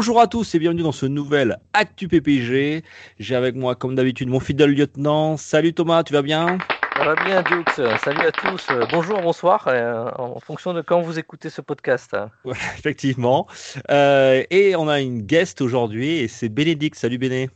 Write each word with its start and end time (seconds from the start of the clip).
Bonjour 0.00 0.18
à 0.18 0.26
tous 0.26 0.54
et 0.54 0.58
bienvenue 0.58 0.82
dans 0.82 0.92
ce 0.92 1.04
nouvel 1.04 1.58
Actu 1.74 2.08
PPG. 2.08 2.84
J'ai 3.18 3.34
avec 3.34 3.54
moi, 3.54 3.74
comme 3.74 3.94
d'habitude, 3.94 4.30
mon 4.30 4.40
fidèle 4.40 4.70
lieutenant. 4.70 5.36
Salut 5.36 5.74
Thomas, 5.74 6.04
tu 6.04 6.14
vas 6.14 6.22
bien? 6.22 6.56
Ça 6.96 7.04
va 7.04 7.14
bien, 7.16 7.42
Dukes. 7.42 7.98
Salut 8.02 8.26
à 8.26 8.32
tous. 8.32 8.66
Bonjour, 8.92 9.20
bonsoir, 9.20 9.68
euh, 9.68 10.10
en 10.16 10.40
fonction 10.40 10.72
de 10.72 10.80
quand 10.80 11.02
vous 11.02 11.18
écoutez 11.18 11.50
ce 11.50 11.60
podcast. 11.60 12.16
Ouais, 12.46 12.54
Effectivement. 12.78 13.46
Euh, 13.90 14.42
et 14.48 14.74
on 14.74 14.88
a 14.88 15.02
une 15.02 15.20
guest 15.20 15.60
aujourd'hui 15.60 16.12
et 16.12 16.28
c'est 16.28 16.48
Bénédicte. 16.48 16.96
Salut 16.98 17.18
Béné. 17.18 17.50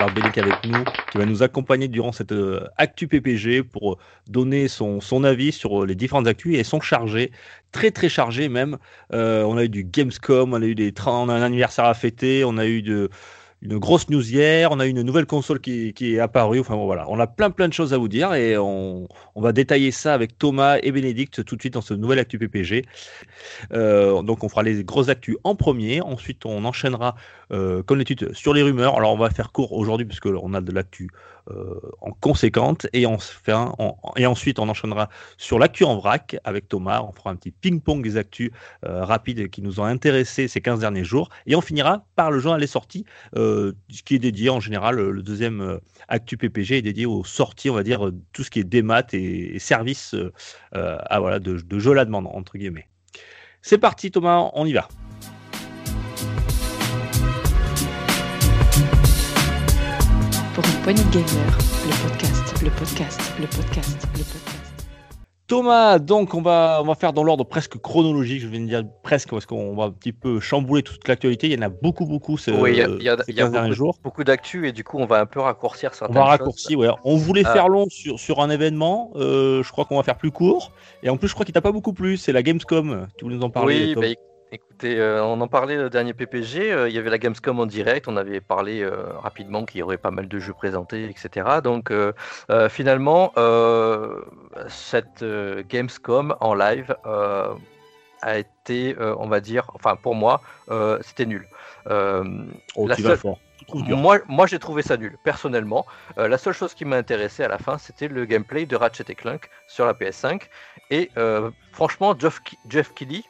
Avec 0.00 0.66
nous, 0.66 0.84
qui 1.12 1.18
va 1.18 1.26
nous 1.26 1.42
accompagner 1.42 1.86
durant 1.86 2.12
cette 2.12 2.32
euh, 2.32 2.66
Actu 2.78 3.06
PPG 3.06 3.62
pour 3.62 3.98
donner 4.28 4.66
son, 4.68 5.00
avis 5.24 5.52
sur 5.52 5.84
les 5.84 5.94
différentes 5.94 6.26
actus 6.26 6.56
et 6.58 6.64
sont 6.64 6.80
chargés, 6.80 7.32
très 7.70 7.90
très 7.90 8.08
chargés 8.08 8.48
même. 8.48 8.78
Euh, 9.12 9.42
on 9.42 9.58
a 9.58 9.64
eu 9.64 9.68
du 9.68 9.84
Gamescom, 9.84 10.54
on 10.54 10.62
a 10.62 10.64
eu 10.64 10.74
des 10.74 10.94
on 11.06 11.28
a 11.28 11.34
un 11.34 11.42
anniversaire 11.42 11.84
à 11.84 11.94
fêter, 11.94 12.44
on 12.44 12.56
a 12.56 12.66
eu 12.66 12.80
de 12.80 13.10
une 13.62 13.78
grosse 13.78 14.08
news 14.08 14.26
hier, 14.26 14.70
on 14.72 14.80
a 14.80 14.86
une 14.86 15.02
nouvelle 15.02 15.26
console 15.26 15.60
qui, 15.60 15.92
est 16.00 16.18
apparue. 16.18 16.60
Enfin 16.60 16.76
bon, 16.76 16.86
voilà, 16.86 17.04
on 17.08 17.18
a 17.18 17.26
plein 17.26 17.50
plein 17.50 17.68
de 17.68 17.72
choses 17.72 17.92
à 17.92 17.98
vous 17.98 18.08
dire 18.08 18.32
et 18.34 18.56
on, 18.56 19.06
va 19.36 19.52
détailler 19.52 19.90
ça 19.90 20.14
avec 20.14 20.38
Thomas 20.38 20.78
et 20.82 20.92
Bénédicte 20.92 21.44
tout 21.44 21.56
de 21.56 21.60
suite 21.60 21.74
dans 21.74 21.80
ce 21.80 21.94
nouvel 21.94 22.18
Actu 22.18 22.38
PPG. 22.38 22.84
Euh, 23.72 24.22
donc 24.22 24.44
on 24.44 24.48
fera 24.48 24.62
les 24.62 24.82
grosses 24.84 25.08
actus 25.08 25.36
en 25.44 25.54
premier, 25.54 26.00
ensuite 26.00 26.46
on 26.46 26.64
enchaînera 26.64 27.16
euh, 27.52 27.82
comme 27.82 27.98
d'habitude 27.98 28.34
sur 28.34 28.54
les 28.54 28.62
rumeurs. 28.62 28.96
Alors 28.96 29.12
on 29.12 29.18
va 29.18 29.30
faire 29.30 29.52
court 29.52 29.72
aujourd'hui 29.72 30.06
puisque 30.06 30.26
on 30.26 30.54
a 30.54 30.60
de 30.60 30.72
l'actu 30.72 31.10
en 32.00 32.12
conséquente 32.20 32.86
et, 32.92 33.06
ensuite 33.06 34.58
on 34.58 34.68
enchaînera 34.68 35.08
sur 35.36 35.58
l'actu 35.58 35.84
en 35.84 35.96
vrac 35.96 36.36
avec 36.44 36.68
Thomas. 36.68 37.02
On 37.02 37.12
fera 37.12 37.30
un 37.30 37.36
petit 37.36 37.50
ping-pong 37.50 38.02
des 38.02 38.16
actus 38.16 38.50
euh, 38.84 39.04
rapides 39.04 39.50
qui 39.50 39.62
nous 39.62 39.80
ont 39.80 39.84
intéressés 39.84 40.48
ces 40.48 40.60
15 40.60 40.80
derniers 40.80 41.04
jours 41.04 41.28
et 41.46 41.54
on 41.56 41.60
finira 41.60 42.04
par 42.16 42.30
le 42.30 42.38
journal 42.38 42.60
des 42.60 42.66
sorties 42.66 43.04
euh, 43.36 43.72
ce 43.88 44.02
qui 44.02 44.14
est 44.14 44.18
dédié 44.18 44.50
en 44.50 44.60
général 44.60 44.96
le 44.96 45.22
deuxième 45.22 45.60
euh, 45.60 45.78
actu 46.08 46.36
PPG 46.36 46.78
est 46.78 46.82
dédié 46.82 47.06
aux 47.06 47.24
sorties 47.24 47.70
on 47.70 47.74
va 47.74 47.82
dire 47.82 48.06
euh, 48.06 48.14
tout 48.32 48.44
ce 48.44 48.50
qui 48.50 48.60
est 48.60 48.64
démat 48.64 49.06
et, 49.12 49.56
et 49.56 49.58
services 49.58 50.14
euh, 50.14 50.32
euh, 50.74 50.98
voilà, 51.18 51.38
de, 51.38 51.58
de 51.58 51.78
jeux 51.78 51.92
à 51.92 51.94
la 51.94 52.04
demande 52.04 52.26
entre 52.26 52.58
guillemets. 52.58 52.88
C'est 53.62 53.78
parti 53.78 54.10
Thomas, 54.10 54.50
on 54.54 54.66
y 54.66 54.72
va. 54.72 54.88
Pour 60.60 60.68
une 60.74 60.82
poignée 60.82 61.04
de 61.04 61.10
gamers, 61.10 61.58
le 61.86 62.08
podcast, 62.08 62.62
le 62.62 62.70
podcast, 62.70 63.32
le 63.40 63.46
podcast, 63.46 64.08
le 64.12 64.18
podcast. 64.18 64.84
Thomas, 65.46 65.98
donc 65.98 66.34
on 66.34 66.42
va, 66.42 66.80
on 66.82 66.84
va 66.84 66.94
faire 66.94 67.14
dans 67.14 67.24
l'ordre 67.24 67.44
presque 67.44 67.78
chronologique, 67.78 68.42
je 68.42 68.46
viens 68.46 68.60
de 68.60 68.66
dire 68.66 68.82
presque 69.02 69.30
parce 69.30 69.46
qu'on 69.46 69.74
va 69.74 69.84
un 69.84 69.90
petit 69.90 70.12
peu 70.12 70.38
chambouler 70.38 70.82
toute 70.82 71.08
l'actualité. 71.08 71.46
Il 71.48 71.54
y 71.54 71.58
en 71.58 71.62
a 71.62 71.70
beaucoup, 71.70 72.04
beaucoup 72.04 72.36
ce, 72.36 72.50
Oui, 72.50 72.72
il 72.72 72.76
y 72.76 72.82
a, 72.82 72.88
il 72.88 73.02
y 73.02 73.08
a- 73.08 73.16
ces 73.24 73.32
il 73.32 73.36
y 73.36 73.40
a 73.40 73.44
15 73.44 73.52
derniers 73.52 73.68
beaucoup, 73.70 73.76
jours. 73.76 73.98
beaucoup 74.04 74.22
d'actu 74.24 74.68
et 74.68 74.72
du 74.72 74.84
coup, 74.84 74.98
on 74.98 75.06
va 75.06 75.20
un 75.20 75.26
peu 75.26 75.40
raccourcir 75.40 75.90
On 75.94 75.96
certaines 75.96 76.14
va 76.16 76.22
choses. 76.22 76.30
raccourcir, 76.30 76.78
ouais. 76.78 76.88
On 77.04 77.16
voulait 77.16 77.42
Ah. 77.46 77.52
faire 77.54 77.68
long 77.68 77.86
sur, 77.88 78.18
sur 78.20 78.40
un 78.40 78.50
événement. 78.50 79.12
euh, 79.16 79.62
je 79.62 79.72
crois 79.72 79.86
qu'on 79.86 79.96
va 79.96 80.02
faire 80.02 80.18
plus 80.18 80.30
court. 80.30 80.72
Et 81.02 81.08
en 81.08 81.16
plus, 81.16 81.28
je 81.28 81.32
crois 81.34 81.46
qu'il 81.46 81.54
t'a 81.54 81.62
pas 81.62 81.72
beaucoup 81.72 81.94
plu. 81.94 82.16
C'est 82.18 82.32
la 82.32 82.42
Gamescom. 82.42 83.06
Tu 83.16 83.24
voulais 83.24 83.36
nous 83.36 83.42
en 83.44 83.50
parler 83.50 83.94
Oui, 83.96 84.14
bah, 84.14 84.20
écoutez, 84.52 84.98
euh, 85.00 85.22
on 85.24 85.40
en 85.40 85.48
parlait 85.48 85.76
le 85.76 85.90
dernier 85.90 86.14
PPG. 86.14 86.72
euh, 86.72 86.88
il 86.88 86.94
y 86.94 86.98
avait 86.98 87.10
la 87.10 87.18
Gamescom 87.18 87.58
en 87.60 87.66
direct. 87.66 88.08
On 88.08 88.16
avait 88.16 88.40
parlé 88.40 88.82
euh, 88.82 89.12
rapidement 89.18 89.64
qu'il 89.64 89.80
y 89.80 89.82
aurait 89.82 89.98
pas 89.98 90.10
mal 90.10 90.28
de 90.28 90.38
jeux 90.38 90.54
présentés, 90.54 91.04
etc. 91.04 91.60
Donc, 91.62 91.92
finalement, 92.68 93.32
cette 94.68 95.24
Gamescom 95.68 96.36
en 96.40 96.54
live 96.54 96.94
a 98.22 98.38
été, 98.38 98.96
on 98.98 99.28
va 99.28 99.40
dire, 99.40 99.70
enfin 99.74 99.96
pour 99.96 100.14
moi, 100.14 100.40
c'était 101.02 101.26
nul. 101.26 101.46
Oh, 101.86 102.86
la 102.86 102.96
seule- 102.96 103.16
fort. 103.16 103.38
Moi, 103.74 104.18
moi 104.28 104.46
j'ai 104.46 104.58
trouvé 104.58 104.82
ça 104.82 104.96
nul, 104.96 105.16
personnellement. 105.22 105.86
Euh, 106.18 106.28
la 106.28 106.38
seule 106.38 106.54
chose 106.54 106.74
qui 106.74 106.84
m'a 106.84 106.96
intéressé 106.96 107.44
à 107.44 107.48
la 107.48 107.58
fin, 107.58 107.78
c'était 107.78 108.08
le 108.08 108.24
gameplay 108.24 108.66
de 108.66 108.74
Ratchet 108.74 109.04
et 109.08 109.14
Clank 109.14 109.48
sur 109.68 109.86
la 109.86 109.92
PS5. 109.94 110.42
Et 110.90 111.10
euh, 111.16 111.50
franchement, 111.72 112.14
Jeff, 112.18 112.40
Jeff 112.68 112.92
Keighley, 112.94 113.22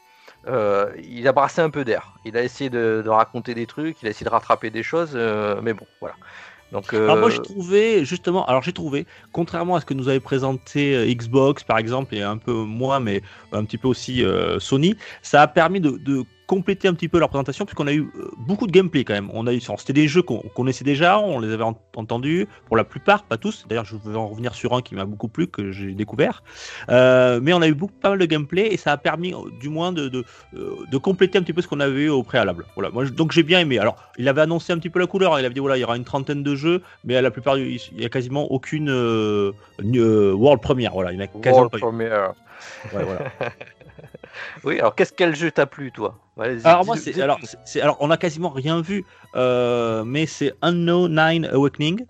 euh, 0.47 0.91
il 1.03 1.27
a 1.29 1.33
brassé 1.33 1.61
un 1.61 1.71
peu 1.71 1.85
d'air. 1.85 2.15
Il 2.25 2.37
a 2.37 2.43
essayé 2.43 2.71
de, 2.71 3.03
raconter 3.07 3.55
des 3.55 3.67
trucs, 3.67 4.03
il 4.03 4.07
a 4.09 4.11
essayé 4.11 4.25
de 4.25 4.31
rattraper 4.31 4.71
des 4.71 4.83
choses, 4.83 5.13
euh, 5.15 5.61
mais 5.63 5.75
bon, 5.75 5.87
voilà. 6.01 6.15
Donc, 6.73 6.95
Alors 6.95 7.17
moi 7.17 7.29
euh, 7.29 7.31
j'ai 7.31 7.43
trouvé 7.43 8.05
justement, 8.05 8.47
alors 8.47 8.63
j'ai 8.63 8.73
trouvé, 8.73 9.07
contrairement 9.33 9.75
à 9.75 9.81
ce 9.81 9.87
que 9.87 9.95
nous 9.95 10.09
avait 10.09 10.21
présenté 10.21 10.95
euh, 10.95 11.13
Xbox 11.13 11.65
par 11.65 11.79
exemple 11.79 12.15
et 12.15 12.23
un 12.23 12.37
peu 12.37 12.53
moi 12.53 13.01
mais 13.01 13.23
un 13.53 13.65
petit 13.65 13.79
peu 13.79 13.89
aussi 13.89 14.25
euh, 14.25 14.61
Sony, 14.61 14.95
ça 15.23 15.43
a 15.43 15.49
permis 15.49 15.81
de 15.81 16.25
compléter 16.51 16.89
un 16.89 16.95
petit 16.95 17.07
peu 17.09 17.21
leur 17.21 17.29
présentation 17.29 17.65
puisqu'on 17.65 17.87
a 17.87 17.93
eu 17.93 18.01
euh, 18.17 18.29
beaucoup 18.39 18.67
de 18.67 18.73
gameplay 18.73 19.05
quand 19.05 19.13
même. 19.15 19.31
On 19.33 19.47
a 19.47 19.53
eu, 19.55 19.61
c'était 19.61 19.93
des 19.93 20.09
jeux 20.09 20.23
qu'on 20.23 20.41
connaissait 20.57 20.83
déjà, 20.83 21.21
on 21.21 21.39
les 21.39 21.53
avait 21.53 21.63
ent- 21.63 21.79
entendus 21.95 22.49
pour 22.67 22.77
la 22.77 22.83
plupart, 22.83 23.23
pas 23.23 23.37
tous. 23.37 23.67
D'ailleurs 23.69 23.85
je 23.85 23.95
vais 24.05 24.17
en 24.17 24.27
revenir 24.27 24.53
sur 24.57 24.75
un 24.75 24.83
qui 24.83 24.97
m'a 24.97 25.05
beaucoup 25.05 25.29
plu 25.29 25.47
que 25.47 25.71
j'ai 25.71 25.93
découvert, 25.93 26.43
Euh, 26.89 27.39
mais 27.41 27.53
on 27.53 27.63
a 27.63 27.69
eu 27.69 27.75
beaucoup 27.75 27.95
pas 28.03 28.11
mal 28.11 28.19
de 28.19 28.27
gameplay 28.27 28.67
et 28.73 28.77
ça 28.77 28.91
a 28.91 28.97
permis 28.97 29.33
euh, 29.33 29.37
du 29.61 29.69
moins 29.69 29.93
de, 29.93 30.09
de, 30.09 30.25
de 30.53 30.99
compléter 30.99 31.39
un 31.39 31.43
petit 31.43 31.53
peu 31.53 31.63
ce 31.63 31.69
qu'on 31.69 31.79
avait 31.79 32.03
eu 32.07 32.09
au 32.09 32.25
préalable. 32.25 32.67
Voilà, 32.75 32.91
moi 32.91 33.05
je- 33.05 33.11
donc 33.13 33.31
j'ai 33.31 33.45
bien 33.45 33.61
aimé. 33.61 33.79
Alors 33.79 33.95
il 34.19 34.27
avait 34.29 34.41
annoncé 34.41 34.73
un 34.73 34.79
petit 34.79 34.91
peu 34.91 34.99
la 34.99 35.07
couleur, 35.07 35.39
il 35.39 35.45
avait 35.45 35.55
dit 35.55 35.61
voilà 35.61 35.77
il 35.77 35.81
y 35.81 35.85
aura 35.85 35.97
une 35.97 36.05
trentaine 36.05 36.43
de 36.43 36.55
jeux, 36.57 36.83
mais 37.05 37.15
à 37.15 37.23
la 37.23 37.31
plupart 37.31 37.59
il 37.59 37.79
y 37.97 38.05
a 38.05 38.09
quasiment 38.09 38.51
aucune 38.51 38.91
euh, 38.91 39.53
world 40.35 40.61
première. 40.61 40.93
Voilà, 40.95 41.13
il 41.13 41.15
y 41.15 41.19
en 41.23 41.25
a 41.25 41.29
quasiment 41.29 41.53
World 41.53 41.71
pas 41.71 41.79
eu. 41.79 41.81
Premiere. 41.81 42.33
Ouais, 42.93 43.05
voilà. 43.05 43.21
Oui, 44.65 44.79
alors 44.79 44.95
qu'est-ce 44.95 45.13
quel 45.13 45.35
jeu 45.35 45.51
t'a 45.51 45.67
plu, 45.67 45.91
toi? 45.93 46.19
Alors 46.65 46.85
moi 46.85 46.97
c'est 46.97 47.21
alors 47.23 47.39
c'est- 47.43 47.59
c'est- 47.65 47.81
alors 47.81 47.97
on 48.01 48.11
a 48.11 48.17
quasiment 48.17 48.51
rien 48.51 48.81
vu, 48.81 49.05
euh, 49.37 50.05
mais 50.05 50.27
c'est 50.27 50.55
Unknown 50.63 51.15
Nine 51.15 51.47
Awakening. 51.47 52.05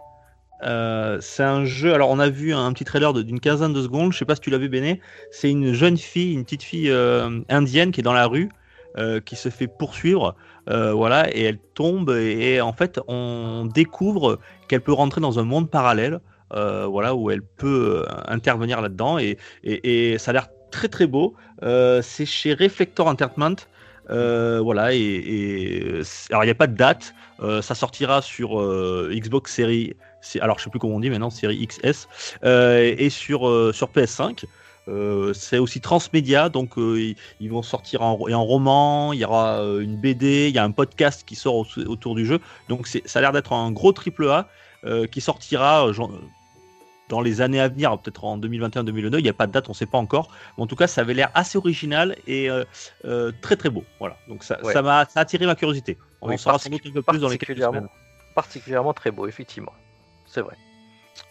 Euh, 0.62 1.16
c'est 1.22 1.42
un 1.42 1.64
jeu. 1.64 1.94
Alors, 1.94 2.10
on 2.10 2.18
a 2.18 2.28
vu 2.28 2.52
un 2.52 2.70
petit 2.74 2.84
trailer 2.84 3.14
de- 3.14 3.22
d'une 3.22 3.40
quinzaine 3.40 3.72
de 3.72 3.80
secondes. 3.80 4.12
Je 4.12 4.18
sais 4.18 4.26
pas 4.26 4.34
si 4.34 4.42
tu 4.42 4.50
l'as 4.50 4.58
vu, 4.58 4.68
Béné. 4.68 5.00
C'est 5.30 5.50
une 5.50 5.72
jeune 5.72 5.96
fille, 5.96 6.34
une 6.34 6.44
petite 6.44 6.62
fille 6.62 6.90
euh, 6.90 7.40
indienne 7.48 7.92
qui 7.92 8.00
est 8.00 8.02
dans 8.02 8.12
la 8.12 8.26
rue, 8.26 8.50
euh, 8.98 9.20
qui 9.20 9.36
se 9.36 9.48
fait 9.48 9.68
poursuivre. 9.68 10.34
euh, 10.68 10.92
voilà, 10.92 11.34
et 11.34 11.42
elle 11.44 11.58
tombe. 11.74 12.10
Et, 12.10 12.56
et 12.56 12.60
en 12.60 12.74
fait, 12.74 13.00
on 13.08 13.66
découvre 13.72 14.38
qu'elle 14.68 14.82
peut 14.82 14.92
rentrer 14.92 15.22
dans 15.22 15.38
un 15.38 15.44
monde 15.44 15.70
parallèle. 15.70 16.20
euh, 16.52 16.84
voilà, 16.84 17.14
où 17.14 17.30
elle 17.30 17.42
peut 17.42 18.04
intervenir 18.26 18.80
là-dedans. 18.82 19.18
Et, 19.18 19.38
et, 19.64 20.12
et 20.12 20.18
ça 20.18 20.32
a 20.32 20.34
l'air 20.34 20.48
très 20.70 20.88
très 20.88 21.06
beau. 21.06 21.34
Euh, 21.62 22.00
c'est 22.03 22.26
chez 22.26 22.54
Reflector 22.54 23.06
Entertainment. 23.06 23.56
Euh, 24.10 24.60
voilà, 24.60 24.92
et, 24.92 26.00
alors 26.31 26.42
il 26.42 26.47
n'y 26.47 26.50
a 26.50 26.54
pas 26.56 26.66
de 26.66 26.76
date. 26.76 27.14
Euh, 27.41 27.62
ça 27.62 27.75
sortira 27.75 28.22
sur 28.22 28.60
Xbox 29.10 29.53
série 29.53 29.94
c'est- 30.20 30.41
alors 30.41 30.59
je 30.59 30.64
sais 30.64 30.70
plus 30.70 30.78
comment 30.78 30.97
on 30.97 31.00
dit 31.00 31.10
maintenant, 31.10 31.30
série 31.30 31.66
XS, 31.66 32.09
et 32.44 33.09
sur, 33.10 33.41
sur 33.75 33.88
PS5. 33.88 34.44
Euh, 34.88 35.32
c'est 35.34 35.59
aussi 35.59 35.80
transmédia, 35.80 36.48
donc 36.48 36.72
ils, 36.76 37.14
vont 37.48 37.62
sortir 37.62 38.03
en, 38.03 38.26
et 38.28 38.34
en 38.34 38.44
roman, 38.44 39.12
il 39.12 39.20
y 39.20 39.25
aura 39.25 39.60
une 39.80 39.97
BD, 39.97 40.48
il 40.48 40.54
y 40.54 40.59
a 40.59 40.64
un 40.64 40.72
podcast 40.72 41.22
qui 41.25 41.36
sort 41.36 41.54
au- 41.54 41.66
autour 41.86 42.14
du 42.14 42.26
jeu. 42.26 42.41
Donc 42.69 42.86
ça 42.88 43.19
a 43.19 43.22
l'air 43.22 43.32
d'être 43.32 43.53
un 43.53 43.70
gros 43.70 43.92
triple 43.92 44.28
A 44.28 44.48
qui 45.10 45.20
sortira 45.20 45.86
dans 47.10 47.21
les 47.21 47.41
années 47.43 47.60
à 47.60 47.69
venir, 47.69 47.98
peut-être 47.98 48.24
en 48.24 48.39
2021-2022. 48.39 49.18
Il 49.18 49.22
n'y 49.24 49.28
a 49.28 49.34
pas 49.34 49.47
de 49.47 49.53
date, 49.53 49.68
on 49.68 49.72
ne 49.72 49.77
sait 49.77 49.84
pas 49.84 49.98
encore. 49.98 50.30
Mais 50.57 50.62
en 50.62 50.66
tout 50.66 50.77
cas, 50.77 50.86
ça 50.86 51.03
avait 51.03 51.12
l'air 51.12 51.30
assez 51.34 51.59
original 51.59 52.16
et 52.27 52.48
euh, 52.48 52.65
euh, 53.04 53.33
très 53.42 53.57
très 53.57 53.68
beau. 53.68 53.84
Voilà, 53.98 54.16
donc 54.28 54.42
ça 54.45 54.59
Ouais. 54.65 54.72
ça 54.72 54.80
m'a 54.80 55.07
attiré 55.16 55.45
ma 55.45 55.54
curiosité. 55.57 55.98
On 56.22 56.28
Oui, 56.28 56.34
en 56.34 56.39
saura 56.39 56.59
sans 56.59 56.71
doute 56.71 56.80
un 56.86 56.92
peu 56.92 57.03
plus 57.03 57.18
dans 57.18 57.28
les 57.28 57.36
quelques 57.36 57.48
particulièrement, 57.48 57.78
semaines. 57.78 58.34
particulièrement 58.34 58.95
très 58.95 59.10
beau, 59.10 59.27
effectivement. 59.27 59.72
C'est 60.27 60.41
vrai. 60.41 60.57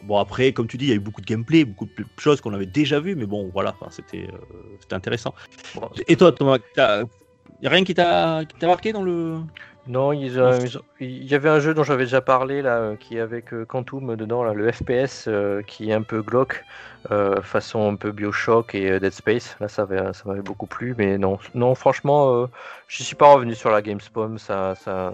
Bon 0.04 0.18
après, 0.18 0.52
comme 0.54 0.68
tu 0.68 0.78
dis, 0.78 0.86
il 0.86 0.90
y 0.90 0.92
a 0.92 0.96
eu 0.96 1.00
beaucoup 1.00 1.22
de 1.22 1.26
gameplay, 1.26 1.64
beaucoup 1.66 1.86
de 1.86 2.06
choses 2.18 2.42
qu'on 2.42 2.54
avait 2.54 2.66
déjà 2.66 3.00
vues, 3.00 3.16
mais 3.16 3.26
bon, 3.26 3.50
voilà, 3.54 3.74
c'était 3.90 4.28
euh, 4.32 4.38
c'était 4.82 4.96
intéressant. 4.96 5.34
Bon, 5.76 5.90
Et 6.08 6.16
toi, 6.16 6.32
Thomas, 6.34 6.58
y 6.78 6.82
a 6.82 7.70
rien 7.70 7.84
qui 7.84 7.94
t'a 7.96 8.44
marqué 8.62 8.92
dans 8.92 9.02
le 9.04 9.40
Non, 9.90 10.14
ils, 10.14 10.38
euh, 10.40 10.60
ont- 10.78 10.84
il 11.00 11.24
y 11.26 11.34
avait 11.34 11.50
un 11.50 11.60
jeu 11.60 11.74
dont 11.74 11.84
j'avais 11.84 12.04
déjà 12.04 12.22
parlé 12.22 12.62
là, 12.62 12.78
euh, 12.78 12.96
qui 12.96 13.18
est 13.18 13.20
avec 13.20 13.54
euh, 13.54 13.66
Quantum 13.66 14.16
dedans, 14.16 14.44
là, 14.44 14.54
le 14.54 14.72
FPS 14.72 15.26
euh, 15.28 15.64
qui 15.64 15.90
est 15.90 15.94
un 15.94 16.04
peu 16.04 16.22
glauque, 16.22 16.64
euh, 17.12 17.42
façon 17.42 17.92
un 17.92 17.96
peu 17.96 18.12
Bioshock 18.12 18.76
et 18.76 18.92
euh, 18.92 19.00
Dead 19.00 19.12
Space. 19.14 19.58
Là, 19.60 19.68
ça 19.68 19.82
avait- 19.84 20.14
ça 20.14 20.24
m'avait 20.26 20.44
beaucoup 20.44 20.68
plu, 20.68 20.94
mais 20.98 21.18
non, 21.18 21.40
non, 21.56 21.74
franchement, 21.76 22.44
euh, 22.44 22.48
je 22.88 23.04
suis 23.04 23.16
pas 23.16 23.34
revenu 23.34 23.56
sur 23.56 23.72
la 23.72 23.82
Gamescom. 23.82 24.38
Ça, 24.38 24.76
ça, 24.76 25.14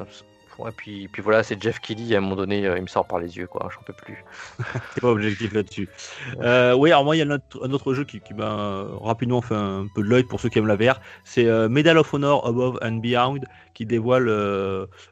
et 0.59 0.71
puis, 0.71 1.07
puis 1.07 1.21
voilà, 1.21 1.43
c'est 1.43 1.61
Jeff 1.61 1.79
Kelly, 1.79 2.15
à 2.15 2.19
un 2.19 2.21
moment 2.21 2.35
donné, 2.35 2.59
il 2.59 2.81
me 2.81 2.87
sort 2.87 3.05
par 3.05 3.19
les 3.19 3.37
yeux, 3.37 3.47
quoi, 3.47 3.69
j'en 3.73 3.81
peux 3.81 3.93
plus. 3.93 4.23
T'es 4.95 5.01
pas 5.01 5.09
objectif 5.09 5.53
là-dessus. 5.53 5.89
oui, 6.39 6.91
alors 6.91 7.03
moi, 7.03 7.15
il 7.15 7.19
y 7.19 7.21
a 7.21 7.25
un 7.25 7.71
autre, 7.71 7.93
jeu 7.93 8.03
qui, 8.03 8.21
m'a 8.33 8.85
rapidement 9.01 9.41
fait 9.41 9.55
un 9.55 9.87
peu 9.93 10.01
de 10.01 10.07
l'œil 10.07 10.23
pour 10.23 10.39
ceux 10.39 10.49
qui 10.49 10.59
aiment 10.59 10.67
la 10.67 10.75
VR, 10.75 10.99
c'est 11.23 11.45
Medal 11.69 11.97
of 11.97 12.13
Honor 12.13 12.47
Above 12.47 12.79
and 12.81 12.97
Beyond, 12.97 13.39
qui 13.73 13.85
dévoile. 13.85 14.29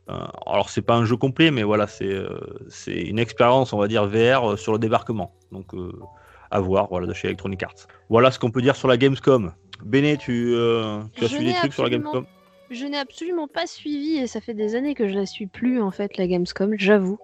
alors, 0.07 0.69
c'est 0.69 0.81
pas 0.81 0.95
un 0.95 1.05
jeu 1.05 1.17
complet, 1.17 1.51
mais 1.51 1.63
voilà, 1.63 1.87
c'est 1.87 2.15
c'est 2.69 3.01
une 3.01 3.19
expérience, 3.19 3.73
on 3.73 3.77
va 3.77 3.87
dire, 3.87 4.05
VR 4.05 4.57
sur 4.57 4.71
le 4.71 4.79
débarquement. 4.79 5.33
Donc, 5.51 5.73
à 6.51 6.59
voir, 6.59 6.87
voilà, 6.89 7.07
de 7.07 7.13
chez 7.13 7.27
Electronic 7.27 7.63
Arts. 7.63 7.87
Voilà 8.09 8.31
ce 8.31 8.39
qu'on 8.39 8.51
peut 8.51 8.61
dire 8.61 8.75
sur 8.75 8.87
la 8.87 8.97
Gamescom. 8.97 9.53
Béné, 9.83 10.17
tu, 10.17 10.55
tu 11.15 11.25
as 11.25 11.27
suivi 11.27 11.45
des 11.47 11.53
trucs 11.53 11.73
sur 11.73 11.83
la 11.83 11.89
Gamescom? 11.89 12.25
Je 12.73 12.85
n'ai 12.85 12.97
absolument 12.97 13.47
pas 13.47 13.67
suivi 13.67 14.17
et 14.17 14.27
ça 14.27 14.41
fait 14.41 14.53
des 14.53 14.75
années 14.75 14.95
que 14.95 15.07
je 15.07 15.13
la 15.13 15.25
suis 15.25 15.47
plus 15.47 15.81
en 15.81 15.91
fait 15.91 16.17
la 16.17 16.27
Gamescom, 16.27 16.73
j'avoue. 16.77 17.19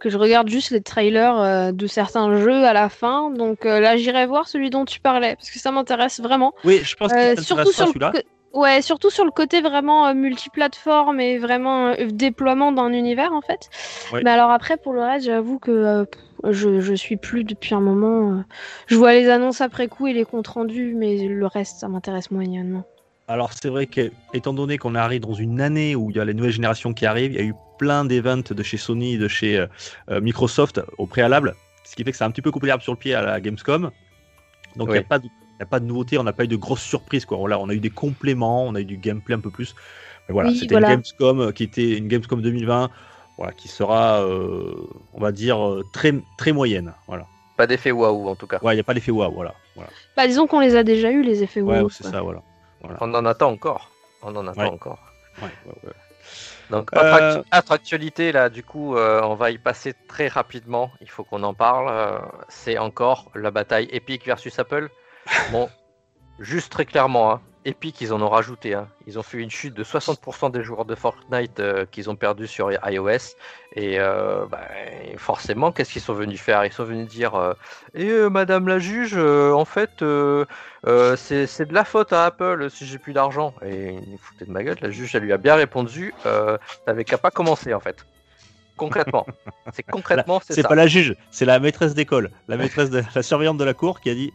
Que 0.00 0.10
je 0.10 0.18
regarde 0.18 0.48
juste 0.48 0.70
les 0.70 0.80
trailers 0.80 1.38
euh, 1.38 1.72
de 1.72 1.86
certains 1.86 2.36
jeux 2.38 2.64
à 2.64 2.72
la 2.72 2.88
fin. 2.88 3.30
Donc 3.30 3.66
euh, 3.66 3.80
là 3.80 3.96
j'irai 3.96 4.26
voir 4.26 4.48
celui 4.48 4.70
dont 4.70 4.84
tu 4.84 5.00
parlais 5.00 5.36
parce 5.36 5.50
que 5.50 5.58
ça 5.58 5.72
m'intéresse 5.72 6.20
vraiment. 6.20 6.54
Oui, 6.64 6.80
je 6.84 6.94
pense 6.96 7.12
que 7.12 7.38
euh, 7.38 7.42
surtout 7.42 7.72
sur 7.72 7.88
celui-là. 7.88 8.12
Ouais, 8.52 8.82
surtout 8.82 9.10
sur 9.10 9.24
le 9.24 9.30
côté 9.30 9.60
vraiment 9.60 10.12
multiplateforme 10.12 11.20
et 11.20 11.38
vraiment 11.38 11.94
déploiement 12.10 12.72
d'un 12.72 12.92
univers 12.92 13.32
en 13.32 13.42
fait. 13.42 13.70
Mais 14.12 14.30
alors 14.30 14.50
après 14.50 14.76
pour 14.76 14.92
le 14.92 15.02
reste, 15.02 15.26
j'avoue 15.26 15.60
que 15.60 16.04
je, 16.42 16.80
je 16.80 16.94
suis 16.94 17.16
plus 17.16 17.44
depuis 17.44 17.74
un 17.76 17.80
moment. 17.80 18.42
je 18.88 18.96
vois 18.96 19.12
les 19.12 19.28
annonces 19.28 19.60
après 19.60 19.86
coup 19.86 20.08
et 20.08 20.12
les 20.12 20.24
comptes 20.24 20.48
rendus, 20.48 20.94
mais 20.96 21.28
le 21.28 21.46
reste 21.46 21.78
ça 21.78 21.86
m'intéresse 21.86 22.32
moyennement. 22.32 22.84
Alors 23.30 23.52
c'est 23.52 23.68
vrai 23.68 23.86
qu'étant 23.86 24.52
donné 24.52 24.76
qu'on 24.76 24.96
arrive 24.96 25.20
dans 25.20 25.34
une 25.34 25.60
année 25.60 25.94
où 25.94 26.10
il 26.10 26.16
y 26.16 26.20
a 26.20 26.24
les 26.24 26.34
nouvelles 26.34 26.50
générations 26.50 26.92
qui 26.92 27.06
arrivent, 27.06 27.30
il 27.30 27.36
y 27.36 27.40
a 27.40 27.44
eu 27.44 27.54
plein 27.78 28.04
d'events 28.04 28.42
de 28.50 28.62
chez 28.64 28.76
Sony, 28.76 29.18
de 29.18 29.28
chez 29.28 29.56
euh, 29.56 29.66
euh, 30.10 30.20
Microsoft 30.20 30.80
au 30.98 31.06
préalable, 31.06 31.54
ce 31.84 31.94
qui 31.94 32.02
fait 32.02 32.10
que 32.10 32.16
c'est 32.16 32.24
un 32.24 32.32
petit 32.32 32.42
peu 32.42 32.50
coupé 32.50 32.66
l'herbe 32.66 32.80
sur 32.80 32.92
le 32.92 32.98
pied 32.98 33.14
à 33.14 33.22
la 33.22 33.40
Gamescom. 33.40 33.92
Donc 34.74 34.88
il 34.88 34.94
n'y 34.94 34.98
a, 34.98 35.04
pas 35.04 35.20
de, 35.20 35.28
a 35.60 35.64
pas 35.64 35.78
de 35.78 35.84
nouveauté, 35.84 36.18
on 36.18 36.24
n'a 36.24 36.32
pas 36.32 36.42
eu 36.42 36.48
de 36.48 36.56
grosses 36.56 36.82
surprises. 36.82 37.24
Quoi. 37.24 37.38
on 37.38 37.68
a 37.68 37.72
eu 37.72 37.78
des 37.78 37.90
compléments, 37.90 38.66
on 38.66 38.74
a 38.74 38.80
eu 38.80 38.84
du 38.84 38.96
gameplay 38.96 39.36
un 39.36 39.40
peu 39.40 39.50
plus. 39.50 39.76
Mais 40.28 40.32
voilà, 40.32 40.52
c'était 40.52 40.74
une 40.74 40.80
Gamescom 40.80 41.40
euh, 41.40 41.52
qui 41.52 41.62
était 41.62 41.98
une 41.98 42.08
Gamescom 42.08 42.42
2020 42.42 42.90
voilà, 43.36 43.52
qui 43.52 43.68
sera, 43.68 44.26
on 44.26 45.20
va 45.20 45.30
dire, 45.30 45.56
très, 45.92 46.12
très 46.36 46.50
moyenne. 46.50 46.92
Voilà. 47.06 47.26
Pas 47.56 47.68
d'effet 47.68 47.92
waouh 47.92 48.28
en 48.28 48.34
tout 48.34 48.48
cas. 48.48 48.58
Ouais, 48.60 48.72
il 48.72 48.76
n'y 48.76 48.80
a 48.80 48.84
pas 48.84 48.92
d'effet 48.92 49.12
waouh, 49.12 49.32
voilà. 49.32 49.54
voilà. 49.76 49.90
Bah, 50.16 50.26
disons 50.26 50.48
qu'on 50.48 50.60
les 50.60 50.74
a 50.74 50.82
déjà 50.82 51.12
eu, 51.12 51.22
les 51.22 51.44
effets 51.44 51.60
waouh. 51.60 51.84
Ouais, 51.84 51.92
c'est 51.92 52.04
ça, 52.04 52.22
voilà. 52.22 52.42
On 52.82 53.14
en 53.14 53.24
attend 53.26 53.50
encore. 53.50 53.90
On 54.22 54.34
en 54.36 54.46
attend 54.46 54.72
encore. 54.72 54.98
Donc, 56.70 56.90
euh, 56.94 57.42
notre, 57.52 57.72
actualité, 57.72 58.30
là, 58.30 58.48
du 58.48 58.62
coup, 58.62 58.96
euh, 58.96 59.20
on 59.22 59.34
va 59.34 59.50
y 59.50 59.58
passer 59.58 59.94
très 60.08 60.28
rapidement. 60.28 60.92
Il 61.00 61.10
faut 61.10 61.24
qu'on 61.24 61.42
en 61.42 61.54
parle. 61.54 61.88
Euh, 61.90 62.18
c'est 62.48 62.78
encore 62.78 63.30
la 63.34 63.50
bataille 63.50 63.88
Epic 63.90 64.24
versus 64.24 64.56
Apple. 64.58 64.88
Bon, 65.50 65.68
juste 66.38 66.70
très 66.70 66.84
clairement, 66.84 67.32
hein, 67.32 67.40
Epic, 67.66 68.00
ils 68.00 68.12
en 68.12 68.22
ont 68.22 68.28
rajouté. 68.28 68.74
Hein. 68.74 68.88
Ils 69.06 69.18
ont 69.18 69.22
fait 69.22 69.38
une 69.38 69.50
chute 69.50 69.74
de 69.74 69.84
60% 69.84 70.50
des 70.50 70.62
joueurs 70.62 70.86
de 70.86 70.94
Fortnite 70.94 71.60
euh, 71.60 71.84
qu'ils 71.84 72.08
ont 72.08 72.16
perdu 72.16 72.46
sur 72.46 72.72
iOS. 72.72 73.36
Et 73.76 74.00
euh, 74.00 74.46
bah, 74.46 74.66
forcément, 75.18 75.70
qu'est-ce 75.70 75.92
qu'ils 75.92 76.02
sont 76.02 76.14
venus 76.14 76.40
faire? 76.40 76.64
Ils 76.64 76.72
sont 76.72 76.84
venus 76.84 77.06
dire 77.06 77.34
euh, 77.34 77.52
Et 77.94 78.10
Madame 78.30 78.66
la 78.66 78.78
juge, 78.78 79.16
en 79.16 79.64
fait, 79.64 79.90
c'est 79.98 80.04
de 81.66 81.74
la 81.74 81.84
faute 81.84 82.12
à 82.12 82.24
Apple 82.24 82.70
si 82.70 82.86
j'ai 82.86 82.98
plus 82.98 83.12
d'argent. 83.12 83.54
Et 83.62 83.94
il 83.94 84.18
foutait 84.18 84.46
de 84.46 84.52
ma 84.52 84.64
gueule. 84.64 84.78
La 84.80 84.90
juge, 84.90 85.14
elle 85.14 85.24
lui 85.24 85.32
a 85.32 85.38
bien 85.38 85.54
répondu 85.54 86.14
T'avais 86.86 87.04
qu'à 87.04 87.18
pas 87.18 87.30
commencer, 87.30 87.74
en 87.74 87.80
fait. 87.80 88.06
Concrètement. 88.76 89.26
C'est 89.74 89.82
concrètement, 89.82 90.40
c'est 90.42 90.62
pas 90.62 90.74
la 90.74 90.86
juge, 90.86 91.14
c'est 91.30 91.44
la 91.44 91.60
maîtresse 91.60 91.92
d'école, 91.92 92.30
la 92.48 92.56
maîtresse 92.56 92.88
de 92.88 93.02
la 93.14 93.22
surveillante 93.22 93.58
de 93.58 93.64
la 93.64 93.74
cour 93.74 94.00
qui 94.00 94.08
a 94.08 94.14
dit 94.14 94.32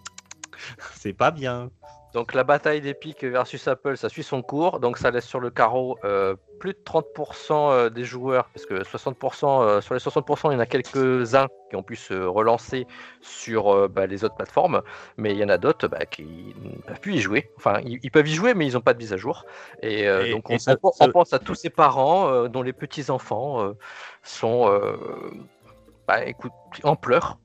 C'est 0.94 1.14
pas 1.14 1.32
bien. 1.32 1.72
Donc 2.16 2.34
la 2.34 2.46
bataille 2.46 2.80
d'Epic 2.80 3.26
versus 3.26 3.68
Apple, 3.68 3.98
ça 3.98 4.08
suit 4.08 4.24
son 4.24 4.42
cours. 4.42 4.80
Donc 4.80 4.98
ça 4.98 5.12
laisse 5.12 5.26
sur 5.26 5.42
le 5.42 5.50
carreau 5.50 6.00
euh, 6.06 6.38
plus 6.62 6.72
de 6.72 6.80
30% 6.86 7.52
euh, 7.52 7.90
des 7.90 8.06
joueurs, 8.06 8.48
parce 8.54 8.66
que 8.66 8.84
60%, 8.84 9.62
euh, 9.62 9.82
sur 9.82 9.94
les 9.94 10.00
60%, 10.00 10.50
il 10.50 10.54
y 10.54 10.56
en 10.56 10.60
a 10.60 10.66
quelques-uns 10.66 11.48
qui 11.70 11.76
ont 11.76 11.84
pu 11.84 11.98
se 11.98 12.14
relancer 12.14 12.88
sur 13.20 13.90
bah, 13.90 14.06
les 14.06 14.24
autres 14.24 14.36
plateformes, 14.36 14.82
mais 15.18 15.32
il 15.32 15.38
y 15.38 15.44
en 15.44 15.50
a 15.50 15.58
d'autres 15.58 15.90
bah, 15.90 16.06
qui 16.06 16.56
ne 16.64 16.82
peuvent 16.84 17.02
plus 17.02 17.16
y 17.16 17.20
jouer. 17.20 17.52
Enfin, 17.58 17.82
ils, 17.84 18.10
peuvent 18.10 18.30
y 18.30 18.34
jouer, 18.34 18.54
mais 18.54 18.66
ils 18.66 18.76
n'ont 18.76 18.82
pas 18.82 18.94
de 18.94 19.00
mise 19.00 19.12
à 19.12 19.18
jour. 19.18 19.44
Et, 19.82 20.08
donc 20.32 20.50
on, 20.50 21.12
pense 21.12 21.34
à 21.34 21.40
tous 21.40 21.56
ces 21.56 21.70
parents 21.70 22.48
dont 22.48 22.62
les 22.62 22.72
petits-enfants 22.72 23.74
sont 24.24 24.72
bah, 26.08 26.24
écoute, 26.24 26.54
en 26.84 26.96
pleurs, 26.96 27.40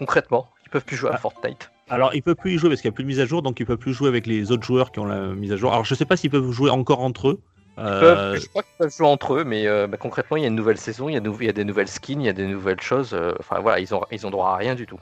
concrètement. 0.00 0.48
Ils 0.64 0.70
peuvent 0.70 0.84
plus 0.84 0.96
jouer 0.96 1.10
à 1.10 1.14
ah. 1.14 1.18
Fortnite. 1.18 1.70
Alors, 1.88 2.14
ils 2.14 2.22
peuvent 2.22 2.36
plus 2.36 2.54
y 2.54 2.58
jouer 2.58 2.68
parce 2.68 2.80
qu'il 2.80 2.88
n'y 2.88 2.94
a 2.94 2.96
plus 2.96 3.04
de 3.04 3.08
mise 3.08 3.20
à 3.20 3.26
jour, 3.26 3.42
donc 3.42 3.60
ils 3.60 3.66
peuvent 3.66 3.78
plus 3.78 3.92
jouer 3.92 4.08
avec 4.08 4.26
les 4.26 4.50
autres 4.50 4.64
joueurs 4.64 4.90
qui 4.90 4.98
ont 4.98 5.04
la 5.04 5.28
mise 5.28 5.52
à 5.52 5.56
jour. 5.56 5.72
Alors, 5.72 5.84
je 5.84 5.94
sais 5.94 6.04
pas 6.04 6.16
s'ils 6.16 6.30
peuvent 6.30 6.50
jouer 6.50 6.70
encore 6.70 7.00
entre 7.00 7.28
eux. 7.28 7.40
Euh, 7.78 8.36
je 8.36 8.46
crois 8.48 8.62
qu'ils 8.62 8.76
peuvent 8.78 8.94
jouer 8.94 9.06
entre 9.06 9.34
eux, 9.34 9.44
mais 9.44 9.66
euh, 9.66 9.86
bah, 9.86 9.96
concrètement, 9.96 10.36
il 10.36 10.40
y 10.40 10.44
a 10.44 10.48
une 10.48 10.56
nouvelle 10.56 10.78
saison, 10.78 11.08
il 11.08 11.12
y, 11.12 11.16
a 11.16 11.20
il 11.20 11.46
y, 11.46 11.48
a 11.48 11.52
des 11.52 11.64
nouvelles 11.64 11.88
skins, 11.88 12.20
il 12.20 12.26
y 12.26 12.28
a 12.28 12.32
des 12.32 12.46
nouvelles 12.46 12.80
choses. 12.80 13.10
Euh, 13.12 13.34
enfin, 13.38 13.60
voilà, 13.60 13.78
ils 13.78 13.94
ont, 13.94 14.02
ils 14.10 14.26
ont 14.26 14.30
droit 14.30 14.50
à 14.50 14.56
rien 14.56 14.74
du 14.74 14.86
tout. 14.86 14.98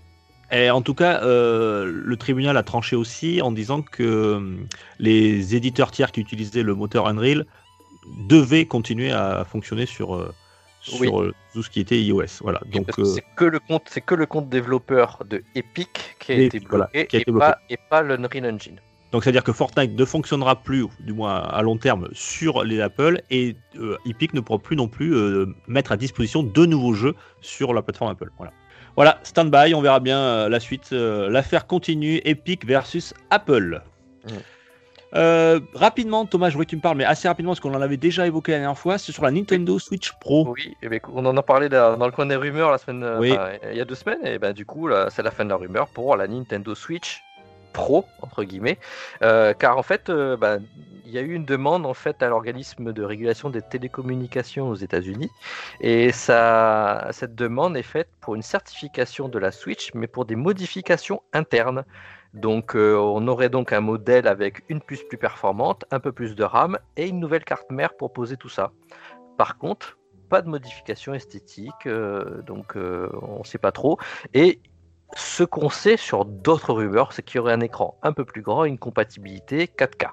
Et 0.52 0.70
en 0.70 0.82
tout 0.82 0.94
cas, 0.94 1.22
le 1.24 2.16
tribunal 2.18 2.56
a 2.56 2.62
tranché 2.62 2.96
aussi 2.96 3.40
en 3.40 3.50
disant 3.50 3.80
que 3.80 4.56
les 5.00 5.56
éditeurs 5.56 5.90
tiers 5.90 6.12
qui 6.12 6.20
utilisaient 6.20 6.62
le 6.62 6.74
moteur 6.74 7.08
Unreal 7.08 7.46
devaient 8.28 8.66
continuer 8.66 9.10
à 9.10 9.44
fonctionner 9.44 9.86
sur 9.86 10.32
sur 10.84 11.22
euh, 11.22 11.34
tout 11.52 11.62
ce 11.62 11.70
qui 11.70 11.80
était 11.80 12.00
iOS. 12.00 12.40
Voilà. 12.42 12.60
Donc 12.72 12.98
euh, 12.98 13.04
c'est 13.04 13.24
que 13.36 13.44
le 13.44 13.58
compte, 13.58 13.84
c'est 13.86 14.00
que 14.00 14.14
le 14.14 14.26
compte 14.26 14.48
développeur 14.48 15.22
de 15.28 15.42
Epic 15.54 16.16
qui 16.18 16.32
a 16.32 16.36
été 16.36 16.60
bloqué, 16.60 17.08
et, 17.12 17.24
Pas, 17.24 17.58
et 17.70 17.78
pas 17.90 18.02
l'Unreal 18.02 18.54
Engine. 18.54 18.80
Donc 19.12 19.24
c'est-à-dire 19.24 19.44
que 19.44 19.52
Fortnite 19.52 19.98
ne 19.98 20.04
fonctionnera 20.04 20.56
plus, 20.56 20.86
du 21.00 21.12
moins 21.12 21.36
à 21.36 21.62
long 21.62 21.76
terme, 21.76 22.08
sur 22.12 22.64
les 22.64 22.80
Apple 22.80 23.22
et 23.30 23.56
euh, 23.78 23.96
Epic 24.06 24.34
ne 24.34 24.40
pourra 24.40 24.58
plus 24.58 24.76
non 24.76 24.88
plus 24.88 25.14
mettre 25.68 25.92
à 25.92 25.96
disposition 25.96 26.42
de 26.42 26.66
nouveaux 26.66 26.94
jeux 26.94 27.14
sur 27.40 27.72
la 27.72 27.82
plateforme 27.82 28.10
Apple. 28.10 28.30
Voilà. 28.36 28.52
Voilà, 28.96 29.18
stand 29.24 29.50
by, 29.50 29.74
on 29.74 29.82
verra 29.82 29.98
bien 29.98 30.48
la 30.48 30.60
suite. 30.60 30.90
L'affaire 30.92 31.66
continue, 31.66 32.20
Epic 32.24 32.64
versus 32.64 33.12
Apple. 33.30 33.82
Mm. 34.24 34.30
Euh, 35.14 35.60
rapidement, 35.74 36.26
Thomas, 36.26 36.50
je 36.50 36.56
vois 36.56 36.64
que 36.64 36.70
tu 36.70 36.76
me 36.76 36.80
parles, 36.80 36.96
mais 36.96 37.04
assez 37.04 37.28
rapidement, 37.28 37.52
parce 37.52 37.60
qu'on 37.60 37.74
en 37.74 37.80
avait 37.80 37.96
déjà 37.96 38.26
évoqué 38.26 38.52
la 38.52 38.58
dernière 38.58 38.78
fois, 38.78 38.98
c'est 38.98 39.12
sur 39.12 39.22
la 39.22 39.30
Nintendo 39.30 39.78
Switch 39.78 40.12
Pro. 40.18 40.48
Oui, 40.48 40.68
et 40.82 40.86
eh 40.86 40.88
ben, 40.88 41.00
on 41.12 41.24
en 41.24 41.36
a 41.36 41.42
parlé 41.42 41.68
dans 41.68 42.04
le 42.04 42.10
coin 42.10 42.26
des 42.26 42.36
rumeurs 42.36 42.70
la 42.70 42.78
semaine, 42.78 43.02
euh, 43.04 43.58
il 43.70 43.76
y 43.76 43.80
a 43.80 43.84
deux 43.84 43.94
semaines, 43.94 44.24
et 44.24 44.38
ben 44.38 44.52
du 44.52 44.66
coup, 44.66 44.88
c'est 45.10 45.22
la 45.22 45.30
fin 45.30 45.44
de 45.44 45.50
la 45.50 45.56
rumeur 45.56 45.88
pour 45.88 46.16
la 46.16 46.26
Nintendo 46.26 46.74
Switch 46.74 47.22
Pro 47.72 48.04
entre 48.22 48.44
guillemets, 48.44 48.78
euh, 49.22 49.52
car 49.52 49.78
en 49.78 49.82
fait, 49.82 50.10
ben, 50.10 50.62
il 51.06 51.12
y 51.12 51.18
a 51.18 51.22
eu 51.22 51.34
une 51.34 51.44
demande 51.44 51.86
en 51.86 51.94
fait 51.94 52.22
à 52.22 52.28
l'organisme 52.28 52.92
de 52.92 53.02
régulation 53.02 53.50
des 53.50 53.62
télécommunications 53.62 54.68
aux 54.68 54.74
États-Unis, 54.74 55.30
et 55.80 56.12
ça, 56.12 57.08
cette 57.12 57.34
demande 57.34 57.76
est 57.76 57.82
faite 57.82 58.08
pour 58.20 58.34
une 58.34 58.42
certification 58.42 59.28
de 59.28 59.38
la 59.38 59.52
Switch, 59.52 59.90
mais 59.94 60.06
pour 60.06 60.24
des 60.24 60.36
modifications 60.36 61.22
internes. 61.32 61.84
Donc 62.34 62.74
euh, 62.74 62.96
on 62.96 63.26
aurait 63.28 63.48
donc 63.48 63.72
un 63.72 63.80
modèle 63.80 64.26
avec 64.26 64.64
une 64.68 64.80
puce 64.80 65.04
plus 65.04 65.18
performante, 65.18 65.84
un 65.92 66.00
peu 66.00 66.10
plus 66.12 66.34
de 66.34 66.42
RAM 66.42 66.78
et 66.96 67.08
une 67.08 67.20
nouvelle 67.20 67.44
carte 67.44 67.70
mère 67.70 67.96
pour 67.96 68.12
poser 68.12 68.36
tout 68.36 68.48
ça. 68.48 68.72
Par 69.38 69.56
contre, 69.56 69.98
pas 70.28 70.42
de 70.42 70.48
modification 70.48 71.14
esthétique, 71.14 71.86
euh, 71.86 72.42
donc 72.42 72.76
euh, 72.76 73.08
on 73.22 73.38
ne 73.40 73.44
sait 73.44 73.58
pas 73.58 73.70
trop. 73.70 73.98
Et 74.34 74.60
ce 75.14 75.44
qu'on 75.44 75.70
sait 75.70 75.96
sur 75.96 76.24
d'autres 76.24 76.72
rumeurs, 76.72 77.12
c'est 77.12 77.22
qu'il 77.22 77.36
y 77.36 77.38
aurait 77.38 77.52
un 77.52 77.60
écran 77.60 77.98
un 78.02 78.12
peu 78.12 78.24
plus 78.24 78.42
grand 78.42 78.64
et 78.64 78.68
une 78.68 78.78
compatibilité 78.78 79.66
4K. 79.66 80.08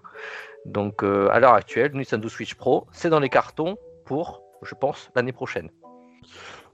Donc 0.66 1.02
à 1.02 1.40
l'heure 1.40 1.56
actuelle, 1.56 1.92
Nintendo 1.96 2.30
Switch 2.30 2.54
Pro, 2.54 2.86
c'est 2.92 3.10
dans 3.10 3.20
les 3.20 3.30
cartons 3.30 3.78
pour, 4.06 4.44
je 4.62 4.76
pense, 4.76 5.10
l'année 5.16 5.34
prochaine. 5.34 5.72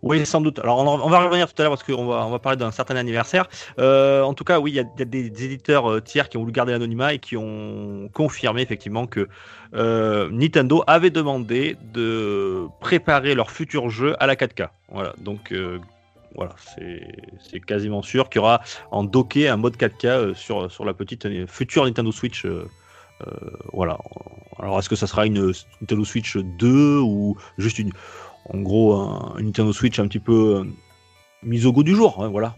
Oui, 0.04 0.26
sans 0.26 0.42
doute. 0.42 0.60
Alors, 0.60 0.80
on, 0.80 1.10
va 1.10 1.20
revenir 1.20 1.52
tout 1.52 1.60
à 1.62 1.66
l'heure 1.66 1.72
parce 1.72 1.84
qu'on 1.84 2.06
va, 2.06 2.26
on 2.26 2.30
va 2.30 2.40
parler 2.40 2.58
d'un 2.58 2.72
certain 2.72 2.96
anniversaire. 2.96 3.48
Euh, 3.80 4.22
en 4.22 4.34
tout 4.34 4.44
cas, 4.44 4.60
oui, 4.60 4.72
il 4.72 4.76
y, 4.76 4.80
a 4.80 5.06
des 5.06 5.26
éditeurs 5.26 5.90
euh, 5.92 6.02
tiers 6.02 6.30
qui 6.30 6.38
ont 6.38 6.42
voulu 6.42 6.52
garder 6.52 6.72
l'anonymat 6.72 7.14
et 7.14 7.20
qui 7.20 7.36
ont 7.36 8.10
confirmé 8.14 8.62
effectivement 8.62 9.08
que 9.08 9.28
euh, 9.74 10.30
Nintendo 10.32 10.84
avait 10.88 11.10
demandé 11.10 11.78
de 11.94 12.68
préparer 12.80 13.34
leur 13.34 13.52
futur 13.52 13.90
jeu 13.90 14.16
à 14.20 14.28
la 14.28 14.36
4K. 14.36 14.70
Voilà, 14.90 15.14
donc 15.18 15.54
voilà, 16.36 16.56
c'est 16.68 17.60
quasiment 17.60 18.02
sûr 18.02 18.30
qu'il 18.30 18.40
y 18.40 18.44
aura 18.44 18.62
en 18.92 19.04
docké 19.04 19.50
un 19.50 19.58
mode 19.58 19.76
4K 19.76 20.34
sur, 20.36 20.72
sur 20.72 20.86
la 20.86 20.94
petite 20.94 21.28
future 21.48 21.86
Nintendo 21.86 22.12
Switch. 22.12 22.46
voilà. 23.74 23.98
Alors, 24.60 24.80
est-ce 24.80 24.90
que 24.90 24.96
ça 24.96 25.08
sera 25.08 25.26
une 25.26 25.52
Nintendo 25.82 26.06
Switch 26.06 26.38
2 26.38 27.00
ou 27.00 27.38
juste 27.58 27.80
une 27.80 27.92
en 28.50 28.60
gros 28.60 28.94
un, 28.94 29.36
Nintendo 29.40 29.74
Switch 29.74 30.00
un 30.00 30.08
petit 30.08 30.20
peu 30.20 30.58
euh, 30.58 30.64
mise 31.44 31.66
au 31.66 31.74
goût 31.74 31.84
du 31.84 31.96
jour, 31.96 32.24
hein, 32.24 32.30
voilà, 32.30 32.56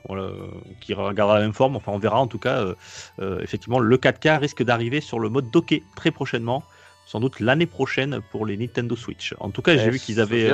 qui 0.82 0.94
regardera 0.94 1.36
la 1.36 1.46
même 1.46 1.54
forme. 1.54 1.76
Enfin, 1.76 1.92
on 1.92 2.00
verra 2.00 2.20
en 2.20 2.28
tout 2.28 2.40
cas. 2.40 2.60
Euh, 2.60 2.76
euh, 3.20 3.40
effectivement, 3.42 3.80
le 3.80 3.98
4K 3.98 4.40
risque 4.40 4.64
d'arriver 4.64 5.02
sur 5.02 5.20
le 5.20 5.30
mode 5.30 5.52
docké 5.52 5.84
très 5.96 6.12
prochainement, 6.12 6.64
sans 7.06 7.20
doute 7.20 7.40
l'année 7.40 7.66
prochaine 7.66 8.22
pour 8.32 8.46
les 8.46 8.58
Nintendo 8.58 8.96
Switch. 8.96 9.36
En 9.40 9.50
tout 9.50 9.62
cas, 9.62 9.78
j'ai 9.78 9.90
vu 9.90 10.00
qu'ils 10.00 10.20
avaient. 10.20 10.50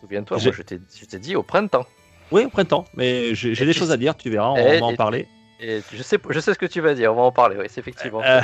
Souviens-toi, 0.00 0.38
moi 0.38 0.52
je 0.52 1.04
t'ai 1.04 1.18
dit 1.18 1.36
au 1.36 1.42
printemps. 1.42 1.86
Oui, 2.32 2.44
au 2.44 2.48
printemps, 2.48 2.84
mais 2.94 3.34
j'ai 3.34 3.66
des 3.66 3.72
choses 3.72 3.90
à 3.90 3.96
dire, 3.96 4.16
tu 4.16 4.30
verras, 4.30 4.50
on 4.50 4.80
va 4.80 4.86
en 4.86 4.94
parler. 4.94 5.26
Et 5.62 5.82
je 5.92 6.02
sais, 6.02 6.18
je 6.28 6.40
sais 6.40 6.54
ce 6.54 6.58
que 6.58 6.66
tu 6.66 6.80
vas 6.80 6.94
dire, 6.94 7.12
on 7.12 7.16
va 7.16 7.22
en 7.22 7.32
parler, 7.32 7.56
oui, 7.58 7.66
c'est 7.68 7.80
effectivement. 7.80 8.22
Euh, 8.24 8.40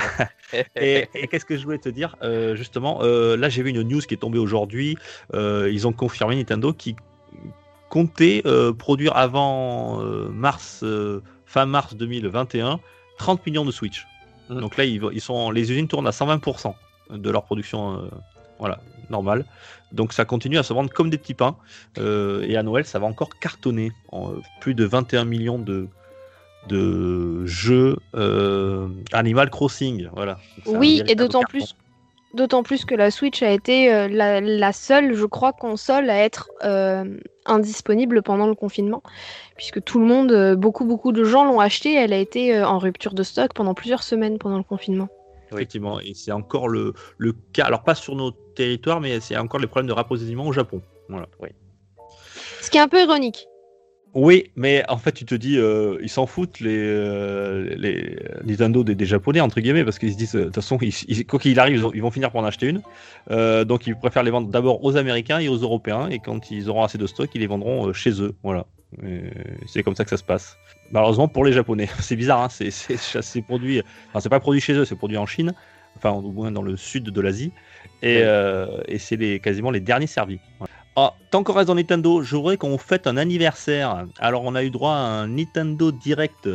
et, 0.76 1.08
qu'est-ce 1.28 1.46
que 1.46 1.56
je 1.56 1.64
voulais 1.64 1.78
te 1.78 1.88
dire 1.88 2.16
euh, 2.22 2.54
Justement, 2.54 2.98
euh, 3.02 3.36
là 3.36 3.48
j'ai 3.48 3.62
vu 3.62 3.70
une 3.70 3.82
news 3.82 4.00
qui 4.00 4.14
est 4.14 4.18
tombée 4.18 4.38
aujourd'hui. 4.38 4.98
ils 5.32 5.86
ont 5.86 5.92
confirmé 5.92 6.36
Nintendo 6.36 6.72
qui 6.72 6.94
comptait 7.88 8.42
produire 8.78 9.16
avant 9.16 10.02
mars, 10.30 10.84
fin 11.46 11.66
mars 11.66 11.94
2021, 11.94 12.80
30 13.18 13.46
millions 13.46 13.64
de 13.64 13.72
Switch. 13.72 14.06
Mmh. 14.48 14.60
Donc 14.60 14.76
là, 14.76 14.84
ils, 14.84 15.02
ils, 15.12 15.20
sont, 15.20 15.50
les 15.50 15.72
usines 15.72 15.88
tournent 15.88 16.06
à 16.06 16.10
120% 16.10 16.74
de 17.10 17.30
leur 17.30 17.44
production, 17.44 18.10
voilà, 18.58 18.80
normale. 19.08 19.46
Donc 19.92 20.12
ça 20.12 20.24
continue 20.24 20.58
à 20.58 20.62
se 20.62 20.72
vendre 20.74 20.92
comme 20.92 21.08
des 21.08 21.18
petits 21.18 21.34
pains. 21.34 21.56
et 21.96 22.56
à 22.58 22.62
Noël, 22.62 22.84
ça 22.84 22.98
va 22.98 23.06
encore 23.06 23.30
cartonner. 23.38 23.90
En, 24.12 24.34
plus 24.60 24.74
de 24.74 24.84
21 24.84 25.24
millions 25.24 25.58
de, 25.58 25.88
de 26.68 27.44
jeux 27.46 27.96
euh, 28.14 28.88
Animal 29.12 29.50
Crossing. 29.50 30.08
Voilà. 30.14 30.38
Oui, 30.66 31.02
et 31.06 31.14
d'autant 31.14 31.42
plus, 31.42 31.74
d'autant 32.34 32.62
plus 32.62 32.84
que 32.84 32.94
la 32.94 33.10
Switch 33.10 33.42
a 33.42 33.50
été 33.50 33.92
euh, 33.92 34.08
la, 34.08 34.72
seule, 34.72 35.14
je 35.14 35.24
crois, 35.26 35.52
console 35.52 36.10
à 36.10 36.18
être 36.18 36.50
euh, 36.64 37.18
indisponible 37.44 38.22
pendant 38.22 38.46
le 38.46 38.54
confinement, 38.54 39.02
puisque 39.56 39.82
tout 39.82 39.98
le 39.98 40.06
monde, 40.06 40.54
beaucoup 40.56 40.84
beaucoup 40.84 41.12
de 41.12 41.24
gens 41.24 41.44
l'ont 41.44 41.60
acheté. 41.60 41.94
Elle 41.94 42.12
a 42.12 42.18
été 42.18 42.62
en 42.62 42.78
rupture 42.78 43.14
de 43.14 43.22
stock 43.22 43.52
pendant 43.54 43.74
plusieurs 43.74 44.02
semaines 44.02 44.38
pendant 44.38 44.58
le 44.58 44.64
confinement. 44.64 45.08
Effectivement, 45.52 46.00
et 46.00 46.12
c'est 46.14 46.32
encore 46.32 46.68
le, 46.68 46.92
le, 47.18 47.32
cas, 47.52 47.66
alors 47.66 47.84
pas 47.84 47.94
sur 47.94 48.16
nos 48.16 48.32
territoires, 48.32 49.00
mais 49.00 49.20
c'est 49.20 49.36
encore 49.36 49.60
les 49.60 49.68
problèmes 49.68 49.86
de 49.86 49.92
rapprovisionnement 49.92 50.46
au 50.46 50.52
Japon. 50.52 50.82
Voilà. 51.08 51.28
Oui. 51.40 51.50
Ce 52.60 52.68
qui 52.68 52.78
est 52.78 52.80
un 52.80 52.88
peu 52.88 53.00
ironique. 53.00 53.46
Oui, 54.18 54.50
mais 54.56 54.82
en 54.88 54.96
fait, 54.96 55.12
tu 55.12 55.26
te 55.26 55.34
dis, 55.34 55.58
euh, 55.58 55.98
ils 56.00 56.08
s'en 56.08 56.24
foutent, 56.24 56.60
les, 56.60 56.74
euh, 56.74 57.74
les 57.76 58.16
Nintendo 58.46 58.82
des, 58.82 59.04
Japonais, 59.04 59.42
entre 59.42 59.60
guillemets, 59.60 59.84
parce 59.84 59.98
qu'ils 59.98 60.14
se 60.14 60.16
disent, 60.16 60.36
euh, 60.36 60.38
de 60.38 60.44
toute 60.46 60.54
façon, 60.54 60.78
quoi 61.28 61.38
qu'il 61.38 61.60
arrive, 61.60 61.86
ils, 61.92 62.00
vont 62.00 62.10
finir 62.10 62.30
par 62.30 62.40
en 62.40 62.46
acheter 62.46 62.66
une. 62.66 62.80
donc, 63.66 63.86
ils 63.86 63.94
préfèrent 63.94 64.22
les 64.22 64.30
vendre 64.30 64.48
d'abord 64.48 64.82
aux 64.82 64.96
Américains 64.96 65.38
et 65.38 65.50
aux 65.50 65.58
Européens, 65.58 66.08
et 66.08 66.18
quand 66.18 66.50
ils 66.50 66.70
auront 66.70 66.82
assez 66.82 66.96
de 66.96 67.06
stock, 67.06 67.28
ils 67.34 67.42
les 67.42 67.46
vendront 67.46 67.92
chez 67.92 68.22
eux. 68.22 68.34
Voilà. 68.42 68.64
C'est 69.66 69.82
comme 69.82 69.94
ça 69.94 70.04
que 70.04 70.10
ça 70.10 70.16
se 70.16 70.24
passe. 70.24 70.56
Malheureusement, 70.92 71.28
pour 71.28 71.44
les 71.44 71.52
Japonais, 71.52 71.90
c'est 72.00 72.16
bizarre, 72.16 72.40
hein, 72.40 72.48
c'est 72.48 73.42
produit, 73.42 73.82
enfin, 74.08 74.20
c'est 74.20 74.30
pas 74.30 74.40
produit 74.40 74.62
chez 74.62 74.72
eux, 74.72 74.86
c'est 74.86 74.96
produit 74.96 75.18
en 75.18 75.26
Chine, 75.26 75.52
enfin, 75.98 76.12
au 76.12 76.32
moins 76.32 76.50
dans 76.50 76.62
le 76.62 76.78
sud 76.78 77.04
de 77.04 77.20
l'Asie, 77.20 77.52
et, 78.02 78.22
et 78.88 78.98
c'est 78.98 79.40
quasiment 79.40 79.70
les 79.70 79.80
derniers 79.80 80.06
servis. 80.06 80.40
Ah, 80.98 81.12
tant 81.30 81.42
qu'on 81.42 81.52
reste 81.52 81.68
dans 81.68 81.74
Nintendo, 81.74 82.22
je 82.22 82.36
voudrais 82.36 82.56
qu'on 82.56 82.78
fête 82.78 83.06
un 83.06 83.18
anniversaire. 83.18 84.06
Alors, 84.18 84.42
on 84.44 84.54
a 84.54 84.64
eu 84.64 84.70
droit 84.70 84.92
à 84.92 84.96
un 84.96 85.28
Nintendo 85.28 85.92
Direct 85.92 86.48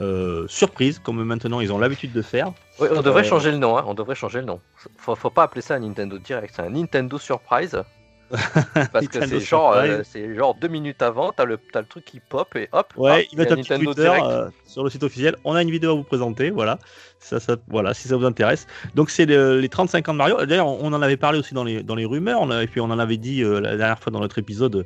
euh, 0.00 0.46
surprise, 0.46 1.00
comme 1.00 1.22
maintenant 1.24 1.58
ils 1.58 1.72
ont 1.72 1.78
l'habitude 1.78 2.12
de 2.12 2.22
faire. 2.22 2.52
Oui, 2.78 2.88
on 2.94 3.02
devrait 3.02 3.24
euh, 3.24 3.28
changer 3.28 3.50
le 3.50 3.58
nom. 3.58 3.76
Hein. 3.76 3.84
On 3.88 3.94
devrait 3.94 4.14
changer 4.14 4.38
le 4.38 4.46
nom. 4.46 4.60
Faut, 4.96 5.16
faut 5.16 5.30
pas 5.30 5.42
appeler 5.42 5.62
ça 5.62 5.74
un 5.74 5.80
Nintendo 5.80 6.16
Direct, 6.18 6.54
c'est 6.54 6.62
un 6.62 6.70
Nintendo 6.70 7.18
Surprise. 7.18 7.82
Parce 8.92 9.08
que 9.08 9.26
c'est 9.26 9.40
genre, 9.40 9.72
euh, 9.72 10.02
c'est 10.04 10.34
genre 10.34 10.54
deux 10.54 10.68
minutes 10.68 11.00
avant, 11.02 11.32
t'as 11.32 11.44
le, 11.44 11.58
as 11.74 11.80
le 11.80 11.86
truc 11.86 12.04
qui 12.04 12.20
pop 12.20 12.54
et 12.56 12.68
hop. 12.72 12.92
Ouais, 12.96 13.26
il 13.32 13.38
va 13.38 13.44
un 13.44 13.56
petit 13.56 13.84
Twitter 13.84 14.12
euh, 14.22 14.48
sur 14.66 14.84
le 14.84 14.90
site 14.90 15.02
officiel. 15.02 15.36
On 15.44 15.54
a 15.54 15.62
une 15.62 15.70
vidéo 15.70 15.92
à 15.92 15.94
vous 15.94 16.02
présenter, 16.02 16.50
voilà. 16.50 16.78
Ça, 17.20 17.40
ça, 17.40 17.56
voilà, 17.68 17.94
si 17.94 18.08
ça 18.08 18.16
vous 18.16 18.26
intéresse. 18.26 18.66
Donc 18.94 19.10
c'est 19.10 19.26
les 19.26 19.68
35 19.68 20.08
ans 20.08 20.12
de 20.12 20.18
Mario. 20.18 20.44
D'ailleurs, 20.44 20.68
on 20.68 20.92
en 20.92 21.02
avait 21.02 21.16
parlé 21.16 21.38
aussi 21.38 21.54
dans 21.54 21.64
les, 21.64 21.82
dans 21.82 21.94
les 21.94 22.04
rumeurs. 22.04 22.40
On 22.42 22.50
et 22.60 22.66
puis 22.66 22.80
on 22.80 22.86
en 22.86 22.98
avait 22.98 23.16
dit 23.16 23.42
euh, 23.42 23.60
la 23.60 23.76
dernière 23.76 23.98
fois 23.98 24.12
dans 24.12 24.20
notre 24.20 24.38
épisode 24.38 24.84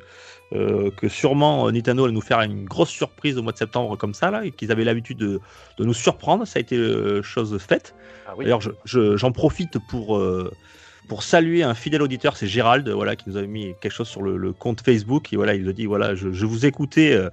que 0.99 1.09
sûrement 1.09 1.71
Nintendo 1.73 2.05
allait 2.05 2.13
nous 2.13 2.21
faire 2.21 2.43
une 2.43 2.67
grosse 2.67 2.91
surprise 2.91 3.39
au 3.39 3.43
mois 3.43 3.53
de 3.53 3.57
septembre 3.57 3.97
comme 3.97 4.13
ça, 4.13 4.31
là, 4.31 4.45
et 4.45 4.51
qu'ils 4.51 4.71
avaient 4.71 4.85
l'habitude 4.85 5.17
de, 5.17 5.41
de, 5.79 5.85
nous 5.87 5.95
surprendre. 5.95 6.47
Ça 6.47 6.59
a 6.59 6.61
été 6.61 6.77
chose 7.23 7.57
faite. 7.57 7.95
Ah 8.27 8.35
D'ailleurs, 8.39 8.61
j'en 8.61 8.73
je, 8.85 9.31
profite 9.31 9.79
pour 9.89 10.21
pour 11.09 11.23
saluer 11.23 11.63
un 11.63 11.75
fidèle 11.75 12.03
auditeur, 12.03 12.37
c'est 12.37 12.47
Gérald, 12.47 12.89
voilà, 12.89 13.17
qui 13.17 13.29
nous 13.29 13.37
avait 13.37 13.47
mis 13.47 13.75
quelque 13.81 13.93
chose 13.93 14.09
sur 14.09 14.23
le, 14.23 14.53
compte 14.53 14.81
Facebook. 14.81 15.33
Et 15.33 15.37
voilà, 15.37 15.55
il 15.55 15.65
nous 15.65 15.71
a 15.71 15.73
dit 15.73 15.87
voilà, 15.87 16.15
je, 16.15 16.47
vous 16.47 16.65
écoutais 16.65 17.13
euh, 17.13 17.29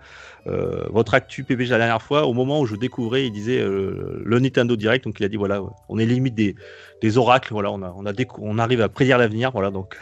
euh, 0.48 0.88
votre 0.90 1.14
actu 1.14 1.44
PPG 1.44 1.70
la 1.70 1.78
dernière 1.78 2.02
fois. 2.02 2.26
Au 2.26 2.34
moment 2.34 2.60
où 2.60 2.66
je 2.66 2.76
découvrais, 2.76 3.26
il 3.28 3.32
disait 3.32 3.60
euh, 3.60 4.22
le 4.26 4.40
Nintendo 4.40 4.76
Direct. 4.76 5.06
Donc 5.06 5.20
il 5.20 5.24
a 5.24 5.30
dit 5.30 5.38
voilà, 5.38 5.62
on 5.88 6.00
est 6.00 6.06
limite 6.06 6.36
des, 6.36 6.56
des 7.02 7.18
oracles. 7.18 7.54
Voilà, 7.54 7.72
on 7.72 7.82
a, 7.84 7.94
on 7.96 8.06
a 8.06 8.14
on 8.40 8.58
arrive 8.58 8.82
à 8.82 8.90
prédire 8.90 9.18
l'avenir. 9.18 9.52
Voilà, 9.52 9.70
donc 9.70 9.98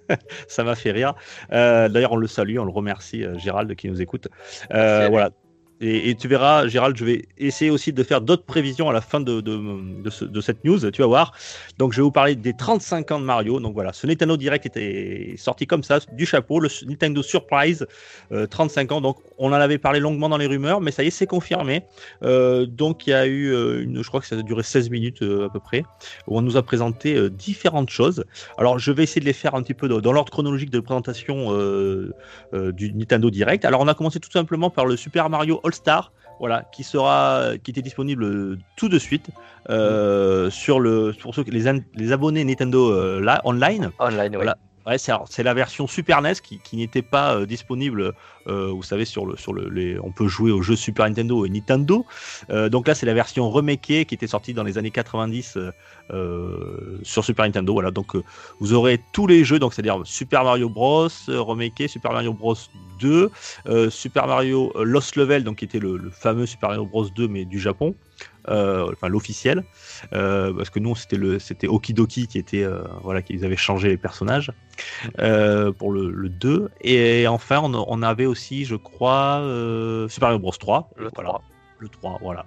ça 0.48 0.64
m'a 0.64 0.74
fait 0.74 0.90
rire. 0.90 1.14
D'ailleurs, 1.50 2.12
on 2.12 2.16
le 2.16 2.26
salue, 2.26 2.58
on 2.58 2.64
le 2.64 2.72
remercie, 2.72 3.24
Gérald, 3.36 3.74
qui 3.76 3.88
nous 3.88 4.00
écoute. 4.00 4.28
voilà. 4.70 5.30
Et, 5.82 6.14
tu 6.14 6.28
verras, 6.28 6.68
Gérald, 6.68 6.94
je 6.94 7.06
vais 7.06 7.24
essayer 7.38 7.70
aussi 7.70 7.94
de 7.94 8.02
faire 8.02 8.20
d'autres 8.20 8.44
prévisions 8.44 8.90
à 8.90 8.92
la 8.92 9.00
fin 9.00 9.18
de, 9.18 9.40
de, 9.40 10.40
cette 10.42 10.62
news, 10.62 10.90
tu 10.90 11.00
vas 11.00 11.08
voir. 11.08 11.32
Donc, 11.78 11.92
je 11.92 11.98
vais 11.98 12.02
vous 12.02 12.10
parler 12.10 12.36
des 12.36 12.52
35 12.52 13.10
ans 13.12 13.18
de 13.18 13.24
Mario. 13.24 13.60
Donc 13.60 13.72
voilà, 13.72 13.94
ce 13.94 14.06
Nintendo 14.06 14.36
Direct 14.36 14.66
était 14.66 15.34
sorti 15.38 15.66
comme 15.66 15.82
ça, 15.82 16.00
du 16.12 16.26
chapeau, 16.26 16.60
le 16.60 16.68
Nintendo 16.86 17.22
Surprise, 17.22 17.86
35 18.50 18.92
euh, 18.92 18.94
ans. 18.94 19.00
Donc, 19.00 19.16
on 19.38 19.48
en 19.48 19.54
avait 19.54 19.78
parlé 19.78 20.00
longuement 20.00 20.28
dans 20.28 20.36
les 20.36 20.46
rumeurs, 20.46 20.82
mais 20.82 20.90
ça 20.90 21.02
y 21.02 21.06
est, 21.06 21.10
c'est 21.10 21.26
confirmé. 21.26 21.84
Euh, 22.22 22.66
donc, 22.66 23.06
il 23.06 23.10
y 23.10 23.14
a 23.14 23.26
eu, 23.26 23.50
euh, 23.50 23.82
une, 23.82 24.02
je 24.02 24.08
crois 24.08 24.20
que 24.20 24.26
ça 24.26 24.36
a 24.36 24.42
duré 24.42 24.62
16 24.62 24.90
minutes 24.90 25.22
à 25.22 25.48
peu 25.48 25.60
près, 25.60 25.84
où 26.26 26.36
on 26.36 26.42
nous 26.42 26.58
a 26.58 26.62
présenté 26.62 27.30
différentes 27.30 27.88
choses. 27.88 28.24
Alors, 28.58 28.78
je 28.78 28.92
vais 28.92 29.04
essayer 29.04 29.22
de 29.22 29.26
les 29.26 29.32
faire 29.32 29.54
un 29.54 29.62
petit 29.62 29.74
peu 29.74 29.88
dans 29.88 30.12
l'ordre 30.12 30.30
chronologique 30.30 30.70
de 30.70 30.80
présentation 30.80 31.54
du 32.52 32.92
Nintendo 32.92 33.30
Direct. 33.30 33.64
Alors, 33.64 33.80
on 33.80 33.88
a 33.88 33.94
commencé 33.94 34.20
tout 34.20 34.30
simplement 34.30 34.68
par 34.68 34.84
le 34.84 34.96
Super 34.98 35.30
Mario 35.30 35.58
star 35.74 36.12
voilà, 36.40 36.64
qui 36.72 36.82
sera, 36.84 37.52
qui 37.62 37.70
était 37.70 37.82
disponible 37.82 38.56
tout 38.74 38.88
de 38.88 38.98
suite 38.98 39.28
euh, 39.68 40.48
sur 40.48 40.80
le, 40.80 41.14
pour 41.20 41.34
ceux 41.34 41.44
les, 41.50 41.70
les 41.94 42.12
abonnés 42.12 42.44
Nintendo 42.44 42.90
euh, 42.90 43.20
là, 43.20 43.42
online. 43.44 43.90
Online, 43.98 44.34
voilà. 44.34 44.56
C'est 44.98 45.42
la 45.42 45.54
version 45.54 45.86
Super 45.86 46.22
NES 46.22 46.34
qui, 46.42 46.76
n'était 46.76 47.02
pas 47.02 47.34
euh, 47.34 47.46
disponible. 47.46 48.14
Euh, 48.46 48.72
vous 48.72 48.82
savez, 48.82 49.04
sur 49.04 49.26
le, 49.26 50.00
on 50.02 50.10
peut 50.10 50.28
jouer 50.28 50.50
aux 50.50 50.62
jeux 50.62 50.76
Super 50.76 51.06
Nintendo 51.06 51.44
et 51.44 51.48
Nintendo. 51.48 52.06
Euh, 52.50 52.68
donc 52.68 52.88
là, 52.88 52.94
c'est 52.94 53.06
la 53.06 53.14
version 53.14 53.50
remakée 53.50 54.04
qui 54.04 54.14
était 54.14 54.26
sortie 54.26 54.54
dans 54.54 54.64
les 54.64 54.78
années 54.78 54.90
90 54.90 55.58
sur 57.02 57.24
Super 57.24 57.44
Nintendo. 57.44 57.72
Voilà, 57.72 57.90
donc 57.90 58.16
vous 58.58 58.72
aurez 58.72 59.00
tous 59.12 59.26
les 59.26 59.44
jeux, 59.44 59.58
donc 59.58 59.74
c'est-à-dire 59.74 60.00
Super 60.04 60.44
Mario 60.44 60.68
Bros 60.68 61.08
remaké, 61.28 61.86
Super 61.88 62.12
Mario 62.12 62.32
Bros 62.32 62.56
2, 63.00 63.30
Super 63.90 64.26
Mario 64.26 64.72
Lost 64.82 65.16
Level, 65.16 65.44
donc 65.44 65.58
qui 65.58 65.64
était 65.64 65.78
le 65.78 66.10
fameux 66.10 66.46
Super 66.46 66.70
Mario 66.70 66.86
Bros 66.86 67.08
2 67.08 67.28
mais 67.28 67.44
du 67.44 67.60
Japon. 67.60 67.94
Euh, 68.48 68.90
enfin 68.92 69.08
l'officiel, 69.08 69.64
euh, 70.14 70.52
parce 70.54 70.70
que 70.70 70.78
nous 70.78 70.96
c'était 70.96 71.16
le 71.16 71.38
c'était 71.38 71.68
Okidoki 71.68 72.26
qui 72.26 72.38
était 72.38 72.64
euh, 72.64 72.82
voilà 73.02 73.20
qu'ils 73.20 73.44
avaient 73.44 73.56
changé 73.56 73.88
les 73.88 73.98
personnages 73.98 74.50
pour 75.78 75.92
le, 75.92 76.28
2 76.28 76.70
et 76.80 77.26
enfin 77.28 77.60
on, 77.62 78.02
avait 78.02 78.24
aussi 78.24 78.64
je 78.64 78.76
crois 78.76 79.42
Super 80.08 80.28
Mario 80.28 80.38
Bros 80.38 80.52
3 80.52 80.90
le 80.96 81.10
voilà. 81.14 81.40
le 81.78 81.88
3, 81.88 82.18
voilà. 82.22 82.46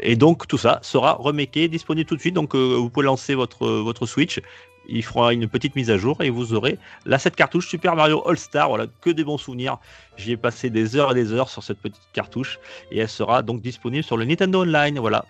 et 0.00 0.16
donc 0.16 0.48
tout 0.48 0.58
ça 0.58 0.80
sera 0.82 1.12
remaké, 1.12 1.68
disponible 1.68 2.08
tout 2.08 2.16
de 2.16 2.20
suite. 2.20 2.34
Donc 2.34 2.56
vous 2.56 2.90
pouvez 2.90 3.06
lancer 3.06 3.36
votre, 3.36 3.66
votre 3.66 4.04
Switch 4.04 4.40
il 4.88 5.02
fera 5.02 5.32
une 5.32 5.48
petite 5.48 5.76
mise 5.76 5.90
à 5.90 5.96
jour 5.96 6.22
et 6.22 6.30
vous 6.30 6.54
aurez 6.54 6.78
la 7.06 7.18
7 7.18 7.36
cartouche 7.36 7.68
Super 7.68 7.96
Mario 7.96 8.26
All 8.28 8.38
Star. 8.38 8.68
Voilà, 8.68 8.86
que 9.00 9.10
des 9.10 9.24
bons 9.24 9.38
souvenirs. 9.38 9.78
J'y 10.16 10.32
ai 10.32 10.36
passé 10.36 10.70
des 10.70 10.96
heures 10.96 11.12
et 11.12 11.14
des 11.14 11.32
heures 11.32 11.48
sur 11.48 11.62
cette 11.62 11.78
petite 11.78 12.08
cartouche 12.12 12.58
et 12.90 12.98
elle 12.98 13.08
sera 13.08 13.42
donc 13.42 13.60
disponible 13.60 14.04
sur 14.04 14.16
le 14.16 14.24
Nintendo 14.24 14.62
Online. 14.62 14.98
Voilà. 14.98 15.24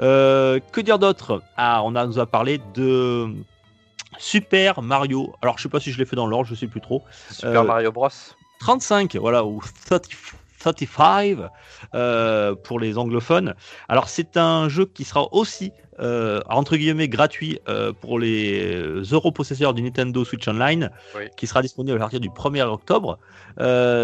Euh, 0.00 0.60
que 0.72 0.80
dire 0.80 0.98
d'autre? 0.98 1.42
Ah, 1.56 1.82
on 1.84 1.94
a, 1.94 2.06
nous 2.06 2.18
a 2.18 2.26
parlé 2.26 2.60
de 2.74 3.28
Super 4.18 4.82
Mario. 4.82 5.34
Alors, 5.42 5.58
je 5.58 5.64
sais 5.64 5.68
pas 5.68 5.80
si 5.80 5.92
je 5.92 5.98
l'ai 5.98 6.04
fait 6.04 6.16
dans 6.16 6.26
l'ordre, 6.26 6.46
je 6.46 6.54
sais 6.54 6.66
plus 6.66 6.80
trop. 6.80 7.02
Super 7.30 7.62
euh, 7.62 7.64
Mario 7.64 7.92
Bros. 7.92 8.08
35, 8.60 9.16
voilà, 9.16 9.44
ou 9.44 9.60
35 9.88 11.50
euh, 11.94 12.54
pour 12.54 12.80
les 12.80 12.96
anglophones. 12.96 13.54
Alors 13.88 14.08
c'est 14.08 14.36
un 14.36 14.68
jeu 14.68 14.86
qui 14.86 15.04
sera 15.04 15.32
aussi 15.32 15.72
euh, 16.00 16.40
entre 16.48 16.76
guillemets 16.76 17.08
gratuit 17.08 17.60
euh, 17.68 17.92
pour 17.92 18.18
les 18.18 19.02
europossesseurs 19.12 19.74
du 19.74 19.82
Nintendo 19.82 20.24
Switch 20.24 20.46
Online, 20.48 20.90
qui 21.36 21.46
sera 21.46 21.62
disponible 21.62 21.96
à 21.96 22.00
partir 22.00 22.20
du 22.20 22.30
1er 22.30 22.62
octobre. 22.62 23.18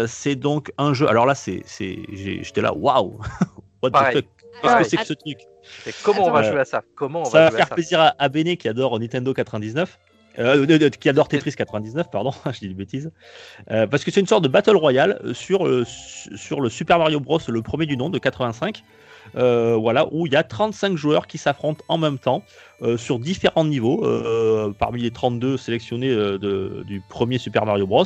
c'est 0.07 0.35
donc 0.35 0.71
un 0.77 0.93
jeu. 0.93 1.07
Alors 1.07 1.25
là, 1.25 1.35
c'est, 1.35 1.63
j'étais 1.67 2.61
là, 2.61 2.73
waouh, 2.73 3.19
what 3.83 3.91
the 3.91 4.13
fuck? 4.13 4.25
Qu'est-ce 4.61 4.77
que 4.77 4.83
c'est 4.83 4.97
que 4.97 5.05
ce 5.05 5.13
truc? 5.13 5.37
Comment 6.03 6.27
on 6.27 6.31
va 6.31 6.43
jouer 6.43 6.59
à 6.59 6.65
ça? 6.65 6.83
Comment 6.95 7.25
Ça 7.25 7.49
va 7.49 7.51
faire 7.51 7.69
plaisir 7.69 7.99
à, 7.99 8.15
à 8.19 8.29
qui 8.29 8.67
adore 8.67 8.99
Nintendo 8.99 9.33
99. 9.33 9.97
qui 10.99 11.09
adore 11.09 11.27
Tetris 11.27 11.53
99, 11.53 12.07
pardon, 12.11 12.31
je 12.53 12.59
dis 12.59 12.67
des 12.67 12.73
bêtises, 12.73 13.11
parce 13.67 14.03
que 14.03 14.11
c'est 14.11 14.21
une 14.21 14.27
sorte 14.27 14.43
de 14.43 14.49
battle 14.49 14.75
royale 14.75 15.19
sur, 15.33 15.67
sur 15.85 16.61
le 16.61 16.69
Super 16.69 16.99
Mario 16.99 17.19
Bros, 17.19 17.39
le 17.47 17.61
premier 17.61 17.85
du 17.85 17.97
nom 17.97 18.09
de 18.09 18.19
85. 18.19 18.83
Euh, 19.35 19.75
voilà, 19.79 20.07
où 20.11 20.25
il 20.27 20.33
y 20.33 20.35
a 20.35 20.43
35 20.43 20.97
joueurs 20.97 21.27
qui 21.27 21.37
s'affrontent 21.37 21.83
en 21.87 21.97
même 21.97 22.17
temps 22.17 22.43
euh, 22.81 22.97
sur 22.97 23.19
différents 23.19 23.65
niveaux, 23.65 24.05
euh, 24.05 24.73
parmi 24.77 25.01
les 25.01 25.11
32 25.11 25.57
sélectionnés 25.57 26.11
du 26.39 27.01
premier 27.09 27.37
Super 27.37 27.65
Mario 27.65 27.87
Bros. 27.87 28.05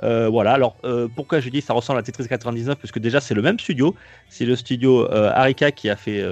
voilà, 0.00 0.52
alors 0.52 0.76
pourquoi 1.14 1.40
je 1.40 1.48
dis 1.50 1.60
ça 1.60 1.72
ressemble 1.72 1.98
à 1.98 2.02
Tetris 2.02 2.28
99 2.28 2.76
Parce 2.78 2.92
que 2.92 2.98
déjà 2.98 3.20
c'est 3.20 3.34
le 3.34 3.42
même 3.42 3.58
studio, 3.58 3.94
c'est 4.28 4.44
le 4.44 4.56
studio 4.56 5.10
Arika 5.10 5.70
qui 5.72 5.88
a, 5.88 5.96
fait, 5.96 6.24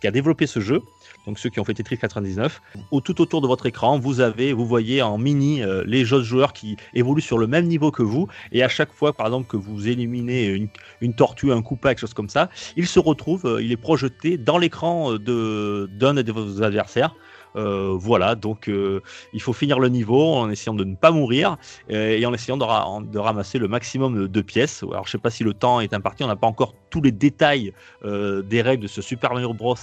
qui 0.00 0.06
a 0.06 0.10
développé 0.10 0.46
ce 0.46 0.60
jeu 0.60 0.82
donc 1.26 1.38
ceux 1.38 1.50
qui 1.50 1.60
ont 1.60 1.64
fait 1.64 1.74
Tetris 1.74 1.98
99. 1.98 2.60
Au, 2.90 3.00
tout 3.00 3.20
autour 3.20 3.40
de 3.40 3.46
votre 3.46 3.66
écran, 3.66 3.98
vous 3.98 4.20
avez, 4.20 4.52
vous 4.52 4.66
voyez 4.66 5.02
en 5.02 5.18
mini 5.18 5.62
les 5.86 6.12
autres 6.12 6.24
joueurs 6.24 6.52
qui 6.52 6.76
évoluent 6.92 7.22
sur 7.22 7.38
le 7.38 7.46
même 7.46 7.66
niveau 7.66 7.90
que 7.90 8.02
vous. 8.02 8.28
Et 8.52 8.62
à 8.62 8.68
chaque 8.68 8.92
fois, 8.92 9.12
par 9.12 9.26
exemple, 9.26 9.46
que 9.46 9.56
vous 9.56 9.88
éliminez 9.88 10.68
une, 11.00 11.14
tortue, 11.14 11.52
un 11.52 11.62
coupa, 11.62 11.90
quelque 11.90 12.00
chose 12.00 12.14
comme 12.14 12.28
ça, 12.28 12.50
il 12.76 12.86
se 12.86 12.98
retrouve, 12.98 13.58
il 13.60 13.72
est 13.72 13.76
projeté 13.76 14.36
dans 14.38 14.58
l'écran 14.58 15.14
de 15.14 15.88
d'un 15.98 16.14
de 16.14 16.32
vos 16.32 16.62
adversaires. 16.62 17.14
Euh, 17.56 17.94
voilà, 17.96 18.34
donc 18.34 18.68
euh, 18.68 19.00
il 19.32 19.40
faut 19.40 19.52
finir 19.52 19.78
le 19.78 19.88
niveau 19.88 20.34
en 20.34 20.50
essayant 20.50 20.74
de 20.74 20.84
ne 20.84 20.96
pas 20.96 21.12
mourir 21.12 21.56
euh, 21.90 22.18
et 22.18 22.26
en 22.26 22.34
essayant 22.34 22.56
de, 22.56 23.18
ramasser 23.18 23.58
le 23.58 23.68
maximum 23.68 24.26
de 24.26 24.42
pièces. 24.42 24.82
Alors 24.82 25.06
je 25.06 25.12
sais 25.12 25.18
pas 25.18 25.30
si 25.30 25.44
le 25.44 25.54
temps 25.54 25.80
est 25.80 25.94
imparti, 25.94 26.24
on 26.24 26.26
n'a 26.26 26.36
pas 26.36 26.46
encore 26.46 26.74
tous 26.90 27.00
les 27.00 27.12
détails 27.12 27.72
des 28.04 28.62
règles 28.62 28.84
de 28.84 28.88
ce 28.88 29.02
Super 29.02 29.32
Mario 29.32 29.52
Bros. 29.52 29.76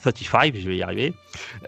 35, 0.00 0.54
je 0.56 0.68
vais 0.68 0.76
y 0.76 0.82
arriver. 0.82 1.14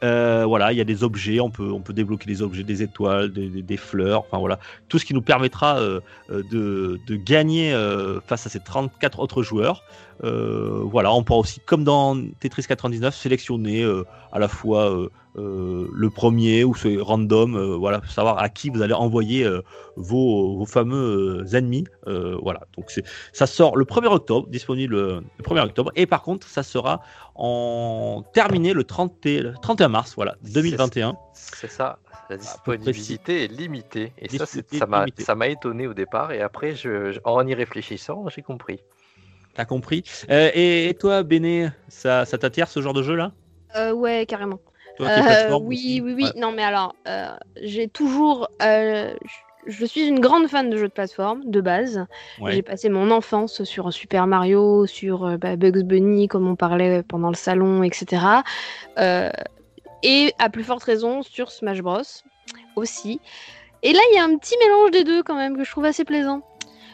Euh, 0.02 0.44
voilà, 0.46 0.72
il 0.72 0.78
y 0.78 0.80
a 0.80 0.84
des 0.84 1.04
objets, 1.04 1.40
on 1.40 1.50
peut, 1.50 1.92
débloquer 1.92 2.26
des 2.26 2.42
objets, 2.42 2.64
des 2.64 2.82
étoiles, 2.82 3.30
des, 3.32 3.76
fleurs, 3.76 4.20
enfin 4.20 4.38
voilà, 4.38 4.58
tout 4.88 4.98
ce 4.98 5.04
qui 5.04 5.14
nous 5.14 5.22
permettra 5.22 5.78
euh, 5.78 6.00
euh, 6.30 6.42
de, 6.50 7.00
de, 7.06 7.16
gagner 7.16 7.72
face 8.26 8.46
à 8.46 8.50
ces 8.50 8.60
34 8.60 9.20
autres 9.20 9.42
joueurs. 9.42 9.84
voilà, 10.22 11.12
on 11.12 11.22
pourra 11.22 11.40
aussi, 11.40 11.60
comme 11.66 11.84
dans 11.84 12.16
Tetris 12.40 12.64
99, 12.68 13.14
sélectionner 13.14 13.84
à 14.32 14.38
la 14.38 14.48
fois 14.48 15.08
le 15.34 16.10
premier 16.10 16.64
ou 16.64 16.74
ce 16.74 17.00
random, 17.00 17.76
voilà, 17.76 18.02
savoir 18.08 18.38
à 18.38 18.48
qui 18.48 18.70
vous 18.70 18.82
allez 18.82 18.94
envoyer 18.94 19.48
vos, 19.96 20.56
vos, 20.56 20.66
fameux 20.66 21.44
ennemis. 21.54 21.84
voilà, 22.06 22.60
donc 22.76 22.90
ça 23.32 23.46
sort 23.46 23.76
le 23.76 23.84
1er 23.84 24.08
octobre, 24.08 24.48
disponible 24.48 24.96
le 24.96 25.42
1er 25.42 25.64
octobre, 25.64 25.92
et 25.96 26.06
par 26.06 26.22
contre, 26.22 26.48
ça 26.48 26.62
sera 26.62 27.00
en 27.34 28.24
terminé 28.32 28.72
le, 28.72 28.84
30, 28.84 29.26
31 29.62 29.88
mars 29.88 30.14
voilà, 30.14 30.36
2021. 30.42 31.16
C'est 31.32 31.70
ça, 31.70 31.98
la 32.30 32.36
disponibilité 32.36 33.44
est 33.44 33.48
limitée. 33.48 34.12
Et 34.18 34.28
ça, 34.38 34.46
ça 34.46 35.34
m'a 35.34 35.48
étonné 35.48 35.86
au 35.86 35.94
départ. 35.94 36.32
Et 36.32 36.40
après, 36.40 36.74
je, 36.74 37.18
en 37.24 37.46
y 37.46 37.54
réfléchissant, 37.54 38.28
j'ai 38.28 38.42
compris. 38.42 38.80
T'as 39.54 39.64
compris. 39.64 40.02
Euh, 40.30 40.50
et, 40.54 40.96
toi, 40.98 41.22
Béné, 41.22 41.68
ça, 41.88 42.24
ça 42.24 42.38
t'attire 42.38 42.68
ce 42.68 42.80
genre 42.80 42.94
de 42.94 43.02
jeu-là? 43.02 43.32
Euh, 43.76 43.92
Ouais, 43.92 44.24
carrément. 44.26 44.60
Euh, 45.00 45.58
oui, 45.60 46.00
oui, 46.04 46.14
oui. 46.14 46.26
Non, 46.36 46.52
mais 46.52 46.64
alors, 46.64 46.94
j'ai 47.60 47.88
toujours 47.88 48.48
je 49.66 49.86
suis 49.86 50.06
une 50.06 50.20
grande 50.20 50.48
fan 50.48 50.70
de 50.70 50.76
jeux 50.76 50.88
de 50.88 50.92
plateforme, 50.92 51.42
de 51.44 51.60
base. 51.60 52.06
J'ai 52.48 52.62
passé 52.62 52.88
mon 52.88 53.10
enfance 53.10 53.62
sur 53.64 53.92
Super 53.92 54.26
Mario, 54.26 54.86
sur 54.86 55.24
euh, 55.24 55.36
bah, 55.36 55.56
Bugs 55.56 55.82
Bunny, 55.84 56.28
comme 56.28 56.48
on 56.48 56.56
parlait 56.56 57.02
pendant 57.02 57.28
le 57.28 57.36
salon, 57.36 57.82
etc. 57.82 58.24
Euh, 58.98 59.30
et 60.02 60.34
à 60.38 60.50
plus 60.50 60.64
forte 60.64 60.82
raison 60.82 61.22
sur 61.22 61.50
Smash 61.50 61.80
Bros. 61.80 62.02
aussi. 62.76 63.20
Et 63.84 63.92
là, 63.92 64.00
il 64.12 64.16
y 64.16 64.18
a 64.18 64.24
un 64.24 64.36
petit 64.36 64.56
mélange 64.58 64.90
des 64.90 65.04
deux 65.04 65.22
quand 65.22 65.34
même 65.34 65.56
que 65.56 65.64
je 65.64 65.70
trouve 65.70 65.84
assez 65.84 66.04
plaisant 66.04 66.42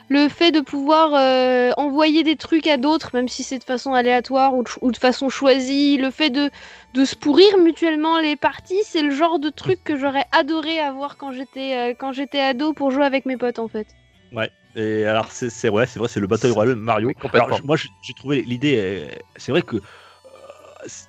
le 0.08 0.28
fait 0.28 0.52
de 0.52 0.60
pouvoir 0.60 1.14
euh, 1.14 1.70
envoyer 1.76 2.22
des 2.22 2.36
trucs 2.36 2.66
à 2.66 2.76
d'autres, 2.76 3.10
même 3.12 3.28
si 3.28 3.42
c'est 3.42 3.58
de 3.58 3.64
façon 3.64 3.92
aléatoire 3.92 4.54
ou 4.54 4.90
de, 4.90 4.96
façon 4.96 5.28
choisie, 5.28 5.98
le 5.98 6.10
fait 6.10 6.30
de, 6.30 6.50
de 6.94 7.04
se 7.04 7.14
pourrir 7.14 7.58
mutuellement 7.58 8.18
les 8.18 8.36
parties, 8.36 8.82
c'est 8.84 9.02
le 9.02 9.10
genre 9.10 9.38
de 9.38 9.50
truc 9.50 9.84
que 9.84 9.98
j'aurais 9.98 10.24
adoré 10.32 10.80
avoir 10.80 11.16
quand 11.18 11.32
j'étais 11.32 11.76
euh, 11.76 11.94
quand 11.98 12.12
j'étais 12.12 12.40
ado 12.40 12.72
pour 12.72 12.90
jouer 12.90 13.04
avec 13.04 13.26
mes 13.26 13.36
potes 13.36 13.58
en 13.58 13.68
fait. 13.68 13.86
Ouais. 14.32 14.50
Et 14.74 15.04
alors 15.04 15.30
c'est 15.30 15.68
vrai, 15.68 15.86
c'est 15.86 15.98
vrai, 15.98 16.08
c'est 16.08 16.20
le 16.20 16.26
Battle 16.26 16.52
Royale 16.52 16.76
Mario. 16.76 17.12
alors, 17.32 17.60
moi 17.64 17.76
j'ai 17.76 18.14
trouvé 18.14 18.42
l'idée, 18.42 18.76
euh, 18.78 19.14
c'est 19.36 19.52
vrai 19.52 19.62
que 19.62 19.76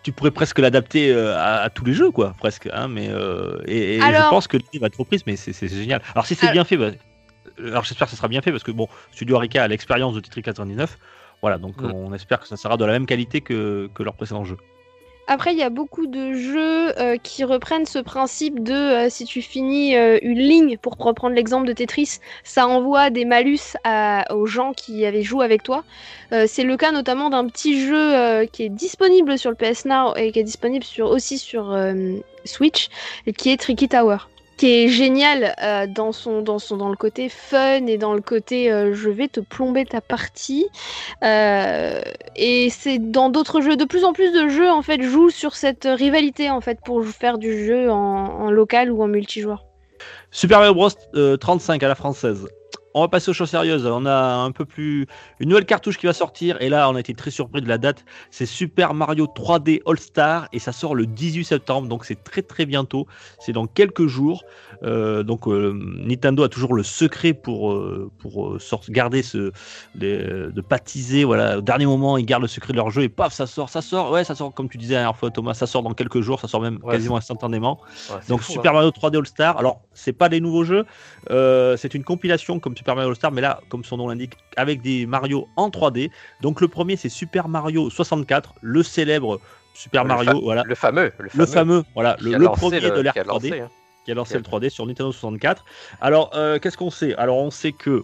tu 0.03 0.11
pourrais 0.11 0.31
presque 0.31 0.59
l'adapter 0.59 1.13
à, 1.13 1.69
tous 1.73 1.85
les 1.85 1.93
jeux, 1.93 2.09
quoi, 2.09 2.33
presque. 2.37 2.67
Hein, 2.73 2.87
mais 2.87 3.05
et, 3.67 3.99
je 3.99 4.29
pense 4.29 4.47
que 4.47 4.57
l'idée 4.57 4.79
va 4.79 4.87
être 4.87 4.99
reprise, 4.99 5.21
mais 5.27 5.35
c'est 5.35 5.67
génial. 5.67 6.01
Alors 6.15 6.25
si 6.25 6.35
c'est 6.35 6.51
bien 6.51 6.63
fait, 6.63 6.75
bah, 6.75 6.91
alors 7.65 7.83
j'espère 7.83 8.07
que 8.07 8.11
ça 8.11 8.17
sera 8.17 8.27
bien 8.27 8.41
fait 8.41 8.51
parce 8.51 8.63
que 8.63 8.71
bon, 8.71 8.87
Studio 9.11 9.37
Arika 9.37 9.63
a 9.63 9.67
l'expérience 9.67 10.13
de 10.13 10.19
Tetris 10.19 10.41
99. 10.41 10.97
Voilà, 11.41 11.57
donc 11.57 11.81
mm. 11.81 11.91
on 11.93 12.13
espère 12.13 12.39
que 12.39 12.47
ça 12.47 12.57
sera 12.57 12.77
de 12.77 12.85
la 12.85 12.93
même 12.93 13.05
qualité 13.05 13.41
que, 13.41 13.89
que 13.93 14.03
leur 14.03 14.15
précédent 14.15 14.43
jeu. 14.43 14.57
Après, 15.31 15.53
il 15.53 15.59
y 15.59 15.63
a 15.63 15.69
beaucoup 15.69 16.07
de 16.07 16.33
jeux 16.33 16.99
euh, 16.99 17.17
qui 17.21 17.43
reprennent 17.43 17.85
ce 17.85 17.99
principe 17.99 18.63
de 18.63 18.73
euh, 18.73 19.09
si 19.11 19.25
tu 19.25 19.43
finis 19.43 19.95
euh, 19.95 20.17
une 20.23 20.39
ligne, 20.39 20.75
pour 20.79 20.95
reprendre 20.97 21.35
l'exemple 21.35 21.67
de 21.67 21.73
Tetris, 21.73 22.17
ça 22.43 22.67
envoie 22.67 23.11
des 23.11 23.25
malus 23.25 23.77
aux 24.31 24.47
gens 24.47 24.73
qui 24.73 25.05
avaient 25.05 25.21
joué 25.21 25.45
avec 25.45 25.61
toi. 25.61 25.83
c'est 26.47 26.63
le 26.63 26.77
cas 26.77 26.91
notamment 26.91 27.29
d'un 27.29 27.47
petit 27.47 27.85
jeu 27.85 28.45
qui 28.47 28.63
est 28.63 28.69
disponible 28.69 29.37
sur 29.37 29.51
le 29.51 29.55
PS 29.55 29.85
Now 29.85 30.15
et 30.15 30.31
qui 30.31 30.39
est 30.39 30.43
disponible 30.43 30.83
sur, 30.83 31.07
aussi 31.07 31.37
sur 31.37 31.77
Switch, 32.45 32.89
et 33.27 33.33
qui 33.33 33.51
est 33.51 33.57
Tricky 33.57 33.87
Tower 33.87 34.17
qui 34.59 34.83
est 34.83 34.89
génial 34.89 35.55
euh, 35.63 35.87
dans, 35.87 36.11
son, 36.11 36.41
dans, 36.41 36.59
son, 36.59 36.75
dans 36.75 36.89
le 36.89 36.97
côté 36.97 37.29
fun 37.29 37.85
et 37.85 37.97
dans 37.97 38.13
le 38.13 38.19
côté 38.19 38.69
euh, 38.69 38.93
je 38.93 39.09
vais 39.09 39.29
te 39.29 39.39
plomber 39.39 39.85
ta 39.85 40.01
partie. 40.01 40.67
Euh, 41.23 42.01
et 42.35 42.69
c'est 42.69 42.99
dans 42.99 43.29
d'autres 43.29 43.61
jeux, 43.61 43.77
de 43.77 43.85
plus 43.85 44.03
en 44.03 44.11
plus 44.11 44.33
de 44.33 44.49
jeux 44.49 44.69
en 44.69 44.81
fait 44.81 45.01
jouent 45.01 45.29
sur 45.29 45.55
cette 45.55 45.87
rivalité 45.89 46.49
en 46.49 46.59
fait 46.59 46.79
pour 46.83 47.05
faire 47.05 47.37
du 47.37 47.65
jeu 47.65 47.89
en, 47.89 47.95
en 47.95 48.51
local 48.51 48.91
ou 48.91 49.01
en 49.01 49.07
multijoueur. 49.07 49.63
Super 50.29 50.59
Mario 50.59 50.73
Bros 50.73 50.89
35 51.37 51.81
à 51.81 51.87
la 51.87 51.95
française 51.95 52.45
on 52.93 53.01
va 53.01 53.07
passer 53.07 53.29
aux 53.29 53.33
choses 53.33 53.49
sérieuses. 53.49 53.85
On 53.85 54.05
a 54.05 54.35
un 54.35 54.51
peu 54.51 54.65
plus 54.65 55.05
une 55.39 55.49
nouvelle 55.49 55.65
cartouche 55.65 55.97
qui 55.97 56.05
va 56.05 56.13
sortir 56.13 56.61
et 56.61 56.69
là 56.69 56.89
on 56.89 56.95
a 56.95 56.99
été 56.99 57.13
très 57.13 57.31
surpris 57.31 57.61
de 57.61 57.67
la 57.67 57.77
date. 57.77 58.03
C'est 58.31 58.45
Super 58.45 58.93
Mario 58.93 59.25
3D 59.25 59.81
All 59.85 59.99
Star 59.99 60.47
et 60.53 60.59
ça 60.59 60.71
sort 60.71 60.95
le 60.95 61.05
18 61.05 61.43
septembre 61.43 61.87
donc 61.87 62.05
c'est 62.05 62.23
très 62.23 62.41
très 62.41 62.65
bientôt. 62.65 63.07
C'est 63.39 63.51
dans 63.51 63.67
quelques 63.67 64.07
jours. 64.07 64.43
Euh, 64.83 65.23
donc 65.23 65.47
euh, 65.47 65.77
Nintendo 65.97 66.43
a 66.43 66.49
toujours 66.49 66.73
le 66.73 66.83
secret 66.83 67.33
pour 67.33 67.73
euh, 67.73 68.09
pour 68.19 68.57
garder 68.89 69.23
ce 69.23 69.51
de 69.95 70.63
baptiser 70.69 71.25
voilà 71.25 71.57
au 71.57 71.61
dernier 71.61 71.85
moment 71.85 72.17
ils 72.17 72.25
gardent 72.25 72.43
le 72.43 72.47
secret 72.47 72.71
de 72.71 72.77
leur 72.77 72.89
jeu 72.89 73.03
et 73.03 73.09
paf 73.09 73.33
ça 73.33 73.45
sort 73.45 73.69
ça 73.69 73.81
sort 73.81 74.11
ouais 74.11 74.23
ça 74.23 74.35
sort 74.35 74.53
comme 74.53 74.69
tu 74.69 74.77
disais 74.77 74.93
la 74.93 75.01
dernière 75.01 75.17
fois 75.17 75.31
Thomas 75.31 75.53
ça 75.53 75.67
sort 75.67 75.83
dans 75.83 75.93
quelques 75.93 76.21
jours 76.21 76.39
ça 76.39 76.47
sort 76.47 76.61
même 76.61 76.79
quasiment 76.79 77.17
instantanément. 77.17 77.79
donc 78.29 78.41
Super 78.43 78.71
hein. 78.71 78.75
Mario 78.75 78.89
3D 78.91 79.17
All 79.17 79.27
Star 79.27 79.57
alors 79.57 79.81
c'est 79.93 80.13
pas 80.13 80.29
des 80.29 80.39
nouveaux 80.39 80.63
jeux 80.63 80.85
c'est 81.29 81.93
une 81.93 82.03
compilation 82.03 82.58
comme 82.59 82.75
Super 82.75 82.95
Mario 82.95 83.09
All 83.09 83.15
Star, 83.15 83.31
mais 83.31 83.41
là, 83.41 83.61
comme 83.69 83.83
son 83.83 83.97
nom 83.97 84.09
l'indique, 84.09 84.33
avec 84.55 84.81
des 84.81 85.05
Mario 85.05 85.47
en 85.55 85.69
3D. 85.69 86.11
Donc 86.41 86.61
le 86.61 86.67
premier, 86.67 86.95
c'est 86.95 87.09
Super 87.09 87.47
Mario 87.47 87.89
64, 87.89 88.55
le 88.61 88.83
célèbre 88.83 89.39
Super 89.73 90.03
Mario, 90.05 90.41
voilà. 90.41 90.63
Le 90.65 90.75
fameux. 90.75 91.11
Le 91.33 91.45
fameux, 91.45 91.83
voilà, 91.93 92.17
le, 92.19 92.37
premier 92.49 92.81
de 92.81 92.99
l'ère 92.99 93.13
3D. 93.13 93.61
Hein. 93.61 93.69
Qui 94.03 94.11
a 94.11 94.15
lancé 94.15 94.35
le 94.35 94.43
3D 94.43 94.69
sur 94.69 94.85
Nintendo 94.85 95.11
64. 95.11 95.63
Alors, 96.01 96.31
euh, 96.33 96.59
qu'est-ce 96.59 96.77
qu'on 96.77 96.89
sait? 96.89 97.15
Alors, 97.15 97.37
on 97.37 97.51
sait 97.51 97.71
que 97.71 98.03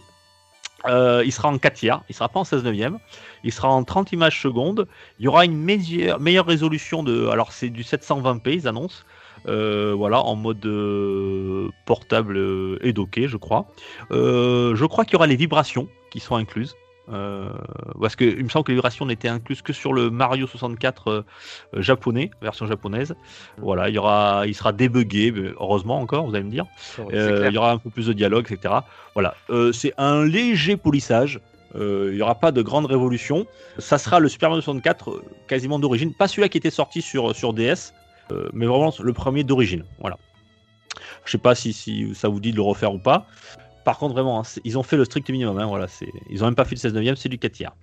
euh, 0.88 1.24
il 1.26 1.32
sera 1.32 1.50
en 1.50 1.58
4 1.58 1.74
tiers, 1.74 2.02
il 2.10 2.16
sera 2.16 2.30
pas 2.30 2.40
en 2.40 2.44
16 2.44 2.64
neuvième, 2.64 3.00
il 3.44 3.52
sera 3.52 3.70
en 3.70 3.84
30 3.84 4.12
images 4.12 4.42
secondes, 4.42 4.88
il 5.20 5.26
y 5.26 5.28
aura 5.28 5.46
une 5.46 5.58
meilleure, 5.58 6.20
meilleure 6.20 6.46
résolution 6.46 7.04
de, 7.04 7.28
alors 7.28 7.52
c'est 7.52 7.70
du 7.70 7.84
720p, 7.84 8.54
ils 8.54 8.68
annoncent, 8.68 9.04
voilà, 9.48 10.22
en 10.22 10.36
mode 10.36 10.66
euh, 10.66 11.70
portable 11.86 12.38
euh, 12.38 12.78
et 12.82 12.94
docké, 12.94 13.28
je 13.28 13.38
crois. 13.38 13.68
je 14.12 14.86
crois 14.86 15.06
qu'il 15.06 15.14
y 15.14 15.16
aura 15.18 15.28
les 15.28 15.36
vibrations 15.36 15.88
qui 16.12 16.20
sont 16.20 16.36
incluses. 16.36 16.76
parce 17.08 18.16
que 18.16 18.26
il 18.26 18.44
me 18.44 18.50
semble 18.50 18.66
que 18.66 18.72
les 18.72 18.78
vibrations 18.78 19.06
n'étaient 19.06 19.28
incluses 19.28 19.62
que 19.62 19.74
sur 19.74 19.94
le 19.94 20.10
Mario 20.10 20.48
64 20.48 21.26
japonais, 21.74 22.32
version 22.42 22.66
japonaise. 22.66 23.16
Voilà, 23.58 23.90
il 23.90 23.96
y 23.96 23.98
aura, 23.98 24.44
il 24.48 24.56
sera 24.56 24.72
débugué, 24.72 25.34
heureusement 25.60 26.00
encore, 26.00 26.26
vous 26.26 26.36
allez 26.36 26.46
me 26.46 26.52
dire. 26.52 26.66
il 27.12 27.52
y 27.54 27.58
aura 27.58 27.72
un 27.72 27.78
peu 27.78 27.90
plus 27.90 28.08
de 28.08 28.14
dialogue, 28.14 28.52
etc. 28.52 28.76
Voilà, 29.14 29.36
c'est 29.72 29.94
un 29.98 30.26
léger 30.26 30.78
polissage. 30.78 31.40
il 31.76 32.16
n'y 32.16 32.22
aura 32.22 32.36
pas 32.36 32.52
de 32.52 32.62
grande 32.64 32.88
révolution. 32.88 33.46
Ça 33.78 33.98
sera 34.00 34.20
le 34.20 34.30
Super 34.30 34.50
Mario 34.50 34.62
64 34.62 35.22
quasiment 35.48 35.78
d'origine, 35.78 36.14
pas 36.14 36.28
celui-là 36.28 36.50
qui 36.50 36.58
était 36.58 36.72
sorti 36.72 37.02
sur, 37.04 37.36
sur 37.36 37.54
DS, 37.54 37.94
euh, 37.94 38.05
mais 38.54 38.66
vraiment 38.66 38.94
le 39.00 39.14
premier 39.14 39.44
d'origine. 39.44 39.84
Voilà. 40.00 40.18
Je 41.26 41.32
sais 41.32 41.38
pas 41.38 41.56
si, 41.56 41.74
si, 41.74 42.14
ça 42.16 42.30
vous 42.30 42.40
dit 42.40 42.52
de 42.52 42.56
le 42.56 42.62
refaire 42.62 42.94
ou 42.94 43.00
pas. 43.00 43.26
Par 43.84 44.00
contre, 44.00 44.14
vraiment, 44.14 44.40
hein, 44.40 44.44
ils 44.64 44.78
ont 44.80 44.84
fait 44.84 44.98
le 44.98 45.06
strict 45.06 45.30
minimum. 45.30 45.60
Hein, 45.60 45.68
voilà, 45.68 45.86
ils 46.30 46.44
ont 46.44 46.48
même 46.48 46.56
pas 46.56 46.66
fait 46.66 46.76
le 46.76 46.80
16 46.80 46.94
neuvième, 46.94 47.16
c'est 47.16 47.30
du 47.30 47.38
4 47.38 47.52
tiers. 47.52 47.76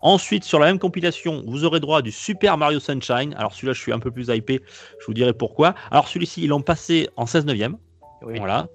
Ensuite, 0.00 0.44
sur 0.44 0.60
la 0.60 0.66
même 0.66 0.78
compilation, 0.78 1.42
vous 1.46 1.64
aurez 1.64 1.80
droit 1.80 1.98
à 1.98 2.02
du 2.02 2.12
Super 2.12 2.56
Mario 2.56 2.78
Sunshine. 2.78 3.34
Alors 3.36 3.52
celui-là, 3.52 3.72
je 3.72 3.80
suis 3.80 3.92
un 3.92 3.98
peu 3.98 4.12
plus 4.12 4.28
hypé, 4.28 4.62
je 5.00 5.06
vous 5.06 5.14
dirai 5.14 5.32
pourquoi. 5.32 5.74
Alors 5.90 6.08
celui-ci, 6.08 6.42
ils 6.42 6.48
l'ont 6.48 6.62
passé 6.62 7.08
en 7.16 7.26
16 7.26 7.46
neuvième. 7.46 7.76
Voilà. 8.22 8.68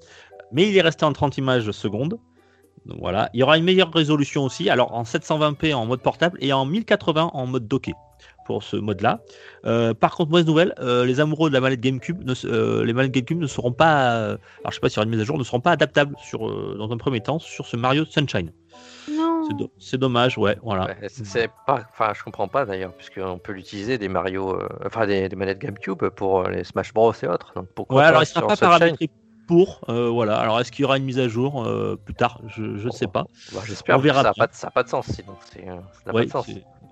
Mais 0.52 0.68
il 0.68 0.78
est 0.78 0.82
resté 0.82 1.06
en 1.06 1.14
30 1.14 1.38
images 1.38 1.72
secondes. 1.72 2.20
Donc 2.86 2.98
voilà. 3.00 3.30
Il 3.34 3.40
y 3.40 3.44
aura 3.44 3.58
une 3.58 3.64
meilleure 3.64 3.92
résolution 3.92 4.44
aussi. 4.44 4.70
Alors 4.70 4.94
en 4.94 5.04
720p 5.04 5.74
en 5.74 5.86
mode 5.86 6.02
portable 6.02 6.38
et 6.42 6.52
en 6.52 6.66
1080 6.66 7.32
en 7.34 7.48
mode 7.48 7.68
docké 7.68 7.94
pour 8.46 8.64
ce 8.64 8.78
mode-là. 8.78 9.20
Euh, 9.66 9.94
par 9.94 10.16
contre, 10.16 10.32
mauvaise 10.32 10.46
nouvelle, 10.46 10.74
euh, 10.80 11.04
les 11.04 11.20
amoureux 11.20 11.50
de 11.50 11.54
la 11.54 11.60
manette 11.60 11.82
GameCube, 11.82 12.24
ne, 12.24 12.34
euh, 12.46 12.86
les 12.86 12.94
manettes 12.94 13.12
GameCube 13.12 13.40
ne 13.40 13.48
seront 13.48 13.74
pas, 13.74 14.14
alors 14.26 14.38
je 14.70 14.76
sais 14.76 14.80
pas 14.80 14.88
si 14.88 14.96
y 14.96 15.00
aura 15.00 15.06
une 15.06 15.12
mise 15.12 15.20
à 15.20 15.24
jour, 15.26 15.38
ne 15.38 15.44
seront 15.44 15.60
pas 15.60 15.72
adaptables 15.72 16.16
sur, 16.24 16.40
dans 16.78 16.92
un 16.92 16.98
premier 16.98 17.20
temps 17.20 17.40
sur 17.40 17.66
ce 17.66 17.76
Mario 17.76 18.06
Sunshine. 18.06 18.52
Non. 19.12 19.50
C'est 19.78 19.98
dommage, 19.98 20.38
ouais, 20.38 20.58
voilà. 20.64 20.96
c'est 21.08 21.52
pas, 21.68 21.84
enfin, 21.92 22.14
je 22.16 22.24
comprends 22.24 22.48
pas 22.48 22.66
d'ailleurs, 22.66 22.94
puisqu'on 22.94 23.38
peut 23.38 23.52
l'utiliser 23.52 23.98
des 23.98 24.08
Mario, 24.08 24.60
enfin 24.86 25.06
des, 25.06 25.30
manettes 25.36 25.60
GameCube 25.60 26.10
pour 26.10 26.44
les 26.44 26.64
Smash 26.64 26.94
Bros 26.94 27.14
et 27.22 27.28
autres. 27.28 27.54
Donc 27.56 27.68
pourquoi 27.76 27.98
ouais, 27.98 28.04
alors 28.04 28.24
il 28.24 28.26
sera 28.26 28.48
pas 28.48 28.56
paramétré 28.56 29.10
pour, 29.48 29.82
voilà. 29.88 30.38
Alors 30.40 30.60
est-ce 30.60 30.72
qu'il 30.72 30.82
y 30.82 30.86
aura 30.86 30.98
une 30.98 31.06
mise 31.06 31.20
à 31.20 31.28
jour 31.28 31.68
plus 32.06 32.16
tard? 32.16 32.42
Je 32.48 32.64
ne 32.64 32.92
sais 32.92 33.08
pas. 33.08 33.26
Bah, 33.54 33.62
j'espère. 33.66 33.98
On 33.98 34.00
verra. 34.00 34.24
Ça 34.24 34.30
n'a 34.30 34.34
pas, 34.34 34.48
pas, 34.72 34.84
de 34.84 34.90
sens, 34.90 35.06
sinon. 35.08 35.36
C'est, 35.52 35.66
ça 35.66 35.74
n'a 36.08 36.14
pas 36.14 36.26
de 36.26 36.30
sens. 36.30 36.48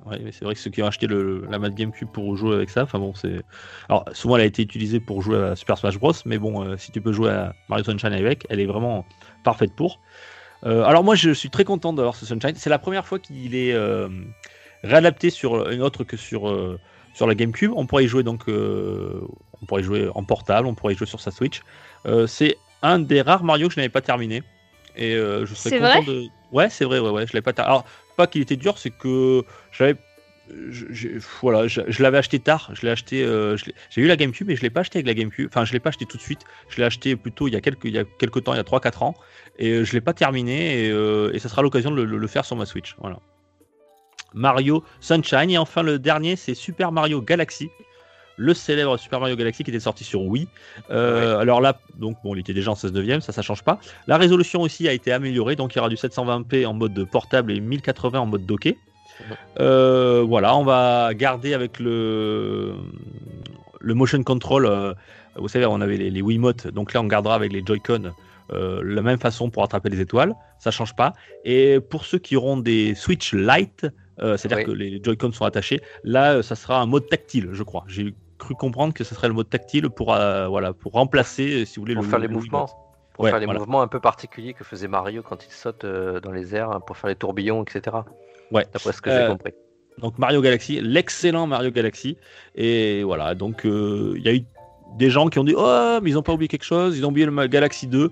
Ouais, 0.05 0.19
mais 0.21 0.31
c'est 0.31 0.43
vrai 0.43 0.53
que 0.53 0.59
ceux 0.59 0.69
qui 0.69 0.83
ont 0.83 0.87
acheté 0.87 1.07
le, 1.07 1.45
la 1.49 1.59
Mad 1.59 1.73
GameCube 1.73 2.09
pour 2.09 2.35
jouer 2.35 2.55
avec 2.55 2.69
ça, 2.69 2.83
enfin 2.83 2.99
bon, 2.99 3.13
c'est. 3.13 3.41
Alors, 3.87 4.05
souvent, 4.11 4.35
elle 4.35 4.41
a 4.41 4.45
été 4.45 4.61
utilisée 4.61 4.99
pour 4.99 5.21
jouer 5.21 5.37
à 5.37 5.55
Super 5.55 5.77
Smash 5.77 5.97
Bros, 5.97 6.13
mais 6.25 6.37
bon, 6.37 6.63
euh, 6.63 6.77
si 6.77 6.91
tu 6.91 6.99
peux 6.99 7.13
jouer 7.13 7.29
à 7.29 7.55
Mario 7.69 7.85
Sunshine 7.85 8.11
avec, 8.11 8.45
elle 8.49 8.59
est 8.59 8.65
vraiment 8.65 9.05
parfaite 9.43 9.73
pour. 9.73 10.01
Euh, 10.65 10.83
alors, 10.83 11.03
moi, 11.03 11.15
je 11.15 11.31
suis 11.31 11.49
très 11.49 11.63
content 11.63 11.93
d'avoir 11.93 12.15
ce 12.15 12.25
Sunshine. 12.25 12.55
C'est 12.55 12.69
la 12.69 12.79
première 12.79 13.05
fois 13.05 13.19
qu'il 13.19 13.55
est 13.55 13.73
euh, 13.73 14.09
réadapté 14.83 15.29
sur 15.29 15.69
une 15.69 15.81
autre 15.81 16.03
que 16.03 16.17
sur, 16.17 16.53
sur 17.13 17.27
la 17.27 17.35
GameCube. 17.35 17.71
On 17.75 17.85
pourrait 17.85 18.05
y 18.05 18.07
jouer 18.07 18.23
donc. 18.23 18.43
on 18.47 19.65
pourrait 19.65 19.81
y 19.81 19.85
jouer 19.85 20.09
en 20.13 20.23
portable, 20.23 20.67
on 20.67 20.73
pourrait 20.73 20.93
y 20.93 20.97
jouer 20.97 21.07
sur 21.07 21.21
sa 21.21 21.31
Switch. 21.31 21.61
c'est 22.27 22.57
un 22.81 22.99
des 22.99 23.21
rares 23.21 23.45
Mario 23.45 23.69
que 23.69 23.73
je 23.73 23.79
n'avais 23.79 23.89
pas 23.89 24.01
terminé. 24.01 24.43
Et 24.97 25.15
je 25.15 25.53
serais 25.53 25.79
content 25.79 26.01
vrai? 26.01 26.13
de. 26.13 26.27
Ouais, 26.51 26.69
c'est 26.69 26.85
vrai, 26.85 26.99
ouais, 26.99 27.09
ouais, 27.09 27.25
je 27.25 27.33
l'ai 27.33 27.41
pas 27.41 27.51
terminé. 27.51 27.71
Alors, 27.71 27.85
pas 28.15 28.27
qu'il 28.27 28.41
était 28.41 28.55
dur, 28.55 28.77
c'est 28.77 28.91
que 28.91 29.43
j'avais 29.71 29.95
je, 30.69 31.07
voilà, 31.41 31.67
je, 31.67 32.03
l'avais 32.03 32.17
acheté 32.17 32.39
tard. 32.39 32.69
Je 32.73 32.81
l'ai 32.85 32.91
acheté. 32.91 33.23
Euh, 33.23 33.57
j'ai 33.89 34.01
eu 34.01 34.07
la 34.07 34.15
GameCube 34.15 34.49
et 34.49 34.55
je 34.55 34.61
l'ai 34.61 34.69
pas 34.69 34.81
acheté 34.81 34.97
avec 34.97 35.07
la 35.07 35.13
GameCube. 35.13 35.47
Enfin, 35.49 35.65
je 35.65 35.73
l'ai 35.73 35.79
pas 35.79 35.89
acheté 35.89 36.05
tout 36.05 36.17
de 36.17 36.21
suite. 36.21 36.41
Je 36.69 36.77
l'ai 36.77 36.83
acheté 36.83 37.15
plutôt 37.15 37.47
il 37.47 37.53
y 37.53 37.55
a 37.55 37.61
quelques, 37.61 37.85
il 37.85 37.93
y 37.93 37.97
a 37.97 38.03
quelques 38.03 38.43
temps, 38.43 38.53
il 38.53 38.57
y 38.57 38.59
a 38.59 38.63
3-4 38.63 39.03
ans. 39.03 39.15
Et 39.57 39.69
euh, 39.69 39.83
je 39.83 39.93
l'ai 39.93 40.01
pas 40.01 40.13
terminé. 40.13 40.85
Et, 40.85 40.91
euh, 40.91 41.31
et, 41.33 41.39
ça 41.39 41.49
sera 41.49 41.61
l'occasion 41.61 41.91
de 41.91 42.01
le, 42.01 42.27
faire 42.27 42.45
sur 42.45 42.55
ma 42.55 42.65
Switch. 42.65 42.95
Voilà. 42.99 43.19
Mario 44.33 44.83
Sunshine. 44.99 45.49
Et 45.49 45.57
enfin, 45.57 45.81
le 45.81 45.99
dernier, 45.99 46.35
c'est 46.35 46.55
Super 46.55 46.91
Mario 46.91 47.21
Galaxy. 47.21 47.69
Le 48.37 48.53
célèbre 48.53 48.97
Super 48.97 49.19
Mario 49.19 49.35
Galaxy 49.35 49.63
qui 49.63 49.71
était 49.71 49.79
sorti 49.79 50.03
sur 50.03 50.21
Wii. 50.23 50.47
Alors 50.89 51.61
là, 51.61 51.79
donc 51.95 52.17
bon, 52.23 52.35
il 52.35 52.39
était 52.39 52.53
déjà 52.53 52.71
en 52.71 52.75
16 52.75 52.93
neuvième, 52.93 53.21
ça, 53.21 53.31
ça 53.31 53.41
change 53.41 53.63
pas. 53.63 53.79
La 54.07 54.17
résolution 54.17 54.61
aussi 54.61 54.87
a 54.87 54.93
été 54.93 55.11
améliorée, 55.11 55.55
donc 55.55 55.73
il 55.73 55.77
y 55.77 55.79
aura 55.79 55.89
du 55.89 55.95
720p 55.95 56.65
en 56.65 56.73
mode 56.73 57.07
portable 57.11 57.51
et 57.51 57.59
1080 57.59 58.19
en 58.19 58.25
mode 58.25 58.45
docké. 58.45 58.77
Euh, 59.59 60.23
voilà, 60.27 60.55
on 60.55 60.63
va 60.63 61.13
garder 61.13 61.53
avec 61.53 61.79
le, 61.79 62.73
le 63.79 63.93
motion 63.93 64.21
control. 64.23 64.65
Euh, 64.65 64.93
vous 65.35 65.47
savez, 65.47 65.65
on 65.65 65.81
avait 65.81 65.97
les, 65.97 66.09
les 66.09 66.21
Wiimote, 66.21 66.67
donc 66.67 66.93
là 66.93 67.01
on 67.01 67.05
gardera 67.07 67.35
avec 67.35 67.51
les 67.51 67.63
Joy-Con 67.65 68.13
euh, 68.51 68.81
la 68.83 69.01
même 69.01 69.19
façon 69.19 69.49
pour 69.49 69.63
attraper 69.63 69.89
les 69.89 70.01
étoiles. 70.01 70.33
Ça 70.59 70.71
change 70.71 70.95
pas. 70.95 71.13
Et 71.45 71.79
pour 71.79 72.05
ceux 72.05 72.19
qui 72.19 72.35
auront 72.35 72.57
des 72.57 72.95
Switch 72.95 73.33
Lite, 73.33 73.87
c'est-à-dire 74.19 74.65
que 74.65 74.71
les 74.71 75.01
Joy-Con 75.03 75.31
sont 75.31 75.45
attachés, 75.45 75.81
là 76.03 76.43
ça 76.43 76.55
sera 76.55 76.79
un 76.79 76.85
mode 76.85 77.07
tactile, 77.09 77.49
je 77.51 77.63
crois. 77.63 77.83
J'ai 77.87 78.13
cru 78.43 78.55
comprendre 78.55 78.93
que 78.93 79.03
ce 79.03 79.15
serait 79.15 79.27
le 79.27 79.33
mode 79.33 79.49
tactile 79.49 79.89
pour, 79.89 80.07
voilà, 80.07 80.73
pour 80.73 80.93
remplacer, 80.93 81.65
si 81.65 81.77
vous 81.77 81.83
voulez, 81.83 81.95
pour 81.95 82.05
faire 82.05 82.19
les 82.19 82.27
mouvements. 82.27 82.69
Pour 83.13 83.27
faire 83.27 83.39
les 83.39 83.47
mouvements 83.47 83.81
un 83.81 83.87
peu 83.87 83.99
particuliers 83.99 84.53
que 84.53 84.63
faisait 84.63 84.87
Mario 84.87 85.21
quand 85.21 85.45
il 85.45 85.51
saute 85.51 85.85
dans 85.85 86.31
les 86.31 86.55
airs, 86.55 86.81
pour 86.85 86.97
faire 86.97 87.09
les 87.09 87.15
tourbillons, 87.15 87.63
etc. 87.63 87.97
Ouais. 88.51 88.67
D'après 88.71 88.93
ce 88.93 89.01
que 89.01 89.09
j'ai 89.09 89.17
euh, 89.17 89.29
compris. 89.29 89.53
Donc 89.97 90.17
Mario 90.17 90.41
Galaxy, 90.41 90.79
l'excellent 90.81 91.47
Mario 91.47 91.71
Galaxy. 91.71 92.17
Et 92.55 93.03
voilà, 93.03 93.35
donc 93.35 93.65
euh, 93.65 94.13
il 94.15 94.23
y 94.23 94.29
a 94.29 94.33
eu 94.33 94.43
des 94.97 95.09
gens 95.09 95.27
qui 95.27 95.39
ont 95.39 95.43
dit 95.43 95.55
Oh, 95.57 95.99
mais 96.01 96.11
ils 96.11 96.13
n'ont 96.13 96.21
pas 96.21 96.33
oublié 96.33 96.47
quelque 96.47 96.63
chose, 96.63 96.97
ils 96.97 97.05
ont 97.05 97.09
oublié 97.09 97.25
le 97.25 97.47
Galaxy 97.47 97.87
2. 97.87 98.11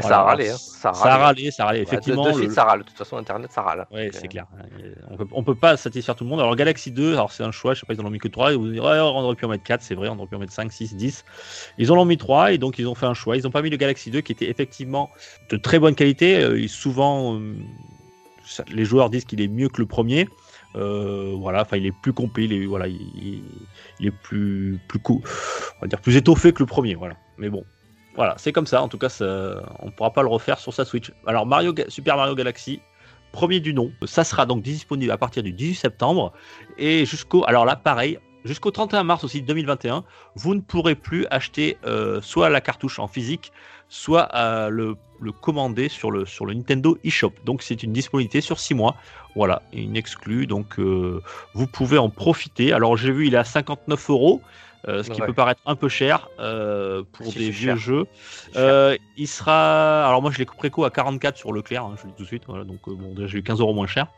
Ça 0.00 0.20
a 0.20 0.22
râlé. 0.22 0.48
Hein. 0.48 0.56
Ça, 0.56 0.90
a 0.90 1.16
râlé, 1.16 1.50
ça 1.50 1.64
a 1.64 1.66
râlé, 1.66 1.80
effectivement. 1.80 2.30
de, 2.30 2.48
ça 2.48 2.64
râle. 2.64 2.80
De 2.80 2.84
toute 2.84 2.96
façon, 2.96 3.16
Internet, 3.16 3.50
ça 3.52 3.62
râle. 3.62 3.86
Ouais, 3.90 4.10
c'est 4.12 4.28
clair. 4.28 4.46
On 5.10 5.16
peut, 5.16 5.26
peut 5.52 5.54
pas 5.58 5.76
satisfaire 5.76 6.14
tout 6.14 6.24
le 6.24 6.30
monde. 6.30 6.40
Alors, 6.40 6.54
Galaxy 6.54 6.92
2, 6.92 7.14
alors 7.14 7.32
c'est 7.32 7.42
un 7.42 7.50
choix, 7.50 7.74
je 7.74 7.80
sais 7.80 7.86
pas, 7.86 7.94
ils 7.94 8.00
en 8.00 8.04
ont 8.04 8.10
mis 8.10 8.18
que 8.18 8.28
3. 8.28 8.52
Et 8.52 8.56
vous 8.56 8.68
direz, 8.68 9.00
on 9.00 9.18
aurait 9.18 9.34
pu 9.34 9.44
en 9.44 9.48
mettre 9.48 9.64
4, 9.64 9.82
c'est 9.82 9.94
vrai, 9.94 10.08
on 10.08 10.18
aurait 10.18 10.28
pu 10.28 10.36
en 10.36 10.38
mettre 10.38 10.52
5, 10.52 10.72
6, 10.72 10.94
10. 10.94 11.24
Ils 11.78 11.92
en 11.92 11.98
ont 11.98 12.04
mis 12.04 12.16
3 12.16 12.52
et 12.52 12.58
donc 12.58 12.78
ils 12.78 12.86
ont 12.86 12.94
fait 12.94 13.06
un 13.06 13.14
choix. 13.14 13.36
Ils 13.36 13.42
n'ont 13.42 13.50
pas 13.50 13.62
mis 13.62 13.70
le 13.70 13.76
Galaxy 13.76 14.10
2 14.10 14.20
qui 14.20 14.32
était 14.32 14.48
effectivement 14.48 15.10
de 15.50 15.56
très 15.56 15.78
bonne 15.78 15.94
qualité. 15.94 16.36
Euh, 16.36 16.66
souvent, 16.68 17.40
les 18.68 18.84
joueurs 18.84 19.10
disent 19.10 19.24
qu'il 19.24 19.40
est 19.40 19.48
mieux 19.48 19.68
que 19.68 19.80
le 19.80 19.86
premier. 19.86 20.28
Euh, 20.74 21.34
voilà, 21.38 21.62
enfin, 21.62 21.76
il 21.76 21.86
est 21.86 21.92
plus 22.02 22.12
complet, 22.12 22.44
il 22.44 22.52
est, 22.52 22.66
voilà, 22.66 22.86
il, 22.86 23.42
est 24.00 24.10
plus, 24.10 24.78
plus 24.88 25.00
on 25.06 25.20
va 25.82 25.86
dire 25.86 26.00
plus 26.00 26.16
étoffé 26.16 26.52
que 26.52 26.60
le 26.60 26.66
premier, 26.66 26.94
voilà. 26.94 27.14
Mais 27.36 27.50
bon, 27.50 27.64
voilà, 28.14 28.34
c'est 28.38 28.52
comme 28.52 28.66
ça. 28.66 28.82
En 28.82 28.88
tout 28.88 28.98
cas, 28.98 29.08
on 29.78 29.90
pourra 29.90 30.12
pas 30.12 30.22
le 30.22 30.28
refaire 30.28 30.58
sur 30.58 30.74
sa 30.74 30.84
Switch. 30.84 31.12
Alors, 31.26 31.46
Mario, 31.46 31.74
Super 31.88 32.16
Mario 32.16 32.34
Galaxy, 32.34 32.80
premier 33.32 33.60
du 33.60 33.74
nom, 33.74 33.90
ça 34.04 34.24
sera 34.24 34.46
donc 34.46 34.62
disponible 34.62 35.10
à 35.10 35.18
partir 35.18 35.42
du 35.42 35.52
18 35.52 35.74
septembre 35.74 36.32
et 36.78 37.06
jusqu'au, 37.06 37.44
alors 37.46 37.64
là, 37.64 37.76
pareil, 37.76 38.18
jusqu'au 38.44 38.70
31 38.70 39.04
mars 39.04 39.24
aussi 39.24 39.42
2021, 39.42 40.04
vous 40.36 40.54
ne 40.54 40.60
pourrez 40.60 40.94
plus 40.94 41.26
acheter 41.30 41.78
euh, 41.84 42.20
soit 42.20 42.50
la 42.50 42.60
cartouche 42.60 42.98
en 42.98 43.08
physique, 43.08 43.52
soit 43.88 44.28
euh, 44.34 44.68
le, 44.68 44.96
commander 45.40 45.88
sur 45.88 46.10
le, 46.10 46.26
sur 46.26 46.46
le 46.46 46.54
Nintendo 46.54 46.98
eShop. 47.04 47.32
Donc 47.44 47.62
c'est 47.62 47.82
une 47.82 47.92
disponibilité 47.92 48.40
sur 48.40 48.58
6 48.58 48.74
mois. 48.74 48.96
Voilà, 49.34 49.62
une 49.72 49.96
exclue. 49.96 50.46
Donc 50.46 50.78
euh, 50.78 51.22
vous 51.54 51.66
pouvez 51.66 51.98
en 51.98 52.10
profiter. 52.10 52.72
Alors 52.72 52.96
j'ai 52.96 53.12
vu, 53.12 53.26
il 53.26 53.34
est 53.34 53.38
à 53.38 53.44
59 53.44 54.10
euros. 54.10 54.42
Ce 54.86 55.10
qui 55.10 55.20
peut 55.20 55.32
paraître 55.32 55.62
un 55.66 55.76
peu 55.76 55.88
cher 55.88 56.28
pour 56.36 57.32
des 57.32 57.50
vieux 57.50 57.76
jeux. 57.76 58.06
il 58.54 59.28
sera. 59.28 60.06
Alors, 60.06 60.22
moi, 60.22 60.30
je 60.30 60.38
l'ai 60.38 60.44
préco 60.44 60.84
à 60.84 60.90
44 60.90 61.36
sur 61.36 61.52
Leclerc, 61.52 61.84
hein, 61.84 61.94
je 61.98 62.04
le 62.04 62.10
dis 62.10 62.16
tout 62.16 62.22
de 62.22 62.28
suite. 62.28 62.44
Voilà, 62.46 62.64
donc, 62.64 62.80
bon, 62.86 63.14
déjà, 63.14 63.26
j'ai 63.26 63.38
eu 63.38 63.42
15 63.42 63.60
euros 63.60 63.74
moins 63.74 63.86
cher. 63.86 64.08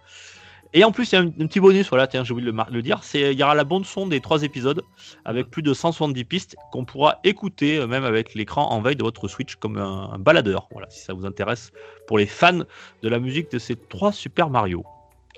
Et 0.76 0.82
en 0.82 0.90
plus, 0.90 1.12
il 1.12 1.14
y 1.14 1.18
a 1.18 1.20
un, 1.20 1.30
petit 1.30 1.60
bonus, 1.60 1.88
voilà, 1.88 2.08
tiens, 2.08 2.24
j'ai 2.24 2.32
oublié 2.32 2.50
de 2.50 2.56
le, 2.72 2.82
dire, 2.82 3.04
c'est 3.04 3.32
il 3.32 3.38
y 3.38 3.44
aura 3.44 3.54
la 3.54 3.62
bande 3.62 3.86
son 3.86 4.08
des 4.08 4.20
trois 4.20 4.42
épisodes 4.42 4.82
avec 5.24 5.48
plus 5.48 5.62
de 5.62 5.72
170 5.72 6.24
pistes 6.24 6.56
qu'on 6.72 6.84
pourra 6.84 7.20
écouter 7.22 7.78
euh, 7.78 7.86
même 7.86 8.02
avec 8.02 8.34
l'écran 8.34 8.68
en 8.72 8.80
veille 8.80 8.96
de 8.96 9.04
votre 9.04 9.28
Switch 9.28 9.54
comme 9.54 9.78
un, 9.78 10.18
baladeur. 10.18 10.66
Voilà, 10.72 10.90
si 10.90 10.98
ça 10.98 11.12
vous 11.14 11.26
intéresse 11.26 11.70
pour 12.08 12.18
les 12.18 12.26
fans 12.26 12.64
de 13.02 13.08
la 13.08 13.20
musique 13.20 13.52
de 13.52 13.60
ces 13.60 13.76
trois 13.76 14.10
Super 14.10 14.50
Mario. 14.50 14.84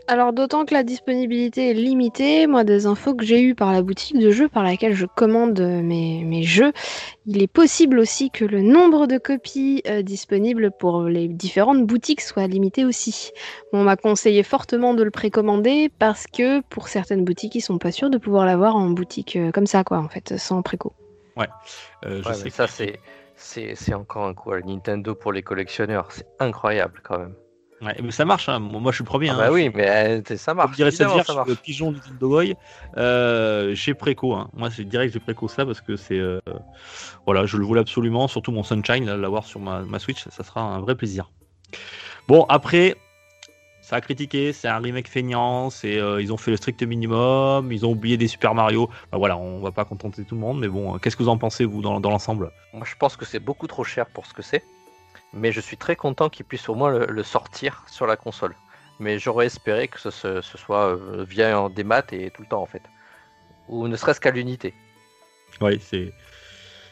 Alors 0.09 0.33
d'autant 0.33 0.65
que 0.65 0.73
la 0.73 0.85
disponibilité 0.85 1.71
est 1.71 1.75
limitée, 1.75 2.47
moi 2.47 2.63
des 2.63 2.87
infos 2.87 3.15
que 3.17 3.25
j'ai 3.25 3.43
eues 3.43 3.57
par 3.57 3.73
la 3.73 3.83
boutique 3.83 4.19
de 4.19 4.31
jeux 4.31 4.49
par 4.49 4.63
laquelle 4.63 4.95
je 4.95 5.05
commande 5.05 5.61
mes, 5.61 6.23
mes 6.23 6.45
jeux, 6.45 6.73
il 7.27 7.43
est 7.43 7.49
possible 7.49 7.99
aussi 7.99 8.31
que 8.31 8.45
le 8.45 8.63
nombre 8.63 9.09
de 9.09 9.19
copies 9.19 9.83
euh, 9.89 10.03
disponibles 10.03 10.71
pour 10.71 11.03
les 11.03 11.27
différentes 11.27 11.85
boutiques 11.85 12.21
soit 12.21 12.47
limité 12.47 12.85
aussi. 12.85 13.33
On 13.73 13.83
m'a 13.83 13.97
conseillé 13.97 14.45
fortement 14.45 14.95
de 14.95 15.03
le 15.03 15.11
précommander 15.11 15.91
parce 15.99 16.29
que 16.29 16.61
pour 16.61 16.87
certaines 16.87 17.25
boutiques, 17.25 17.57
ils 17.57 17.61
sont 17.61 17.79
pas 17.79 17.91
sûrs 17.91 18.11
de 18.11 18.19
pouvoir 18.19 18.47
l'avoir 18.47 18.77
en 18.77 18.91
boutique 18.91 19.35
euh, 19.35 19.51
comme 19.51 19.67
ça, 19.67 19.83
quoi, 19.83 19.99
en 19.99 20.09
fait, 20.09 20.39
sans 20.39 20.63
préco. 20.63 20.93
Ouais, 21.37 21.49
euh, 22.05 22.23
je 22.25 22.33
sais 22.33 22.51
ça 22.51 22.67
c'est 22.69 23.01
c'est 23.37 23.93
encore 23.93 24.25
un 24.25 24.35
coup 24.35 24.53
à 24.53 24.61
Nintendo 24.61 25.15
pour 25.15 25.33
les 25.33 25.43
collectionneurs, 25.43 26.11
c'est 26.11 26.27
incroyable 26.39 27.01
quand 27.03 27.19
même. 27.19 27.35
Ouais, 27.83 27.95
mais 28.03 28.11
ça 28.11 28.25
marche, 28.25 28.49
hein. 28.49 28.59
moi 28.59 28.91
je 28.91 28.97
suis 28.97 29.05
le 29.05 29.09
premier. 29.09 29.29
Ah 29.29 29.35
hein. 29.35 29.37
bah 29.39 29.53
oui, 29.53 29.71
mais 29.75 29.89
euh, 29.89 30.37
ça 30.37 30.55
marche. 30.55 30.71
Je 30.73 30.77
dirais 30.77 30.91
ça 30.91 31.05
dire, 31.05 31.45
le 31.47 31.55
pigeon 31.55 31.93
du 31.93 32.01
Boy. 32.19 32.57
Euh, 32.97 33.75
j'ai 33.75 33.93
préco, 33.93 34.33
hein. 34.33 34.49
moi 34.55 34.71
c'est 34.71 34.85
direct 34.85 35.13
j'ai 35.13 35.21
préco 35.21 35.47
ça 35.47 35.67
parce 35.67 35.83
que 35.83 35.95
c'est 35.97 36.19
euh, 36.19 36.41
voilà, 37.27 37.45
je 37.45 37.59
le 37.59 37.67
voulais 37.67 37.81
absolument, 37.81 38.29
surtout 38.29 38.51
mon 38.51 38.63
Sunshine, 38.63 39.05
l'avoir 39.05 39.45
sur 39.45 39.61
ma, 39.61 39.83
ma, 39.83 39.99
Switch, 39.99 40.27
ça 40.29 40.43
sera 40.43 40.63
un 40.63 40.81
vrai 40.81 40.95
plaisir. 40.95 41.31
Bon 42.29 42.47
après, 42.49 42.97
ça 43.83 43.97
a 43.97 44.01
critiqué, 44.01 44.55
c'est 44.55 44.69
un 44.69 44.79
remake 44.79 45.09
feignant, 45.09 45.69
c'est 45.69 45.99
euh, 45.99 46.23
ils 46.23 46.33
ont 46.33 46.39
fait 46.39 46.51
le 46.51 46.57
strict 46.57 46.83
minimum, 46.83 47.71
ils 47.73 47.85
ont 47.85 47.91
oublié 47.91 48.17
des 48.17 48.27
Super 48.27 48.55
Mario. 48.55 48.89
Bah, 49.13 49.19
voilà, 49.19 49.37
on 49.37 49.61
va 49.61 49.71
pas 49.71 49.85
contenter 49.85 50.25
tout 50.25 50.35
le 50.35 50.41
monde, 50.41 50.61
mais 50.61 50.69
bon, 50.69 50.97
qu'est-ce 50.97 51.17
que 51.17 51.23
vous 51.23 51.29
en 51.29 51.37
pensez 51.37 51.67
vous 51.67 51.83
dans, 51.83 52.01
dans 52.01 52.11
l'ensemble? 52.11 52.53
Moi 52.73 52.87
je 52.87 52.95
pense 52.99 53.17
que 53.17 53.27
c'est 53.27 53.39
beaucoup 53.39 53.67
trop 53.67 53.85
cher 53.85 54.07
pour 54.07 54.25
ce 54.25 54.33
que 54.33 54.43
c'est 54.43 54.65
mais 55.37 55.53
je 55.53 55.61
suis 55.61 55.77
très 55.77 55.97
content 55.97 56.29
qu'ils 56.29 56.47
puissent 56.47 56.69
au 56.69 56.75
moins 56.75 56.91
le, 56.91 57.23
sortir 57.23 57.85
sur 57.87 58.07
la 58.07 58.17
console. 58.17 58.55
Mais 58.99 59.19
j'aurais 59.19 59.47
espéré 59.47 59.89
que 59.89 59.99
ce, 59.99 60.41
soit 60.43 60.87
euh, 60.87 61.25
via 61.29 61.61
en 61.61 61.69
démat 61.69 62.03
et 62.13 62.31
tout 62.31 62.43
le 62.43 62.49
temps 62.49 62.63
en 62.63 62.67
fait, 62.67 62.83
ou 63.69 63.89
ne 63.89 63.97
serait-ce 63.97 64.21
qu'à 64.21 64.31
l'unité. 64.31 64.75
Oui, 65.61 65.79
c'est 65.81 66.13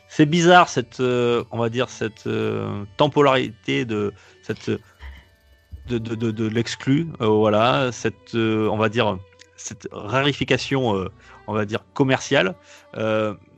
c'est 0.09 0.27
bizarre 0.27 0.69
cette, 0.69 1.01
euh, 1.01 1.43
on 1.51 1.59
va 1.59 1.71
dire 1.71 1.89
cette 1.89 2.27
euh, 2.27 2.85
temporalité 2.99 3.85
de 3.85 4.13
cette 4.43 4.71
de, 5.89 5.99
de, 5.99 6.31
de, 6.31 6.49
l'exclu, 6.49 7.09
voilà, 7.19 7.93
cette, 7.93 8.35
on 8.35 8.77
va 8.79 8.89
dire 8.89 9.19
cette 9.57 9.87
rarification, 9.93 11.11
on 11.47 11.53
va 11.53 11.67
dire 11.67 11.85
commerciale. 11.93 12.55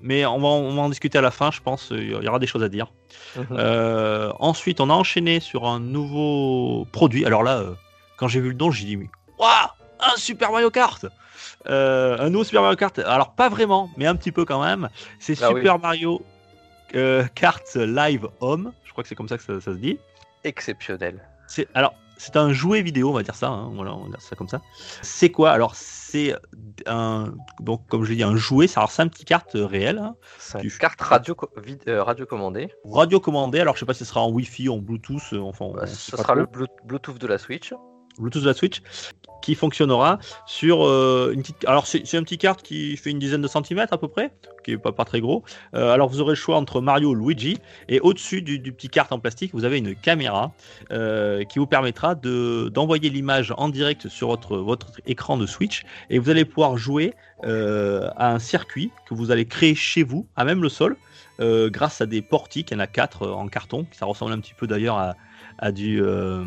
mais 0.03 0.27
on 0.27 0.41
va, 0.41 0.49
on 0.49 0.75
va 0.75 0.83
en 0.83 0.89
discuter 0.89 1.19
à 1.19 1.21
la 1.21 1.31
fin, 1.31 1.53
je 1.53 1.61
pense. 1.61 1.91
Il 1.93 2.11
y 2.11 2.29
aura 2.29 2.41
des 2.41 2.49
choses 2.49 2.65
à 2.65 2.69
dire. 2.69 2.91
Mhm. 3.37 4.33
ensuite, 4.39 4.81
on 4.81 4.91
a 4.91 4.95
enchaîné 4.95 5.41
sur 5.41 5.67
un 5.67 5.81
nouveau 5.81 6.87
produit. 6.93 7.25
Alors 7.25 7.43
là, 7.43 7.63
quand 8.17 8.29
j'ai 8.29 8.41
vu 8.41 8.49
le 8.49 8.55
don, 8.55 8.71
j'ai 8.71 8.85
dit, 8.85 8.97
waouh, 9.39 9.49
un 10.01 10.17
Super 10.17 10.51
Mario 10.53 10.71
Kart 10.71 11.07
Un 11.67 12.31
nouveau 12.31 12.45
Super 12.45 12.63
Mario 12.63 12.77
Kart. 12.77 12.99
Alors, 13.01 13.33
pas 13.33 13.49
vraiment, 13.49 13.91
mais 13.97 14.07
un 14.07 14.17
petit 14.17 14.33
peu 14.33 14.45
quand 14.45 14.63
même. 14.63 14.89
C'est 15.19 15.41
ah 15.43 15.49
Super 15.49 15.79
Mario 15.79 16.23
Kart 17.35 17.75
Live 17.75 18.29
Home. 18.41 18.73
Je 18.85 18.93
crois 18.93 19.03
que 19.03 19.09
c'est 19.09 19.15
comme 19.15 19.29
ça 19.29 19.37
que 19.37 19.45
ça, 19.45 19.61
ça 19.61 19.73
se 19.73 19.79
dit. 19.79 19.99
Exceptionnel. 20.45 21.21
C'est 21.49 21.69
alors 21.75 21.95
c'est 22.17 22.37
un 22.37 22.53
jouet 22.53 22.83
vidéo, 22.83 23.11
on 23.11 23.15
va 23.15 23.23
dire 23.23 23.35
ça. 23.35 23.49
Hein, 23.49 23.71
voilà, 23.75 23.95
on 23.95 24.05
va 24.05 24.11
dire 24.11 24.21
ça 24.21 24.37
comme 24.37 24.49
ça. 24.49 24.61
C'est 25.03 25.31
quoi? 25.31 25.51
Alors 25.51 25.75
c'est 25.75 26.35
un 26.87 27.33
donc 27.61 27.87
comme 27.89 28.05
je 28.05 28.11
l'ai 28.11 28.17
dit 28.17 28.23
un 28.23 28.37
jouet. 28.37 28.67
Alors 28.77 28.91
c'est 28.91 29.03
un 29.03 29.09
petit 29.09 29.25
carte 29.25 29.53
réel. 29.55 29.99
Hein, 29.99 30.17
c'est 30.39 30.63
une 30.63 30.71
carte 30.71 31.01
radio 31.01 31.37
euh, 31.89 32.03
radio 32.03 32.27
commandée. 32.27 32.73
Radio 32.85 33.21
commandée. 33.21 33.61
Alors 33.61 33.75
je 33.75 33.81
sais 33.81 33.87
pas 33.87 33.95
si 33.95 34.01
ce 34.01 34.05
sera 34.07 34.23
en 34.23 34.31
Wi-Fi, 34.31 34.69
en 34.69 34.79
Bluetooth. 34.79 35.33
Euh, 35.33 35.41
enfin, 35.41 35.73
ce 35.87 36.17
sera 36.17 36.35
le 36.35 36.47
Bluetooth 36.85 37.19
de 37.19 37.27
la 37.27 37.39
Switch. 37.39 37.73
Bluetooth 38.19 38.43
de 38.43 38.49
la 38.49 38.55
Switch 38.55 38.83
qui 39.47 39.55
fonctionnera 39.55 40.19
sur 40.45 40.85
euh, 40.85 41.31
une 41.33 41.43
petite. 41.43 41.65
Alors 41.67 41.87
carte 42.41 42.63
qui 42.63 42.97
fait 42.97 43.11
une 43.11 43.21
dizaine 43.21 43.43
de 43.43 43.47
centimètres 43.47 43.93
à 43.93 43.99
peu 43.99 44.09
près, 44.09 44.33
qui 44.65 44.73
est 44.73 44.77
pas, 44.77 45.05
très 45.05 45.21
gros. 45.21 45.45
Euh, 45.75 45.93
alors 45.93 46.09
vous 46.09 46.21
aurez 46.21 46.33
le 46.33 46.37
choix 46.37 46.57
entre 46.57 46.81
Mario 46.81 47.11
ou 47.11 47.15
Luigi 47.15 47.59
et 47.89 48.01
au-dessus 48.01 48.43
du, 48.43 48.61
petit 48.73 48.89
carte 48.89 49.13
en 49.13 49.21
plastique, 49.21 49.53
vous 49.55 49.65
avez 49.65 49.79
une 49.79 49.95
caméra 49.95 50.53
euh, 50.91 51.45
qui 51.45 51.61
vous 51.61 51.69
permettra 51.69 52.17
de 52.17 52.69
d'envoyer 52.75 53.09
l'image 53.09 53.55
en 53.57 53.69
direct 53.69 54.09
sur 54.09 54.29
votre 54.29 54.57
votre 54.57 54.89
écran 55.07 55.37
de 55.37 55.47
Switch 55.47 55.85
et 56.11 56.19
vous 56.19 56.29
allez 56.29 56.45
pouvoir 56.45 56.77
jouer 56.77 57.15
à 57.45 58.33
un 58.33 58.39
circuit 58.41 58.91
que 59.09 59.15
vous 59.15 59.31
allez 59.31 59.45
créer 59.45 59.75
chez 59.77 60.03
vous, 60.03 60.27
à 60.35 60.45
même 60.45 60.63
le 60.63 60.71
sol. 60.71 60.97
grâce 61.39 62.01
à 62.01 62.07
des 62.07 62.23
portiques, 62.23 62.71
il 62.71 62.75
y 62.75 62.77
en 62.79 62.81
a 62.81 62.87
quatre 62.89 63.29
en 63.29 63.47
carton, 63.47 63.87
ça 63.93 64.07
ressemble 64.07 64.33
un 64.33 64.41
petit 64.41 64.55
peu 64.55 64.67
d'ailleurs 64.67 64.97
à, 64.97 65.15
à 65.59 65.73
du 65.73 66.03
euh, 66.03 66.45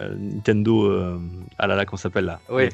euh, 0.00 0.14
Nintendo. 0.16 0.84
Euh, 0.84 1.18
ah 1.58 1.66
là 1.66 1.76
là, 1.76 1.84
comment 1.84 1.98
s'appelle 1.98 2.24
là? 2.24 2.40
Oui, 2.48 2.68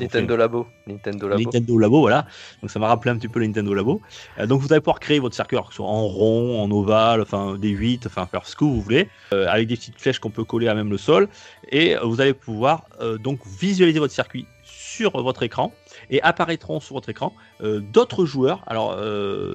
Nintendo 0.00 0.36
Labo. 0.36 0.66
Nintendo 0.86 1.28
Labo. 1.28 1.42
Nintendo 1.42 1.78
Labo, 1.78 2.00
voilà. 2.00 2.26
Donc 2.62 2.70
ça 2.70 2.78
m'a 2.78 2.88
rappelé 2.88 3.10
un 3.10 3.16
petit 3.16 3.28
peu 3.28 3.40
le 3.40 3.46
Nintendo 3.46 3.74
Labo. 3.74 4.00
donc 4.46 4.60
vous 4.60 4.72
allez 4.72 4.80
pouvoir 4.80 5.00
créer 5.00 5.18
votre 5.18 5.34
circuit 5.34 5.56
soit 5.70 5.86
en 5.86 6.06
rond, 6.06 6.62
en 6.62 6.70
ovale, 6.70 7.20
enfin 7.20 7.56
des 7.56 7.70
8, 7.70 8.06
enfin 8.06 8.26
faire 8.26 8.46
ce 8.46 8.54
que 8.54 8.64
vous 8.64 8.80
voulez, 8.80 9.08
avec 9.32 9.66
des 9.68 9.76
petites 9.76 9.98
flèches 9.98 10.18
qu'on 10.18 10.30
peut 10.30 10.44
coller 10.44 10.68
à 10.68 10.74
même 10.74 10.90
le 10.90 10.98
sol. 10.98 11.28
Et 11.70 11.96
vous 12.02 12.20
allez 12.20 12.34
pouvoir 12.34 12.84
donc 13.20 13.40
visualiser 13.46 13.98
votre 13.98 14.14
circuit 14.14 14.46
sur 14.62 15.22
votre 15.22 15.42
écran 15.42 15.72
et 16.10 16.20
apparaîtront 16.22 16.80
sur 16.80 16.94
votre 16.94 17.08
écran 17.08 17.32
d'autres 17.60 18.24
joueurs. 18.24 18.62
Alors, 18.66 18.98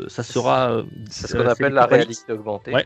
ça 0.07 0.23
sera. 0.23 0.83
C'est 1.09 1.27
ce 1.27 1.37
qu'on 1.37 1.47
appelle 1.47 1.73
la 1.73 1.85
réalité 1.85 2.33
augmentée. 2.33 2.73
Ouais, 2.73 2.85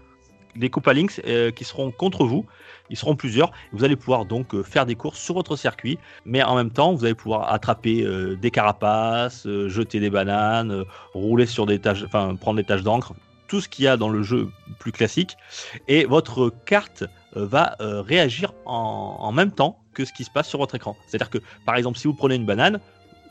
des 0.57 0.69
Copa 0.69 0.93
Links 0.93 1.21
qui 1.55 1.63
seront 1.63 1.91
contre 1.91 2.25
vous 2.25 2.45
ils 2.89 2.97
seront 2.97 3.15
plusieurs. 3.15 3.51
Vous 3.71 3.83
allez 3.83 3.95
pouvoir 3.95 4.25
donc 4.25 4.53
euh, 4.53 4.63
faire 4.63 4.85
des 4.85 4.95
courses 4.95 5.19
sur 5.19 5.33
votre 5.33 5.55
circuit, 5.55 5.97
mais 6.25 6.43
en 6.43 6.55
même 6.55 6.71
temps, 6.71 6.93
vous 6.93 7.05
allez 7.05 7.15
pouvoir 7.15 7.51
attraper 7.51 8.03
euh, 8.03 8.35
des 8.35 8.51
carapaces, 8.51 9.45
euh, 9.45 9.69
jeter 9.69 9.99
des 9.99 10.09
bananes, 10.09 10.83
rouler 11.13 11.45
sur 11.45 11.65
des 11.65 11.79
tâches, 11.79 12.03
enfin 12.05 12.35
prendre 12.35 12.57
des 12.57 12.63
tâches 12.63 12.83
d'encre, 12.83 13.13
tout 13.47 13.61
ce 13.61 13.69
qu'il 13.69 13.85
y 13.85 13.87
a 13.87 13.97
dans 13.97 14.09
le 14.09 14.23
jeu 14.23 14.49
plus 14.79 14.91
classique. 14.91 15.37
Et 15.87 16.05
votre 16.05 16.51
carte 16.65 17.05
va 17.33 17.75
réagir 17.79 18.53
en, 18.65 19.31
même 19.31 19.51
temps 19.51 19.79
que 19.93 20.05
ce 20.05 20.11
qui 20.11 20.23
se 20.23 20.31
passe 20.31 20.47
sur 20.47 20.59
votre 20.59 20.75
écran. 20.75 20.97
C'est-à-dire 21.07 21.29
que, 21.29 21.37
par 21.65 21.75
exemple, 21.75 21.97
si 21.97 22.07
vous 22.07 22.13
prenez 22.13 22.35
une 22.35 22.45
banane, 22.45 22.79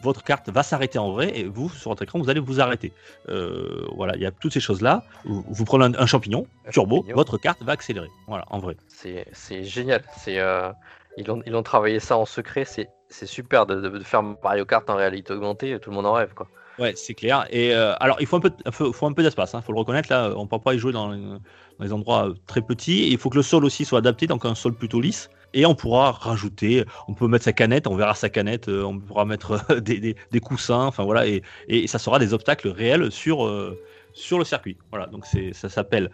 votre 0.03 0.23
carte 0.23 0.49
va 0.49 0.63
s'arrêter 0.63 0.99
en 0.99 1.11
vrai 1.13 1.39
et 1.39 1.45
vous, 1.45 1.69
sur 1.71 1.91
votre 1.91 2.03
écran, 2.03 2.19
vous 2.19 2.31
allez 2.31 2.41
vous 2.41 2.61
arrêter. 2.61 2.93
Euh, 3.29 3.87
voilà, 3.95 4.15
il 4.17 4.23
y 4.23 4.27
a 4.27 4.31
toutes 4.31 4.53
ces 4.53 4.61
choses-là. 4.61 5.05
Vous, 5.25 5.65
prenez 5.65 5.97
un, 5.97 6.07
champignon, 6.07 6.47
turbo, 6.71 7.05
votre 7.15 7.39
carte 7.39 7.63
va 7.63 7.73
accélérer. 7.73 8.09
Voilà, 8.27 8.45
en 8.51 8.59
vrai. 8.59 8.77
C'est 8.89 9.65
génial. 9.65 10.03
C'est 10.17 10.39
euh, 10.39 10.71
ils, 11.17 11.31
ont, 11.31 11.43
ils 11.47 11.55
ont 11.55 11.63
travaillé 11.63 12.01
ça 12.01 12.17
en 12.17 12.27
secret. 12.27 12.65
C'est 12.65 13.27
super 13.27 13.67
de, 13.67 13.99
faire 14.01 14.23
Mario 14.23 14.65
Kart 14.65 14.89
en 14.91 14.97
réalité 14.97 15.33
augmentée. 15.33 15.79
Tout 15.81 15.91
le 15.91 15.97
monde 15.97 16.07
en 16.07 16.13
rêve, 16.13 16.33
quoi. 16.35 16.49
Ouais, 16.79 16.93
c'est 16.95 17.15
clair. 17.15 17.47
Et 17.49 17.75
euh, 17.75 17.95
alors, 18.01 18.19
il 18.21 18.27
faut 18.27 18.37
un 18.37 18.41
peu, 18.41 18.53
faut, 18.71 19.07
un 19.07 19.13
peu 19.13 19.23
d'espace. 19.23 19.53
Il 19.55 19.57
hein, 19.57 19.63
faut 19.63 19.73
le 19.73 19.79
reconnaître. 19.79 20.11
Là, 20.11 20.33
on 20.37 20.43
ne 20.43 20.49
peut 20.49 20.59
pas 20.59 20.75
y 20.75 20.79
jouer 20.79 20.93
dans, 20.93 21.09
dans, 21.09 21.41
les 21.81 21.93
endroits 21.93 22.35
très 22.47 22.61
petits. 22.61 23.11
Il 23.11 23.19
faut 23.19 23.31
que 23.31 23.37
le 23.37 23.43
sol 23.43 23.65
aussi 23.65 23.87
soit 23.87 24.01
adapté, 24.01 24.27
donc 24.27 24.45
un 24.45 24.55
sol 24.55 24.75
plutôt 24.75 25.01
lisse 25.01 25.31
et 25.55 25.67
on 25.67 25.75
pourra 25.75 26.13
rajouter, 26.13 26.85
on 27.09 27.15
peut 27.15 27.29
mettre 27.29 27.45
sa 27.45 27.53
canette, 27.53 27.87
on 27.87 27.97
verra 27.97 28.15
sa 28.15 28.29
canette, 28.29 28.69
euh, 28.69 28.85
on 28.85 28.99
pourra 28.99 29.25
mettre 29.25 29.65
euh, 29.71 29.81
des, 29.81 30.41
coussins, 30.41 30.85
enfin 30.85 31.05
voilà, 31.05 31.27
et, 31.27 31.43
ça 31.87 31.99
sera 31.99 32.19
des 32.19 32.35
obstacles 32.35 32.69
réels 32.69 33.11
sur, 33.11 33.47
euh, 33.47 33.79
sur 34.13 34.39
le 34.39 34.45
circuit. 34.45 34.77
Voilà, 34.91 35.07
donc 35.07 35.25
ça 35.53 35.69
s'appelle 35.69 36.11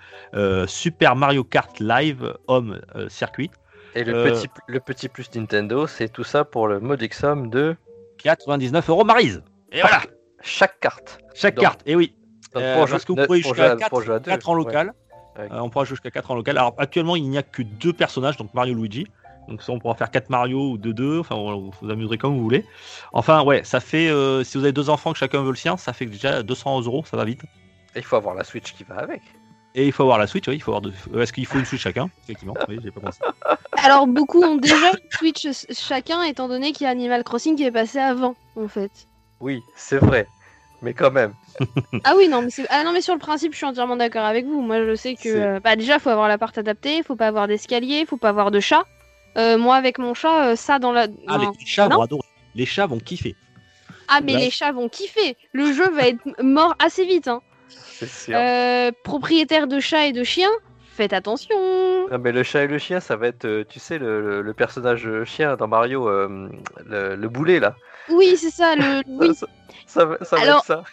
Super 0.67 1.17
Mario 1.17 1.45
Kart 1.45 1.79
Live 1.81 2.35
Home 2.47 2.81
Circuit. 3.09 3.51
Et 3.95 4.05
le, 4.05 4.25
petit, 4.25 4.49
le 4.69 4.81
petit 4.81 5.09
plus 5.09 5.29
Nintendo, 5.35 5.87
c'est 5.87 6.09
tout 6.09 6.25
ça 6.25 6.45
pour 6.45 6.67
le 6.67 6.81
modique 6.81 7.13
somme 7.13 7.51
de 7.51 7.77
99 8.23 8.89
euros 8.89 9.05
Marise. 9.05 9.43
Et 9.71 9.81
voilà. 9.81 10.03
Chaque 10.41 10.81
carte. 10.81 11.19
Chaque 11.35 11.57
carte, 11.57 11.83
et 11.87 11.95
oui. 11.95 12.15
parce 12.53 13.05
que 13.05 13.13
vous 13.13 13.27
pouvez 13.27 13.43
jusqu'à 13.43 13.77
4, 13.77 14.49
en 14.49 14.55
local. 14.55 14.93
on 15.51 15.71
pourra 15.71 15.85
jouer 15.85 15.97
jusqu'à 15.97 16.11
4 16.11 16.31
en 16.31 16.35
local. 16.37 16.59
Alors 16.59 16.75
actuellement, 16.79 17.17
il 17.17 17.29
n'y 17.29 17.39
a 17.39 17.43
que 17.43 17.63
deux 17.63 17.93
personnages, 17.93 18.37
donc 18.37 18.53
Mario 18.55 18.75
Luigi. 18.75 19.07
Donc 19.49 19.63
ça, 19.63 19.73
on 19.73 19.79
pourra 19.79 19.95
faire 19.95 20.11
4 20.11 20.31
Mario 20.31 20.71
ou 20.71 20.79
2-2, 20.79 21.21
enfin 21.21 21.35
vous 21.35 21.73
vous 21.81 21.91
amuserez 21.91 22.19
comme 22.19 22.37
vous 22.37 22.43
voulez. 22.43 22.65
Enfin 23.13 23.43
ouais, 23.43 23.65
ça 23.65 23.81
fait, 23.81 24.09
euh, 24.09 24.45
si 24.45 24.57
vous 24.57 24.65
avez 24.65 24.73
deux 24.73 24.91
enfants 24.91 25.13
que 25.13 25.19
chacun 25.19 25.43
veut 25.43 25.51
le 25.51 25.57
sien, 25.57 25.77
ça 25.77 25.93
fait 25.93 26.07
déjà 26.07 26.43
200 26.43 26.83
euros, 26.83 27.05
ça 27.05 27.17
va 27.17 27.25
vite. 27.25 27.43
Et 27.95 27.99
il 27.99 28.05
faut 28.05 28.17
avoir 28.17 28.35
la 28.35 28.45
Switch 28.45 28.73
qui 28.73 28.85
va 28.85 28.97
avec. 28.97 29.23
Et 29.75 29.87
il 29.87 29.93
faut 29.93 30.03
avoir 30.03 30.19
la 30.19 30.27
Switch, 30.27 30.47
oui, 30.49 30.57
il 30.57 30.63
faut 30.63 30.75
avoir 30.75 30.93
euh, 31.15 31.23
Est-ce 31.23 31.33
qu'il 31.33 31.47
faut 31.47 31.59
une 31.59 31.65
Switch 31.65 31.81
chacun? 31.81 32.11
Effectivement, 32.25 32.55
oui, 32.69 32.79
j'ai 32.83 32.91
pas 32.91 33.01
pensé. 33.01 33.21
Alors 33.85 34.07
beaucoup 34.07 34.43
ont 34.43 34.57
déjà 34.57 34.77
une 34.77 35.11
Switch 35.11 35.47
chacun, 35.73 36.23
étant 36.23 36.49
donné 36.49 36.73
qu'il 36.73 36.85
y 36.85 36.89
a 36.89 36.91
Animal 36.91 37.25
Crossing 37.25 37.57
qui 37.57 37.65
est 37.65 37.73
passé 37.73 37.99
avant, 37.99 38.35
en 38.57 38.69
fait. 38.69 38.91
Oui, 39.41 39.63
c'est 39.75 39.99
vrai, 39.99 40.27
mais 40.83 40.93
quand 40.93 41.11
même. 41.11 41.33
ah 42.05 42.15
oui, 42.17 42.29
non 42.29 42.43
mais, 42.43 42.51
ah 42.69 42.85
non, 42.85 42.93
mais 42.93 43.01
sur 43.01 43.15
le 43.15 43.21
principe, 43.21 43.53
je 43.53 43.57
suis 43.57 43.67
entièrement 43.67 43.97
d'accord 43.97 44.25
avec 44.25 44.47
vous. 44.47 44.61
Moi, 44.61 44.85
je 44.87 44.95
sais 44.95 45.15
que 45.15 45.29
euh, 45.29 45.61
bah, 45.61 45.75
déjà, 45.75 45.95
il 45.95 46.01
faut 46.01 46.11
avoir 46.11 46.29
l'appart 46.29 46.57
adapté, 46.59 46.99
il 46.99 47.05
faut 47.05 47.17
pas 47.17 47.29
avoir 47.29 47.49
d'escalier, 47.49 48.01
il 48.01 48.07
faut 48.07 48.19
pas 48.19 48.29
avoir 48.29 48.51
de 48.51 48.61
chat. 48.61 48.85
Euh, 49.37 49.59
moi, 49.59 49.77
avec 49.77 49.99
mon 49.99 50.15
chat, 50.15 50.51
euh, 50.51 50.57
ça 50.57 50.79
dans 50.79 50.93
la. 50.93 51.07
Ah, 51.27 51.39
les 51.39 51.67
chats 51.67 51.89
vont 51.89 52.03
adorer. 52.03 52.23
Les 52.55 52.67
chats 52.67 52.87
vont 52.87 52.99
kiffer. 52.99 53.35
Ah, 54.09 54.21
mais 54.23 54.35
les 54.35 54.51
chats 54.51 54.73
vont 54.73 54.89
kiffer. 54.89 55.37
Le 55.53 55.73
jeu 55.73 55.89
va 55.91 56.09
être 56.09 56.21
mort 56.43 56.75
assez 56.79 57.05
vite. 57.05 57.29
Hein. 57.29 57.41
Euh, 58.29 58.91
propriétaire 59.05 59.67
de 59.67 59.81
chats 59.81 60.07
et 60.07 60.13
de 60.13 60.25
chiens, 60.25 60.51
faites 60.95 61.15
attention. 61.15 61.57
Non, 62.11 62.19
mais 62.19 62.33
le 62.33 62.43
chat 62.43 62.65
et 62.65 62.67
le 62.67 62.79
chien, 62.79 63.01
ça 63.01 63.17
va 63.17 63.29
être, 63.29 63.63
tu 63.69 63.81
sais, 63.81 63.99
le, 63.99 64.53
personnage 64.55 65.09
chien 65.25 65.57
dans 65.57 65.69
Mario, 65.69 66.11
le, 66.11 67.29
boulet 67.29 67.61
là. 67.61 67.75
Oui, 68.11 68.37
c'est 68.37 68.51
ça. 68.51 68.75
Le... 68.75 69.03
Oui. 69.07 69.35
ça, 69.87 70.05
va 70.05 70.17
être 70.17 70.65
ça. 70.65 70.85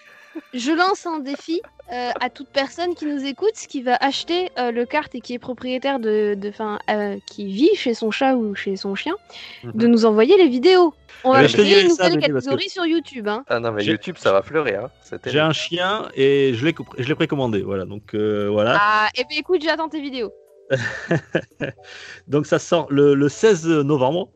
Je 0.53 0.71
lance 0.71 1.05
un 1.05 1.19
défi 1.19 1.61
euh, 1.91 2.11
à 2.21 2.29
toute 2.29 2.49
personne 2.49 2.93
qui 2.93 3.07
nous 3.07 3.25
écoute, 3.25 3.55
qui 3.67 3.81
va 3.81 3.95
acheter 3.95 4.51
euh, 4.59 4.71
le 4.71 4.85
carte 4.85 5.15
et 5.15 5.21
qui 5.21 5.33
est 5.33 5.39
propriétaire 5.39 5.99
de, 5.99 6.35
de 6.35 6.51
euh, 6.89 7.17
qui 7.25 7.45
vit 7.47 7.73
chez 7.75 7.95
son 7.95 8.11
chat 8.11 8.35
ou 8.35 8.53
chez 8.53 8.75
son 8.75 8.93
chien, 8.93 9.15
de 9.63 9.87
mhm. 9.87 9.91
nous 9.91 10.05
envoyer 10.05 10.37
les 10.37 10.47
vidéos. 10.47 10.93
On 11.23 11.33
va 11.33 11.47
créer 11.47 11.81
une 11.81 11.87
nouvelle 11.89 12.19
catégorie 12.19 12.69
sur 12.69 12.85
YouTube. 12.85 13.27
Hein. 13.27 13.43
Ah 13.47 13.59
non, 13.59 13.71
mais 13.71 13.83
YouTube, 13.83 14.17
ça 14.19 14.31
va 14.31 14.43
fleurir. 14.43 14.85
Hein. 14.85 15.17
J'ai 15.25 15.39
un 15.39 15.51
chien 15.51 16.09
et 16.13 16.53
je 16.53 16.63
l'ai 16.63 17.15
précommandé. 17.15 17.63
Voilà, 17.63 17.85
donc 17.85 18.13
voilà. 18.13 18.77
Ah, 18.79 19.07
et 19.15 19.21
eh 19.21 19.23
bien 19.25 19.39
écoute, 19.39 19.61
j'attends 19.63 19.89
tes 19.89 19.99
vidéos. 19.99 20.31
donc 22.27 22.45
ça 22.45 22.59
sort 22.59 22.85
le, 22.91 23.15
le 23.15 23.29
16 23.29 23.65
novembre. 23.67 24.29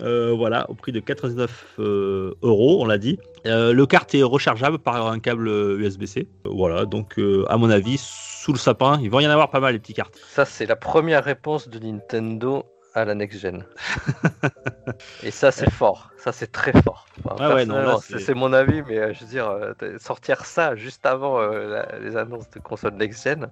Euh, 0.00 0.32
voilà, 0.36 0.68
au 0.70 0.74
prix 0.74 0.92
de 0.92 1.00
99 1.00 1.76
euh, 1.78 2.34
euros, 2.42 2.78
on 2.80 2.86
l'a 2.86 2.98
dit. 2.98 3.18
Euh, 3.46 3.72
le 3.72 3.86
carte 3.86 4.14
est 4.14 4.22
rechargeable 4.22 4.78
par 4.78 5.06
un 5.06 5.18
câble 5.18 5.48
USB-C. 5.48 6.28
voilà, 6.44 6.84
donc 6.84 7.20
à 7.48 7.56
mon 7.56 7.70
avis, 7.70 7.98
sous 7.98 8.52
le 8.52 8.58
sapin, 8.58 8.98
il 9.02 9.10
va 9.10 9.22
y 9.22 9.26
en 9.26 9.30
avoir 9.30 9.50
pas 9.50 9.60
mal 9.60 9.72
les 9.72 9.78
petites 9.78 9.96
cartes. 9.96 10.18
Ça, 10.28 10.44
c'est 10.44 10.66
la 10.66 10.76
première 10.76 11.24
réponse 11.24 11.68
de 11.68 11.78
Nintendo 11.78 12.64
à 12.94 13.04
la 13.04 13.14
next 13.14 13.40
gen. 13.40 13.64
Et 15.22 15.30
ça, 15.30 15.52
c'est 15.52 15.70
fort. 15.70 16.10
Ça, 16.16 16.32
c'est 16.32 16.50
très 16.50 16.72
fort. 16.82 17.06
c'est 18.08 18.34
mon 18.34 18.52
avis, 18.52 18.82
mais 18.82 19.14
je 19.14 19.20
veux 19.20 19.30
dire, 19.30 19.74
sortir 19.98 20.44
ça 20.44 20.74
juste 20.76 21.06
avant 21.06 21.40
les 22.00 22.16
annonces 22.16 22.50
de 22.50 22.58
console 22.58 22.94
next 22.94 23.24
gen, 23.24 23.48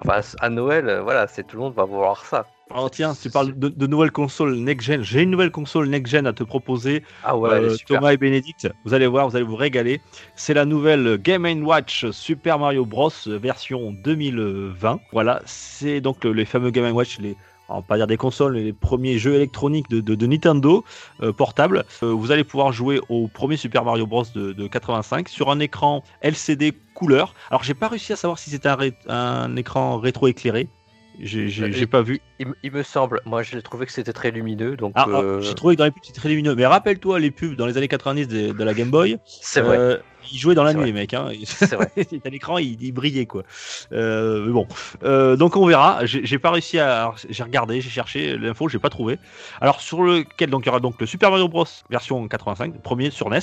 enfin, 0.00 0.20
à 0.40 0.50
Noël, 0.50 1.00
voilà, 1.02 1.26
c'est 1.26 1.44
tout 1.44 1.56
le 1.56 1.62
monde 1.62 1.74
va 1.74 1.84
voir 1.84 2.24
ça. 2.24 2.46
Alors 2.70 2.90
tiens, 2.90 3.14
tu 3.14 3.30
parles 3.30 3.56
de, 3.56 3.86
nouvelles 3.86 4.10
consoles 4.10 4.56
next-gen. 4.56 5.02
J'ai 5.02 5.22
une 5.22 5.30
nouvelle 5.30 5.52
console 5.52 5.88
next-gen 5.88 6.26
à 6.26 6.32
te 6.32 6.42
proposer. 6.42 7.04
Ah 7.22 7.36
ouais, 7.36 7.50
euh, 7.50 7.76
Thomas 7.86 8.12
et 8.12 8.16
Bénédicte, 8.16 8.68
vous 8.84 8.92
allez 8.92 9.06
voir, 9.06 9.28
vous 9.28 9.36
allez 9.36 9.44
vous 9.44 9.54
régaler. 9.54 10.00
C'est 10.34 10.54
la 10.54 10.64
nouvelle 10.64 11.16
Game 11.18 11.46
Watch 11.64 12.10
Super 12.10 12.58
Mario 12.58 12.84
Bros 12.84 13.12
version 13.26 13.92
2020. 13.92 15.00
Voilà, 15.12 15.42
c'est 15.44 16.00
donc 16.00 16.24
les 16.24 16.44
fameux 16.44 16.70
Game 16.70 16.92
Watch, 16.92 17.18
les, 17.20 17.36
on 17.68 17.76
va 17.76 17.82
pas 17.82 17.96
dire 17.96 18.06
des 18.06 18.16
consoles, 18.16 18.56
les 18.56 18.72
premiers 18.72 19.18
jeux 19.18 19.34
électroniques 19.34 19.88
de, 19.90 20.26
Nintendo 20.26 20.84
euh, 21.22 21.32
portables. 21.32 21.84
Euh, 22.02 22.12
vous 22.12 22.30
allez 22.30 22.44
pouvoir 22.44 22.72
jouer 22.72 23.00
au 23.08 23.28
premier 23.28 23.56
Super 23.56 23.84
Mario 23.84 24.06
Bros 24.06 24.24
de, 24.34 24.52
de 24.52 24.66
85 24.66 25.28
sur 25.28 25.50
un 25.50 25.60
écran 25.60 26.02
LCD 26.22 26.72
couleur. 26.94 27.34
Alors 27.50 27.62
j'ai 27.62 27.74
pas 27.74 27.88
réussi 27.88 28.12
à 28.12 28.16
savoir 28.16 28.38
si 28.38 28.50
c'était 28.50 28.68
un, 28.68 28.78
un 29.08 29.56
écran 29.56 29.98
rétro 29.98 30.28
éclairé 30.28 30.68
J'ai 31.20 31.86
pas 31.86 32.02
vu. 32.02 32.20
Il, 32.62 32.72
me 32.72 32.82
semble, 32.82 33.20
moi 33.24 33.42
j'ai 33.42 33.62
trouvé 33.62 33.86
que 33.86 33.92
c'était 33.92 34.12
très 34.12 34.30
lumineux. 34.30 34.76
donc. 34.76 34.92
Ah, 34.94 35.06
ah, 35.08 35.38
j'ai 35.40 35.54
trouvé 35.54 35.74
que 35.74 35.78
dans 35.78 35.84
les 35.84 35.90
pubs 35.90 36.04
c'était 36.04 36.20
très 36.20 36.28
lumineux. 36.28 36.54
Mais 36.54 36.66
rappelle-toi 36.66 37.18
les 37.18 37.30
pubs 37.30 37.56
dans 37.56 37.66
les 37.66 37.76
années 37.76 37.88
90 37.88 38.28
de, 38.28 38.64
la 38.64 38.74
Game 38.74 38.90
Boy. 38.90 39.18
C'est 39.24 39.60
vrai 39.60 40.00
il 40.32 40.38
jouait 40.38 40.54
dans 40.54 40.64
la 40.64 40.74
nuit, 40.74 40.84
les 40.84 40.92
mecs. 40.92 41.14
Hein. 41.14 41.30
à 42.24 42.28
l'écran, 42.28 42.58
il, 42.58 42.92
brillait, 42.92 43.26
quoi. 43.26 43.42
Euh, 43.92 44.44
mais 44.46 44.52
bon. 44.52 44.66
Euh, 45.02 45.36
donc, 45.36 45.56
on 45.56 45.66
verra. 45.66 46.00
J'ai 46.04 46.38
pas 46.38 46.50
réussi 46.50 46.78
à. 46.78 47.12
J'ai 47.28 47.42
regardé, 47.42 47.80
j'ai 47.80 47.90
cherché 47.90 48.36
l'info, 48.36 48.68
j'ai 48.68 48.78
pas 48.78 48.90
trouvé. 48.90 49.18
Alors, 49.60 49.80
sur 49.80 50.02
lequel, 50.02 50.50
donc, 50.50 50.64
il 50.64 50.66
y 50.66 50.70
aura 50.70 50.80
donc 50.80 51.00
le 51.00 51.06
Super 51.06 51.30
Mario 51.30 51.48
Bros. 51.48 51.66
version 51.90 52.26
85, 52.26 52.80
premier 52.82 53.10
sur 53.10 53.30
NES. 53.30 53.40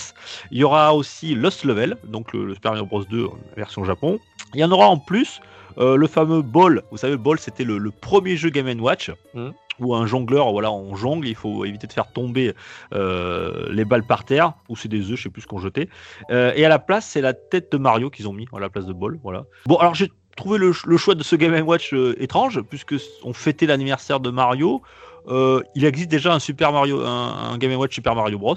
Il 0.51 0.57
y 0.57 0.63
aura 0.63 0.93
aussi 0.93 1.35
Lost 1.35 1.63
Level, 1.63 1.97
donc 2.05 2.33
le, 2.33 2.53
Super 2.53 2.71
Mario 2.71 2.85
Bros. 2.85 3.03
2 3.03 3.27
version 3.57 3.83
Japon. 3.83 4.19
Il 4.53 4.59
y 4.59 4.63
en 4.63 4.71
aura 4.71 4.87
en 4.87 4.97
plus. 4.97 5.41
Euh, 5.77 5.95
le 5.95 6.07
fameux 6.07 6.41
Ball, 6.41 6.83
vous 6.91 6.97
savez, 6.97 7.17
Ball 7.17 7.39
c'était 7.39 7.63
le, 7.63 7.91
premier 7.91 8.35
jeu 8.35 8.49
Game 8.49 8.79
Watch. 8.79 9.11
Mmh 9.33 9.49
ou 9.79 9.95
un 9.95 10.05
jongleur, 10.05 10.51
voilà, 10.51 10.71
on 10.71 10.95
jongle, 10.95 11.27
il 11.27 11.33
faut 11.33 11.65
éviter 11.65 11.87
de 11.87 11.93
faire 11.93 12.05
tomber 12.05 12.53
euh, 12.93 13.65
les 13.71 13.85
balles 13.85 14.05
par 14.05 14.23
terre, 14.23 14.53
ou 14.69 14.75
c'est 14.75 14.87
des 14.87 15.09
œufs, 15.09 15.17
je 15.17 15.23
sais 15.23 15.29
plus 15.31 15.41
ce 15.41 15.47
qu'on 15.47 15.57
jetait. 15.57 15.89
Euh, 16.29 16.53
et 16.55 16.63
à 16.63 16.69
la 16.69 16.77
place, 16.77 17.07
c'est 17.07 17.21
la 17.21 17.33
tête 17.33 17.71
de 17.71 17.79
Mario 17.79 18.11
qu'ils 18.11 18.27
ont 18.27 18.33
mis 18.33 18.45
à 18.53 18.59
la 18.59 18.69
place 18.69 18.85
de 18.85 18.93
bol, 18.93 19.19
voilà. 19.23 19.45
Bon, 19.65 19.77
alors 19.77 19.95
j'ai 19.95 20.11
trouvé 20.37 20.59
le, 20.59 20.73
choix 20.73 21.15
de 21.15 21.23
ce 21.23 21.35
Game 21.35 21.59
Watch 21.67 21.91
étrange, 22.19 22.61
puisque 22.61 22.93
on 23.23 23.33
fêtait 23.33 23.65
l'anniversaire 23.65 24.19
de 24.19 24.29
Mario. 24.29 24.83
il 25.27 25.85
existe 25.85 26.11
déjà 26.11 26.35
un 26.35 26.39
Super 26.39 26.71
Mario, 26.71 27.03
un, 27.03 27.57
Game 27.57 27.73
Watch 27.73 27.95
Super 27.95 28.13
Mario 28.13 28.37
Bros. 28.37 28.55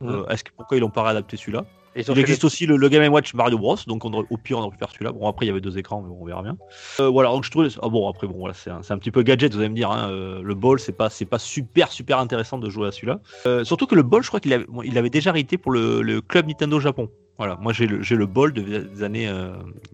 Mmh. 0.00 0.22
Est-ce 0.30 0.44
que 0.44 0.50
pourquoi 0.56 0.78
ils 0.78 0.80
n'ont 0.80 0.88
pas 0.88 1.02
réadapté 1.02 1.36
celui-là? 1.36 1.66
Il 1.96 2.18
existe 2.18 2.44
aussi 2.44 2.66
le, 2.66 2.88
Game 2.88 3.12
Watch 3.12 3.34
Mario 3.34 3.58
Bros. 3.58 3.76
Donc 3.86 4.04
au 4.04 4.36
pire, 4.36 4.58
on 4.58 4.62
aurait 4.62 4.70
pu 4.70 4.78
faire 4.78 4.90
celui-là. 4.90 5.12
Bon, 5.12 5.28
après, 5.28 5.46
il 5.46 5.48
y 5.48 5.50
avait 5.50 5.60
deux 5.60 5.78
écrans, 5.78 6.02
mais 6.02 6.08
bon, 6.08 6.18
on 6.20 6.24
verra 6.24 6.42
bien. 6.42 6.56
Euh, 7.00 7.08
voilà, 7.08 7.30
donc 7.30 7.44
je 7.44 7.50
trouvais. 7.50 7.68
Ah 7.82 7.88
bon, 7.88 8.08
après, 8.08 8.26
bon, 8.26 8.38
voilà, 8.38 8.54
c'est 8.54 8.70
un, 8.70 8.98
petit 8.98 9.10
peu 9.10 9.22
gadget, 9.22 9.52
vous 9.52 9.60
allez 9.60 9.68
me 9.68 9.74
dire. 9.74 9.90
Hein, 9.90 10.10
euh, 10.10 10.42
le 10.42 10.54
ball, 10.54 10.80
c'est 10.80 10.92
pas, 10.92 11.08
pas 11.30 11.38
super, 11.38 11.90
super 11.92 12.18
intéressant 12.18 12.58
de 12.58 12.68
jouer 12.68 12.88
à 12.88 12.92
celui-là. 12.92 13.20
Euh, 13.46 13.64
surtout 13.64 13.86
que 13.86 13.94
le 13.94 14.02
ball, 14.02 14.22
je 14.22 14.28
crois 14.28 14.40
qu'il 14.40 14.52
avait, 14.52 14.66
il 14.84 14.98
avait 14.98 15.10
déjà 15.10 15.30
hérité 15.30 15.58
pour 15.58 15.72
le, 15.72 16.20
club 16.20 16.46
Nintendo 16.46 16.80
Japon. 16.80 17.10
Voilà, 17.36 17.56
moi 17.60 17.72
j'ai 17.72 17.88
le, 17.88 17.98
le 17.98 18.26
ball 18.26 18.52
des 18.52 19.02
années 19.02 19.28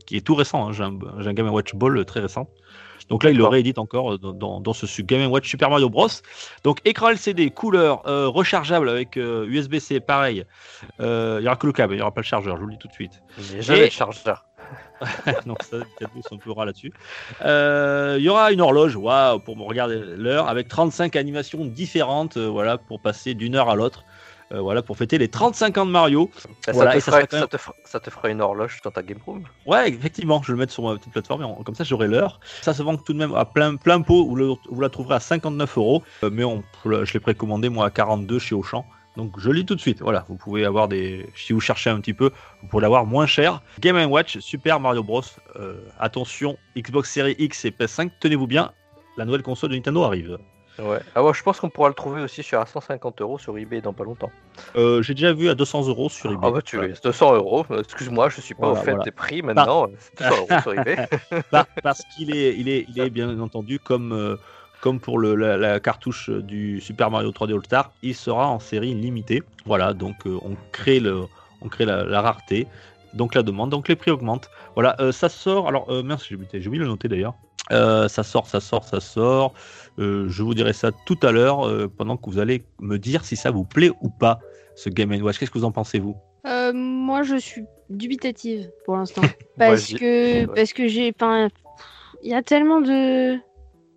qui 0.05 0.17
est 0.17 0.21
tout 0.21 0.35
récent. 0.35 0.69
Hein. 0.69 0.73
J'ai 0.73 0.83
un, 0.83 0.99
un, 1.19 1.33
Game 1.33 1.49
Watch 1.49 1.75
Ball 1.75 2.05
très 2.05 2.21
récent. 2.21 2.51
Donc 3.11 3.25
là, 3.25 3.31
il 3.31 3.37
le 3.37 3.45
réédite 3.45 3.79
encore 3.79 4.15
euh, 4.15 4.19
dans, 4.19 4.61
dans, 4.61 4.73
ce 4.73 5.03
Game 5.03 5.31
Watch 5.31 5.49
Super 5.49 5.69
Mario 5.69 5.91
Bros. 5.91 6.09
Donc 6.65 6.79
écran 6.85 7.11
LCD, 7.11 7.51
couleur, 7.51 8.07
euh, 8.07 8.29
rechargeable 8.29 8.89
avec 8.89 9.17
USB-C, 9.17 9.97
euh, 9.97 10.01
pareil. 10.01 10.45
il 11.01 11.05
n'y 11.41 11.47
aura 11.47 11.57
que 11.57 11.67
le 11.67 11.73
câble, 11.73 11.95
il 11.95 11.97
n'y 11.97 12.03
aura 12.03 12.15
pas 12.15 12.21
le 12.21 12.27
chargeur, 12.27 12.57
je 12.57 12.63
vous 12.63 12.69
le 12.69 12.75
dis 12.75 12.79
tout 12.79 12.89
de 12.89 12.93
suite. 12.93 13.21
A 13.37 13.61
jamais 13.61 13.81
le 13.85 13.91
chargeur. 13.91 14.47
Donc 15.47 15.63
ça, 15.65 15.79
cadeaux 15.99 16.23
sont 16.29 16.39
peu 16.39 16.53
là-dessus. 16.65 16.93
Il 17.41 18.23
y 18.23 18.29
aura 18.29 18.53
une 18.53 18.61
horloge, 18.61 18.95
waouh, 18.95 19.41
pour 19.41 19.57
me 19.57 19.65
regarder 19.65 20.01
l'heure, 20.17 20.49
avec 20.49 20.69
35 20.69 21.17
animations 21.17 21.65
différentes, 21.65 22.39
voilà, 22.39 22.79
pour 22.79 23.01
passer 23.01 23.35
d'une 23.35 23.57
heure 23.57 23.69
à 23.69 23.75
l'autre. 23.75 24.05
Euh, 24.53 24.61
voilà, 24.61 24.83
pour 24.83 24.97
fêter 24.97 25.17
les 25.19 25.29
35 25.29 25.79
ans 25.79 25.87
de 25.87 25.93
Mario. 25.93 26.31
ça, 26.65 26.73
te 26.73 28.11
fera, 28.11 28.29
une 28.29 28.41
horloge 28.41 28.81
dans 28.83 28.91
ta 28.91 29.03
Game 29.03 29.19
Room? 29.25 29.45
Ouais, 29.65 29.91
effectivement, 29.91 30.43
je 30.43 30.49
vais 30.49 30.55
le 30.55 30.59
mettre 30.59 30.73
sur 30.73 30.83
ma 30.83 30.97
petite 30.97 31.13
plateforme, 31.13 31.43
et 31.43 31.65
comme 31.65 31.75
ça 31.77 31.85
j'aurai 31.85 32.09
l'heure. 32.09 32.41
Ça 32.63 32.75
se 32.75 32.83
vend 32.83 32.97
tout 32.97 33.13
de 33.13 33.19
même 33.19 33.35
à 33.35 33.45
plein, 33.45 33.77
plein 33.77 34.01
pot, 34.01 34.27
vous, 34.27 34.59
vous 34.69 34.81
la 34.81 34.89
trouverez 34.89 35.15
à 35.15 35.21
59 35.21 35.79
euros, 35.79 36.03
euh, 36.25 36.31
mais 36.33 36.43
on, 36.43 36.65
je 36.85 37.13
l'ai 37.13 37.21
précommandé 37.21 37.69
moi 37.69 37.87
à 37.87 37.91
42 37.91 38.39
chez 38.39 38.55
Auchan. 38.55 38.85
Donc 39.17 39.39
je 39.39 39.51
lis 39.51 39.67
tout 39.67 39.75
de 39.75 39.81
suite. 39.81 40.01
Voilà, 40.01 40.25
vous 40.29 40.37
pouvez 40.37 40.65
avoir 40.65 40.89
des. 40.89 41.29
Si 41.35 41.53
vous 41.53 41.61
cherchez 41.61 41.91
un 41.91 42.01
petit 42.01 42.15
peu, 42.15 42.31
vous 42.63 42.69
pourrez 42.69 42.83
l'avoir 42.83 43.07
moins 43.07 43.27
cher. 43.27 43.61
Game 43.81 43.97
Watch 44.11 44.39
Super 44.39 44.79
Mario 44.79 45.03
Bros. 45.03 45.23
Euh, 45.57 45.81
attention, 45.99 46.57
Xbox 46.77 47.11
Series 47.11 47.35
X 47.39 47.65
et 47.65 47.71
PS5, 47.71 48.11
tenez-vous 48.21 48.47
bien, 48.47 48.73
la 49.17 49.25
nouvelle 49.25 49.43
console 49.43 49.71
de 49.71 49.77
Nintendo 49.77 50.05
arrive. 50.05 50.39
Ouais. 50.83 51.01
Ah 51.15 51.23
ouais, 51.23 51.33
je 51.35 51.43
pense 51.43 51.61
qu'on 51.61 51.69
pourra 51.69 51.89
le 51.89 51.95
trouver 51.95 52.23
aussi 52.23 52.43
sur 52.43 52.61
à 52.61 52.67
150 52.67 53.21
euros 53.21 53.39
sur 53.39 53.57
eBay 53.59 53.81
dans 53.81 53.93
pas 53.93 54.05
longtemps. 54.05 54.31
Euh, 54.77 55.03
j'ai 55.03 55.15
déjà 55.15 55.33
vu 55.33 55.49
à 55.49 55.55
200 55.55 55.89
euros 55.89 56.09
sur 56.09 56.31
eBay. 56.31 56.47
Ah 56.47 56.51
bah 56.51 56.63
tu 56.63 56.79
ouais. 56.79 56.95
200 57.03 57.35
euros. 57.35 57.67
Excuse-moi, 57.79 58.29
je 58.29 58.41
suis 58.41 58.55
pas 58.55 58.69
au 58.69 58.77
fait 58.77 58.97
des 59.05 59.11
prix 59.11 59.43
maintenant. 59.43 59.89
200 60.19 60.35
euros 60.37 60.63
sur 60.63 60.75
eBay. 60.75 61.09
parce 61.83 62.03
qu'il 62.15 62.35
est, 62.35 62.57
il 62.57 62.69
est, 62.69 62.87
il 62.89 63.01
est 63.01 63.11
bien 63.11 63.39
entendu 63.41 63.79
comme. 63.79 64.13
Euh, 64.13 64.37
comme 64.81 64.99
pour 64.99 65.19
le, 65.19 65.35
la, 65.35 65.79
cartouche 65.79 66.31
du 66.31 66.81
Super 66.81 67.11
Mario 67.11 67.33
3D 67.33 67.55
All 67.55 67.63
Star, 67.67 67.93
il 68.03 68.15
sera 68.15 68.49
en 68.49 68.59
série 68.59 68.95
limitée. 68.95 69.43
Voilà, 69.67 69.93
donc 69.93 70.27
euh, 70.27 70.39
on 70.41 70.57
crée, 70.73 71.01
le, 71.01 71.25
on 71.61 71.69
crée 71.69 71.85
la, 71.85 72.23
rareté, 72.23 72.67
donc 73.13 73.35
la 73.35 73.43
demande, 73.43 73.69
donc 73.69 73.89
les 73.89 73.97
prix 73.97 74.11
augmentent. 74.11 74.49
Voilà, 74.75 74.97
ça 75.13 75.29
sort. 75.29 75.69
Alors, 75.69 75.87
merci, 76.03 76.29
j'ai 76.31 76.37
oublié, 76.37 76.67
oublié 76.67 76.79
de 76.79 76.85
le 76.85 76.89
noter 76.89 77.09
d'ailleurs. 77.09 77.35
Ça 77.69 78.23
sort, 78.23 78.47
ça 78.47 78.61
sort, 78.61 78.85
ça 78.85 79.01
sort. 79.01 79.55
Euh, 80.01 80.27
je 80.29 80.43
vous 80.43 80.55
dirai 80.55 80.73
ça 80.73 80.91
tout 80.93 81.19
à 81.23 81.31
l'heure 81.31 81.67
euh, 81.67 81.91
pendant 81.95 82.17
que 82.17 82.31
vous 82.31 82.39
allez 82.39 82.65
me 82.81 82.99
dire 82.99 83.25
si 83.25 83.37
ça 83.37 83.51
vous 83.51 83.65
plaît 83.65 83.91
ou 84.01 84.09
pas 84.09 84.41
ce 84.75 84.89
Game 84.89 85.11
Watch. 85.23 85.39
Qu'est-ce 85.39 85.51
que 85.51 85.59
vous 85.59 85.65
en 85.65 85.73
pensez 85.73 85.99
vous? 85.99 86.17
Euh, 86.47 86.73
Moi, 86.73 87.23
je 87.23 87.37
suis 87.37 87.65
dubitative 87.91 88.71
pour 88.85 88.97
l'instant 88.97 89.23
parce 89.59 89.93
que 89.93 90.47
parce 90.47 90.73
que 90.73 90.89
j'ai 90.89 91.13
pas. 91.13 91.49
Il 92.23 92.31
y 92.31 92.35
a 92.35 92.43
tellement 92.43 92.81
de 92.81 93.37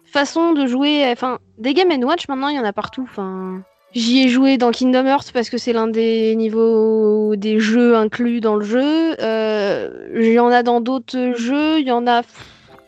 façons 0.04 0.54
de 0.54 0.68
jouer. 0.68 1.06
Enfin, 1.12 1.40
des 1.58 1.74
Game 1.74 1.90
Watch 2.04 2.28
maintenant, 2.28 2.50
il 2.50 2.58
y 2.58 2.60
en 2.60 2.66
a 2.66 2.74
partout. 2.74 3.08
Enfin. 3.10 3.64
J'y 3.94 4.24
ai 4.24 4.28
joué 4.28 4.58
dans 4.58 4.72
Kingdom 4.72 5.06
Hearts 5.06 5.32
parce 5.34 5.52
que 5.52 5.60
c'est 5.60 5.72
l'un 5.72 5.88
des 5.88 6.36
niveaux 6.36 7.36
des 7.36 7.60
jeux 7.60 7.96
inclus 7.96 8.42
dans 8.42 8.56
le 8.56 8.66
jeu. 8.66 9.16
il 10.16 10.34
y 10.34 10.40
en 10.40 10.50
a 10.50 10.64
dans 10.64 10.82
d'autres 10.82 11.34
jeux. 11.38 11.80
Il 11.80 11.88
y 11.88 11.92
en 11.92 12.08
a. 12.08 12.24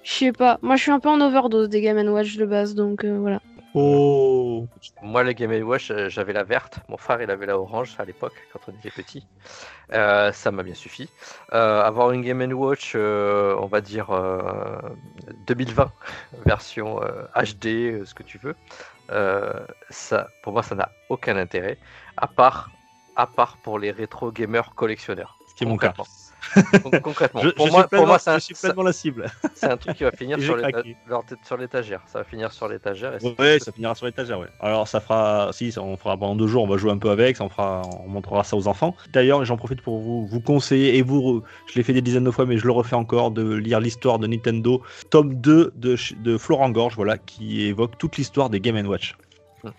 Je 0.06 0.12
sais 0.12 0.32
pas. 0.32 0.60
Moi, 0.62 0.76
je 0.76 0.84
suis 0.84 0.92
un 0.92 1.00
peu 1.00 1.10
en 1.10 1.20
overdose 1.20 1.68
des 1.68 1.82
Game 1.82 1.98
Watch 2.08 2.38
de 2.38 2.46
base, 2.46 2.76
donc 2.76 3.04
euh, 3.04 3.18
voilà. 3.18 3.42
Oh 3.74 4.68
Moi, 5.02 5.24
les 5.24 5.34
Game 5.34 5.52
Watch, 5.64 5.90
euh, 5.90 6.10
j'avais 6.10 6.32
la 6.32 6.44
verte. 6.44 6.80
Mon 6.90 6.98
frère, 6.98 7.24
il 7.24 7.32
avait 7.32 7.48
la 7.48 7.58
orange 7.58 7.96
à 7.98 8.06
l'époque, 8.06 8.36
quand 8.54 8.60
on 8.68 8.72
était 8.72 8.92
petit. 8.92 9.26
Euh, 9.94 10.32
ça 10.32 10.52
m'a 10.52 10.62
bien 10.62 10.76
suffi. 10.76 11.10
avoir 11.50 12.12
une 12.12 12.22
Game 12.22 12.40
Watch, 12.54 12.96
on 12.96 13.66
va 13.66 13.82
dire 13.82 14.08
2020, 15.48 15.92
version 16.46 17.00
HD, 17.36 18.06
ce 18.06 18.14
que 18.14 18.22
tu 18.22 18.38
veux, 18.38 18.56
ça, 19.90 20.28
pour 20.44 20.54
moi, 20.54 20.62
ça 20.62 20.76
n'a 20.76 20.92
aucun 21.10 21.36
intérêt, 21.36 21.80
à 22.16 22.28
part, 22.28 22.70
à 23.16 23.26
part 23.26 23.58
pour 23.58 23.80
les 23.80 23.90
rétro 23.90 24.32
gamers 24.32 24.76
collectionneurs. 24.76 25.40
Ce 25.50 25.56
qui 25.56 25.64
est 25.64 25.68
mon 25.68 25.78
cas. 25.78 25.96
Concrètement, 27.02 27.42
pour, 27.56 27.72
moi, 27.72 27.88
pour 27.88 28.08
moi, 28.08 28.18
je 28.18 28.40
suis 28.40 28.56
pleinement 28.56 28.84
la 28.84 28.94
cible. 28.94 29.26
C'est 29.56 29.68
un 29.68 29.78
truc 29.78 29.98
qui 29.98 30.04
va 30.04 30.12
finir 30.12 30.40
sur 31.44 31.58
l'étagère. 31.58 32.02
Ça 32.08 32.20
va 32.20 32.24
finir 32.24 32.52
sur 32.52 32.68
l'étagère. 32.68 33.18
Oui, 33.40 33.60
ça 33.60 33.72
finira 33.72 33.96
sur 33.96 34.06
l'étagère. 34.06 34.40
Ouais. 34.40 34.48
Alors 34.60 34.88
ça 34.88 35.00
fera, 35.00 35.50
si, 35.52 35.74
on 35.78 35.98
fera 35.98 36.18
pendant 36.18 36.36
deux 36.36 36.48
jours, 36.48 36.64
on 36.64 36.68
va 36.68 36.78
jouer 36.78 36.92
un 36.92 36.98
peu 36.98 37.10
avec, 37.10 37.40
on 37.42 37.50
fera, 37.50 37.82
on 38.06 38.10
montrera 38.10 38.44
ça 38.44 38.56
aux 38.56 38.68
enfants. 38.68 38.96
D'ailleurs, 39.12 39.44
j'en 39.46 39.58
profite 39.58 39.82
pour 39.82 40.00
vous, 40.00 40.26
vous 40.28 40.42
conseiller 40.42 40.98
et 40.98 41.02
vous, 41.02 41.44
je 41.68 41.76
l'ai 41.76 41.84
fait 41.84 41.94
des 41.94 42.02
dizaines 42.02 42.24
de 42.24 42.32
fois, 42.32 42.46
mais 42.46 42.58
je 42.58 42.66
le 42.66 42.72
refais 42.72 42.96
encore, 42.96 43.32
de 43.32 43.54
lire 43.54 43.80
l'histoire 43.80 44.20
de 44.20 44.28
Nintendo, 44.28 44.82
tome 45.10 45.36
2 45.36 45.74
de, 45.76 45.96
de 46.24 46.38
Florent 46.38 46.70
Gorge, 46.70 46.96
voilà, 46.96 47.18
qui 47.18 47.64
évoque 47.64 47.98
toute 47.98 48.18
l'histoire 48.18 48.50
des 48.50 48.60
Game 48.60 48.76
Watch. 48.88 49.16
Hmm. 49.64 49.70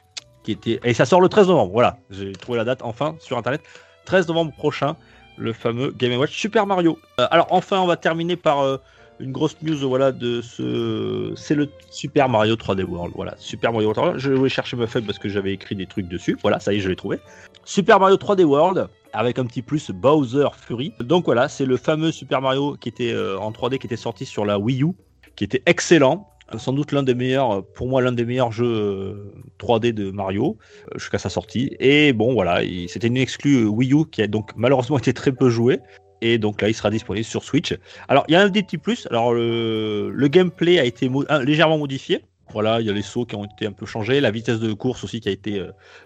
Qui 0.43 0.53
était... 0.53 0.81
Et 0.85 0.95
ça 0.95 1.05
sort 1.05 1.21
le 1.21 1.29
13 1.29 1.49
novembre, 1.49 1.73
voilà. 1.73 1.99
J'ai 2.11 2.33
trouvé 2.33 2.59
la 2.59 2.65
date 2.65 2.81
enfin 2.83 3.17
sur 3.19 3.39
internet. 3.39 3.63
13 4.07 4.29
novembre 4.29 4.53
prochain 4.53 4.97
le 5.37 5.53
fameux 5.53 5.91
Game 5.91 6.19
Watch 6.19 6.37
Super 6.37 6.67
Mario. 6.67 6.99
Euh, 7.21 7.27
alors 7.31 7.49
enfin, 7.51 7.81
on 7.81 7.87
va 7.87 7.97
terminer 7.97 8.37
par 8.37 8.61
euh, 8.61 8.79
une 9.21 9.33
grosse 9.33 9.57
news. 9.63 9.77
Voilà, 9.89 10.13
de 10.13 10.41
ce, 10.41 11.33
c'est 11.37 11.55
le 11.55 11.69
Super 11.91 12.29
Mario 12.29 12.55
3D 12.55 12.85
World. 12.85 13.13
Voilà, 13.15 13.35
Super 13.39 13.73
Mario 13.73 13.93
3D 13.93 13.99
World. 13.99 14.19
Je 14.19 14.33
vais 14.33 14.49
chercher 14.49 14.77
ma 14.77 14.87
feuille 14.87 15.03
parce 15.03 15.19
que 15.19 15.29
j'avais 15.29 15.53
écrit 15.53 15.75
des 15.75 15.87
trucs 15.87 16.09
dessus. 16.09 16.37
Voilà, 16.43 16.61
ça 16.61 16.73
y 16.73 16.77
est, 16.77 16.81
je 16.81 16.89
l'ai 16.89 16.97
trouvé. 16.97 17.19
Super 17.65 18.01
Mario 18.01 18.17
3D 18.17 18.45
World 18.45 18.89
avec 19.13 19.39
un 19.39 19.47
petit 19.47 19.63
plus 19.63 19.91
Bowser 19.91 20.49
Fury. 20.57 20.93
Donc 21.01 21.25
voilà, 21.25 21.49
c'est 21.49 21.67
le 21.67 21.77
fameux 21.77 22.13
Super 22.13 22.43
Mario 22.43 22.77
qui 22.77 22.89
était 22.89 23.13
euh, 23.13 23.39
en 23.39 23.51
3D 23.51 23.79
qui 23.79 23.87
était 23.87 23.97
sorti 23.97 24.27
sur 24.27 24.45
la 24.45 24.59
Wii 24.59 24.83
U, 24.83 24.93
qui 25.37 25.45
était 25.45 25.63
excellent 25.67 26.29
sans 26.57 26.73
doute 26.73 26.93
l'un 26.93 27.03
des 27.03 27.15
meilleurs, 27.15 27.65
pour 27.65 27.89
moi 27.89 28.01
l'un 28.01 28.13
des 28.13 28.25
meilleurs 28.25 28.53
jeux 28.53 29.33
3D 29.59 29.89
euh, 29.89 29.93
de 29.93 30.11
Mario 30.11 30.57
euh, 30.93 30.99
jusqu'à 30.99 31.19
sa 31.19 31.29
sortie. 31.29 31.77
Et 31.81 32.13
bon 32.13 32.33
voilà, 32.35 32.61
c'était 32.89 33.09
une 33.09 33.17
exclue 33.17 33.65
euh, 33.65 33.67
Wii 33.67 33.93
U 33.93 34.07
qui 34.11 34.23
a 34.23 34.27
donc 34.27 34.53
malheureusement 34.57 34.99
été 34.99 35.13
très 35.13 35.33
peu 35.33 35.51
jouée. 35.51 35.81
Et 36.23 36.39
donc 36.39 36.63
là, 36.63 36.69
il 36.69 36.75
sera 36.75 36.91
disponible 36.91 37.27
sur 37.27 37.45
Switch. 37.45 37.77
Alors, 38.09 38.25
il 38.29 38.33
y 38.33 38.37
a 38.37 38.41
un 38.41 38.49
des 38.49 38.63
petits 38.63 38.79
plus. 38.79 39.07
Alors, 39.11 39.35
le, 39.35 40.29
gameplay 40.29 40.79
a 40.79 40.85
été 40.85 41.11
légèrement 41.45 41.77
modifié. 41.77 42.25
Voilà, 42.53 42.81
il 42.81 42.87
y 42.87 42.91
a 42.91 42.95
les 42.95 43.03
sauts 43.03 43.27
qui 43.27 43.35
ont 43.35 43.45
été 43.45 43.67
un 43.67 43.73
peu 43.73 43.85
changés, 43.85 44.21
la 44.21 44.31
vitesse 44.31 44.59
de 44.59 44.73
course 44.73 45.05
aussi 45.05 45.21
qui 45.21 45.29
a 45.29 45.33
été 45.33 45.63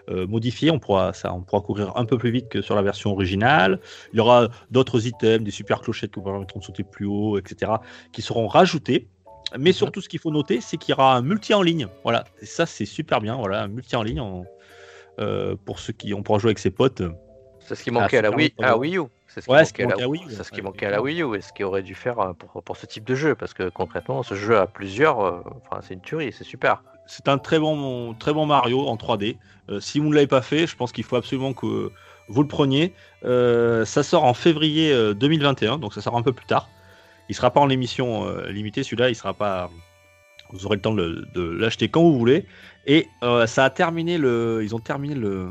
modifiée. 0.08 0.72
On 0.72 0.80
pourra, 0.80 1.12
on 1.26 1.42
pourra 1.42 1.60
courir 1.60 1.92
un 1.96 2.04
peu 2.06 2.18
plus 2.18 2.32
vite 2.32 2.48
que 2.48 2.60
sur 2.60 2.74
la 2.74 2.82
version 2.82 3.12
originale. 3.12 3.78
Il 4.12 4.16
y 4.16 4.20
aura 4.20 4.48
d'autres 4.72 5.06
items, 5.06 5.44
des 5.44 5.52
super 5.52 5.80
clochettes 5.80 6.10
qui 6.10 6.18
vous 6.18 6.26
permettront 6.26 6.58
de 6.58 6.64
sauter 6.64 6.82
plus 6.82 7.06
haut, 7.06 7.38
etc., 7.38 7.70
qui 8.10 8.20
seront 8.20 8.48
rajoutés. 8.48 9.06
Mais 9.58 9.72
surtout, 9.72 10.00
ce 10.00 10.08
qu'il 10.08 10.20
faut 10.20 10.30
noter, 10.30 10.60
c'est 10.60 10.76
qu'il 10.76 10.92
y 10.92 10.94
aura 10.94 11.16
un 11.16 11.22
multi 11.22 11.54
en 11.54 11.62
ligne. 11.62 11.88
Voilà, 12.02 12.24
et 12.40 12.46
ça, 12.46 12.66
c'est 12.66 12.86
super 12.86 13.20
bien. 13.20 13.36
Voilà, 13.36 13.62
un 13.62 13.68
multi 13.68 13.96
en 13.96 14.02
ligne 14.02 14.22
euh, 15.18 15.56
pour 15.64 15.78
ceux 15.78 15.92
qui 15.92 16.14
on 16.14 16.22
pourra 16.22 16.38
jouer 16.38 16.50
avec 16.50 16.58
ses 16.58 16.70
potes. 16.70 17.02
C'est 17.60 17.74
ce 17.74 17.84
qui 17.84 17.90
manquait 17.90 18.18
à, 18.18 18.22
la 18.22 18.30
Wii, 18.30 18.54
à 18.60 18.76
Wii 18.76 18.98
U. 18.98 19.02
C'est 19.26 19.40
ce 19.42 19.46
qui 19.46 19.52
manquait, 19.52 19.84
à, 19.84 19.96
la 19.96 20.08
Wii 20.08 20.24
U. 20.24 20.26
C'est 20.30 20.44
ce 20.44 20.50
qui 20.50 20.62
manquait 20.62 20.86
à 20.86 20.90
la 20.90 21.02
Wii 21.02 21.22
U 21.22 21.36
et 21.36 21.40
ce 21.40 21.52
qui 21.52 21.62
aurait 21.62 21.82
dû 21.82 21.94
faire 21.94 22.34
pour, 22.38 22.62
pour 22.62 22.76
ce 22.76 22.86
type 22.86 23.04
de 23.04 23.14
jeu. 23.14 23.34
Parce 23.34 23.54
que 23.54 23.68
concrètement, 23.68 24.22
ce 24.22 24.34
jeu 24.34 24.58
à 24.58 24.66
plusieurs, 24.66 25.18
enfin, 25.18 25.80
c'est 25.82 25.94
une 25.94 26.00
tuerie, 26.00 26.32
c'est 26.32 26.44
super. 26.44 26.82
C'est 27.06 27.28
un 27.28 27.38
très 27.38 27.58
bon, 27.58 28.14
très 28.14 28.32
bon 28.32 28.46
Mario 28.46 28.86
en 28.86 28.96
3D. 28.96 29.36
si 29.80 29.98
vous 29.98 30.08
ne 30.08 30.14
l'avez 30.14 30.26
pas 30.26 30.42
fait, 30.42 30.66
je 30.66 30.76
pense 30.76 30.92
qu'il 30.92 31.04
faut 31.04 31.16
absolument 31.16 31.52
que 31.52 31.92
vous 32.28 32.42
le 32.42 32.48
preniez. 32.48 32.94
ça 33.22 34.02
sort 34.02 34.24
en 34.24 34.34
février 34.34 35.14
2021, 35.14 35.78
donc 35.78 35.94
ça 35.94 36.00
sort 36.00 36.16
un 36.16 36.22
peu 36.22 36.32
plus 36.32 36.46
tard. 36.46 36.68
Il 37.30 37.34
sera 37.34 37.50
pas 37.50 37.60
en 37.60 37.70
émission 37.70 38.28
limitée, 38.48 38.82
celui-là, 38.82 39.08
il 39.08 39.14
sera 39.14 39.32
pas 39.32 39.70
vous 40.52 40.66
aurez 40.66 40.76
le 40.76 40.82
temps 40.82 40.94
de, 40.94 41.26
l'acheter 41.58 41.88
quand 41.88 42.02
vous 42.02 42.18
voulez. 42.18 42.46
Et 42.86 43.08
euh, 43.22 43.46
ça 43.46 43.64
a 43.64 43.70
terminé 43.70 44.18
le, 44.18 44.60
ils 44.62 44.74
ont 44.74 44.78
terminé 44.78 45.14
le, 45.14 45.50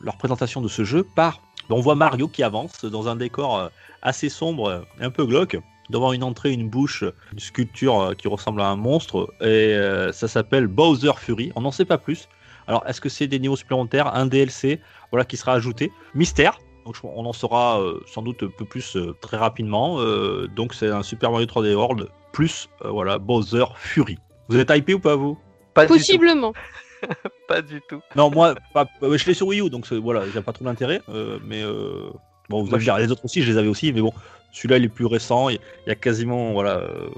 leur 0.00 0.16
présentation 0.16 0.60
de 0.60 0.68
ce 0.68 0.84
jeu 0.84 1.06
par, 1.14 1.40
on 1.68 1.80
voit 1.80 1.94
Mario 1.94 2.28
qui 2.28 2.42
avance 2.42 2.84
dans 2.84 3.08
un 3.08 3.16
décor 3.16 3.58
euh, 3.58 3.68
assez 4.02 4.28
sombre, 4.28 4.84
un 5.00 5.10
peu 5.10 5.26
glauque, 5.26 5.58
devant 5.90 6.12
une 6.12 6.24
entrée, 6.24 6.52
une 6.52 6.68
bouche, 6.68 7.04
une 7.32 7.38
sculpture 7.38 8.00
euh, 8.00 8.14
qui 8.14 8.28
ressemble 8.28 8.60
à 8.60 8.66
un 8.66 8.76
monstre. 8.76 9.32
Et 9.40 9.76
ça 10.12 10.28
s'appelle 10.28 10.66
Bowser 10.66 11.12
Fury. 11.16 11.52
On 11.54 11.62
n'en 11.62 11.70
sait 11.70 11.84
pas 11.84 11.98
plus. 11.98 12.28
Alors, 12.66 12.84
est-ce 12.86 13.00
que 13.00 13.08
c'est 13.08 13.26
des 13.26 13.38
niveaux 13.38 13.56
supplémentaires, 13.56 14.14
un 14.14 14.26
DLC, 14.26 14.80
voilà, 15.10 15.24
qui 15.24 15.36
sera 15.36 15.54
ajouté 15.54 15.90
Mystère. 16.14 16.58
Donc, 16.86 16.96
on 17.04 17.24
en 17.26 17.32
saura 17.32 17.80
sans 18.06 18.22
doute 18.22 18.42
un 18.42 18.48
peu 18.56 18.64
plus 18.64 18.96
très 19.20 19.36
rapidement. 19.36 19.98
donc, 20.56 20.74
c'est 20.74 20.88
un 20.88 21.02
Super 21.02 21.30
Mario 21.30 21.46
3D 21.46 21.74
World 21.74 22.08
plus 22.32 22.68
voilà 22.84 23.18
Bowser 23.18 23.64
Fury. 23.76 24.18
Vous 24.48 24.58
êtes 24.58 24.70
hypé 24.70 24.94
ou 24.94 24.98
pas 24.98 25.14
vous? 25.14 25.38
Pas 25.74 25.86
Possiblement. 25.86 26.52
pas 27.48 27.62
du 27.62 27.80
tout. 27.88 28.00
Non, 28.16 28.30
moi, 28.30 28.54
je 29.00 29.26
l'ai 29.26 29.34
sur 29.34 29.46
Wii 29.46 29.60
U, 29.60 29.70
donc 29.70 29.90
voilà, 29.92 30.24
j'ai 30.32 30.40
pas 30.40 30.52
trop 30.52 30.64
d'intérêt. 30.64 31.00
Euh, 31.08 31.38
mais 31.44 31.62
euh, 31.62 32.10
bon, 32.48 32.62
vous 32.62 32.74
allez 32.74 32.84
dire, 32.84 32.98
les 32.98 33.10
autres 33.10 33.24
aussi, 33.24 33.42
je 33.42 33.52
les 33.52 33.58
avais 33.58 33.68
aussi, 33.68 33.92
mais 33.92 34.00
bon, 34.00 34.12
celui-là, 34.52 34.78
il 34.78 34.84
est 34.84 34.88
plus 34.88 35.06
récent. 35.06 35.48
Il 35.48 35.58
y, 35.86 35.90
a 35.90 35.94
quasiment, 35.94 36.52
voilà, 36.52 36.78
euh, 36.78 37.08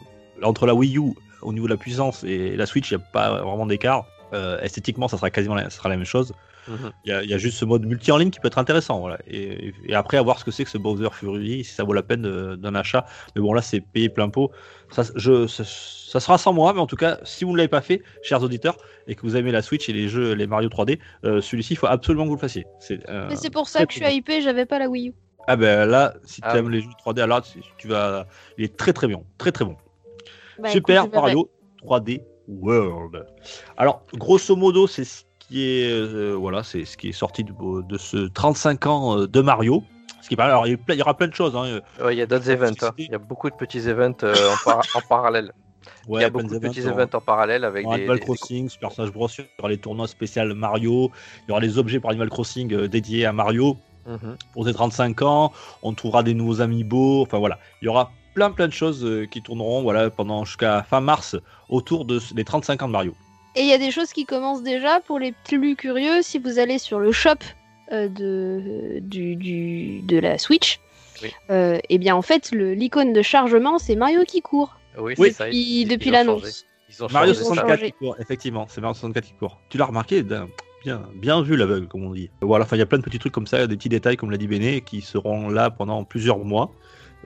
entre 0.43 0.67
la 0.67 0.75
Wii 0.75 0.99
U 0.99 1.15
au 1.41 1.53
niveau 1.53 1.67
de 1.67 1.73
la 1.73 1.79
puissance 1.79 2.25
et 2.25 2.57
la 2.57 2.67
Switch, 2.67 2.91
il 2.91 2.97
n'y 2.97 3.03
a 3.03 3.07
pas 3.13 3.43
vraiment 3.43 3.67
d'écart. 3.67 4.05
esthétiquement, 4.63 5.09
ça 5.09 5.17
sera 5.17 5.31
quasiment 5.31 5.59
ça 5.59 5.71
sera 5.71 5.89
la 5.89 5.97
même 5.97 6.07
chose. 6.07 6.33
Mhm. 6.69 6.93
Il 7.05 7.31
y, 7.31 7.35
a 7.35 7.39
juste 7.39 7.59
ce 7.59 7.65
mode 7.65 7.85
multi 7.85 8.13
en 8.13 8.17
ligne 8.17 8.31
qui 8.31 8.41
peut 8.41 8.49
être 8.49 8.59
intéressant. 8.59 9.01
Voilà. 9.01 9.19
Et, 9.27 9.75
après, 9.93 10.17
à 10.17 10.23
voir 10.23 10.39
ce 10.39 10.45
que 10.45 10.51
c'est 10.51 10.65
que 10.65 10.71
ce 10.71 10.79
Bowser 10.79 11.09
Fury, 11.13 11.65
si 11.65 11.73
ça 11.73 11.85
vaut 11.85 11.93
la 11.93 12.03
peine 12.03 12.57
d'un 12.57 12.75
achat. 12.75 13.05
Mais 13.35 13.43
bon, 13.43 13.53
là, 13.53 13.63
c'est 13.63 13.81
payé 13.81 14.09
plein 14.09 14.29
pot. 14.29 14.51
Ça, 14.91 15.03
je, 15.17 15.47
ça, 15.47 16.21
sera 16.21 16.39
sans 16.39 16.53
moi, 16.53 16.73
mais 16.73 16.81
en 16.81 16.87
tout 16.87 16.97
cas, 16.97 17.19
si 17.25 17.45
vous 17.45 17.53
ne 17.53 17.57
l'avez 17.57 17.69
pas 17.69 17.81
fait, 17.81 18.03
chers 18.23 18.43
auditeurs, 18.43 18.77
et 19.07 19.15
que 19.15 19.23
vous 19.23 19.37
aimez 19.37 19.51
la 19.51 19.63
Switch 19.63 19.89
et 19.89 19.93
les 19.93 20.09
jeux, 20.09 20.35
les 20.35 20.47
Mario 20.47 20.69
3D, 20.69 20.99
euh, 21.25 21.41
celui-ci, 21.41 21.75
il 21.75 21.77
faut 21.77 21.87
absolument 21.87 22.25
que 22.25 22.29
vous 22.29 22.37
le 22.37 22.41
fassiez. 22.41 22.67
C'est 22.79 23.01
euh, 23.09 23.29
pour 23.53 23.69
ça 23.69 23.87
que 23.87 23.93
je 23.93 24.05
suis 24.05 24.15
hypé, 24.15 24.43
j'avais 24.43 24.67
pas 24.67 24.79
la 24.79 24.89
Wii 24.89 25.09
U. 25.09 25.15
Ah 25.49 25.57
ben 25.57 25.87
là, 25.87 26.15
si 26.25 26.41
tu 26.41 26.47
ah 26.47 26.57
aimes 26.57 26.71
les 26.71 26.81
jeux 26.81 26.89
3D, 27.05 27.21
alors 27.21 27.43
tu 27.79 27.89
vas. 27.89 28.27
Il 28.59 28.65
est 28.65 28.77
très 28.77 28.93
très 28.93 29.09
bien. 29.09 29.23
Très 29.39 29.51
très 29.51 29.65
bon. 29.65 29.77
Bah, 30.59 30.69
Super 30.69 31.09
Mario 31.09 31.51
3D 31.85 32.23
World. 32.49 33.27
Alors, 33.77 34.05
grosso 34.15 34.55
modo, 34.55 34.87
c'est 34.87 35.05
est 35.61 35.91
euh, 35.91 36.33
voilà, 36.33 36.63
c'est 36.63 36.85
ce 36.85 36.97
qui 36.97 37.09
est 37.09 37.13
sorti 37.13 37.45
de, 37.45 37.99
ce 37.99 38.29
35 38.29 38.87
ans 38.87 39.19
euh, 39.19 39.29
de 39.29 39.41
Mario. 39.41 39.85
Ce 40.21 40.29
qui 40.29 40.41
alors, 40.41 40.67
il 40.67 40.79
y 40.89 41.03
aura 41.03 41.17
plein 41.17 41.27
de 41.27 41.35
choses. 41.35 41.57
Hein. 41.57 41.81
il 42.11 42.17
y 42.17 42.23
a 42.23 42.27
d'autres 42.27 42.49
events. 42.49 42.83
Hein. 42.83 42.93
Il 42.97 43.11
y 43.11 43.15
a 43.15 43.19
beaucoup 43.19 43.51
de 43.51 43.57
petits 43.57 43.89
events 43.89 44.23
euh, 44.23 44.35
en, 44.67 45.01
parallèle. 45.09 45.53
il 46.09 46.21
y 46.21 46.25
a 46.25 46.31
beaucoup 46.31 46.55
de 46.55 46.59
petits 46.59 46.87
events 46.87 47.15
en 47.15 47.21
parallèle 47.21 47.65
avec 47.65 47.87
des, 47.87 47.93
Animal 47.93 48.21
Crossing, 48.21 48.69
Super 48.69 48.93
Smash 48.93 49.11
Bros. 49.11 49.29
Il 49.37 49.43
y 49.43 49.47
aura 49.59 49.69
les 49.69 49.79
tournois 49.79 50.07
spéciaux 50.07 50.55
Mario. 50.55 51.11
Il 51.45 51.49
y 51.49 51.53
aura 51.53 51.61
les 51.61 51.77
objets 51.77 51.99
pour 51.99 52.11
Animal 52.11 52.31
Crossing 52.31 52.87
dédiés 52.87 53.27
à 53.27 53.33
Mario. 53.33 53.77
Mhm. 54.07 54.37
Pour 54.53 54.67
ses 54.67 54.75
35 54.75 55.23
ans, 55.23 55.53
on 55.83 55.93
trouvera 55.93 56.23
des 56.23 56.35
nouveaux 56.35 56.61
amiibo. 56.61 57.23
Enfin 57.23 57.39
voilà, 57.39 57.59
il 57.81 57.87
y 57.87 57.89
aura 57.89 58.13
plein 58.35 58.51
plein 58.51 58.69
de 58.69 58.73
choses 58.73 59.07
qui 59.31 59.43
tourneront 59.43 59.83
voilà 59.83 60.09
pendant 60.09 60.45
jusqu'à 60.45 60.83
fin 60.83 61.01
mars 61.01 61.37
autour 61.69 62.05
de, 62.05 62.21
des 62.33 62.45
35 62.45 62.83
ans 62.83 62.87
de 62.87 62.93
Mario. 62.93 63.15
Et 63.55 63.61
il 63.63 63.67
y 63.67 63.73
a 63.73 63.79
des 63.79 63.91
choses 63.91 64.13
qui 64.13 64.25
commencent 64.25 64.63
déjà 64.63 65.01
pour 65.01 65.19
les 65.19 65.33
plus 65.45 65.77
curieux. 65.77 66.23
Si 66.23 66.39
vous 66.39 66.59
allez 66.59 66.79
sur 66.79 66.99
le 66.99 67.13
shop 67.13 67.31
euh, 67.93 68.09
de, 68.09 68.99
du, 69.01 70.01
de 70.01 70.19
la 70.19 70.39
Switch, 70.39 70.81
euh, 71.51 71.77
et 71.77 71.83
eh 71.91 71.99
bien 71.99 72.17
en 72.17 72.23
fait, 72.23 72.51
l'icône 72.53 73.13
de 73.13 73.23
chargement, 73.23 73.79
c'est 73.79 73.95
Mario 73.95 74.25
qui 74.25 74.41
court. 74.41 74.79
Oui, 74.99 75.15
oui. 75.19 75.33
Ça, 75.33 75.47
depuis 75.49 76.11
l'annonce. 76.11 76.65
Mario 77.11 77.33
64 77.35 77.83
qui 77.83 77.93
court, 77.93 78.17
effectivement, 78.19 78.67
c'est 78.69 78.81
Mario 78.81 78.95
64 78.95 79.25
qui 79.25 79.33
court. 79.35 79.59
Tu 79.69 79.79
l'as 79.79 79.87
remarqué 79.87 80.23
Bien, 80.85 81.03
bien 81.15 81.43
vu 81.43 81.57
l'aveugle, 81.57 81.87
comme 81.87 82.05
on 82.05 82.13
dit. 82.13 82.29
Voilà, 82.41 82.65
enfin, 82.65 82.75
il 82.75 82.81
y 82.81 82.83
a 82.83 82.87
plein 82.87 82.99
de 82.99 83.05
petits 83.05 83.21
trucs 83.21 83.33
comme 83.33 83.47
ça, 83.47 83.69
des 83.69 83.77
petits 83.77 83.89
détails, 83.89 84.17
comme 84.17 84.33
l'a 84.33 84.37
dit 84.37 84.49
Béné, 84.49 84.81
qui 84.81 85.01
seront 85.01 85.49
là 85.49 85.71
pendant 85.71 86.03
plusieurs 86.03 86.39
mois. 86.39 86.73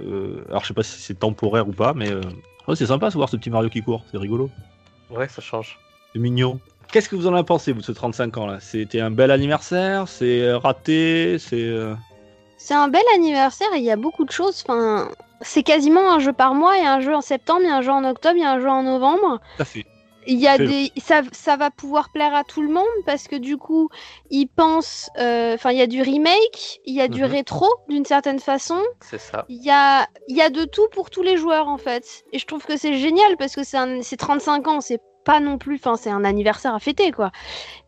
Euh, 0.03 0.45
alors, 0.51 0.61
je 0.63 0.69
sais 0.69 0.75
pas 0.75 0.83
si 0.83 1.01
c'est 1.01 1.19
temporaire 1.19 1.67
ou 1.67 1.73
pas, 1.73 1.95
mais 1.95 2.11
c'est 2.75 2.87
sympa 2.87 3.09
de 3.09 3.15
voir 3.15 3.31
ce 3.31 3.37
petit 3.37 3.49
Mario 3.49 3.71
qui 3.71 3.81
court, 3.81 4.05
c'est 4.11 4.19
rigolo. 4.19 4.51
Ouais, 5.11 5.27
ça 5.27 5.41
change 5.41 5.79
mignon. 6.19 6.61
Qu'est-ce 6.93 7.09
que 7.09 7.17
vous 7.17 7.27
en 7.27 7.35
avez 7.35 7.45
pensé, 7.45 7.73
vous, 7.73 7.81
de 7.81 7.85
ce 7.85 7.93
35 7.93 8.37
ans 8.39 8.47
là? 8.47 8.59
C'était 8.61 9.01
un 9.01 9.11
bel 9.11 9.31
anniversaire? 9.31 10.09
C'est 10.09 10.43
euh, 10.43 10.59
raté? 10.59 11.39
C'est. 11.39 11.63
Euh 11.63 11.95
c'est 12.67 12.75
un 12.75 12.89
bel 12.89 13.03
anniversaire 13.15 13.69
et 13.75 13.79
il 13.79 13.85
y 13.85 13.93
a 13.93 13.97
beaucoup 13.97 14.25
de 14.25 14.33
choses. 14.33 14.65
Enfin, 14.67 15.11
c'est 15.41 15.63
quasiment 15.63 16.13
un 16.13 16.19
jeu 16.19 16.33
par 16.33 16.55
mois. 16.55 16.77
Il 16.77 16.83
y 16.83 16.87
a 16.87 16.95
un 16.95 17.01
jeu 17.01 17.15
en 17.15 17.21
septembre, 17.21 17.61
il 17.63 17.69
y 17.69 17.71
a 17.71 17.77
un 17.77 17.83
jeu 17.83 17.93
en 17.93 18.05
octobre, 18.05 18.35
il 18.37 18.43
y 18.43 18.45
a 18.45 18.51
un 18.51 18.61
jeu 18.61 18.69
en 18.69 18.83
novembre. 18.83 19.41
Il 20.29 20.41
y 20.41 20.49
a 20.49 20.59
des, 20.59 20.91
ça, 21.01 21.23
ça, 21.31 21.57
va 21.57 21.71
pouvoir 21.71 22.11
plaire 22.11 22.35
à 22.35 22.43
tout 22.43 22.61
le 22.61 22.69
monde 22.69 22.85
parce 23.05 23.29
que 23.29 23.37
du 23.37 23.57
coup, 23.57 23.89
ils 24.31 24.49
pensent, 24.49 25.09
euh, 25.21 25.55
enfin, 25.55 25.71
il 25.71 25.79
y 25.79 25.83
a 25.83 25.87
du 25.87 26.03
remake, 26.03 26.81
il 26.85 26.97
y 26.97 27.01
a 27.01 27.07
du 27.07 27.23
mhm. 27.23 27.31
rétro 27.31 27.69
d'une 27.89 28.05
certaine 28.05 28.41
façon. 28.41 28.83
C'est 29.01 29.21
ça. 29.21 29.45
Il 29.49 29.63
y 29.63 29.71
a, 29.71 30.09
il 30.27 30.37
y 30.37 30.43
a 30.43 30.51
de 30.51 30.65
tout 30.65 30.89
pour 30.91 31.11
tous 31.11 31.23
les 31.23 31.37
joueurs 31.37 31.69
en 31.69 31.79
fait. 31.79 32.25
Et 32.33 32.41
je 32.41 32.47
trouve 32.47 32.65
que 32.65 32.77
c'est 32.77 32.95
génial 32.95 33.37
parce 33.37 33.55
que 33.55 33.63
c'est 33.63 34.17
35 34.17 34.67
ans, 34.67 34.81
c'est 34.81 35.01
pas 35.27 35.41
non 35.41 35.59
plus, 35.59 35.75
enfin 35.75 35.97
c'est 35.97 36.11
un 36.11 36.25
anniversaire 36.25 36.75
à 36.75 36.79
fêter 36.79 37.11
quoi. 37.13 37.33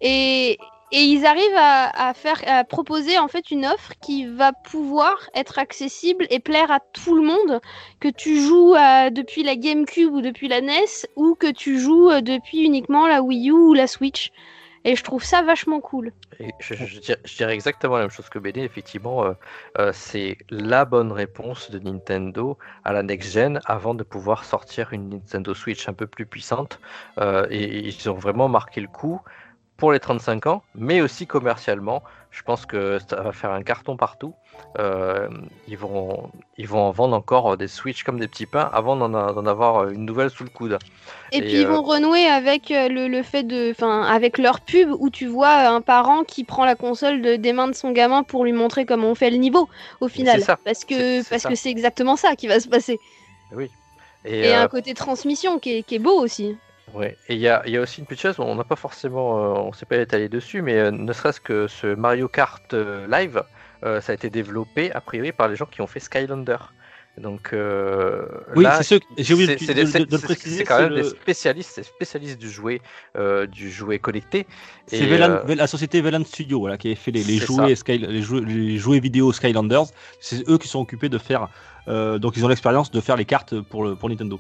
Et, 0.02 0.58
et 0.90 1.02
ils 1.02 1.24
arrivent 1.24 1.56
à, 1.56 2.12
faire, 2.14 2.42
proposer 2.66 3.18
en 3.18 3.28
fait 3.28 3.50
une 3.50 3.64
offre 3.64 3.92
qui 4.00 4.26
va 4.26 4.52
pouvoir 4.52 5.30
être 5.34 5.58
accessible 5.58 6.26
et 6.30 6.40
plaire 6.40 6.70
à 6.70 6.80
tout 6.80 7.14
le 7.14 7.22
monde, 7.22 7.60
que 8.00 8.08
tu 8.08 8.40
joues 8.40 8.74
depuis 9.12 9.42
la 9.42 9.54
GameCube 9.54 10.12
ou 10.12 10.20
depuis 10.20 10.48
la 10.48 10.60
NES 10.60 11.06
ou 11.16 11.34
que 11.34 11.50
tu 11.50 11.78
joues 11.78 12.10
euh, 12.10 12.20
depuis 12.22 12.64
uniquement 12.64 13.06
la 13.06 13.22
Wii 13.22 13.50
U 13.50 13.52
ou 13.52 13.74
la 13.74 13.86
Switch. 13.86 14.30
Et 14.88 14.96
je 14.96 15.04
trouve 15.04 15.22
ça 15.22 15.42
vachement 15.42 15.80
cool. 15.80 16.12
je, 16.60 17.36
dirais, 17.36 17.52
exactement 17.52 17.96
la 17.96 18.04
même 18.04 18.10
chose 18.10 18.30
que 18.30 18.38
BD. 18.38 18.62
Effectivement, 18.62 19.22
euh, 19.22 19.32
euh, 19.76 19.90
c'est 19.92 20.38
la 20.48 20.86
bonne 20.86 21.12
réponse 21.12 21.70
de 21.70 21.78
Nintendo 21.78 22.56
à 22.84 22.94
la 22.94 23.02
next-gen 23.02 23.60
avant 23.66 23.92
de 23.92 24.02
pouvoir 24.02 24.46
sortir 24.46 24.94
une 24.94 25.10
Nintendo 25.10 25.52
Switch 25.52 25.86
un 25.90 25.92
peu 25.92 26.06
plus 26.06 26.24
puissante. 26.24 26.80
Euh, 27.18 27.46
et 27.50 27.86
ils 27.86 28.08
ont 28.08 28.14
vraiment 28.14 28.48
marqué 28.48 28.80
le 28.80 28.88
coup 28.88 29.20
pour 29.76 29.92
les 29.92 30.00
35 30.00 30.46
ans, 30.46 30.62
mais 30.74 31.02
aussi 31.02 31.26
commercialement. 31.26 32.02
Je 32.30 32.42
pense 32.42 32.64
que 32.64 32.98
ça 33.10 33.20
va 33.20 33.32
faire 33.32 33.50
un 33.50 33.62
carton 33.62 33.98
partout. 33.98 34.34
Euh, 34.78 35.28
ils, 35.66 35.76
vont, 35.76 36.30
ils 36.56 36.68
vont 36.68 36.80
en 36.80 36.90
vendre 36.92 37.16
encore 37.16 37.56
des 37.56 37.66
Switch 37.68 38.04
comme 38.04 38.20
des 38.20 38.28
petits 38.28 38.46
pains 38.46 38.70
avant 38.72 38.96
d'en 38.96 39.46
avoir 39.46 39.88
une 39.88 40.04
nouvelle 40.04 40.30
sous 40.30 40.44
le 40.44 40.50
coude. 40.50 40.78
Et, 41.32 41.40
puis 41.40 41.60
ils 41.60 41.66
vont 41.66 41.78
euh, 41.78 41.94
renouer 41.94 42.26
avec 42.26 42.70
euh, 42.70 42.88
le, 42.88 43.22
fait 43.22 43.42
de. 43.42 43.70
Enfin, 43.70 44.02
avec 44.02 44.38
leur 44.38 44.60
pub 44.60 44.90
où 44.98 45.10
tu 45.10 45.26
vois 45.26 45.68
un 45.68 45.80
parent 45.80 46.22
qui 46.22 46.44
prend 46.44 46.64
la 46.64 46.76
console 46.76 47.22
de, 47.22 47.36
des 47.36 47.52
mains 47.52 47.68
de 47.68 47.74
son 47.74 47.90
gamin 47.92 48.22
pour 48.22 48.44
lui 48.44 48.52
montrer 48.52 48.86
comment 48.86 49.08
on 49.08 49.14
fait 49.14 49.30
le 49.30 49.38
niveau 49.38 49.68
au 50.00 50.08
final. 50.08 50.42
Parce 50.64 50.84
que 50.84 51.28
parce 51.28 51.44
que 51.44 51.54
c'est 51.54 51.70
exactement 51.70 52.16
ça 52.16 52.36
qui 52.36 52.46
va 52.46 52.60
se 52.60 52.68
passer. 52.68 53.00
Oui. 53.52 53.70
Et, 54.24 54.52
un 54.52 54.68
côté 54.68 54.94
transmission 54.94 55.58
qui 55.58 55.78
est, 55.78 55.82
qui 55.82 55.94
est 55.94 56.00
beau 56.00 56.20
aussi. 56.20 56.56
Ouais, 56.92 57.16
et 57.28 57.34
il 57.34 57.40
y 57.40 57.48
a, 57.48 57.66
y 57.68 57.76
a, 57.76 57.80
aussi 57.80 58.00
une 58.00 58.06
petite 58.06 58.22
chose, 58.22 58.36
on 58.38 58.54
n'a 58.54 58.64
pas 58.64 58.76
forcément, 58.76 59.66
on 59.66 59.72
s'est 59.72 59.86
pas 59.86 59.96
étalé 59.96 60.28
dessus, 60.28 60.62
mais 60.62 60.90
ne 60.90 61.12
serait-ce 61.12 61.40
que 61.40 61.66
ce 61.66 61.86
Mario 61.94 62.28
Kart 62.28 62.74
Live, 63.08 63.42
euh, 63.84 64.00
ça 64.00 64.12
a 64.12 64.14
été 64.14 64.30
développé 64.30 64.92
a 64.92 65.00
priori 65.00 65.32
par 65.32 65.48
les 65.48 65.56
gens 65.56 65.66
qui 65.66 65.80
ont 65.80 65.86
fait 65.86 66.00
Skylander. 66.00 66.56
Donc 67.16 67.50
euh, 67.52 68.26
oui, 68.54 68.64
c'est 68.82 69.00
j'ai 69.18 69.34
oublié 69.34 69.56
de, 69.56 70.16
préciser. 70.18 70.58
C'est 70.58 70.64
quand 70.64 70.78
même 70.78 70.94
des 70.94 71.02
spécialistes, 71.02 71.82
spécialistes 71.82 72.38
du 72.38 72.48
jouet, 72.48 72.80
euh, 73.16 73.46
du 73.46 73.72
jouet 73.72 73.98
connecté. 73.98 74.46
C'est 74.86 75.18
la 75.18 75.66
société 75.66 76.00
Velan 76.00 76.24
Studio, 76.24 76.60
voilà, 76.60 76.78
qui 76.78 76.92
a 76.92 76.94
fait 76.94 77.10
les, 77.10 77.22
jouets, 77.38 77.74
les, 77.88 78.22
jouets, 78.22 78.40
les, 78.40 78.78
jouets, 78.78 79.00
vidéo 79.00 79.32
Skylanders. 79.32 79.86
C'est 80.20 80.48
eux 80.48 80.58
qui 80.58 80.68
sont 80.68 80.78
occupés 80.78 81.08
de 81.08 81.18
faire, 81.18 81.48
donc 81.88 82.36
ils 82.36 82.44
ont 82.44 82.48
l'expérience 82.48 82.92
de 82.92 83.00
faire 83.00 83.16
les 83.16 83.24
cartes 83.24 83.60
pour, 83.62 83.82
le, 83.82 83.96
pour 83.96 84.08
Nintendo. 84.08 84.38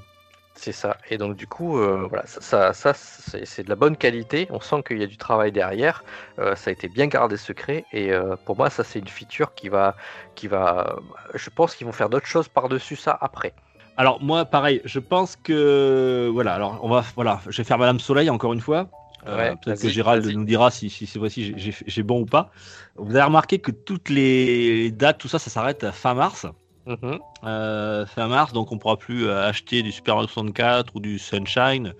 C'est 0.58 0.72
ça. 0.72 0.96
Et 1.08 1.18
donc 1.18 1.36
du 1.36 1.46
coup, 1.46 1.78
euh, 1.78 2.06
voilà, 2.08 2.24
ça, 2.26 2.72
ça, 2.72 2.92
c'est 2.92 3.62
de 3.62 3.68
la 3.68 3.76
bonne 3.76 3.96
qualité. 3.96 4.48
On 4.50 4.58
sent 4.58 4.82
qu'il 4.86 4.98
y 4.98 5.04
a 5.04 5.06
du 5.06 5.16
travail 5.16 5.52
derrière. 5.52 6.02
Euh, 6.40 6.56
ça 6.56 6.70
a 6.70 6.72
été 6.72 6.88
bien 6.88 7.06
gardé 7.06 7.36
secret. 7.36 7.84
Et 7.92 8.12
euh, 8.12 8.34
pour 8.44 8.56
moi, 8.56 8.68
ça 8.68 8.82
c'est 8.82 8.98
une 8.98 9.06
feature 9.06 9.54
qui 9.54 9.68
va, 9.68 9.94
qui 10.34 10.48
va. 10.48 10.96
Je 11.34 11.48
pense 11.48 11.76
qu'ils 11.76 11.86
vont 11.86 11.92
faire 11.92 12.08
d'autres 12.08 12.26
choses 12.26 12.48
par 12.48 12.68
dessus 12.68 12.96
ça 12.96 13.16
après. 13.20 13.54
Alors 13.96 14.20
moi, 14.20 14.44
pareil, 14.44 14.82
je 14.84 14.98
pense 14.98 15.36
que 15.36 16.28
voilà. 16.32 16.54
Alors 16.54 16.80
on 16.82 16.88
va, 16.88 17.04
voilà, 17.14 17.40
je 17.48 17.56
vais 17.56 17.64
faire 17.64 17.78
Madame 17.78 18.00
Soleil 18.00 18.28
encore 18.28 18.52
une 18.52 18.60
fois. 18.60 18.88
Peut-être 19.24 19.80
que 19.80 19.88
Gérald 19.88 20.26
nous 20.26 20.44
dira 20.44 20.72
si, 20.72 20.90
si 20.90 21.06
cette 21.06 21.20
fois-ci 21.20 21.54
j'ai 21.86 22.02
bon 22.02 22.22
ou 22.22 22.26
pas. 22.26 22.50
Vous 22.96 23.14
avez 23.14 23.24
remarqué 23.24 23.60
que 23.60 23.70
toutes 23.70 24.08
les 24.08 24.90
dates, 24.90 25.18
tout 25.18 25.28
ça, 25.28 25.38
ça 25.38 25.50
s'arrête 25.50 25.88
fin 25.92 26.14
mars. 26.14 26.46
Mm-hmm. 26.88 28.06
fin 28.06 28.28
mars, 28.28 28.52
donc 28.52 28.72
on 28.72 28.78
pourra 28.78 28.96
plus 28.96 29.30
acheter 29.30 29.82
du 29.82 29.92
Super 29.92 30.14
Mario 30.14 30.28
64 30.28 30.96
ou 30.96 31.00
du 31.00 31.18
Sunshine. 31.18 31.94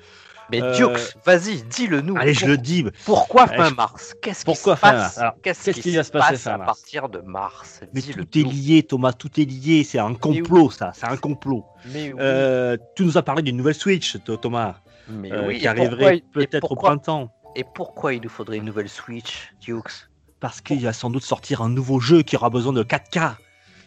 Mais 0.50 0.62
euh... 0.62 0.96
vas-y, 1.24 1.62
dis-le 1.62 2.00
nous. 2.00 2.16
Allez, 2.16 2.32
je 2.32 2.46
le 2.46 2.56
dis. 2.56 2.84
Pourquoi 3.04 3.46
fin 3.46 3.70
mars? 3.70 4.14
Qu'est-ce 4.22 4.44
qui 4.44 4.54
se 4.54 4.70
passe? 4.70 5.20
Qu'est-ce 5.42 5.70
qui, 5.70 5.94
va 5.94 6.04
se 6.04 6.10
passer 6.10 6.48
à 6.48 6.58
partir 6.58 7.08
de 7.08 7.20
mars? 7.20 7.80
Mais 7.92 8.00
tout 8.00 8.38
est 8.38 8.42
lié, 8.42 8.82
Thomas, 8.82 9.12
tout 9.12 9.40
est 9.40 9.44
lié. 9.44 9.84
C'est 9.84 9.98
un 9.98 10.14
complot, 10.14 10.70
ça. 10.70 10.92
C'est 10.94 11.06
un 11.06 11.16
complot. 11.16 11.64
Mais 11.92 12.12
euh, 12.18 12.76
tu 12.96 13.04
nous 13.04 13.18
as 13.18 13.22
parlé 13.22 13.42
d'une 13.42 13.56
nouvelle 13.56 13.74
Switch, 13.74 14.16
Thomas, 14.40 14.76
Mais 15.08 15.32
euh, 15.32 15.52
qui 15.52 15.66
arriverait 15.66 16.22
peut-être 16.32 16.72
au 16.72 16.76
printemps. 16.76 17.30
Et 17.56 17.64
pourquoi 17.74 18.14
il 18.14 18.22
nous 18.22 18.28
faudrait 18.28 18.58
une 18.58 18.64
nouvelle 18.64 18.88
Switch, 18.88 19.52
Dukes 19.60 20.08
Parce 20.38 20.60
qu'il 20.60 20.80
va 20.82 20.92
sans 20.92 21.10
doute 21.10 21.24
sortir 21.24 21.62
un 21.62 21.68
nouveau 21.68 21.98
jeu 21.98 22.22
qui 22.22 22.36
aura 22.36 22.50
besoin 22.50 22.72
de 22.72 22.84
4K 22.84 23.34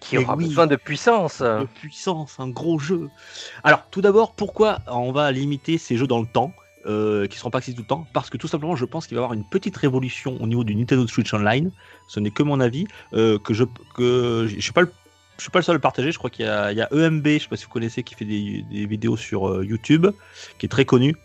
qui 0.02 0.18
aura 0.18 0.36
besoin 0.36 0.68
de 0.68 0.76
puissance. 0.76 1.41
De 1.41 1.68
puissance, 1.76 2.36
un 2.39 2.49
gros 2.49 2.80
jeu. 2.80 3.10
Alors, 3.64 3.86
tout 3.89 4.02
d'abord, 4.02 4.34
pourquoi 4.34 4.80
on 4.88 5.14
va 5.14 5.32
limiter 5.32 5.78
ces 5.78 5.95
jeux 5.95 6.08
dans 6.08 6.20
le 6.20 6.26
temps 6.26 6.54
euh, 6.88 7.28
qui 7.28 7.36
ne 7.36 7.39
seront 7.39 7.52
pas 7.52 7.60
accessibles 7.60 7.78
tout 7.78 7.84
le 7.84 7.99
temps? 7.99 8.08
Parce 8.12 8.30
que 8.30 8.38
tout 8.38 8.47
simplement, 8.47 8.76
je 8.76 8.84
pense 8.84 9.08
qu'il 9.08 9.16
va 9.16 9.22
y 9.22 9.24
avoir 9.24 9.34
une 9.34 9.45
petite 9.45 9.78
révolution 9.78 10.38
au 10.41 10.47
niveau 10.47 10.64
du 10.64 10.76
Nintendo 10.76 11.08
Switch 11.08 11.34
Online. 11.34 11.72
Ce 12.08 12.20
n'est 12.20 12.32
que 12.32 12.43
mon 12.43 12.60
avis. 12.60 12.88
Euh, 13.14 13.38
que 13.39 13.54
je 13.54 13.64
que 13.95 14.47
je 14.49 14.60
suis 14.60 14.74
pas 14.74 14.82
le 14.82 14.91
je 15.38 15.43
suis 15.43 15.52
pas 15.52 15.60
le 15.60 15.64
seul 15.64 15.74
à 15.74 15.78
le 15.78 15.82
partager. 15.82 16.12
Je 16.12 16.18
crois 16.18 16.30
qu'il 16.30 16.45
y, 16.45 16.49
a 16.49 16.88
EMB, 16.91 17.26
je 17.26 17.39
sais 17.39 17.47
pas 17.47 17.56
si 17.56 17.66
vous 17.66 17.72
connaissez, 17.72 18.04
qui 18.04 18.14
fait 18.14 18.26
des, 18.26 18.86
vidéos 18.86 19.18
sur 19.18 19.49
euh, 19.49 19.66
YouTube, 19.66 20.06
qui 20.60 20.68
est 20.68 20.70
très 20.70 20.86
connu, 20.86 21.16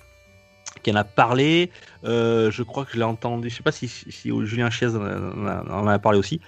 qui 0.83 0.91
en 0.91 0.97
a 0.97 1.05
parlé. 1.05 1.71
je 2.03 2.63
crois 2.63 2.87
que 2.87 2.93
je 2.93 2.97
l'ai 2.97 3.05
entendu. 3.05 3.51
Je 3.51 3.57
sais 3.57 3.63
pas 3.63 3.73
si, 3.73 3.89
si, 3.89 4.31
Julien 4.45 4.71
Chiez 4.71 4.89
en 4.89 5.47
en 5.69 5.87
a, 5.87 5.99
parlé 5.99 6.19
aussi. 6.19 6.41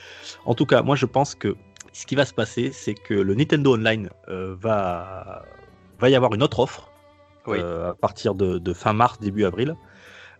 En 0.47 0.55
tout 0.55 0.65
cas, 0.65 0.81
moi, 0.81 0.97
je 0.97 1.05
pense 1.05 1.35
que 1.35 1.57
ce 1.99 2.07
qui 2.07 2.15
va 2.15 2.25
se 2.25 2.33
passer, 2.33 2.71
c'est 2.71 2.95
que 2.95 3.13
le 3.13 3.35
Nintendo 3.35 3.75
Online 3.75 4.09
euh, 4.29 4.55
va, 4.57 5.43
va 5.99 6.09
y 6.09 6.15
avoir 6.15 6.33
une 6.33 6.45
autre 6.45 6.61
offre 6.61 6.93
euh, 7.49 7.91
à 7.91 7.95
partir 7.95 8.37
de, 8.37 8.73
fin 8.73 8.93
mars, 8.93 9.19
début 9.19 9.45
avril. 9.45 9.75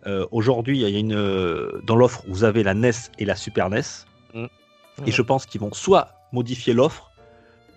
Euh, 0.07 0.25
aujourd'hui, 0.31 0.79
il 0.79 0.89
y 0.89 0.95
a 0.95 0.97
une 0.97 1.81
dans 1.83 1.97
l'offre, 1.97 2.23
vous 2.29 2.45
avez 2.45 2.63
la 2.63 2.73
NES 2.73 2.91
et 3.17 3.25
la 3.25 3.35
Super 3.35 3.69
NES. 3.69 3.81
Mmh. 4.33 4.45
Et 5.05 5.11
je 5.11 5.21
pense 5.21 5.45
qu'ils 5.45 5.59
vont 5.59 5.73
soit 5.73 6.13
modifier 6.31 6.73
l'offre, 6.73 7.11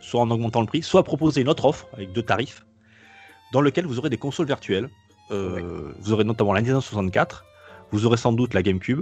soit 0.00 0.20
en 0.20 0.30
augmentant 0.30 0.60
le 0.60 0.68
prix, 0.68 0.84
soit 0.84 1.02
proposer 1.02 1.40
une 1.40 1.48
autre 1.48 1.64
offre 1.64 1.88
avec 1.92 2.12
deux 2.12 2.22
tarifs, 2.22 2.64
dans 3.52 3.60
lequel 3.60 3.86
vous 3.86 3.98
aurez 3.98 4.10
des 4.10 4.18
consoles 4.18 4.46
virtuelles. 4.46 4.90
Vous 5.28 6.12
aurez 6.12 6.22
notamment 6.22 6.52
la 6.52 6.60
Nintendo 6.60 6.80
64, 6.80 7.44
vous 7.90 8.06
aurez 8.06 8.16
sans 8.16 8.32
doute 8.32 8.54
la 8.54 8.62
GameCube. 8.62 9.00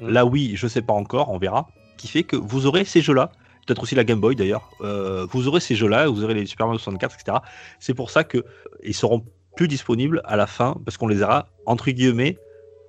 Mmh. 0.00 0.08
Là, 0.10 0.26
oui, 0.26 0.52
je 0.54 0.66
sais 0.66 0.82
pas 0.82 0.92
encore, 0.92 1.30
on 1.30 1.38
verra. 1.38 1.70
Qui 1.96 2.08
fait 2.08 2.24
que 2.24 2.36
vous 2.36 2.66
aurez 2.66 2.84
ces 2.84 3.00
jeux-là 3.00 3.32
peut-être 3.68 3.82
aussi 3.82 3.94
la 3.94 4.04
Game 4.04 4.18
Boy 4.18 4.34
d'ailleurs. 4.34 4.70
Euh, 4.80 5.26
vous 5.30 5.46
aurez 5.46 5.60
ces 5.60 5.76
jeux-là, 5.76 6.08
vous 6.08 6.24
aurez 6.24 6.34
les 6.34 6.46
Super 6.46 6.66
Mario 6.66 6.78
64, 6.78 7.14
etc. 7.14 7.38
C'est 7.78 7.94
pour 7.94 8.10
ça 8.10 8.24
que 8.24 8.44
ils 8.82 8.94
seront 8.94 9.24
plus 9.56 9.68
disponibles 9.68 10.22
à 10.24 10.36
la 10.36 10.46
fin 10.46 10.76
parce 10.84 10.96
qu'on 10.96 11.06
les 11.06 11.22
aura 11.22 11.48
entre 11.66 11.90
guillemets 11.90 12.38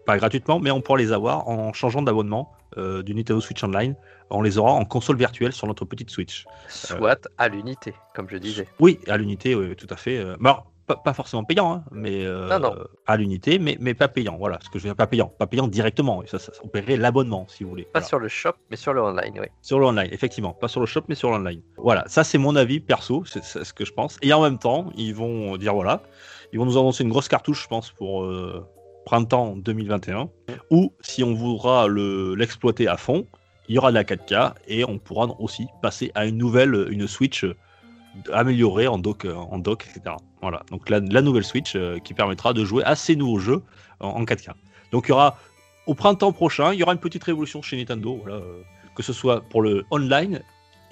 pas 0.05 0.17
gratuitement, 0.17 0.59
mais 0.59 0.71
on 0.71 0.81
pourra 0.81 0.97
les 0.97 1.11
avoir 1.11 1.47
en 1.47 1.73
changeant 1.73 2.01
d'abonnement 2.01 2.53
euh, 2.77 3.03
du 3.03 3.13
Nintendo 3.13 3.41
Switch 3.41 3.63
Online. 3.63 3.95
On 4.29 4.41
les 4.41 4.57
aura 4.57 4.71
en 4.71 4.85
console 4.85 5.17
virtuelle 5.17 5.51
sur 5.51 5.67
notre 5.67 5.85
petite 5.85 6.09
Switch. 6.09 6.45
Soit 6.67 7.27
à 7.37 7.49
l'unité, 7.49 7.93
comme 8.15 8.29
je 8.29 8.37
disais. 8.37 8.67
Oui, 8.79 8.99
à 9.07 9.17
l'unité, 9.17 9.55
oui, 9.55 9.75
tout 9.75 9.87
à 9.89 9.97
fait. 9.97 10.17
Euh, 10.17 10.35
pas, 10.95 11.13
forcément 11.13 11.43
payant, 11.43 11.73
hein, 11.73 11.83
mais 11.91 12.25
euh, 12.25 12.49
à 13.07 13.17
l'unité, 13.17 13.59
mais, 13.59 13.77
mais 13.79 13.93
pas 13.93 14.07
payant. 14.07 14.37
Voilà, 14.37 14.59
ce 14.61 14.69
que 14.69 14.79
je 14.79 14.83
veux 14.83 14.89
dire, 14.89 14.95
pas 14.95 15.07
payant, 15.07 15.27
pas 15.27 15.47
payant 15.47 15.67
directement. 15.67 16.21
Ça, 16.25 16.39
ça, 16.39 16.51
on 16.63 16.67
paierait 16.67 16.97
l'abonnement 16.97 17.45
si 17.47 17.63
vous 17.63 17.69
voulez. 17.69 17.87
Pas 17.93 18.01
sur 18.01 18.19
le 18.19 18.27
shop, 18.27 18.53
mais 18.69 18.75
sur 18.75 18.93
le 18.93 19.01
online, 19.01 19.33
oui. 19.39 19.47
Sur 19.61 19.79
le 19.79 19.85
online, 19.85 20.09
effectivement, 20.11 20.53
pas 20.53 20.67
sur 20.67 20.79
le 20.79 20.85
shop, 20.85 21.03
mais 21.07 21.15
sur 21.15 21.29
l'online. 21.29 21.61
Voilà, 21.77 22.03
ça 22.07 22.23
c'est 22.23 22.37
mon 22.37 22.55
avis 22.55 22.79
perso, 22.79 23.23
c'est 23.25 23.43
ce 23.43 23.73
que 23.73 23.85
je 23.85 23.93
pense. 23.93 24.17
Et 24.21 24.33
en 24.33 24.41
même 24.41 24.57
temps, 24.57 24.91
ils 24.95 25.13
vont 25.13 25.57
dire 25.57 25.73
voilà, 25.73 26.01
ils 26.53 26.59
vont 26.59 26.65
nous 26.65 26.77
annoncer 26.77 27.03
une 27.03 27.09
grosse 27.09 27.27
cartouche, 27.27 27.63
je 27.63 27.67
pense, 27.67 27.91
pour 27.91 28.23
euh, 28.23 28.65
printemps 29.05 29.55
2021, 29.55 30.29
ou 30.69 30.93
si 31.01 31.23
on 31.23 31.33
voudra 31.33 31.87
l'exploiter 31.89 32.87
à 32.87 32.97
fond, 32.97 33.25
il 33.67 33.75
y 33.75 33.77
aura 33.77 33.91
de 33.91 33.95
la 33.95 34.03
4K 34.03 34.53
et 34.67 34.83
on 34.83 34.97
pourra 34.97 35.27
aussi 35.39 35.67
passer 35.81 36.11
à 36.15 36.25
une 36.25 36.37
nouvelle, 36.37 36.87
une 36.89 37.07
Switch 37.07 37.45
améliorée 38.33 38.87
en 38.87 38.97
dock, 38.97 39.25
en 39.25 39.59
dock 39.59 39.85
etc. 39.87 40.15
Voilà, 40.41 40.63
donc 40.71 40.89
la, 40.89 40.99
nouvelle 40.99 41.43
Switch 41.43 41.75
euh, 41.75 41.99
qui 41.99 42.13
permettra 42.13 42.53
de 42.53 42.63
jouer 42.63 42.83
à 42.83 42.95
ces 42.95 43.15
nouveaux 43.15 43.39
jeux 43.39 43.61
en, 43.99 44.23
4K. 44.23 44.51
Donc 44.91 45.05
il 45.07 45.09
y 45.09 45.11
aura 45.11 45.37
au 45.85 45.93
printemps 45.95 46.31
prochain, 46.31 46.73
il 46.73 46.79
y 46.79 46.83
aura 46.83 46.93
une 46.93 46.99
petite 46.99 47.23
révolution 47.23 47.61
chez 47.61 47.77
Nintendo, 47.77 48.19
voilà, 48.21 48.37
euh, 48.37 48.61
que 48.95 49.03
ce 49.03 49.11
soit 49.11 49.41
pour 49.41 49.61
le 49.61 49.85
online 49.91 50.41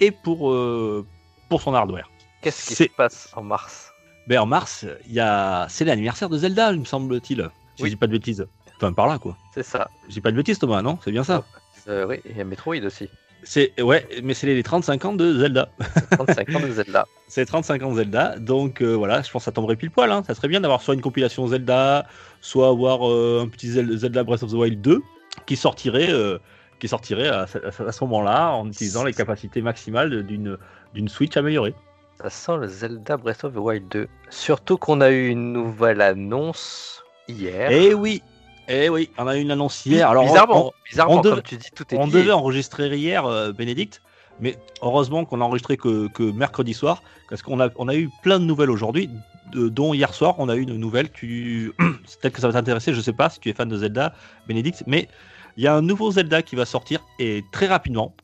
et 0.00 0.10
pour, 0.10 0.50
euh, 0.50 1.06
pour 1.48 1.62
son 1.62 1.74
hardware. 1.74 2.10
Qu'est-ce 2.42 2.68
qui 2.68 2.74
se 2.74 2.84
passe 2.96 3.32
en 3.34 3.42
mars? 3.42 3.90
Ben, 4.26 4.40
En 4.40 4.46
mars, 4.46 4.84
il 5.08 5.18
a... 5.18 5.66
c'est 5.70 5.86
l'anniversaire 5.86 6.28
de 6.28 6.36
Zelda, 6.36 6.72
il 6.72 6.80
me 6.80 6.84
semble-t-il. 6.84 7.48
Si 7.76 7.84
je 7.84 7.88
dis 7.88 7.96
pas 7.96 8.06
de 8.06 8.12
bêtises. 8.12 8.46
Enfin, 8.76 8.92
par 8.92 9.06
là, 9.06 9.18
quoi. 9.18 9.36
C'est 9.54 9.62
ça. 9.62 9.88
Je 10.08 10.14
dis 10.14 10.20
pas 10.20 10.30
de 10.30 10.36
bêtises, 10.36 10.58
Thomas, 10.58 10.82
non? 10.82 10.98
C'est 11.02 11.10
bien 11.10 11.24
ça? 11.24 11.44
Oui, 11.88 12.16
et 12.36 12.44
Metroid 12.44 12.84
aussi. 12.84 13.08
C'est 13.42 13.80
ouais, 13.80 14.06
mais 14.22 14.34
c'est 14.34 14.46
les 14.46 14.62
35 14.62 15.04
ans 15.04 15.12
de 15.14 15.38
Zelda. 15.38 15.70
35 16.10 16.54
ans 16.54 16.60
de 16.60 16.70
Zelda. 16.70 17.06
c'est 17.28 17.46
35 17.46 17.82
ans 17.82 17.90
de 17.92 17.96
Zelda, 17.96 18.38
donc 18.38 18.82
euh, 18.82 18.94
voilà, 18.94 19.22
je 19.22 19.30
pense 19.30 19.42
que 19.42 19.44
ça 19.44 19.52
tomberait 19.52 19.76
pile 19.76 19.90
poil. 19.90 20.10
Hein. 20.10 20.22
Ça 20.26 20.34
serait 20.34 20.48
bien 20.48 20.60
d'avoir 20.60 20.82
soit 20.82 20.94
une 20.94 21.00
compilation 21.00 21.46
Zelda, 21.46 22.06
soit 22.40 22.68
avoir 22.68 23.08
euh, 23.08 23.42
un 23.44 23.48
petit 23.48 23.68
Zelda 23.70 24.24
Breath 24.24 24.42
of 24.42 24.50
the 24.50 24.54
Wild 24.54 24.80
2 24.80 25.02
qui 25.46 25.56
sortirait, 25.56 26.10
euh, 26.10 26.38
qui 26.80 26.88
sortirait 26.88 27.28
à, 27.28 27.46
ce 27.46 28.04
moment-là 28.04 28.50
en 28.50 28.66
utilisant 28.68 29.04
les 29.04 29.12
capacités 29.12 29.62
maximales 29.62 30.24
d'une 30.24 30.58
d'une 30.94 31.08
Switch 31.08 31.36
améliorée. 31.36 31.74
Ça 32.20 32.30
sent 32.30 32.56
le 32.60 32.66
Zelda 32.66 33.16
Breath 33.16 33.44
of 33.44 33.54
the 33.54 33.58
Wild 33.58 33.88
2. 33.90 34.08
Surtout 34.30 34.76
qu'on 34.76 35.00
a 35.00 35.10
eu 35.10 35.28
une 35.28 35.52
nouvelle 35.52 36.00
annonce 36.00 37.04
hier. 37.28 37.70
Eh 37.70 37.94
oui, 37.94 38.22
eh 38.68 38.88
oui, 38.88 39.10
on 39.16 39.26
a 39.26 39.36
eu 39.36 39.40
une 39.40 39.50
annonce 39.50 39.86
hier. 39.86 40.08
Alors, 40.10 40.24
bizarrement, 40.24 40.72
on, 41.08 41.22
comme 41.22 41.42
tu 41.42 41.56
dis, 41.56 41.70
tout 41.74 41.84
est 41.94 41.98
On 41.98 42.06
devait 42.06 42.32
enregistrer 42.32 42.94
hier, 42.96 43.24
euh, 43.24 43.52
Bénédicte, 43.52 44.02
mais 44.40 44.56
heureusement 44.82 45.24
qu'on 45.24 45.40
a 45.40 45.44
enregistré 45.44 45.76
que, 45.76 46.32
mercredi 46.32 46.74
soir, 46.74 47.02
parce 47.30 47.42
qu'on 47.42 47.60
a, 47.60 47.70
on 47.76 47.88
a 47.88 47.94
eu 47.94 48.10
plein 48.22 48.38
de 48.38 48.44
nouvelles 48.44 48.70
aujourd'hui, 48.70 49.08
dont 49.54 49.94
hier 49.94 50.12
soir, 50.12 50.34
on 50.38 50.48
a 50.48 50.56
eu 50.56 50.62
une 50.62 50.76
nouvelle. 50.76 51.10
Tu... 51.10 51.72
Peut-être 51.78 52.34
que 52.34 52.40
ça 52.40 52.48
va 52.48 52.52
t'intéresser, 52.52 52.92
je 52.92 53.00
sais 53.00 53.12
pas 53.12 53.30
si 53.30 53.40
tu 53.40 53.48
es 53.48 53.54
fan 53.54 53.68
de 53.68 53.76
Zelda, 53.76 54.12
Bénédicte, 54.46 54.84
mais 54.86 55.08
il 55.56 55.64
y 55.64 55.66
a 55.66 55.74
un 55.74 55.82
nouveau 55.82 56.10
Zelda 56.12 56.42
qui 56.42 56.54
va 56.54 56.66
sortir, 56.66 57.00
et 57.18 57.42
très 57.52 57.66
rapidement. 57.66 58.14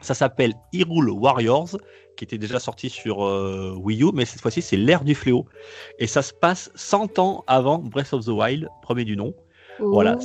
Ça 0.00 0.14
s'appelle 0.14 0.54
Hyrule 0.72 1.10
Warriors, 1.10 1.76
qui 2.16 2.24
était 2.24 2.38
déjà 2.38 2.60
sorti 2.60 2.90
sur 2.90 3.24
euh, 3.24 3.74
Wii 3.76 4.02
U, 4.02 4.10
mais 4.14 4.24
cette 4.24 4.40
fois-ci, 4.40 4.62
c'est 4.62 4.76
l'ère 4.76 5.04
du 5.04 5.14
fléau. 5.14 5.46
Et 5.98 6.06
ça 6.06 6.22
se 6.22 6.32
passe 6.32 6.70
100 6.74 7.18
ans 7.18 7.44
avant 7.46 7.78
Breath 7.78 8.12
of 8.12 8.24
the 8.24 8.28
Wild, 8.28 8.68
premier 8.82 9.04
du 9.04 9.16
nom. 9.16 9.34
Voilà. 9.78 10.16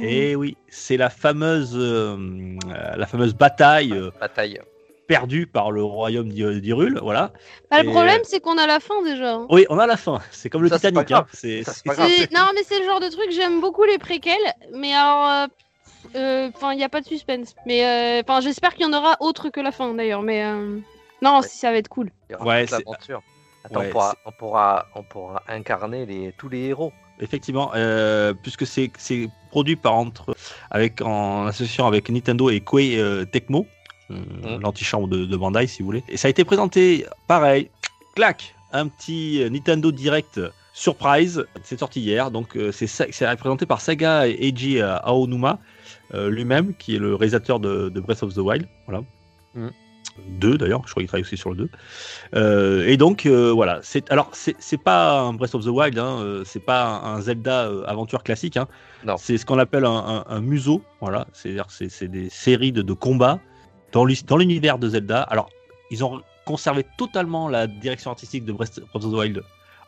Et 0.00 0.34
oui, 0.34 0.56
c'est 0.68 0.96
la 0.96 1.10
fameuse, 1.10 1.74
euh, 1.74 2.56
la 2.96 3.06
fameuse 3.06 3.34
bataille, 3.34 3.92
euh, 3.92 4.10
bataille 4.18 4.60
perdue 5.06 5.46
par 5.46 5.72
le 5.72 5.82
royaume 5.82 6.28
d'Hyrule. 6.28 6.98
Voilà. 7.02 7.32
Bah, 7.70 7.82
le 7.82 7.90
problème, 7.90 8.20
c'est 8.24 8.40
qu'on 8.40 8.56
a 8.58 8.66
la 8.66 8.80
fin 8.80 9.02
déjà. 9.02 9.34
Hein. 9.34 9.46
Oui, 9.50 9.66
on 9.68 9.78
a 9.78 9.86
la 9.86 9.96
fin. 9.96 10.20
C'est 10.30 10.48
comme 10.48 10.62
le 10.62 10.70
Titanic. 10.70 11.10
Hein. 11.10 11.26
C'est, 11.32 11.64
non, 12.32 12.46
mais 12.54 12.62
c'est 12.64 12.78
le 12.78 12.86
genre 12.86 13.00
de 13.00 13.08
truc. 13.08 13.30
J'aime 13.30 13.60
beaucoup 13.60 13.84
les 13.84 13.98
préquels, 13.98 14.54
mais 14.72 14.94
alors. 14.94 15.48
Euh, 16.16 16.50
enfin, 16.54 16.72
il 16.72 16.78
n'y 16.78 16.84
a 16.84 16.88
pas 16.88 17.02
de 17.02 17.06
suspense. 17.06 17.54
Mais 17.66 18.22
enfin, 18.24 18.40
j'espère 18.40 18.74
qu'il 18.74 18.86
y 18.86 18.88
en 18.88 18.96
aura 18.96 19.16
autre 19.20 19.50
que 19.50 19.60
la 19.60 19.70
fin 19.70 19.92
d'ailleurs. 19.94 20.22
Mais 20.22 20.44
non, 21.20 21.42
si 21.42 21.58
ça 21.58 21.70
va 21.70 21.76
être 21.76 21.88
cool. 21.88 22.10
Ouais, 22.40 22.66
c'est 22.66 22.78
l'aventure. 22.78 23.22
on, 23.70 23.90
pourra, 23.90 24.14
on, 24.24 24.32
pourra, 24.32 24.86
on 24.94 25.02
pourra 25.02 25.42
incarner 25.48 26.06
les, 26.06 26.32
tous 26.38 26.48
les 26.48 26.68
héros 26.68 26.92
effectivement, 27.20 27.70
euh, 27.74 28.34
puisque 28.34 28.66
c'est 28.66 28.90
produit 29.50 29.76
par 29.76 29.94
entre 29.94 30.34
avec 30.70 31.00
en 31.02 31.46
association 31.46 31.86
avec 31.86 32.08
Nintendo 32.08 32.50
et 32.50 32.60
Koei 32.60 32.98
euh, 32.98 33.24
Tecmo, 33.24 33.66
euh, 34.10 34.58
l'antichambre 34.60 35.08
de, 35.08 35.24
de, 35.24 35.36
Bandai 35.36 35.66
si 35.66 35.82
vous 35.82 35.86
voulez. 35.86 36.04
Et 36.08 36.16
ça 36.16 36.28
a 36.28 36.30
été 36.30 36.44
présenté, 36.44 37.06
pareil, 37.26 37.70
clac, 38.14 38.54
un 38.72 38.88
petit 38.88 39.44
Nintendo 39.50 39.92
Direct 39.92 40.40
surprise. 40.72 41.44
C'est 41.62 41.78
sorti 41.78 42.00
hier, 42.00 42.30
donc 42.30 42.56
c'est 42.72 43.36
présenté 43.36 43.66
par 43.66 43.80
Saga 43.80 44.26
Eiji 44.26 44.80
Aonuma 44.80 45.58
lui-même, 46.14 46.74
qui 46.74 46.96
est 46.96 46.98
le 46.98 47.14
réalisateur 47.14 47.60
de, 47.60 47.88
Breath 48.00 48.22
of 48.22 48.34
the 48.34 48.38
Wild. 48.38 48.66
Voilà. 48.86 49.02
Mm. 49.54 49.68
2 50.28 50.58
d'ailleurs, 50.58 50.82
je 50.86 50.90
crois 50.90 51.02
qu'il 51.02 51.08
travaille 51.08 51.22
aussi 51.22 51.36
sur 51.36 51.50
le 51.50 51.56
2. 51.56 51.68
Euh, 52.34 52.86
et 52.86 52.96
donc 52.96 53.26
euh, 53.26 53.50
voilà, 53.52 53.80
c'est 53.82 54.10
alors 54.10 54.30
c'est 54.32 54.82
pas 54.82 55.20
un 55.20 55.32
Breath 55.32 55.54
of 55.54 55.64
the 55.64 55.68
Wild, 55.68 55.98
hein, 55.98 56.18
euh, 56.20 56.42
c'est 56.44 56.64
pas 56.64 57.00
un, 57.04 57.20
Zelda 57.20 57.70
aventure 57.86 58.22
classique, 58.22 58.56
hein. 58.56 58.66
c'est 59.18 59.38
ce 59.38 59.46
qu'on 59.46 59.58
appelle 59.58 59.84
un, 59.84 60.24
un, 60.26 60.40
museau, 60.40 60.82
voilà, 61.00 61.26
c'est-à-dire 61.32 61.66
c'est 61.68 62.08
des 62.08 62.28
séries 62.30 62.72
de, 62.72 62.82
de 62.82 62.92
combats 62.92 63.40
dans 63.92 64.04
l'univers 64.04 64.78
de 64.78 64.88
Zelda. 64.88 65.22
Alors 65.22 65.50
ils 65.90 66.04
ont 66.04 66.22
conservé 66.44 66.86
totalement 66.96 67.48
la 67.48 67.66
direction 67.66 68.10
artistique 68.10 68.44
de 68.44 68.52
Breath 68.52 68.80
of 68.94 69.02
the 69.02 69.06
Wild 69.06 69.42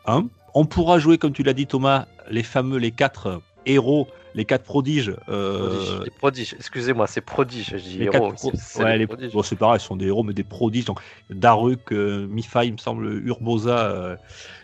1. 0.05 0.27
On 0.53 0.65
pourra 0.65 0.99
jouer, 0.99 1.17
comme 1.17 1.33
tu 1.33 1.43
l'as 1.43 1.53
dit 1.53 1.65
Thomas, 1.65 2.05
les 2.29 2.43
fameux 2.43 2.77
les 2.77 2.91
quatre 2.91 3.41
héros, 3.65 4.07
les 4.33 4.45
quatre 4.45 4.63
prodiges. 4.63 5.15
Les 5.27 6.11
prodiges, 6.17 6.55
excusez-moi, 6.57 7.07
c'est 7.07 7.21
prodiges, 7.21 7.71
je 7.71 7.77
dis 7.77 8.03
héros. 8.03 8.33
C'est 8.55 8.97
les... 8.97 9.07
prodiges. 9.07 9.31
c'est 9.43 9.55
pareil, 9.55 9.79
ce 9.79 9.87
sont 9.87 9.95
des 9.95 10.07
héros, 10.07 10.23
mais 10.23 10.33
des 10.33 10.43
prodiges. 10.43 10.85
Donc, 10.85 10.99
Daruk, 11.29 11.91
Mifa, 11.91 12.65
il 12.65 12.73
me 12.73 12.77
semble, 12.77 13.05
Urbosa 13.25 14.17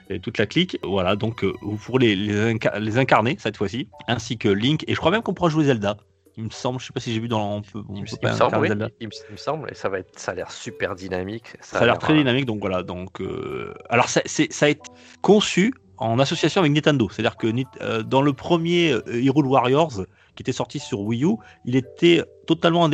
et 0.09 0.19
toute 0.19 0.37
la 0.37 0.45
clique. 0.45 0.79
Voilà, 0.83 1.15
donc 1.15 1.43
vous 1.61 1.77
pourrez 1.77 2.15
les, 2.15 2.53
les 2.79 2.97
incarner 2.97 3.35
cette 3.39 3.57
fois-ci, 3.57 3.87
ainsi 4.07 4.37
que 4.37 4.49
Link, 4.49 4.83
et 4.87 4.93
je 4.93 4.99
crois 4.99 5.11
même 5.11 5.21
qu'on 5.21 5.33
pourra 5.33 5.49
jouer 5.49 5.65
Zelda 5.65 5.97
il 6.39 6.45
me 6.45 6.49
semble, 6.49 6.79
je 6.79 6.85
sais 6.85 6.93
pas 6.93 7.01
si 7.01 7.13
j'ai 7.13 7.19
vu 7.19 7.27
dans. 7.27 7.57
On 7.57 7.61
peut, 7.61 7.83
il, 7.93 8.01
me, 8.01 8.05
semble, 8.07 8.91
il, 9.01 9.07
me, 9.07 9.37
semble, 9.37 9.69
et 9.69 9.75
ça 9.75 9.89
va 9.89 9.99
être, 9.99 10.17
ça 10.17 10.31
a 10.31 10.35
l'air 10.35 10.51
super 10.51 10.95
dynamique. 10.95 11.57
Ça, 11.59 11.79
a 11.79 11.85
l'air 11.85 11.97
très 11.97 12.13
dynamique, 12.13 12.45
donc 12.45 12.61
voilà. 12.61 12.81
Donc, 12.81 13.19
euh, 13.19 13.73
alors 13.89 14.07
ça, 14.07 14.21
ça 14.25 14.65
a 14.65 14.69
été 14.69 14.89
conçu 15.21 15.73
en 15.99 16.19
association 16.19 16.61
avec 16.61 16.73
Nintendo, 16.73 17.09
c'est-à-dire 17.09 17.37
que 17.37 17.47
euh, 17.81 18.03
dans 18.03 18.21
le 18.21 18.33
premier 18.33 18.91
euh, 18.91 19.23
Hero 19.23 19.43
Warriors 19.43 20.05
qui 20.35 20.43
était 20.43 20.51
sorti 20.51 20.79
sur 20.79 21.01
Wii 21.01 21.25
U, 21.25 21.35
il 21.65 21.75
était 21.75 22.23
totalement 22.47 22.89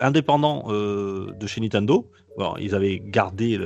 indépendant 0.00 0.64
de 0.68 1.46
chez 1.46 1.60
Nintendo. 1.60 2.10
Bon, 2.38 2.54
ils 2.58 2.74
avaient 2.74 2.98
gardé 2.98 3.60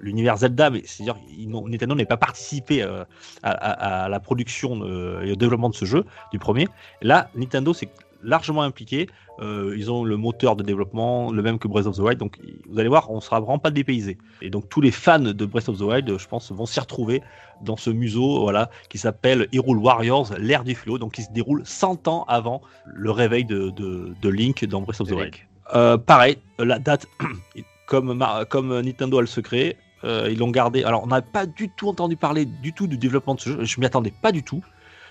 l'univers 0.00 0.38
Zelda, 0.38 0.70
mais 0.70 0.82
c'est-à-dire 0.86 1.18
Nintendo 1.46 1.94
n'avait 1.94 2.06
pas 2.06 2.16
participé 2.16 2.80
à, 2.82 3.06
à, 3.42 4.08
la 4.08 4.18
production 4.18 4.82
et 5.20 5.32
au 5.32 5.36
développement 5.36 5.68
de 5.68 5.74
ce 5.74 5.84
jeu 5.84 6.06
du 6.30 6.38
premier. 6.38 6.68
Là, 7.02 7.28
Nintendo 7.34 7.74
s'est 7.74 7.90
largement 8.22 8.62
impliqués. 8.62 9.08
Euh, 9.40 9.74
ils 9.76 9.90
ont 9.90 10.04
le 10.04 10.16
moteur 10.16 10.56
de 10.56 10.62
développement, 10.62 11.32
le 11.32 11.42
même 11.42 11.58
que 11.58 11.66
Breath 11.66 11.86
of 11.86 11.96
the 11.96 12.00
Wild. 12.00 12.18
Donc, 12.18 12.38
vous 12.68 12.78
allez 12.78 12.88
voir, 12.88 13.10
on 13.10 13.20
sera 13.20 13.40
vraiment 13.40 13.58
pas 13.58 13.70
dépaysé. 13.70 14.18
Et 14.40 14.50
donc, 14.50 14.68
tous 14.68 14.80
les 14.80 14.90
fans 14.90 15.18
de 15.18 15.46
Breath 15.46 15.68
of 15.68 15.78
the 15.78 15.82
Wild, 15.82 16.18
je 16.18 16.28
pense, 16.28 16.52
vont 16.52 16.66
s'y 16.66 16.80
retrouver 16.80 17.22
dans 17.62 17.76
ce 17.76 17.90
museau, 17.90 18.40
voilà, 18.40 18.70
qui 18.88 18.98
s'appelle 18.98 19.48
Hyrule 19.52 19.78
Warriors, 19.78 20.32
l'ère 20.38 20.64
du 20.64 20.74
flot, 20.74 20.98
donc 20.98 21.12
qui 21.12 21.22
se 21.22 21.32
déroule 21.32 21.62
100 21.64 22.08
ans 22.08 22.24
avant 22.28 22.60
le 22.86 23.10
réveil 23.10 23.44
de, 23.44 23.70
de, 23.70 24.28
Link 24.28 24.64
dans 24.64 24.82
Breath 24.82 25.00
of 25.00 25.08
the 25.08 25.12
Wild. 25.12 25.34
Euh, 25.74 25.96
pareil, 25.96 26.38
la 26.58 26.78
date, 26.78 27.06
comme, 27.86 28.24
comme 28.48 28.80
Nintendo 28.80 29.18
a 29.18 29.20
le 29.22 29.26
secret, 29.26 29.76
euh, 30.04 30.28
ils 30.30 30.38
l'ont 30.38 30.50
gardé. 30.50 30.84
Alors, 30.84 31.04
on 31.04 31.06
n'a 31.06 31.22
pas 31.22 31.46
du 31.46 31.68
tout 31.68 31.88
entendu 31.88 32.16
parler 32.16 32.44
du 32.44 32.72
tout 32.72 32.86
du 32.86 32.98
développement 32.98 33.34
de 33.34 33.40
ce 33.40 33.50
jeu. 33.50 33.64
Je 33.64 33.80
m'y 33.80 33.86
attendais 33.86 34.12
pas 34.22 34.32
du 34.32 34.42
tout. 34.42 34.62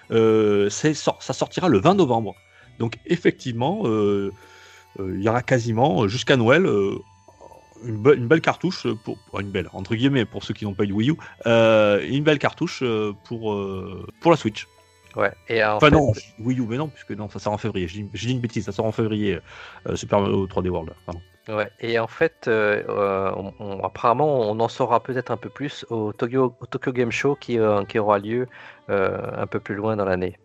ça 0.09 1.33
sortira 1.33 1.69
le 1.69 1.79
20 1.79 1.95
novembre. 1.95 2.35
Donc 2.79 2.97
effectivement, 3.05 3.81
euh, 3.85 4.31
euh, 4.99 5.13
il 5.15 5.23
y 5.23 5.29
aura 5.29 5.41
quasiment 5.41 6.07
jusqu'à 6.07 6.37
Noël 6.37 6.65
euh, 6.65 6.95
une, 7.85 8.27
belle 8.27 8.41
cartouche 8.41 8.87
pour, 9.03 9.17
une 9.39 9.51
belle 9.51 9.69
entre 9.73 9.95
guillemets 9.95 10.25
pour 10.25 10.43
ceux 10.43 10.53
qui 10.53 10.65
n'ont 10.65 10.73
pas 10.73 10.83
eu 10.83 10.87
de 10.87 10.93
Wii 10.93 11.11
U, 11.11 11.15
une 11.45 12.23
belle 12.23 12.39
cartouche 12.39 12.83
pour 13.25 13.57
pour 14.19 14.31
la 14.31 14.37
Switch. 14.37 14.67
Ouais. 15.15 15.31
Et 15.49 15.61
enfin 15.63 15.89
non, 15.89 16.13
Wii 16.39 16.59
U, 16.59 16.65
mais 16.67 16.77
non, 16.77 16.87
puisque 16.87 17.11
non, 17.11 17.29
ça 17.29 17.39
sort 17.39 17.51
en 17.53 17.57
février. 17.57 17.87
Je 17.87 18.01
dis, 18.01 18.31
une 18.31 18.39
bêtise, 18.39 18.65
ça 18.65 18.71
sort 18.71 18.85
en 18.85 18.93
février. 18.93 19.39
Super 19.95 20.21
Mario 20.21 20.47
3D 20.47 20.69
World. 20.69 20.93
Ouais. 21.49 21.69
Et 21.81 21.99
en 21.99 22.07
fait, 22.07 22.49
apparemment, 23.83 24.49
on 24.49 24.59
en 24.59 24.67
saura 24.69 25.03
peut-être 25.03 25.31
un 25.31 25.37
peu 25.37 25.49
plus 25.49 25.85
au 25.89 26.13
Tokyo, 26.13 26.55
Tokyo 26.69 26.93
Game 26.93 27.11
Show 27.11 27.35
qui, 27.35 27.57
qui 27.89 27.99
aura 27.99 28.19
lieu 28.19 28.47
un 28.87 29.47
peu 29.47 29.59
plus 29.59 29.75
loin 29.75 29.97
dans 29.97 30.05
l'année. 30.05 30.37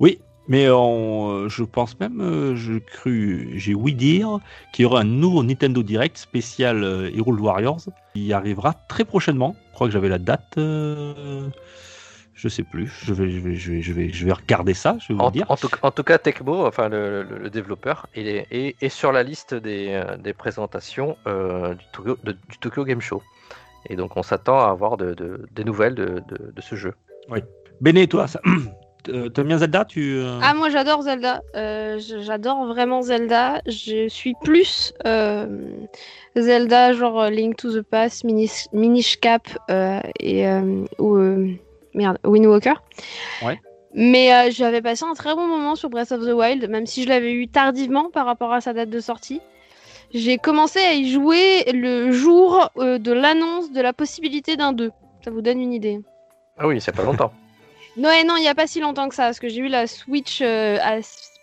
Oui, 0.00 0.20
mais 0.48 0.66
euh, 0.68 1.48
je 1.48 1.64
pense 1.64 1.98
même, 2.00 2.20
euh, 2.20 2.54
je 2.56 2.74
cru, 2.78 3.52
j'ai 3.56 3.74
ouï 3.74 3.94
dire 3.94 4.38
qu'il 4.72 4.82
y 4.82 4.86
aura 4.86 5.00
un 5.00 5.04
nouveau 5.04 5.42
Nintendo 5.42 5.82
Direct 5.82 6.16
spécial 6.18 6.84
euh, 6.84 7.10
Hero 7.14 7.32
Warriors 7.32 7.80
qui 8.14 8.32
arrivera 8.32 8.74
très 8.88 9.04
prochainement. 9.04 9.56
Je 9.70 9.74
crois 9.74 9.86
que 9.86 9.92
j'avais 9.92 10.08
la 10.08 10.18
date. 10.18 10.54
je 10.56 12.48
sais 12.48 12.62
plus. 12.62 12.92
Je 13.04 13.14
vais, 13.14 13.30
je 13.30 13.38
vais, 13.40 13.54
je 13.54 13.72
vais, 13.72 13.82
je 13.82 13.92
vais, 13.92 14.12
je 14.12 14.24
vais 14.26 14.32
regarder 14.32 14.74
ça. 14.74 14.96
Je 15.00 15.12
vais 15.12 15.20
en, 15.20 15.26
vous 15.26 15.30
dire. 15.32 15.50
En 15.50 15.56
tout, 15.56 15.70
en 15.82 15.90
tout, 15.90 16.04
cas, 16.04 16.18
Tecmo, 16.18 16.66
enfin 16.66 16.88
le, 16.88 17.48
développeur, 17.50 18.06
il 18.14 18.28
est, 18.28 18.46
est, 18.50 18.88
sur 18.88 19.12
la 19.12 19.22
liste 19.22 19.54
des, 19.54 20.00
des 20.22 20.32
présentations 20.32 21.16
du 21.26 21.84
Tokyo, 21.92 22.18
du, 22.22 22.58
Tokyo, 22.60 22.84
Game 22.84 23.00
Show. 23.00 23.22
Et 23.88 23.96
donc, 23.96 24.16
on 24.16 24.22
s'attend 24.22 24.60
à 24.60 24.70
avoir 24.70 24.96
de, 24.96 25.46
des 25.52 25.64
nouvelles 25.64 25.94
de, 25.94 26.22
ce 26.60 26.74
jeu. 26.76 26.94
Oui. 27.30 27.40
Béné, 27.80 28.06
toi, 28.06 28.26
ça, 28.26 28.40
euh, 28.46 28.50
t'aimes 29.04 29.46
bien 29.46 29.58
Zelda 29.58 29.84
tu, 29.84 30.16
euh 30.16 30.38
Ah, 30.42 30.54
moi 30.54 30.70
j'adore 30.70 31.02
Zelda. 31.02 31.42
Euh, 31.54 31.98
j'adore 31.98 32.66
vraiment 32.66 33.02
Zelda. 33.02 33.60
Je 33.66 34.08
suis 34.08 34.34
plus 34.42 34.92
Zelda, 36.36 36.92
genre 36.92 37.26
Link 37.26 37.56
to 37.56 37.72
the 37.72 37.82
Past, 37.82 38.24
Minish, 38.24 39.20
Cap 39.20 39.48
et 40.20 40.46
ou, 40.98 41.18
merde, 41.94 42.18
Wind 42.24 42.46
Walker. 42.46 42.74
Ouais. 43.42 43.60
Mais 43.94 44.50
j'avais 44.50 44.82
passé 44.82 45.04
un 45.04 45.14
très 45.14 45.34
bon 45.34 45.46
moment 45.46 45.76
sur 45.76 45.88
Breath 45.88 46.10
of 46.12 46.22
the 46.22 46.32
Wild, 46.32 46.68
même 46.68 46.86
si 46.86 47.04
je 47.04 47.08
l'avais 47.08 47.32
eu 47.32 47.46
tardivement 47.46 48.10
par 48.10 48.26
rapport 48.26 48.52
à 48.52 48.60
sa 48.60 48.72
date 48.72 48.90
de 48.90 49.00
sortie. 49.00 49.40
J'ai 50.12 50.38
commencé 50.38 50.78
à 50.78 50.94
y 50.94 51.10
jouer 51.10 51.64
le 51.72 52.10
jour 52.12 52.70
de 52.76 53.12
l'annonce 53.12 53.72
de 53.72 53.80
la 53.80 53.92
possibilité 53.92 54.56
d'un 54.56 54.72
2. 54.72 54.90
Ça 55.24 55.30
vous 55.30 55.40
donne 55.40 55.60
une 55.60 55.72
idée. 55.72 56.00
Ah 56.58 56.66
oui, 56.66 56.80
c'est 56.80 56.94
pas 56.94 57.04
longtemps. 57.04 57.32
Non, 57.96 58.10
non, 58.26 58.36
il 58.36 58.40
n'y 58.40 58.48
a 58.48 58.54
pas 58.54 58.66
si 58.66 58.80
longtemps 58.80 59.08
que 59.08 59.14
ça, 59.14 59.24
parce 59.24 59.38
que 59.38 59.48
j'ai 59.48 59.60
eu 59.60 59.68
la 59.68 59.86
Switch 59.86 60.40
euh, 60.42 60.78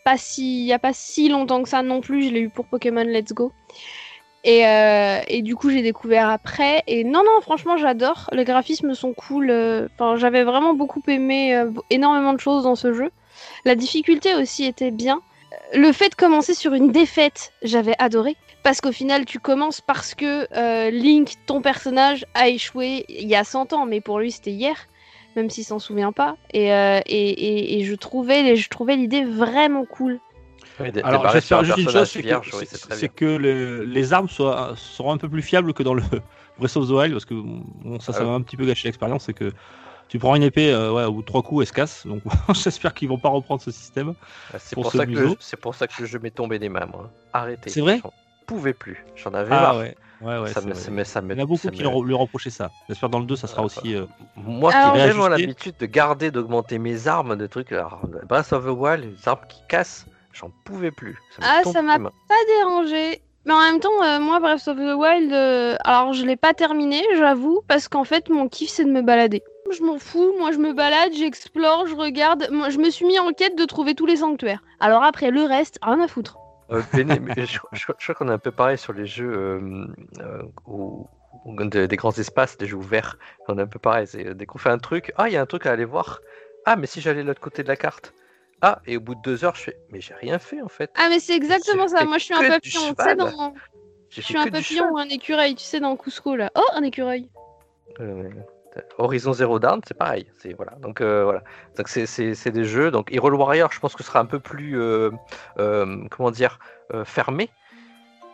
pas 0.03 0.17
si... 0.17 0.61
il 0.61 0.65
n'y 0.65 0.73
a 0.73 0.79
pas 0.79 0.93
si 0.93 1.29
longtemps 1.29 1.63
que 1.63 1.69
ça 1.69 1.81
non 1.81 2.01
plus, 2.01 2.27
je 2.27 2.33
l'ai 2.33 2.41
eu 2.41 2.49
pour 2.49 2.65
Pokémon 2.65 3.03
Let's 3.03 3.33
Go. 3.33 3.53
Et, 4.43 4.67
euh, 4.67 5.21
du 5.41 5.55
coup, 5.55 5.69
j'ai 5.69 5.81
découvert 5.81 6.29
après. 6.29 6.83
Et 6.87 7.03
non, 7.03 7.23
non, 7.23 7.41
franchement, 7.41 7.77
j'adore. 7.77 8.29
Les 8.33 8.43
graphismes 8.43 8.95
sont 8.95 9.13
cool. 9.13 9.49
Euh, 9.49 9.87
enfin, 9.93 10.17
j'avais 10.17 10.43
vraiment 10.43 10.73
beaucoup 10.73 11.01
aimé 11.07 11.63
énormément 11.89 12.33
de 12.33 12.39
choses 12.39 12.63
dans 12.63 12.75
ce 12.75 12.91
jeu. 12.91 13.11
La 13.65 13.75
difficulté 13.75 14.33
aussi 14.35 14.65
était 14.65 14.91
bien. 14.91 15.21
Le 15.73 15.91
fait 15.91 16.09
de 16.09 16.15
commencer 16.15 16.53
sur 16.53 16.73
une 16.73 16.91
défaite, 16.91 17.53
j'avais 17.61 17.95
adoré. 17.99 18.35
Parce 18.63 18.81
qu'au 18.81 18.91
final, 18.91 19.25
tu 19.25 19.39
commences 19.39 19.79
parce 19.79 20.15
que 20.15 20.89
Link, 20.89 21.33
ton 21.45 21.61
personnage, 21.61 22.25
a 22.33 22.49
échoué 22.49 23.05
il 23.09 23.27
y 23.27 23.35
a 23.35 23.43
100 23.43 23.73
ans, 23.73 23.85
mais 23.85 24.01
pour 24.01 24.19
lui, 24.19 24.31
c'était 24.31 24.51
hier 24.51 24.87
même 25.35 25.49
s'il 25.49 25.65
s'en 25.65 25.79
souvient 25.79 26.11
pas. 26.11 26.37
Et, 26.53 26.73
euh, 26.73 26.99
et, 27.05 27.79
et, 27.79 27.83
je 27.83 27.95
trouvais, 27.95 28.55
je 28.55 28.69
trouvais 28.69 28.95
l'idée 28.95 29.23
vraiment 29.23 29.85
cool. 29.85 30.19
Alors 31.03 31.29
j'espère 31.29 31.63
juste 31.63 31.77
une 31.77 31.89
chose, 31.89 32.63
c'est 32.91 33.09
que, 33.09 33.37
les 33.85 34.13
armes 34.13 34.29
soient, 34.29 34.73
seront 34.75 35.11
un 35.11 35.17
peu 35.17 35.29
plus 35.29 35.41
fiables 35.41 35.73
que 35.73 35.83
dans 35.83 35.93
le 35.93 36.03
Breath 36.59 36.77
of 36.77 36.87
the 36.87 36.91
Wild, 36.91 37.13
parce 37.13 37.25
que 37.25 37.33
bon, 37.33 37.99
ça, 37.99 38.13
ça 38.13 38.19
ah 38.21 38.25
va 38.25 38.31
un 38.31 38.41
petit 38.41 38.57
peu 38.57 38.65
gâcher 38.65 38.87
l'expérience, 38.87 39.25
c'est 39.25 39.33
que 39.33 39.51
tu 40.11 40.19
prends 40.19 40.35
une 40.35 40.43
épée, 40.43 40.73
euh, 40.73 40.91
ouais, 40.91 41.05
ou 41.05 41.21
trois 41.21 41.41
coups, 41.41 41.61
elle 41.61 41.67
se 41.67 41.73
casse. 41.73 42.05
Donc 42.05 42.21
j'espère 42.53 42.93
qu'ils 42.93 43.07
vont 43.07 43.17
pas 43.17 43.29
reprendre 43.29 43.61
ce 43.61 43.71
système. 43.71 44.13
Ah, 44.53 44.59
c'est 44.59 44.75
pour, 44.75 44.91
ça 44.91 45.05
que 45.05 45.35
c'est 45.39 45.59
pour 45.59 45.73
ça 45.73 45.87
que 45.87 45.93
le 46.01 46.05
jeu 46.05 46.19
m'est 46.19 46.31
tombé 46.31 46.59
des 46.59 46.67
mains, 46.67 46.85
moi. 46.85 47.09
Arrêtez. 47.31 47.69
C'est 47.69 47.79
vrai. 47.79 48.01
J'en 48.03 48.11
pouvais 48.45 48.73
plus. 48.73 49.05
J'en 49.15 49.33
avais 49.33 49.55
ah, 49.55 49.61
marre. 49.61 49.77
Ouais. 49.77 49.95
Ouais, 50.21 50.37
ouais, 50.37 50.53
ça 50.53 50.61
me, 50.61 50.73
ça 51.03 51.21
me, 51.21 51.33
Il 51.33 51.37
y 51.37 51.41
en 51.41 51.43
a 51.43 51.47
beaucoup 51.47 51.69
qui 51.69 51.81
lui 51.81 52.13
reprochaient 52.13 52.49
ça. 52.49 52.71
J'espère 52.87 53.09
dans 53.09 53.19
le 53.19 53.25
2, 53.25 53.35
ça 53.35 53.47
sera 53.47 53.63
aussi. 53.63 53.95
Euh, 53.95 54.05
Moi 54.35 54.71
qui 54.71 54.77
ai 54.77 55.07
vraiment 55.07 55.27
l'habitude 55.27 55.75
de 55.79 55.85
garder, 55.85 56.31
d'augmenter 56.31 56.77
mes 56.77 57.07
armes, 57.07 57.35
de 57.35 57.47
trucs. 57.47 57.71
Alors, 57.71 58.01
Breath 58.27 58.53
of 58.53 58.65
the 58.65 58.69
Wild, 58.69 59.03
les 59.03 59.27
armes 59.27 59.45
qui 59.49 59.61
cassent, 59.67 60.05
j'en 60.33 60.51
pouvais 60.63 60.91
plus. 60.91 61.17
Ça 61.39 61.47
ah, 61.47 61.71
ça 61.71 61.81
m'a 61.81 61.97
pas 61.97 62.35
dérangé. 62.59 63.21
Mais 63.45 63.53
en 63.53 63.61
même 63.61 63.79
temps, 63.79 64.03
euh, 64.03 64.19
moi, 64.19 64.39
Breath 64.39 64.67
of 64.67 64.77
the 64.77 64.95
Wild, 64.95 65.33
euh, 65.33 65.75
alors 65.83 66.13
je 66.13 66.23
l'ai 66.23 66.35
pas 66.35 66.53
terminé, 66.53 67.01
j'avoue, 67.17 67.61
parce 67.67 67.87
qu'en 67.87 68.03
fait, 68.03 68.29
mon 68.29 68.47
kiff, 68.47 68.69
c'est 68.69 68.85
de 68.85 68.91
me 68.91 69.01
balader. 69.01 69.41
Je 69.71 69.83
m'en 69.83 69.97
fous, 69.97 70.33
moi 70.37 70.51
je 70.51 70.57
me 70.57 70.73
balade, 70.73 71.13
j'explore, 71.13 71.87
je 71.87 71.95
regarde. 71.95 72.47
Moi, 72.51 72.69
je 72.69 72.77
me 72.77 72.89
suis 72.89 73.05
mis 73.05 73.17
en 73.17 73.31
quête 73.31 73.57
de 73.57 73.65
trouver 73.65 73.95
tous 73.95 74.05
les 74.05 74.17
sanctuaires. 74.17 74.61
Alors 74.79 75.03
après, 75.03 75.31
le 75.31 75.43
reste, 75.43 75.79
rien 75.81 75.99
à 76.01 76.07
foutre. 76.07 76.37
Euh, 76.71 76.81
je, 76.93 77.59
crois 77.85 78.15
qu'on 78.15 78.29
est 78.29 78.33
un 78.33 78.37
peu 78.37 78.51
pareil 78.51 78.77
sur 78.77 78.93
les 78.93 79.05
jeux 79.05 79.31
euh, 79.33 79.87
euh, 80.19 81.87
des, 81.87 81.95
grands 81.97 82.11
espaces, 82.11 82.57
des 82.57 82.67
jeux 82.67 82.77
ouverts. 82.77 83.17
On 83.47 83.57
est 83.57 83.61
un 83.61 83.67
peu 83.67 83.79
pareil. 83.79 84.07
Dès 84.35 84.45
qu'on 84.45 84.57
fait 84.57 84.69
un 84.69 84.77
truc, 84.77 85.11
ah, 85.17 85.27
il 85.27 85.33
y 85.33 85.37
a 85.37 85.41
un 85.41 85.45
truc 85.45 85.65
à 85.65 85.71
aller 85.71 85.85
voir. 85.85 86.21
Ah, 86.65 86.75
mais 86.75 86.87
si 86.87 87.01
j'allais 87.01 87.23
de 87.23 87.27
l'autre 87.27 87.41
côté 87.41 87.63
de 87.63 87.67
la 87.67 87.75
carte. 87.75 88.13
Ah, 88.61 88.79
et 88.85 88.97
au 88.97 88.99
bout 88.99 89.15
de 89.15 89.21
deux 89.21 89.43
heures, 89.43 89.55
je 89.55 89.63
fais, 89.63 89.77
mais 89.89 90.01
j'ai 90.01 90.13
rien 90.13 90.37
fait 90.37 90.61
en 90.61 90.67
fait. 90.67 90.91
Ah, 90.95 91.07
mais 91.09 91.19
c'est 91.19 91.35
exactement 91.35 91.87
ça. 91.87 92.05
Moi, 92.05 92.19
je 92.19 92.25
suis 92.25 92.33
un 92.35 92.47
papillon. 92.47 92.93
Tu 92.93 93.03
sais, 93.03 93.15
dans... 93.15 93.53
Je 94.09 94.21
suis 94.21 94.37
un 94.37 94.47
papillon 94.47 94.91
ou 94.91 94.97
un 94.97 95.09
écureuil, 95.09 95.55
tu 95.55 95.63
sais, 95.63 95.79
dans 95.79 95.95
Cusco 95.97 96.35
là. 96.35 96.51
Oh, 96.55 96.67
un 96.73 96.83
écureuil. 96.83 97.29
Horizon 98.97 99.33
Zero 99.33 99.59
Dawn, 99.59 99.81
c'est 99.87 99.97
pareil. 99.97 100.25
C'est 100.37 100.53
voilà. 100.53 100.73
Donc 100.81 101.01
euh, 101.01 101.23
voilà. 101.23 101.43
Donc 101.77 101.87
c'est 101.87 102.51
des 102.51 102.65
jeux. 102.65 102.91
Donc 102.91 103.13
Hero 103.13 103.29
Warrior, 103.29 103.71
je 103.71 103.79
pense 103.79 103.95
que 103.95 104.03
ce 104.03 104.07
sera 104.07 104.19
un 104.19 104.25
peu 104.25 104.39
plus 104.39 104.79
euh, 104.79 105.11
euh, 105.59 106.05
comment 106.09 106.31
dire 106.31 106.59
fermé. 107.05 107.49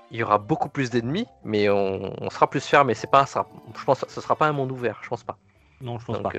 Il 0.09 0.17
y 0.17 0.23
aura 0.23 0.37
beaucoup 0.37 0.69
plus 0.69 0.89
d'ennemis, 0.89 1.27
mais 1.43 1.69
on, 1.69 2.29
sera 2.29 2.49
plus 2.49 2.65
fermé. 2.65 2.93
C'est 2.93 3.11
pas 3.11 3.25
ça. 3.25 3.45
Je 3.77 3.83
pense 3.83 4.05
ce 4.07 4.21
sera 4.21 4.35
pas 4.35 4.47
un 4.47 4.53
monde 4.53 4.71
ouvert. 4.71 4.99
Je 5.01 5.09
pense 5.09 5.23
pas. 5.23 5.37
Non, 5.81 5.99
je 5.99 6.05
pense 6.05 6.21
pas. 6.21 6.31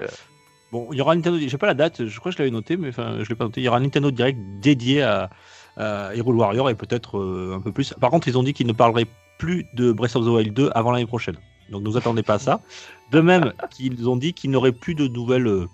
Bon, 0.72 0.88
il 0.92 0.98
y 0.98 1.00
aura 1.00 1.14
Nintendo. 1.14 1.38
J'ai 1.38 1.58
pas 1.58 1.66
la 1.66 1.74
date. 1.74 2.06
Je 2.06 2.18
crois 2.18 2.30
que 2.30 2.36
je 2.36 2.42
l'avais 2.42 2.50
noté, 2.50 2.76
mais 2.76 2.88
enfin, 2.88 3.18
je 3.22 3.28
l'ai 3.28 3.34
pas 3.34 3.44
noté. 3.44 3.60
Il 3.60 3.64
y 3.64 3.68
aura 3.68 3.78
un 3.78 3.80
Nintendo 3.80 4.10
Direct 4.10 4.38
dédié 4.60 5.02
à, 5.02 5.30
à 5.76 6.14
Hero 6.14 6.32
Warrior 6.32 6.70
et 6.70 6.74
peut-être 6.74 7.18
un 7.54 7.60
peu 7.60 7.72
plus. 7.72 7.94
Par 7.94 8.10
contre, 8.10 8.28
ils 8.28 8.38
ont 8.38 8.42
dit 8.42 8.52
qu'ils 8.52 8.66
ne 8.66 8.72
parleraient 8.72 9.06
plus 9.38 9.66
de 9.74 9.92
Breath 9.92 10.16
of 10.16 10.24
the 10.24 10.28
Wild 10.28 10.54
2 10.54 10.70
avant 10.74 10.90
l'année 10.90 11.06
prochaine. 11.06 11.36
Donc, 11.70 11.82
ne 11.82 11.88
vous 11.88 11.96
attendez 11.96 12.22
pas 12.22 12.34
à 12.34 12.38
ça. 12.38 12.60
De 13.10 13.20
même 13.20 13.52
qu'ils 13.70 14.08
ont 14.08 14.16
dit 14.16 14.34
qu'il 14.34 14.50
n'y 14.50 14.56
aurait 14.56 14.72
plus 14.72 14.94
de 14.94 15.08
nouvelles 15.08 15.46
euh, 15.46 15.68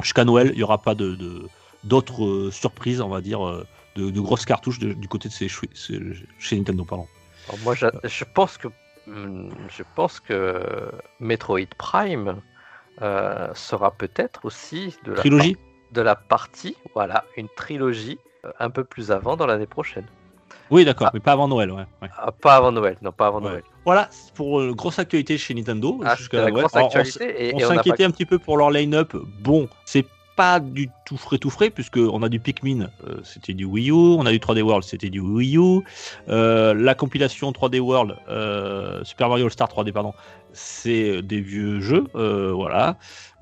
jusqu'à 0.00 0.24
Noël, 0.24 0.50
il 0.52 0.56
n'y 0.56 0.62
aura 0.62 0.78
pas 0.78 0.94
de, 0.94 1.48
d'autres 1.84 2.50
surprises, 2.52 3.00
on 3.00 3.08
va 3.08 3.20
dire, 3.20 3.40
de, 3.96 4.20
grosses 4.20 4.44
cartouches 4.44 4.78
du 4.78 5.08
côté 5.08 5.28
de 5.28 5.34
ces, 5.34 5.48
chez 5.48 6.56
Nintendo. 6.56 6.84
Pardon. 6.84 7.06
moi, 7.62 7.74
je, 7.74 8.24
pense 8.24 8.58
que 8.58 8.68
hmm, 9.06 9.50
je 9.68 9.82
pense 9.94 10.20
que 10.20 10.90
Metroid 11.20 11.66
Prime 11.78 12.40
sera 13.00 13.92
peut-être 13.92 14.44
aussi 14.44 14.94
de 15.04 15.12
la 15.12 15.18
trilogie 15.18 15.56
de 15.94 16.02
la 16.02 16.16
partie, 16.16 16.76
voilà, 16.94 17.24
une 17.36 17.48
trilogie 17.48 18.18
un 18.58 18.68
peu 18.68 18.84
plus 18.84 19.10
avant 19.10 19.36
dans 19.36 19.46
l'année 19.46 19.66
prochaine. 19.66 20.06
Oui, 20.74 20.84
d'accord, 20.84 21.06
ah. 21.06 21.10
mais 21.14 21.20
pas 21.20 21.30
avant 21.30 21.46
Noël, 21.46 21.70
ouais. 21.70 21.84
Ah, 22.18 22.32
pas 22.32 22.56
avant 22.56 22.72
Noël, 22.72 22.96
non, 23.00 23.12
pas 23.12 23.28
avant 23.28 23.40
Noël. 23.40 23.62
Voilà, 23.84 24.10
pour 24.34 24.58
euh, 24.58 24.74
grosse 24.74 24.98
actualité 24.98 25.38
chez 25.38 25.54
Nintendo. 25.54 26.00
Ah, 26.04 26.16
la 26.32 26.50
grosse 26.50 26.74
actualité. 26.74 27.52
On, 27.54 27.60
s'inquiétait 27.60 28.02
un 28.02 28.10
petit 28.10 28.24
peu 28.24 28.40
pour 28.40 28.56
leur 28.56 28.72
line-up. 28.72 29.14
Bon, 29.40 29.68
c'est 29.84 30.04
pas 30.34 30.58
du 30.58 30.90
tout 31.06 31.16
frais 31.16 31.38
tout 31.38 31.48
frais 31.48 31.70
puisque 31.70 31.98
on 31.98 32.24
a 32.24 32.28
du 32.28 32.40
Pikmin, 32.40 32.88
euh, 33.06 33.20
c'était 33.22 33.54
du 33.54 33.64
Wii 33.64 33.90
U, 33.90 33.92
on 33.92 34.26
a 34.26 34.32
du 34.32 34.40
3D 34.40 34.62
World, 34.62 34.82
c'était 34.82 35.10
du 35.10 35.20
Wii 35.20 35.58
U, 35.58 35.84
euh, 36.28 36.74
la 36.74 36.96
compilation 36.96 37.52
3D 37.52 37.78
World, 37.78 38.16
Super 39.04 39.28
Mario 39.28 39.44
All 39.44 39.52
Star 39.52 39.68
3D 39.68 39.92
pardon, 39.92 40.12
c'est 40.52 41.22
des 41.22 41.40
vieux 41.40 41.78
jeux, 41.78 42.08
voilà. 42.52 42.96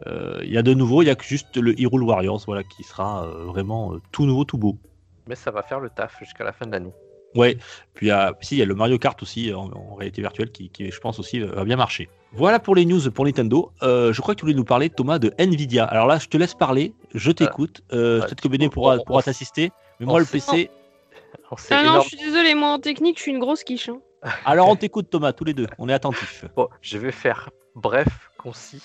Il 0.07 0.53
y 0.53 0.59
a 0.59 0.63
de 0.63 0.75
nouveau, 0.75 1.01
il 1.01 1.07
y 1.07 1.11
a 1.11 1.15
que 1.15 1.25
juste 1.25 1.57
le 1.57 1.81
Hyrule 1.81 2.03
Warriors, 2.03 2.43
voilà, 2.47 2.63
qui 2.63 2.83
sera 2.83 3.27
vraiment 3.27 3.95
tout 4.11 4.27
nouveau, 4.27 4.45
tout 4.45 4.59
beau. 4.59 4.77
Mais 5.29 5.35
ça 5.35 5.51
va 5.51 5.63
faire 5.63 5.81
le 5.81 5.89
taf 5.89 6.19
jusqu'à 6.19 6.45
la 6.45 6.53
fin 6.53 6.67
de 6.67 6.73
l'année. 6.73 6.93
Ouais, 7.35 7.57
puis 7.95 8.07
il 8.07 8.09
y 8.11 8.13
a, 8.13 8.35
il 8.51 8.59
y 8.59 8.63
a 8.63 8.65
le 8.65 8.75
Mario 8.75 8.99
Kart 8.99 9.21
aussi 9.23 9.53
en, 9.55 9.95
réalité 9.95 10.21
virtuelle 10.21 10.51
qui, 10.51 10.71
je 10.79 11.01
pense 11.01 11.19
aussi, 11.19 11.41
va 11.41 11.65
bien 11.65 11.77
marcher. 11.77 12.09
Voilà 12.33 12.59
pour 12.59 12.75
les 12.75 12.85
news 12.85 13.11
pour 13.11 13.25
Nintendo. 13.25 13.73
Euh, 13.83 14.13
je 14.13 14.21
crois 14.21 14.35
que 14.35 14.41
tu 14.41 14.45
voulais 14.45 14.57
nous 14.57 14.65
parler, 14.65 14.91
Thomas, 14.91 15.19
de 15.19 15.33
Nvidia. 15.39 15.85
Alors 15.85 16.07
là, 16.07 16.19
je 16.19 16.29
te 16.29 16.37
laisse 16.37 16.55
parler, 16.55 16.95
je 17.15 17.31
t'écoute. 17.31 17.83
Euh, 17.93 18.21
peut-être 18.21 18.41
que 18.41 18.49
Béné 18.49 18.69
pourra, 18.69 18.99
pourra 18.99 19.23
t'assister. 19.23 19.71
Mais 20.01 20.07
moi, 20.07 20.21
le 20.21 20.27
PC. 20.27 20.71
Ah 21.71 21.83
non, 21.85 22.01
je 22.01 22.09
suis 22.09 22.17
désolé, 22.17 22.55
moi 22.55 22.71
en 22.71 22.79
technique, 22.79 23.19
je 23.19 23.23
suis 23.23 23.33
une 23.33 23.39
grosse 23.39 23.65
quiche. 23.65 23.89
Hein. 23.89 24.01
Alors 24.45 24.69
on 24.69 24.77
t'écoute, 24.77 25.11
Thomas, 25.11 25.33
tous 25.33 25.45
les 25.45 25.55
deux. 25.55 25.67
On 25.79 25.89
est 25.89 25.93
attentifs. 25.93 26.45
Bon, 26.57 26.69
je 26.81 26.97
vais 26.97 27.13
faire 27.13 27.51
bref, 27.75 28.31
concis 28.39 28.83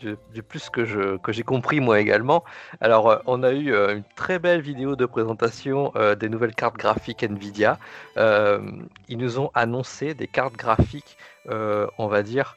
du, 0.00 0.42
plus 0.42 0.70
que 0.70 0.84
je 0.84 1.16
que 1.18 1.32
j'ai 1.32 1.42
compris 1.42 1.80
moi 1.80 2.00
également. 2.00 2.44
Alors, 2.80 3.10
euh, 3.10 3.18
on 3.26 3.42
a 3.42 3.52
eu 3.52 3.72
euh, 3.72 3.96
une 3.96 4.04
très 4.16 4.38
belle 4.38 4.60
vidéo 4.60 4.96
de 4.96 5.06
présentation 5.06 5.92
euh, 5.96 6.14
des 6.14 6.28
nouvelles 6.28 6.54
cartes 6.54 6.76
graphiques 6.76 7.22
Nvidia. 7.22 7.78
ils 8.16 9.18
nous 9.18 9.38
ont 9.38 9.50
annoncé 9.54 10.14
des 10.14 10.26
cartes 10.26 10.56
graphiques, 10.56 11.16
on 11.48 12.06
va 12.08 12.22
dire, 12.22 12.56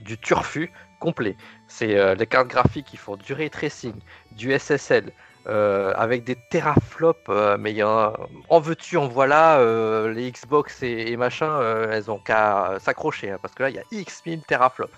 du 0.00 0.18
turfu 0.18 0.72
complet. 1.00 1.36
C'est 1.68 2.14
les 2.16 2.26
cartes 2.26 2.48
graphiques 2.48 2.86
qui 2.86 2.96
font 2.96 3.16
du 3.16 3.32
ray 3.32 3.50
tracing, 3.50 3.94
du 4.32 4.52
SSL, 4.52 5.12
euh, 5.48 5.92
avec 5.96 6.24
des 6.24 6.36
teraflops, 6.36 7.18
euh, 7.28 7.56
mais 7.58 7.82
en 7.82 8.60
veux-tu, 8.60 8.96
en 8.96 9.08
voilà, 9.08 9.58
euh, 9.58 10.12
les 10.12 10.30
Xbox 10.30 10.82
et, 10.82 11.16
machin, 11.16 11.60
elles 11.90 12.10
ont 12.10 12.18
qu'à 12.18 12.76
s'accrocher, 12.80 13.30
hein, 13.30 13.38
parce 13.40 13.54
que 13.54 13.62
là, 13.62 13.70
il 13.70 13.76
y 13.76 13.78
a 13.78 13.84
X 13.90 14.22
1000 14.26 14.42
teraflops. 14.42 14.92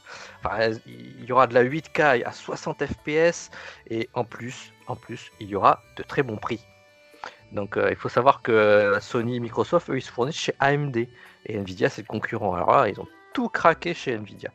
Il 0.87 1.25
y 1.25 1.33
aura 1.33 1.47
de 1.47 1.55
la 1.55 1.63
8K 1.63 2.25
à 2.25 2.33
60 2.33 2.85
FPS, 2.85 3.51
et 3.89 4.09
en 4.15 4.25
plus, 4.25 4.73
en 4.89 4.97
plus, 4.97 5.31
il 5.41 5.49
y 5.49 5.55
aura 5.55 5.83
de 5.97 6.03
très 6.03 6.23
bons 6.23 6.37
prix. 6.37 6.61
Donc, 7.53 7.79
il 7.89 7.97
faut 7.97 8.09
savoir 8.09 8.43
que 8.43 8.97
Sony 9.01 9.37
et 9.37 9.41
Microsoft, 9.41 9.91
eux, 9.91 9.99
ils 9.99 10.03
se 10.03 10.11
fournissent 10.13 10.37
chez 10.39 10.55
AMD, 10.61 10.97
et 11.47 11.57
Nvidia, 11.57 11.89
c'est 11.89 12.03
le 12.03 12.07
concurrent. 12.07 12.55
Alors 12.55 12.87
ils 12.87 13.01
ont 13.01 13.09
tout 13.33 13.49
craqué 13.49 13.95
chez 13.95 14.15
Nvidia. 14.15 14.51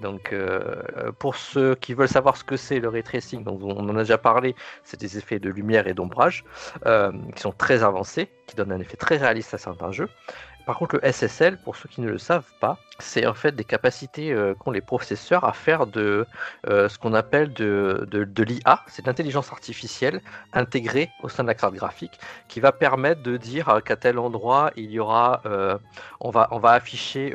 Donc, 0.00 0.32
euh, 0.32 1.12
pour 1.18 1.36
ceux 1.36 1.74
qui 1.74 1.94
veulent 1.94 2.08
savoir 2.08 2.36
ce 2.36 2.44
que 2.44 2.56
c'est 2.56 2.80
le 2.80 2.88
ray 2.88 3.02
tracing, 3.02 3.44
on 3.46 3.88
en 3.88 3.96
a 3.96 4.00
déjà 4.00 4.18
parlé, 4.18 4.54
c'est 4.82 4.98
des 4.98 5.18
effets 5.18 5.38
de 5.38 5.50
lumière 5.50 5.86
et 5.86 5.94
d'ombrage 5.94 6.44
euh, 6.86 7.12
qui 7.34 7.42
sont 7.42 7.52
très 7.52 7.82
avancés, 7.82 8.28
qui 8.46 8.56
donnent 8.56 8.72
un 8.72 8.80
effet 8.80 8.96
très 8.96 9.16
réaliste 9.16 9.54
à 9.54 9.58
certains 9.58 9.92
jeux. 9.92 10.08
Par 10.66 10.78
contre, 10.78 10.96
le 10.96 11.12
SSL, 11.12 11.58
pour 11.58 11.76
ceux 11.76 11.90
qui 11.90 12.00
ne 12.00 12.08
le 12.08 12.16
savent 12.16 12.50
pas, 12.58 12.78
c'est 12.98 13.26
en 13.26 13.34
fait 13.34 13.54
des 13.54 13.64
capacités 13.64 14.32
euh, 14.32 14.54
qu'ont 14.54 14.70
les 14.70 14.80
processeurs 14.80 15.44
à 15.44 15.52
faire 15.52 15.86
de 15.86 16.26
ce 16.66 16.98
qu'on 16.98 17.12
appelle 17.12 17.52
de, 17.52 18.08
de, 18.10 18.42
l'IA, 18.42 18.82
c'est 18.86 19.06
l'intelligence 19.06 19.52
artificielle 19.52 20.22
intégrée 20.54 21.10
au 21.22 21.28
sein 21.28 21.42
de 21.42 21.48
la 21.48 21.54
carte 21.54 21.74
graphique, 21.74 22.18
qui 22.48 22.60
va 22.60 22.72
permettre 22.72 23.22
de 23.22 23.36
dire 23.36 23.80
qu'à 23.84 23.96
tel 23.96 24.18
endroit 24.18 24.70
il 24.76 24.90
y 24.90 24.98
aura, 24.98 25.42
on 26.20 26.30
va, 26.30 26.48
on 26.50 26.58
va 26.58 26.70
afficher 26.70 27.34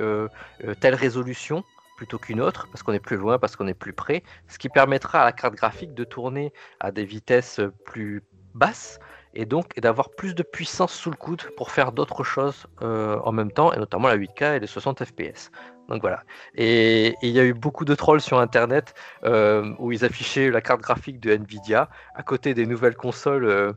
telle 0.79 0.95
résolution 0.95 1.63
plutôt 1.99 2.17
qu'une 2.17 2.39
autre, 2.39 2.69
parce 2.71 2.81
qu'on 2.81 2.93
est 2.93 3.01
plus 3.01 3.17
loin, 3.17 3.37
parce 3.37 3.57
qu'on 3.57 3.67
est 3.67 3.73
plus 3.73 3.91
près, 3.91 4.23
ce 4.47 4.57
qui 4.57 4.69
permettra 4.69 5.19
à 5.23 5.25
la 5.25 5.33
carte 5.33 5.55
graphique 5.55 5.93
de 5.93 6.05
tourner 6.05 6.53
à 6.79 6.93
des 6.93 7.03
vitesses 7.03 7.59
plus 7.83 8.23
basses 8.53 8.99
et 9.33 9.45
donc 9.45 9.77
d'avoir 9.79 10.09
plus 10.11 10.33
de 10.33 10.43
puissance 10.43 10.93
sous 10.93 11.11
le 11.11 11.17
coude 11.17 11.43
pour 11.57 11.71
faire 11.71 11.91
d'autres 11.91 12.23
choses 12.23 12.67
euh, 12.81 13.19
en 13.25 13.33
même 13.33 13.51
temps, 13.51 13.73
et 13.73 13.77
notamment 13.77 14.07
la 14.07 14.17
8K 14.17 14.55
et 14.55 14.59
les 14.61 14.67
60 14.67 15.03
FPS. 15.03 15.51
Donc 15.89 16.01
voilà. 16.01 16.23
Et 16.55 17.15
il 17.21 17.31
y 17.31 17.39
a 17.39 17.43
eu 17.43 17.53
beaucoup 17.53 17.83
de 17.83 17.95
trolls 17.95 18.21
sur 18.21 18.39
Internet 18.39 18.93
euh, 19.25 19.73
où 19.79 19.91
ils 19.91 20.05
affichaient 20.05 20.51
la 20.51 20.61
carte 20.61 20.81
graphique 20.81 21.19
de 21.19 21.31
Nvidia 21.31 21.89
à 22.13 22.23
côté 22.23 22.53
des 22.53 22.67
nouvelles 22.67 22.95
consoles 22.95 23.45
euh, 23.45 23.73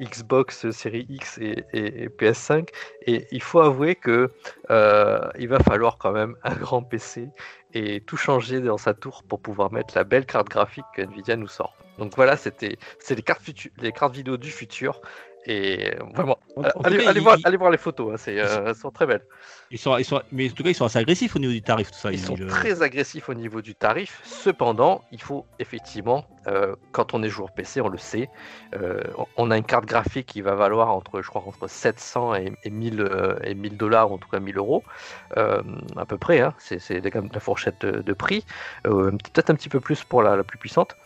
Xbox 0.00 0.70
Série 0.70 1.06
X 1.08 1.38
et, 1.38 2.08
PS5. 2.18 2.68
Et 3.06 3.26
il 3.32 3.42
faut 3.42 3.60
avouer 3.60 3.96
que 3.96 4.30
il 5.38 5.48
va 5.48 5.58
falloir 5.58 5.98
quand 5.98 6.12
même 6.12 6.36
un 6.44 6.54
grand 6.54 6.82
PC 6.82 7.28
et 7.76 8.00
tout 8.00 8.16
changer 8.16 8.60
dans 8.60 8.78
sa 8.78 8.94
tour 8.94 9.22
pour 9.22 9.40
pouvoir 9.40 9.70
mettre 9.70 9.94
la 9.94 10.04
belle 10.04 10.24
carte 10.24 10.48
graphique 10.48 10.86
que 10.94 11.02
Nvidia 11.02 11.36
nous 11.36 11.46
sort. 11.46 11.76
Donc 11.98 12.16
voilà, 12.16 12.36
c'était 12.36 12.78
c'est 12.98 13.14
les 13.14 13.22
cartes 13.22 13.42
les 13.82 13.92
cartes 13.92 14.14
vidéo 14.14 14.38
du 14.38 14.50
futur 14.50 15.00
et 15.48 15.94
vraiment, 16.14 16.38
allez, 16.82 17.20
voir, 17.56 17.70
les 17.70 17.78
photos, 17.78 18.12
hein, 18.12 18.16
c'est, 18.18 18.40
euh, 18.40 18.66
elles 18.66 18.74
sont 18.74 18.90
très 18.90 19.06
belles. 19.06 19.22
Ils 19.70 19.78
sont, 19.78 19.96
ils 19.96 20.04
sont, 20.04 20.20
mais 20.32 20.50
en 20.50 20.52
tout 20.52 20.64
cas, 20.64 20.70
ils 20.70 20.74
sont 20.74 20.86
assez 20.86 20.98
agressifs 20.98 21.36
au 21.36 21.38
niveau 21.38 21.52
du 21.52 21.62
tarif, 21.62 21.92
tout 21.92 21.98
ça. 21.98 22.10
Ils, 22.10 22.18
sont 22.18 22.34
très 22.34 22.82
agressifs 22.82 23.28
au 23.28 23.34
niveau 23.34 23.62
du 23.62 23.76
tarif. 23.76 24.20
Cependant, 24.24 25.04
il 25.12 25.22
faut 25.22 25.46
effectivement, 25.60 26.26
euh, 26.46 26.76
quand 26.92 27.14
on 27.14 27.22
est 27.22 27.28
joueur 27.28 27.50
PC, 27.50 27.80
on 27.80 27.88
le 27.88 27.98
sait, 27.98 28.28
euh, 28.74 29.00
on 29.36 29.50
a 29.50 29.56
une 29.56 29.64
carte 29.64 29.86
graphique 29.86 30.26
qui 30.26 30.40
va 30.40 30.54
valoir 30.54 30.90
entre, 30.90 31.22
je 31.22 31.28
crois, 31.28 31.42
entre 31.46 31.68
700 31.68 32.34
et, 32.34 32.70
1000 32.70 33.38
et 33.44 33.54
1000 33.54 33.76
dollars, 33.76 34.12
en 34.12 34.18
tout 34.18 34.28
cas 34.28 34.40
1000 34.40 34.58
euros, 34.58 34.84
à 35.34 36.04
peu 36.06 36.18
près. 36.18 36.40
Hein, 36.40 36.54
c'est, 36.58 36.78
c'est 36.78 37.00
la 37.00 37.40
fourchette 37.40 37.84
de, 37.84 38.12
prix. 38.12 38.44
peut-être 38.84 39.50
un 39.50 39.54
petit 39.54 39.68
peu 39.68 39.80
plus 39.80 40.04
pour 40.04 40.22
la, 40.22 40.36
la, 40.36 40.44
plus 40.44 40.58
puissante. 40.58 40.96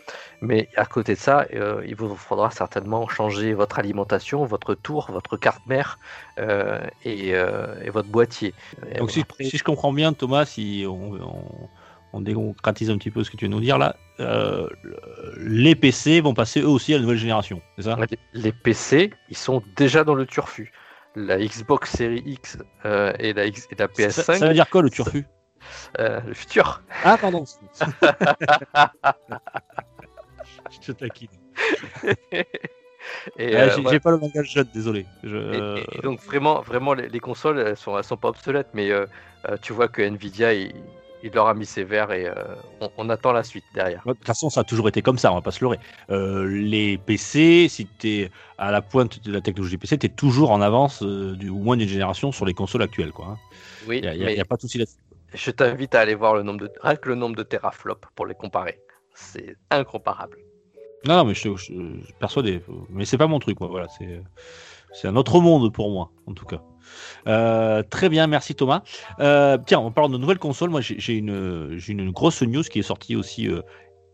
Mais 0.43 0.69
à 0.77 0.87
côté 0.87 1.15
de 1.15 1.19
ça, 1.19 1.47
il 1.85 1.95
vous 1.95 2.15
faudra 2.17 2.51
certainement 2.51 3.09
changer 3.09 3.53
votre 3.55 3.79
alimentation 3.79 4.45
votre 4.51 4.75
tour, 4.75 5.11
votre 5.11 5.37
carte 5.37 5.67
mère 5.67 5.99
euh, 6.39 6.81
euh, 7.07 7.75
et, 7.85 7.91
votre 7.91 8.09
boîtier. 8.09 8.55
Donc 8.99 9.11
si, 9.11 9.25
je 9.41 9.65
comprends 9.65 9.93
bien, 9.93 10.13
Thomas, 10.13 10.45
si 10.45 10.85
on, 10.87 11.15
on, 11.15 11.69
démocratise 12.15 12.91
un 12.91 12.99
petit 12.99 13.11
peu 13.11 13.23
ce 13.25 13.31
que 13.31 13.37
tu 13.37 13.45
veux 13.45 13.51
nous 13.51 13.61
dire 13.61 13.79
là, 13.79 13.97
euh, 14.19 14.69
les 15.39 15.75
PC 15.75 16.21
vont 16.21 16.35
passer 16.35 16.61
eux 16.61 16.69
aussi 16.69 16.93
à 16.93 16.97
la 16.97 17.03
nouvelle 17.03 17.19
génération, 17.19 17.61
c'est 17.77 17.85
ça? 17.85 17.97
Les 18.33 18.53
PC, 18.53 19.13
ils 19.29 19.37
sont 19.37 19.63
déjà 19.77 20.05
dans 20.05 20.15
le 20.15 20.27
turfu. 20.27 20.73
La 21.17 21.39
Xbox 21.39 21.91
Series 21.97 22.23
X 22.25 22.59
et, 22.85 23.33
la 23.33 23.47
X, 23.47 23.67
et 23.71 23.75
la 23.77 23.89
PS5. 23.89 24.11
Ça, 24.11 24.35
ça, 24.35 24.49
veut 24.49 24.55
dire 24.55 24.71
quoi 24.71 24.83
le 24.83 24.91
turfu? 24.91 25.27
Le 25.99 26.35
futur. 26.35 26.83
Ah, 27.05 27.19
pardon. 27.19 27.45
je 30.71 30.79
te 30.81 30.93
taquine. 30.93 31.29
Euh, 33.39 33.71
j'ai 33.91 34.01
pas 34.01 34.11
le 34.11 34.19
langage 34.19 34.51
jeune, 34.51 34.69
désolé. 34.73 35.07
Et, 35.25 36.03
donc 36.03 36.21
vraiment, 36.21 36.61
vraiment 36.61 36.95
les, 36.95 37.21
consoles, 37.21 37.59
elles 37.59 37.77
sont, 37.77 37.97
elles 37.97 38.05
sont 38.05 38.17
pas 38.17 38.29
obsolètes, 38.29 38.69
mais 38.75 38.91
euh, 38.91 39.07
euh, 39.49 39.57
tu 39.61 39.73
vois 39.73 39.89
que 39.89 40.03
Nvidia, 40.03 40.53
il, 41.23 41.33
leur 41.33 41.49
a 41.49 41.55
mis 41.55 41.67
ses 41.67 41.85
verres 41.85 42.13
et 42.13 42.31
on, 42.97 43.09
attend 43.09 43.33
la 43.33 43.43
suite 43.43 43.65
derrière. 43.75 44.03
De 44.07 44.13
toute 44.13 44.27
façon, 44.27 44.51
ça 44.51 44.61
a 44.61 44.65
toujours 44.65 44.89
été 44.89 45.03
comme 45.03 45.19
ça, 45.19 45.33
on 45.33 45.37
va 45.37 45.43
pas 45.43 45.51
se 45.51 45.65
leurrer. 45.65 45.79
les 46.09 46.99
PC, 46.99 47.69
si 47.69 47.87
tu 47.99 48.09
es 48.09 48.31
à 48.59 48.71
la 48.71 48.83
pointe 48.83 49.23
de 49.25 49.33
la 49.33 49.41
technologie 49.41 49.79
PC, 49.79 49.99
tu 49.99 50.07
es 50.07 50.11
toujours 50.11 50.51
en 50.51 50.61
avance, 50.61 51.03
du, 51.03 51.49
au 51.49 51.59
moins 51.59 51.77
d'une 51.77 51.89
génération, 51.89 52.33
sur 52.33 52.47
les 52.47 52.55
consoles 52.55 52.83
actuelles. 52.83 53.13
Quoi, 53.13 53.27
hein. 53.27 53.37
Oui, 53.87 54.01
il 54.03 54.19
n'y 54.19 54.41
a, 54.41 54.45
pas 54.45 54.57
de 54.57 54.63
souci 54.63 54.79
là-dessus. 54.79 54.99
Je 55.33 55.51
t'invite 55.51 55.95
à 55.95 56.01
aller 56.01 56.15
voir 56.15 56.35
le 56.35 56.43
nombre 56.43 56.61
de, 56.61 56.73
rien 56.83 56.97
que 56.97 57.09
le 57.09 57.15
nombre 57.15 57.37
de 57.37 57.43
teraflops 57.43 58.09
pour 58.15 58.27
les 58.27 58.35
comparer. 58.35 58.81
C'est 59.15 59.57
incomparable. 59.71 60.39
Non, 61.07 61.25
mais 61.25 61.35
je, 61.35 61.57
suis 61.57 62.15
persuadé. 62.19 62.63
Mais 62.91 63.05
c'est 63.05 63.19
pas 63.19 63.27
mon 63.27 63.39
truc, 63.39 63.61
moi. 63.61 63.69
Voilà, 63.69 63.87
c'est 64.93 65.09
un 65.09 65.17
autre 65.17 65.41
monde 65.41 65.73
pour 65.73 65.91
moi, 65.91 66.11
en 66.27 66.35
tout 66.35 66.45
cas. 66.45 66.63
Euh, 67.27 67.83
très 67.89 68.09
bien, 68.09 68.27
merci 68.27 68.55
Thomas. 68.55 68.83
Euh, 69.21 69.59
tiens, 69.65 69.79
en 69.79 69.91
parlant 69.91 70.09
de 70.09 70.19
nouvelles 70.19 70.39
consoles, 70.39 70.71
moi 70.71 70.81
j'ai 70.81 71.15
une, 71.15 72.11
grosse 72.11 72.43
news 72.43 72.63
qui 72.63 72.79
est 72.79 72.83
sortie 72.83 73.17
aussi 73.17 73.49
euh, 73.49 73.61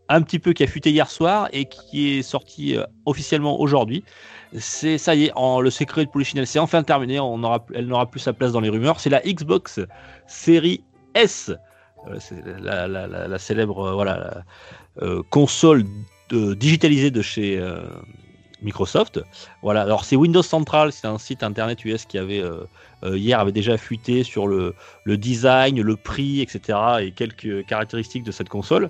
un 0.09 0.21
petit 0.21 0.39
peu, 0.39 0.53
qui 0.53 0.63
a 0.63 0.67
fuité 0.67 0.91
hier 0.91 1.09
soir 1.09 1.49
et 1.53 1.65
qui 1.65 2.17
est 2.17 2.21
sortie 2.21 2.77
officiellement 3.05 3.59
aujourd'hui. 3.59 4.03
C'est 4.57 4.97
ça 4.97 5.15
y 5.15 5.25
est, 5.25 5.33
le 5.35 5.69
secret 5.69 6.05
de 6.05 6.09
Polichinelle, 6.09 6.47
c'est 6.47 6.59
enfin 6.59 6.83
terminé. 6.83 7.19
On 7.19 7.43
aura, 7.43 7.65
elle 7.73 7.87
n'aura 7.87 8.05
plus 8.05 8.21
sa 8.21 8.33
place 8.33 8.53
dans 8.53 8.61
les 8.61 8.69
rumeurs. 8.69 8.99
C'est 8.99 9.09
la 9.09 9.21
Xbox 9.21 9.81
Series 10.27 10.83
S, 11.15 11.51
la, 12.61 12.87
la, 12.87 13.39
célèbre 13.39 14.45
console 15.29 15.83
digitalisé 16.31 17.11
de 17.11 17.21
chez, 17.21 17.57
euh, 17.59 17.81
Microsoft. 18.61 19.21
Voilà. 19.61 19.81
Alors 19.81 20.05
c'est 20.05 20.15
Windows 20.15 20.41
Central, 20.41 20.91
c'est 20.91 21.07
un 21.07 21.17
site 21.17 21.43
internet 21.43 21.83
US 21.85 22.05
qui 22.05 22.17
avait 22.17 22.43
hier 23.03 23.39
avait 23.39 23.51
déjà 23.51 23.77
fuité 23.77 24.23
sur 24.23 24.47
le, 24.47 24.73
le, 25.03 25.17
design, 25.17 25.81
le 25.81 25.95
prix, 25.95 26.41
etc. 26.41 26.79
et 27.01 27.11
quelques 27.11 27.65
caractéristiques 27.65 28.23
de 28.23 28.31
cette 28.31 28.49
console. 28.49 28.89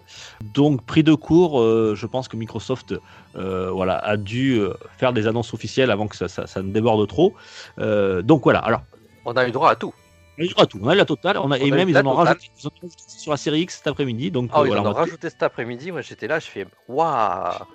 Donc 0.54 0.86
prix 0.86 1.04
de 1.04 1.14
cours, 1.14 1.62
je 1.62 2.06
pense 2.06 2.28
que 2.28 2.38
Microsoft 2.38 2.96
voilà 3.34 3.98
a 3.98 4.18
dû 4.18 4.62
faire 4.98 5.14
des 5.14 5.28
annonces 5.28 5.54
officielles 5.54 5.92
avant 5.92 6.08
que 6.08 6.16
ça, 6.16 6.28
ça 6.28 6.62
ne 6.62 6.72
déborde 6.72 7.08
trop. 7.08 7.34
donc 7.78 8.44
voilà. 8.44 8.60
Alors 8.60 8.82
on 9.28 9.34
a 9.36 9.46
eu 9.46 9.52
droit 9.52 9.72
à 9.72 9.76
tout. 9.76 9.94
On 10.38 10.42
a 10.42 10.46
eu 10.46 10.48
droit 10.48 10.64
à 10.64 10.68
tout. 10.68 10.80
On 10.82 10.88
a 10.88 10.94
eu 10.94 10.98
la 10.98 11.06
totale. 11.06 11.38
On 11.38 11.52
a, 11.52 11.58
et 11.58 11.70
même, 11.70 11.90
ils 11.90 11.98
en 11.98 12.06
ont 12.06 12.14
rajouté, 12.14 12.50
sur 12.96 13.32
la 13.32 13.38
série 13.38 13.62
X 13.62 13.78
cet 13.78 13.88
après-midi. 13.88 14.32
Donc, 14.32 14.50
ah, 14.54 14.64
voilà, 14.64 14.82
ils 14.82 14.88
en 14.88 14.92
ont 14.92 14.94
rajouté 14.94 15.30
cet 15.30 15.44
après-midi. 15.44 15.92
Moi, 15.92 16.02
j'étais 16.02 16.28
là, 16.28 16.40
je 16.40 16.48
fais 16.48 16.66
waouh! 16.88 17.66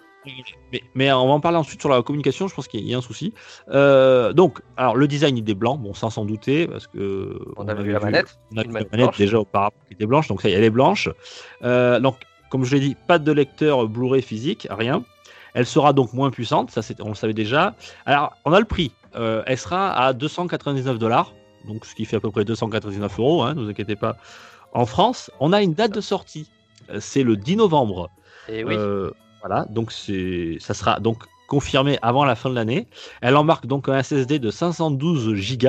Mais, 0.72 0.82
mais, 0.94 1.12
on 1.12 1.26
va 1.26 1.32
en 1.32 1.40
parler 1.40 1.58
ensuite 1.58 1.80
sur 1.80 1.90
la 1.90 2.02
communication, 2.02 2.48
je 2.48 2.54
pense 2.54 2.68
qu'il 2.68 2.86
y 2.86 2.94
a 2.94 2.98
un 2.98 3.02
souci. 3.02 3.32
Euh, 3.70 4.32
donc, 4.32 4.60
alors 4.76 4.96
le 4.96 5.08
design 5.08 5.36
il 5.36 5.48
est 5.48 5.54
blanc, 5.54 5.76
bon 5.76 5.94
sans 5.94 6.10
s'en 6.10 6.24
douter, 6.24 6.66
parce 6.66 6.86
que 6.86 7.38
on, 7.56 7.66
avait 7.66 7.82
vu 7.82 7.92
la 7.92 8.00
manette, 8.00 8.38
on 8.54 8.58
a 8.58 8.62
vu 8.62 8.72
la 8.72 8.84
manette 8.90 9.18
déjà 9.18 9.40
auparavant 9.40 9.74
qui 9.88 9.94
était 9.94 10.06
blanche, 10.06 10.28
donc 10.28 10.42
ça, 10.42 10.48
elle 10.48 10.64
est 10.64 10.70
blanche. 10.70 11.08
Euh, 11.62 11.98
donc, 12.00 12.16
comme 12.50 12.64
je 12.64 12.74
l'ai 12.76 12.80
dit, 12.80 12.96
pas 13.06 13.18
de 13.18 13.32
lecteur 13.32 13.88
Blu-ray 13.88 14.22
physique, 14.22 14.68
rien. 14.70 15.04
Elle 15.54 15.66
sera 15.66 15.92
donc 15.92 16.12
moins 16.12 16.30
puissante, 16.30 16.70
ça 16.70 16.80
on 17.00 17.08
le 17.08 17.14
savait 17.14 17.34
déjà. 17.34 17.74
Alors, 18.06 18.32
on 18.44 18.52
a 18.52 18.60
le 18.60 18.64
prix. 18.64 18.92
Euh, 19.16 19.42
elle 19.46 19.58
sera 19.58 19.92
à 19.92 20.12
299 20.14 20.98
dollars 20.98 21.32
donc 21.66 21.84
ce 21.84 21.94
qui 21.94 22.04
fait 22.04 22.16
à 22.16 22.20
peu 22.20 22.30
près 22.30 22.44
299 22.44 23.18
euros, 23.18 23.42
hein, 23.42 23.54
ne 23.54 23.62
vous 23.62 23.70
inquiétez 23.70 23.96
pas. 23.96 24.16
En 24.72 24.86
France, 24.86 25.30
on 25.40 25.52
a 25.52 25.62
une 25.62 25.74
date 25.74 25.92
de 25.92 26.00
sortie, 26.00 26.48
c'est 26.98 27.22
le 27.22 27.36
10 27.36 27.56
novembre. 27.56 28.10
Et 28.48 28.60
eh 28.60 28.64
oui. 28.64 28.74
Euh, 29.42 29.48
voilà, 29.48 29.66
donc 29.70 29.92
c'est, 29.92 30.56
ça 30.60 30.74
sera 30.74 31.00
donc 31.00 31.24
confirmé 31.48 31.98
avant 32.02 32.24
la 32.24 32.34
fin 32.34 32.50
de 32.50 32.54
l'année. 32.54 32.86
Elle 33.20 33.36
embarque 33.36 33.66
donc 33.66 33.88
un 33.88 34.02
SSD 34.02 34.38
de 34.38 34.50
512 34.50 35.58
Go. 35.58 35.68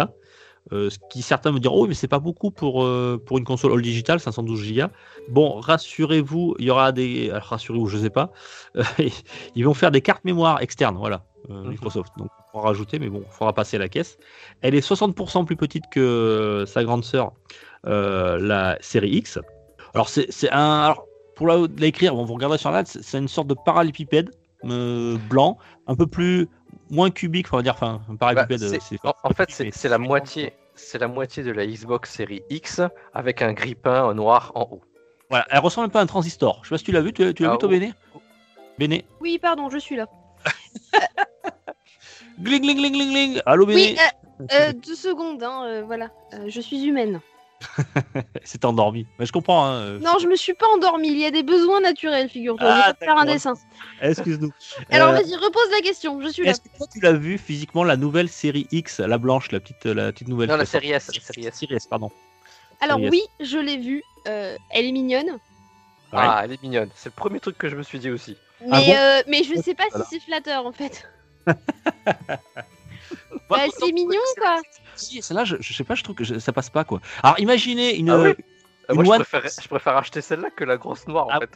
Euh, 0.72 0.90
ce 0.90 0.98
qui 1.12 1.22
certains 1.22 1.52
me 1.52 1.60
diront, 1.60 1.82
oh, 1.82 1.88
mais 1.88 1.94
c'est 1.94 2.08
pas 2.08 2.20
beaucoup 2.20 2.50
pour, 2.50 2.88
pour 3.26 3.38
une 3.38 3.44
console 3.44 3.74
all 3.74 3.82
digital, 3.82 4.20
512 4.20 4.74
Go. 4.74 4.84
Bon, 5.30 5.60
rassurez-vous, 5.60 6.56
il 6.60 6.66
y 6.66 6.70
aura 6.70 6.92
des. 6.92 7.32
rassurez-vous, 7.34 7.88
je 7.88 7.98
sais 7.98 8.10
pas. 8.10 8.32
ils 9.56 9.66
vont 9.66 9.74
faire 9.74 9.92
des 9.92 10.02
cartes 10.02 10.24
mémoire 10.24 10.62
externes, 10.62 10.96
voilà, 10.96 11.26
mhm. 11.50 11.70
Microsoft. 11.70 12.14
Donc, 12.18 12.30
rajouter, 12.54 13.00
mais 13.00 13.10
bon, 13.10 13.24
il 13.26 13.32
faudra 13.32 13.54
passer 13.54 13.78
à 13.78 13.80
la 13.80 13.90
caisse. 13.90 14.18
Elle 14.62 14.76
est 14.76 14.88
60% 14.88 15.46
plus 15.46 15.56
petite 15.56 15.86
que 15.92 16.66
sa 16.68 16.84
grande 16.84 17.04
sœur, 17.04 17.34
euh, 17.88 18.38
la 18.40 18.78
série 18.82 19.12
X. 19.12 19.40
Alors, 19.94 20.10
c'est 20.10 20.52
un. 20.52 20.82
Alors, 20.82 21.06
pour 21.36 21.48
l'écrire, 21.78 22.16
bon, 22.16 22.26
vous 22.26 22.34
regarderez 22.34 22.58
sur 22.58 22.72
la 22.72 22.86
c'est 22.86 23.18
une 23.18 23.28
sorte 23.28 23.48
de 23.48 23.56
parallépipède 23.56 24.32
euh, 24.66 25.18
blanc, 25.30 25.58
un 25.88 25.96
peu 25.96 26.08
plus. 26.08 26.48
moins 26.90 27.12
cubique, 27.12 27.48
on 27.52 27.58
va 27.58 27.64
dire. 27.64 27.74
Enfin, 27.74 28.02
un 28.10 28.16
parallépipède. 28.16 28.62
Bah, 29.04 29.16
en, 29.24 29.30
fait, 29.30 29.50
c'est 29.50 29.90
la 29.90 29.98
moitié. 29.98 30.54
C'est 30.76 30.98
la 30.98 31.08
moitié 31.08 31.44
de 31.44 31.52
la 31.52 31.66
Xbox 31.68 32.12
série 32.12 32.42
X 32.50 32.82
avec 33.14 33.42
un 33.42 33.54
grippin 33.54 34.14
noir 34.14 34.52
en 34.56 34.68
haut. 34.72 34.82
Voilà, 35.30 35.46
elle 35.50 35.60
ressemble 35.60 35.88
un 35.88 35.90
peu 35.90 36.00
à 36.00 36.02
un 36.02 36.08
transistor. 36.08 36.60
Je 36.64 36.70
sais 36.70 36.74
pas 36.74 36.78
si 36.78 36.84
tu 36.84 36.92
l'as 36.92 37.02
vu, 37.02 37.14
tu, 37.14 37.24
l'as 37.24 37.32
vu 37.32 37.46
ah, 37.46 37.58
toi, 37.58 37.70
Béné? 37.70 37.94
Béné? 38.78 39.06
Oui, 39.20 39.40
pardon, 39.40 39.70
je 39.70 39.78
suis 39.78 39.96
là. 39.96 40.08
Gling, 42.40 42.62
gling, 42.62 42.78
gling, 42.78 42.94
gling, 42.94 43.12
gling. 43.12 43.42
Allô, 43.46 43.66
Oui, 43.66 43.96
euh, 44.00 44.46
euh, 44.54 44.74
deux 44.74 44.96
secondes, 44.96 45.44
hein, 45.44 45.66
euh, 45.66 45.84
voilà. 45.86 46.10
je 46.48 46.60
suis 46.60 46.84
humaine. 46.84 47.22
C'est 48.44 48.66
endormi. 48.66 49.08
Mais 49.18 49.26
je 49.26 49.32
comprends. 49.32 49.66
Hein, 49.66 50.00
non, 50.00 50.18
je 50.22 50.28
me 50.28 50.36
suis 50.36 50.54
pas 50.54 50.68
endormi. 50.68 51.10
Il 51.10 51.18
y 51.18 51.26
a 51.26 51.32
des 51.32 51.44
besoins 51.44 51.82
naturels, 51.82 52.30
figure-toi. 52.30 52.70
je 52.70 52.76
vais 52.76 52.82
ah, 52.86 52.94
faire 52.98 53.18
un 53.18 53.26
dessin. 53.26 53.54
Excuse-nous. 54.02 54.52
Alors 54.92 55.12
vas-y, 55.12 55.36
repose 55.36 55.70
la 55.72 55.82
question. 55.82 56.22
Je 56.22 56.30
suis 56.30 56.44
là. 56.44 56.52
Est-ce 56.52 56.62
que 56.62 56.78
toi, 56.78 56.88
tu 56.92 57.00
l'as 57.00 57.14
vu 57.14 57.38
physiquement 57.38 57.84
la 57.84 57.98
nouvelle 57.98 58.30
série 58.30 58.68
X, 58.72 59.00
la 59.00 59.18
blanche, 59.18 59.52
la 59.52 59.60
petite, 59.60 59.86
la 59.86 60.12
petite 60.12 60.28
nouvelle 60.28 60.50
Non, 60.50 60.58
la 60.58 60.66
série 60.66 60.92
S. 60.92 61.10
La 61.38 61.52
série 61.52 61.76
S. 61.76 61.88
pardon. 61.88 62.12
Alors 62.82 63.00
oui, 63.00 63.24
je 63.40 63.58
l'ai 63.58 63.78
vue. 63.78 64.04
elle 64.26 64.58
est 64.86 64.92
mignonne. 64.92 65.38
Ah, 66.12 66.42
elle 66.44 66.54
est 66.54 66.62
mignonne. 66.62 66.90
C'est 66.96 67.10
le 67.10 67.16
premier 67.16 67.40
truc 67.40 67.58
que 67.58 67.70
je 67.70 67.76
me 67.76 67.84
suis 67.84 68.00
dit 68.00 68.12
aussi. 68.12 68.38
Mais, 68.66 68.96
ah 68.96 69.24
mais 69.28 69.44
je 69.44 69.60
sais 69.62 69.74
pas 69.74 69.86
si 69.94 70.02
c'est 70.10 70.20
flatteur 70.20 70.66
en 70.66 70.72
fait. 70.72 71.10
bah, 73.50 73.58
c'est 73.78 73.92
mignon 73.92 74.20
quoi. 74.38 74.62
Si, 74.96 75.22
celle-là, 75.22 75.46
je, 75.46 75.56
je, 75.60 75.74
sais 75.74 75.84
pas, 75.84 75.96
je 75.96 76.04
trouve 76.04 76.16
que 76.16 76.40
ça 76.40 76.54
passe 76.54 76.70
pas 76.70 76.84
quoi. 76.84 77.00
Alors 77.22 77.40
imaginez 77.40 77.96
une. 77.96 78.10
Ah 78.10 78.34
ah, 78.90 78.94
moi, 78.94 79.18
je, 79.18 79.24
préfère, 79.24 79.50
je, 79.62 79.68
préfère, 79.68 79.98
acheter 79.98 80.22
celle-là 80.22 80.50
que 80.56 80.64
la 80.64 80.78
grosse 80.78 81.08
noire 81.08 81.28
en 81.28 81.32
ah, 81.32 81.40
fait. 81.40 81.52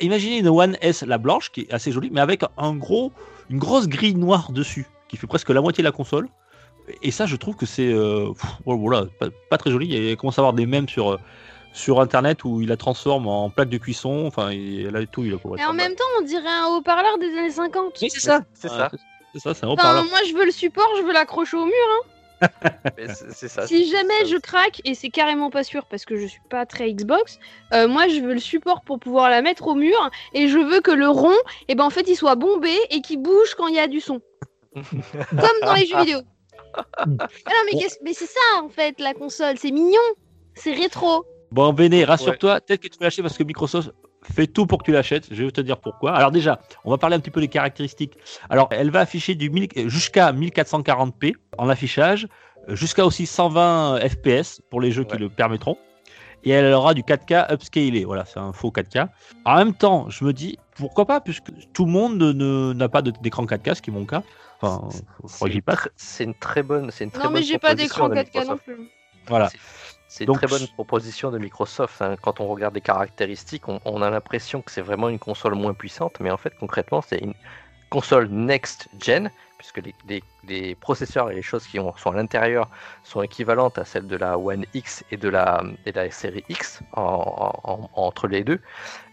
Imaginez 0.00 0.38
une 0.38 0.48
One 0.48 0.76
S, 0.80 1.02
la 1.02 1.18
blanche, 1.18 1.50
qui 1.50 1.62
est 1.62 1.72
assez 1.72 1.90
jolie, 1.90 2.10
mais 2.12 2.20
avec 2.20 2.42
un 2.56 2.74
gros, 2.74 3.12
une 3.50 3.58
grosse 3.58 3.88
grille 3.88 4.14
noire 4.14 4.52
dessus, 4.52 4.86
qui 5.08 5.16
fait 5.16 5.26
presque 5.26 5.50
la 5.50 5.60
moitié 5.60 5.82
de 5.82 5.88
la 5.88 5.92
console. 5.92 6.28
Et 7.02 7.10
ça, 7.10 7.26
je 7.26 7.36
trouve 7.36 7.56
que 7.56 7.66
c'est 7.66 7.92
euh, 7.92 8.32
voilà, 8.64 9.06
pas, 9.50 9.58
très 9.58 9.70
joli. 9.70 9.88
Il 9.88 10.16
commence 10.16 10.38
à 10.38 10.42
avoir 10.42 10.52
des 10.52 10.66
mèmes 10.66 10.88
sur. 10.88 11.12
Euh, 11.12 11.18
sur 11.74 12.02
internet 12.02 12.44
où 12.44 12.60
il 12.60 12.68
la 12.68 12.76
transforme 12.76 13.26
en 13.26 13.48
plaque 13.48 13.70
de 13.70 13.78
cuisson. 13.78 14.24
Enfin, 14.26 14.52
il, 14.52 14.94
a 14.94 15.06
tout. 15.06 15.24
Il 15.24 15.32
a 15.32 15.38
Et 15.58 15.64
en 15.64 15.72
même 15.72 15.94
temps, 15.94 16.04
on 16.20 16.22
dirait 16.22 16.46
un 16.46 16.66
haut-parleur 16.66 17.16
des 17.16 17.28
années 17.38 17.50
50. 17.50 17.98
Oui, 18.02 18.10
c'est 18.10 18.20
ça. 18.20 18.42
C'est 18.52 18.68
ça. 18.68 18.90
C'est 19.32 19.40
ça, 19.40 19.54
c'est 19.54 19.64
un 19.64 19.70
haut-parleur. 19.70 20.04
moi, 20.04 20.18
je 20.28 20.34
veux 20.34 20.44
le 20.44 20.50
support, 20.50 20.88
je 20.98 21.02
veux 21.02 21.12
l'accrocher 21.12 21.56
au 21.56 21.64
mur. 21.64 21.74
Hein. 21.74 22.12
c'est 23.30 23.48
ça. 23.48 23.66
Si 23.66 23.88
jamais 23.88 24.26
je 24.26 24.36
craque, 24.36 24.80
et 24.84 24.94
c'est 24.94 25.10
carrément 25.10 25.50
pas 25.50 25.64
sûr 25.64 25.86
parce 25.86 26.04
que 26.04 26.16
je 26.16 26.26
suis 26.26 26.40
pas 26.50 26.66
très 26.66 26.92
Xbox, 26.92 27.38
euh, 27.72 27.88
moi 27.88 28.08
je 28.08 28.20
veux 28.20 28.34
le 28.34 28.40
support 28.40 28.82
pour 28.82 28.98
pouvoir 28.98 29.30
la 29.30 29.42
mettre 29.42 29.68
au 29.68 29.74
mur 29.74 30.10
et 30.34 30.48
je 30.48 30.58
veux 30.58 30.80
que 30.80 30.90
le 30.90 31.08
rond, 31.08 31.30
et 31.32 31.64
eh 31.68 31.74
ben 31.74 31.84
en 31.84 31.90
fait, 31.90 32.08
il 32.08 32.16
soit 32.16 32.34
bombé 32.34 32.74
et 32.90 33.00
qu'il 33.00 33.22
bouge 33.22 33.54
quand 33.56 33.68
il 33.68 33.76
y 33.76 33.78
a 33.78 33.86
du 33.86 34.00
son. 34.00 34.20
Comme 34.74 35.60
dans 35.62 35.74
les 35.74 35.86
jeux 35.86 35.98
vidéo. 36.00 36.18
ah 36.74 37.04
non, 37.06 37.26
mais, 37.72 37.86
mais 38.02 38.14
c'est 38.14 38.26
ça 38.26 38.62
en 38.62 38.68
fait, 38.68 38.98
la 38.98 39.14
console, 39.14 39.56
c'est 39.58 39.70
mignon, 39.70 40.00
c'est 40.54 40.72
rétro. 40.72 41.24
Bon, 41.50 41.72
Béné, 41.74 42.04
rassure-toi, 42.04 42.60
peut-être 42.62 42.80
que 42.80 42.88
tu 42.88 42.98
vas 42.98 43.06
l'acheter 43.06 43.22
parce 43.22 43.36
que 43.36 43.44
Microsoft 43.44 43.90
fait 44.22 44.46
tout 44.46 44.66
pour 44.66 44.78
que 44.78 44.84
tu 44.84 44.92
l'achètes. 44.92 45.28
Je 45.30 45.44
vais 45.44 45.50
te 45.50 45.60
dire 45.60 45.78
pourquoi. 45.78 46.12
Alors 46.12 46.30
déjà, 46.30 46.60
on 46.84 46.90
va 46.90 46.98
parler 46.98 47.16
un 47.16 47.20
petit 47.20 47.30
peu 47.30 47.40
des 47.40 47.48
caractéristiques. 47.48 48.16
Alors, 48.50 48.68
elle 48.70 48.90
va 48.90 49.00
afficher 49.00 49.34
du 49.34 49.50
jusqu'à 49.86 50.32
1440p 50.32 51.34
en 51.58 51.68
affichage, 51.68 52.28
jusqu'à 52.68 53.04
aussi 53.04 53.26
120 53.26 54.00
fps 54.08 54.62
pour 54.70 54.80
les 54.80 54.92
jeux 54.92 55.04
qui 55.04 55.16
le 55.16 55.28
permettront. 55.28 55.76
Et 56.44 56.50
elle 56.50 56.72
aura 56.72 56.92
du 56.92 57.02
4K 57.02 57.52
upscalé. 57.52 58.04
Voilà, 58.04 58.24
c'est 58.24 58.40
un 58.40 58.52
faux 58.52 58.70
4K. 58.70 59.08
En 59.44 59.56
même 59.56 59.74
temps, 59.74 60.10
je 60.10 60.24
me 60.24 60.32
dis, 60.32 60.58
pourquoi 60.74 61.06
pas, 61.06 61.20
puisque 61.20 61.50
tout 61.72 61.84
le 61.84 61.92
monde 61.92 62.20
n'a 62.20 62.88
pas 62.88 63.00
d'écran 63.02 63.44
4K, 63.44 63.74
ce 63.74 63.82
qui 63.82 63.90
est 63.90 63.92
mon 63.92 64.06
cas. 64.06 64.24
Enfin, 64.60 64.88
c'est 65.96 66.24
une 66.24 66.34
très 66.34 66.62
bonne, 66.62 66.90
c'est 66.90 67.04
une 67.04 67.10
très 67.10 67.24
non, 67.24 67.30
mais 67.30 67.42
j'ai 67.42 67.58
pas 67.58 67.74
d'écran 67.74 68.08
4K 68.08 68.46
non 68.48 68.56
plus. 68.56 68.90
Voilà. 69.28 69.50
C'est 70.14 70.24
une 70.24 70.34
très 70.34 70.46
bonne 70.46 70.66
proposition 70.74 71.30
de 71.30 71.38
Microsoft. 71.38 72.02
Hein. 72.02 72.16
Quand 72.20 72.38
on 72.38 72.46
regarde 72.46 72.74
les 72.74 72.82
caractéristiques, 72.82 73.66
on, 73.66 74.02
a 74.02 74.10
l'impression 74.10 74.60
que 74.60 74.70
c'est 74.70 74.82
vraiment 74.82 75.08
une 75.08 75.18
console 75.18 75.54
moins 75.54 75.72
puissante, 75.72 76.20
mais 76.20 76.30
en 76.30 76.36
fait, 76.36 76.52
concrètement, 76.60 77.00
c'est 77.00 77.16
une 77.16 77.32
console 77.88 78.28
next-gen, 78.28 79.30
puisque 79.56 79.80
les, 80.46 80.74
processeurs 80.74 81.30
et 81.30 81.34
les 81.34 81.40
choses 81.40 81.66
qui 81.66 81.78
sont 81.78 82.10
à 82.10 82.14
l'intérieur 82.14 82.68
sont 83.04 83.22
équivalentes 83.22 83.78
à 83.78 83.86
celles 83.86 84.06
de 84.06 84.16
la 84.16 84.36
One 84.36 84.66
X 84.74 85.02
et 85.10 85.16
de 85.16 85.30
la, 85.30 85.62
série 86.10 86.44
X 86.50 86.82
entre 86.92 88.28
les 88.28 88.44
deux. 88.44 88.60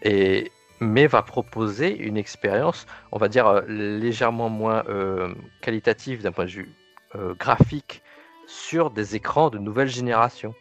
Et, 0.02 0.52
mais 0.80 1.06
va 1.06 1.22
proposer 1.22 1.96
une 1.96 2.18
expérience, 2.18 2.86
on 3.10 3.16
va 3.16 3.28
dire, 3.28 3.46
euh, 3.46 3.62
légèrement 3.68 4.50
moins 4.50 4.84
euh, 4.90 5.32
qualitative 5.62 6.22
d'un 6.22 6.32
point 6.32 6.44
de 6.44 6.50
vue 6.50 6.74
euh, 7.14 7.32
graphique 7.38 8.02
sur 8.46 8.90
des 8.90 9.16
écrans 9.16 9.48
de 9.48 9.56
nouvelle 9.56 9.88
génération. 9.88 10.54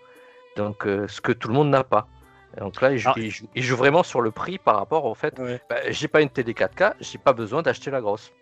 Donc, 0.60 0.86
euh, 0.86 1.08
ce 1.08 1.22
que 1.22 1.32
tout 1.32 1.48
le 1.48 1.54
monde 1.54 1.70
n'a 1.70 1.86
pas. 1.86 2.06
Donc 2.60 2.82
là, 2.82 2.92
il 2.92 2.98
joue, 2.98 3.78
vraiment 3.78 4.04
sur 4.04 4.20
le 4.20 4.32
prix 4.32 4.58
par 4.58 4.76
rapport 4.76 5.06
au 5.06 5.16
fait, 5.16 5.40
bah, 5.70 5.78
j'ai 5.90 6.10
pas 6.10 6.22
une 6.22 6.30
télé 6.30 6.54
4K, 6.54 6.96
j'ai 7.00 7.18
pas 7.18 7.32
besoin 7.32 7.62
d'acheter 7.62 7.92
la 7.92 8.02
grosse. 8.02 8.34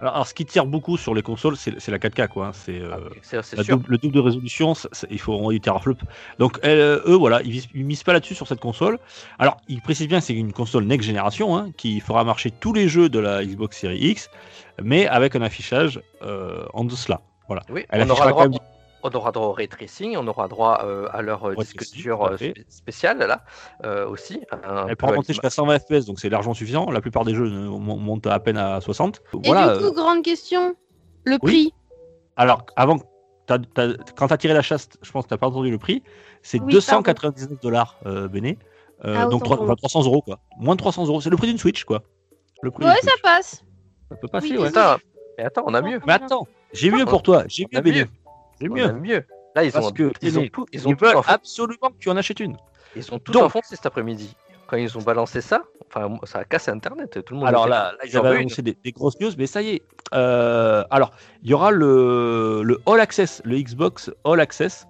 Alors, 0.00 0.24
ce 0.24 0.34
qui 0.34 0.44
tire 0.44 0.66
beaucoup 0.66 0.96
sur 0.96 1.14
les 1.14 1.22
consoles, 1.22 1.56
c'est 1.56 1.88
la 1.88 1.98
4K, 1.98 2.28
quoi. 2.28 2.52
C'est 2.52 2.78
euh, 2.78 2.96
ah, 3.32 3.62
le 3.88 3.98
double 3.98 4.14
de 4.14 4.20
résolution, 4.20 4.74
il 5.10 5.18
faut 5.18 5.32
envoyer 5.32 5.58
teraflop. 5.58 5.96
Donc, 6.38 6.60
euh, 6.64 7.00
eux, 7.06 7.16
voilà, 7.16 7.42
ils, 7.42 7.64
ils 7.74 7.84
misent 7.84 8.04
pas 8.04 8.12
là-dessus 8.12 8.36
sur 8.36 8.46
cette 8.46 8.60
console. 8.60 9.00
Alors, 9.40 9.56
ils 9.66 9.80
précisent 9.80 10.08
bien 10.08 10.20
que 10.20 10.26
c'est 10.26 10.34
une 10.34 10.52
console 10.52 10.84
next 10.84 11.06
génération, 11.06 11.56
hein, 11.56 11.70
qui 11.76 11.98
fera 11.98 12.22
marcher 12.22 12.52
tous 12.52 12.72
les 12.72 12.86
jeux 12.86 13.08
de 13.08 13.18
la 13.18 13.44
Xbox 13.44 13.80
Series 13.80 13.98
X, 13.98 14.30
mais 14.80 15.08
avec 15.08 15.34
un 15.34 15.42
affichage 15.42 16.00
en 16.22 16.84
dessous. 16.84 17.14
Voilà. 17.48 17.62
Oui, 17.70 17.84
Elle 17.88 18.02
on 18.02 18.10
aura 18.10 18.28
droit, 18.28 18.46
on 19.04 19.10
aura 19.10 19.32
droit 19.32 19.48
au 19.48 19.52
ray 19.52 19.68
tracing, 19.68 20.16
on 20.16 20.26
aura 20.26 20.48
droit 20.48 20.80
euh, 20.82 21.08
à 21.12 21.20
leur 21.20 21.48
euh, 21.48 21.54
disque 21.54 21.92
dur 21.92 22.24
euh, 22.24 22.36
spécial 22.68 23.18
là 23.18 23.44
aussi. 24.06 24.40
Elle 24.88 24.96
peut 24.96 25.06
monter 25.06 25.34
jusqu'à 25.34 25.50
120 25.50 25.78
FPS, 25.78 26.06
donc 26.06 26.18
c'est 26.18 26.30
largement 26.30 26.54
suffisant. 26.54 26.90
La 26.90 27.00
plupart 27.00 27.24
des 27.24 27.34
jeux 27.34 27.48
montent 27.48 28.26
à 28.26 28.40
peine 28.40 28.56
à 28.56 28.80
60. 28.80 29.22
Et 29.34 29.38
du 29.38 29.52
coup, 29.52 29.92
grande 29.92 30.24
question, 30.24 30.74
le 31.24 31.38
prix? 31.38 31.72
Alors, 32.36 32.64
avant, 32.76 32.98
quand 33.46 33.58
tu 34.26 34.32
as 34.32 34.38
tiré 34.38 34.54
la 34.54 34.62
chasse, 34.62 34.88
je 35.02 35.12
pense 35.12 35.24
que 35.24 35.28
tu 35.28 35.34
n'as 35.34 35.38
pas 35.38 35.48
entendu 35.48 35.70
le 35.70 35.78
prix. 35.78 36.02
C'est 36.42 36.58
299 36.58 37.60
dollars, 37.60 37.98
Béné. 38.30 38.58
Ah, 39.02 39.26
donc 39.26 39.44
300 39.44 40.04
euros, 40.04 40.22
quoi. 40.22 40.40
Moins 40.58 40.74
de 40.74 40.80
300 40.80 41.06
euros. 41.06 41.20
C'est 41.20 41.30
le 41.30 41.36
prix 41.36 41.48
d'une 41.48 41.58
Switch, 41.58 41.84
quoi. 41.84 42.02
Le 42.62 42.70
prix 42.70 42.86
ouais, 42.86 43.00
ça 43.02 43.12
passe. 43.22 43.62
Ça 44.08 44.16
peut 44.16 44.28
passer, 44.28 44.56
ouais. 44.56 44.70
Mais 45.36 45.44
attends, 45.44 45.64
on 45.66 45.74
a 45.74 45.82
mieux. 45.82 46.00
Mais 46.06 46.14
attends, 46.14 46.46
j'ai 46.72 46.90
mieux 46.90 47.04
pour 47.04 47.22
toi. 47.22 47.44
J'ai 47.48 47.66
mieux, 47.70 48.06
J'ai 48.60 48.68
mieux. 48.68 48.92
mieux. 48.92 49.24
Là, 49.56 49.64
ils 49.64 49.72
Parce 49.72 49.86
ont, 49.88 49.90
que 49.92 50.12
ils 50.20 50.38
ont 50.38 50.46
tout, 50.48 50.66
ils 50.72 50.80
Ils 50.80 50.88
ont 50.88 50.92
tout 50.94 51.04
veulent 51.04 51.16
enfoncé. 51.16 51.34
absolument 51.34 51.90
que 51.90 51.98
tu 51.98 52.10
en 52.10 52.16
achètes 52.16 52.40
une. 52.40 52.56
Ils 52.96 53.12
ont 53.12 53.18
tout 53.18 53.32
Donc- 53.32 53.44
enfoncé 53.44 53.76
cet 53.76 53.86
après-midi. 53.86 54.34
Quand 54.66 54.76
ils 54.78 54.96
ont 54.96 55.02
balancé 55.02 55.40
ça, 55.42 55.62
enfin, 55.88 56.18
ça 56.24 56.38
a 56.38 56.44
cassé 56.44 56.70
Internet. 56.70 57.22
Tout 57.24 57.34
le 57.34 57.40
monde. 57.40 57.48
Alors 57.48 57.68
là, 57.68 57.92
là, 57.92 57.98
ils 58.04 58.16
une. 58.16 58.26
annoncé 58.26 58.62
des, 58.62 58.76
des 58.82 58.92
grosses 58.92 59.20
news, 59.20 59.30
mais 59.36 59.46
ça 59.46 59.60
y 59.60 59.74
est. 59.74 59.82
Euh, 60.14 60.82
alors, 60.90 61.12
il 61.42 61.50
y 61.50 61.54
aura 61.54 61.70
le, 61.70 62.62
le 62.64 62.80
All 62.86 62.98
Access, 62.98 63.42
le 63.44 63.58
Xbox 63.60 64.10
All 64.24 64.40
Access. 64.40 64.86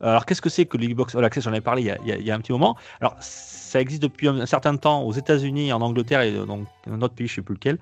Alors, 0.00 0.26
qu'est-ce 0.26 0.42
que 0.42 0.50
c'est 0.50 0.66
que 0.66 0.76
le 0.76 0.86
Xbox 0.88 1.14
All 1.14 1.24
Access? 1.24 1.44
J'en 1.44 1.52
avais 1.52 1.60
parlé 1.60 1.82
il 1.82 1.86
y, 1.86 1.90
a, 1.92 1.98
il 2.02 2.08
y 2.08 2.12
a- 2.12 2.16
il 2.16 2.26
y 2.26 2.30
a 2.32 2.34
un 2.34 2.40
petit 2.40 2.50
moment. 2.52 2.76
Alors, 3.00 3.14
ça 3.20 3.80
existe 3.80 4.02
depuis 4.02 4.26
un 4.28 4.44
certain 4.44 4.76
temps 4.76 5.02
aux 5.04 5.12
États-Unis, 5.12 5.72
en 5.72 5.80
Angleterre 5.80 6.22
et 6.22 6.32
dans 6.32 6.58
un 6.90 7.00
autre 7.02 7.14
pays, 7.14 7.28
je 7.28 7.36
sais 7.36 7.42
plus 7.42 7.54
lequel. 7.54 7.78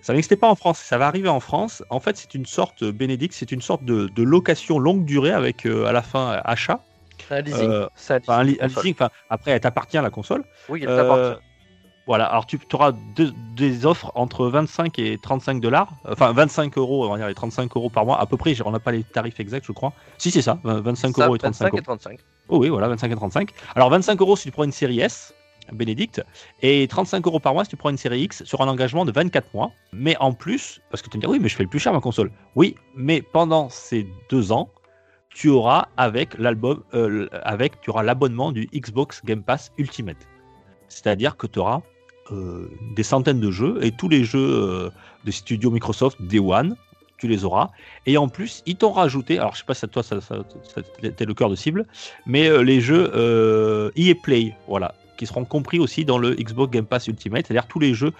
Ça 0.00 0.12
n'existait 0.14 0.36
pas 0.36 0.48
en 0.48 0.54
France, 0.54 0.78
ça 0.78 0.96
va 0.96 1.06
arriver 1.06 1.28
en 1.28 1.40
France. 1.40 1.82
En 1.90 2.00
fait, 2.00 2.16
c'est 2.16 2.34
une 2.34 2.46
sorte, 2.46 2.82
Bénédicte, 2.84 3.34
c'est 3.34 3.52
une 3.52 3.60
sorte 3.60 3.84
de, 3.84 4.06
de 4.08 4.22
location 4.22 4.78
longue 4.78 5.04
durée 5.04 5.32
avec 5.32 5.66
euh, 5.66 5.84
à 5.86 5.92
la 5.92 6.00
fin 6.02 6.40
achat. 6.44 6.80
C'est 7.28 7.34
un 7.36 7.40
leasing. 7.42 7.70
Euh, 7.70 7.86
un 8.28 8.32
un, 8.38 8.42
leasing, 8.44 8.94
enfin, 8.94 9.10
après, 9.28 9.50
elle 9.52 9.60
t'appartient 9.60 9.98
la 9.98 10.10
console. 10.10 10.44
Oui, 10.70 10.84
Euh, 10.88 10.96
t'appartient. 10.96 11.42
voilà, 12.06 12.24
alors 12.24 12.46
tu 12.46 12.58
auras 12.72 12.92
deux- 13.16 13.32
des 13.54 13.84
offres 13.86 14.10
entre 14.14 14.46
25 14.46 14.98
et 14.98 15.18
35 15.18 15.60
dollars, 15.60 15.92
enfin 16.08 16.32
25 16.32 16.78
euros, 16.78 17.06
on 17.06 17.10
va 17.12 17.18
dire 17.18 17.28
les 17.28 17.34
35 17.34 17.76
euros 17.76 17.90
par 17.90 18.06
mois, 18.06 18.18
à 18.18 18.24
peu 18.26 18.36
près, 18.38 18.54
on 18.64 18.70
n'a 18.70 18.80
pas 18.80 18.92
les 18.92 19.04
tarifs 19.04 19.38
exacts, 19.40 19.66
je 19.66 19.72
crois. 19.72 19.92
Si, 20.18 20.30
c'est 20.30 20.42
ça, 20.42 20.58
25 20.64 21.14
Ça, 21.16 21.26
euros 21.26 21.36
et 21.36 21.38
35 21.38 21.64
25 21.66 21.68
euros. 21.72 21.78
et 21.78 21.82
35. 21.82 22.18
Oh 22.48 22.58
oui, 22.58 22.70
voilà, 22.70 22.88
25 22.88 23.12
et 23.12 23.14
35. 23.14 23.50
Alors 23.76 23.90
25 23.90 24.20
euros 24.20 24.36
si 24.36 24.44
tu 24.44 24.50
prends 24.52 24.64
une 24.64 24.72
série 24.72 25.00
S, 25.00 25.34
Bénédicte, 25.72 26.22
et 26.60 26.86
35 26.88 27.26
euros 27.26 27.40
par 27.40 27.54
mois 27.54 27.64
si 27.64 27.70
tu 27.70 27.76
prends 27.76 27.90
une 27.90 27.96
série 27.96 28.22
X 28.22 28.44
sur 28.44 28.60
un 28.60 28.68
engagement 28.68 29.04
de 29.04 29.12
24 29.12 29.54
mois. 29.54 29.72
Mais 29.92 30.16
en 30.18 30.32
plus, 30.32 30.80
parce 30.90 31.02
que 31.02 31.08
tu 31.08 31.16
me 31.16 31.22
dis, 31.22 31.28
oui, 31.28 31.38
mais 31.40 31.48
je 31.48 31.56
fais 31.56 31.62
le 31.62 31.68
plus 31.68 31.78
cher 31.78 31.92
ma 31.92 32.00
console. 32.00 32.30
Oui, 32.56 32.74
mais 32.94 33.22
pendant 33.22 33.68
ces 33.68 34.06
deux 34.28 34.52
ans, 34.52 34.70
tu 35.34 35.48
auras 35.48 35.88
avec 35.96 36.36
l'album, 36.38 36.82
euh, 36.94 37.28
avec, 37.32 37.80
tu 37.80 37.90
auras 37.90 38.02
l'abonnement 38.02 38.52
du 38.52 38.68
Xbox 38.74 39.24
Game 39.24 39.42
Pass 39.42 39.72
Ultimate. 39.78 40.28
C'est-à-dire 40.88 41.36
que 41.36 41.46
tu 41.46 41.58
auras 41.58 41.80
euh, 42.30 42.70
des 42.94 43.02
centaines 43.02 43.40
de 43.40 43.50
jeux 43.50 43.78
et 43.82 43.92
tous 43.92 44.08
les 44.08 44.24
jeux 44.24 44.38
euh, 44.38 44.90
des 45.24 45.32
studios 45.32 45.70
Microsoft 45.70 46.20
Day 46.20 46.38
One, 46.38 46.76
tu 47.16 47.28
les 47.28 47.44
auras. 47.44 47.70
Et 48.04 48.18
en 48.18 48.28
plus, 48.28 48.62
ils 48.66 48.76
t'ont 48.76 48.92
rajouté, 48.92 49.38
alors 49.38 49.54
je 49.54 49.60
sais 49.60 49.64
pas 49.64 49.74
si 49.74 49.88
toi 49.88 50.02
ça, 50.02 50.20
ça, 50.20 50.42
t'es 51.00 51.24
le 51.24 51.34
cœur 51.34 51.48
de 51.48 51.54
cible, 51.54 51.86
mais 52.26 52.50
les 52.64 52.80
jeux 52.80 53.92
EA 53.96 54.14
Play, 54.22 54.54
voilà, 54.66 54.94
qui 55.22 55.26
seront 55.28 55.44
compris 55.44 55.78
aussi 55.78 56.04
dans 56.04 56.18
le 56.18 56.34
Xbox 56.34 56.72
Game 56.72 56.84
Pass 56.84 57.06
Ultimate, 57.06 57.46
c'est-à-dire 57.46 57.68
tous 57.68 57.78
les 57.78 57.94
jeux 57.94 58.10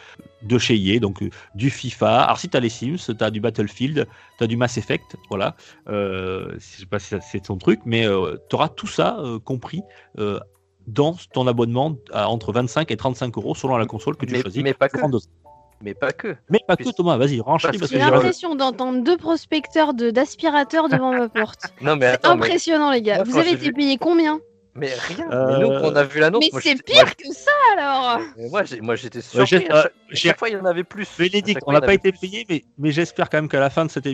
de 0.43 0.57
chez 0.57 0.77
EA, 0.77 1.01
donc 1.01 1.21
euh, 1.21 1.31
du 1.57 1.69
FIFA. 1.69 2.21
Alors 2.23 2.39
si 2.39 2.49
tu 2.49 2.57
as 2.57 2.61
les 2.61 2.69
Sims, 2.69 2.95
tu 3.19 3.25
as 3.25 3.31
du 3.33 3.41
Battlefield, 3.41 4.07
tu 4.39 4.45
as 4.45 4.47
du 4.47 4.57
Mass 4.57 4.79
Effect, 4.79 5.17
voilà. 5.29 5.57
Euh, 5.89 6.53
je 6.59 6.81
sais 6.81 6.87
pas 6.87 7.01
si 7.01 7.17
c'est 7.33 7.41
ton 7.41 7.57
truc, 7.57 7.81
mais 7.85 8.07
tu 8.49 8.55
auras 8.55 8.69
tout 8.69 8.87
ça 8.87 9.17
euh, 9.19 9.41
compris 9.41 9.83
euh, 10.21 10.39
dans 10.87 11.17
ton 11.33 11.49
abonnement 11.49 11.97
à 12.13 12.29
entre 12.29 12.53
25 12.53 12.89
et 12.93 12.97
35 12.97 13.37
euros 13.37 13.57
selon 13.57 13.77
la 13.79 13.87
console 13.87 14.17
que 14.17 14.27
tu 14.27 14.35
Mais- 14.35 14.43
choisis. 14.43 14.63
mais 14.63 14.75
pas 14.75 14.89
que. 14.89 14.99
Mais 15.85 15.95
pas 15.95 16.13
que. 16.13 16.37
Mais 16.49 16.61
pas 16.65 16.77
que 16.77 16.89
Thomas, 16.91 17.17
vas-y, 17.17 17.39
que 17.41 17.87
J'ai 17.91 17.99
l'impression 17.99 18.55
d'entendre 18.55 19.03
deux 19.03 19.17
prospecteurs 19.17 19.95
de- 19.95 20.13
d'aspirateurs 20.13 20.89
devant 20.89 21.13
ma 21.13 21.29
porte. 21.29 21.63
Non, 21.83 21.97
mais 21.97 22.07
C'est 22.07 22.13
attends, 22.13 22.37
mais, 22.37 22.47
impressionnant, 22.47 22.93
les 22.93 23.03
gars. 23.03 23.17
Moi, 23.17 23.25
Vous 23.25 23.39
avez 23.39 23.55
été 23.55 23.73
payé 23.73 23.99
combien? 23.99 24.39
Mais 24.75 24.93
rien. 24.95 25.31
Euh, 25.31 25.47
Mais 25.47 25.59
nous, 25.61 25.69
on 25.69 25.95
a 25.97 26.03
vu 26.05 26.21
l'annonce, 26.21 26.45
Mais 26.53 26.61
c'est 26.61 26.75
moi, 26.75 27.05
pire 27.05 27.17
que 27.17 27.33
ça 27.33 27.51
alors 27.77 28.21
Mais 28.37 28.49
Moi, 28.49 28.65
j'ai- 28.65 28.81
moi, 28.81 28.97
j'étais 28.97 29.19
Ouais, 29.19 29.23
surpris. 29.47 29.47
j'ai- 29.67 29.71
à 29.71 29.83
chaque, 29.83 29.93
chaque 30.13 30.39
fois, 30.39 30.49
il 30.49 30.53
y 30.53 30.57
en 30.57 30.65
avait 30.65 30.85
plus. 30.85 31.09
Bénédicte, 31.19 31.63
on 31.67 31.73
n'a 31.73 31.81
pas 31.81 31.95
été 31.95 32.13
payé, 32.13 32.47
mais, 32.49 32.65
mais 32.79 32.91
j'espère 32.93 33.29
quand 33.31 33.39
même 33.39 33.49
qu'à 33.49 33.61
la 33.61 33.71
fin 33.71 33.85
de 33.85 33.91
cette, 33.91 34.07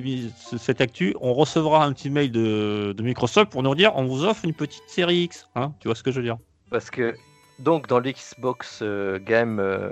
cette 0.58 0.80
actu, 0.80 1.14
on 1.20 1.32
recevra 1.34 1.84
un 1.84 1.92
petit 1.92 2.10
mail 2.10 2.30
de, 2.32 2.92
de 2.96 3.02
Microsoft 3.02 3.50
pour 3.52 3.62
nous 3.62 3.74
dire 3.74 3.92
on 3.96 4.04
vous 4.06 4.24
offre 4.24 4.44
une 4.44 4.54
petite 4.54 4.84
série 4.88 5.22
X. 5.24 5.46
Hein, 5.54 5.72
tu 5.80 5.88
vois 5.88 5.94
ce 5.94 6.02
que 6.02 6.10
je 6.10 6.16
veux 6.16 6.24
dire 6.24 6.38
Parce 6.70 6.90
que, 6.90 7.14
donc, 7.58 7.86
dans 7.86 8.00
l'Xbox 8.00 8.80
euh, 8.82 9.18
Game 9.20 9.58
euh, 9.60 9.90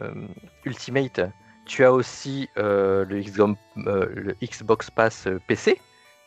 Ultimate, 0.65 1.21
tu 1.67 1.85
as 1.85 1.93
aussi 1.93 2.49
euh, 2.59 3.05
le, 3.09 3.23
euh, 3.89 4.07
le 4.15 4.37
Xbox 4.43 4.91
Pass 4.91 5.27
euh, 5.27 5.39
PC. 5.47 5.81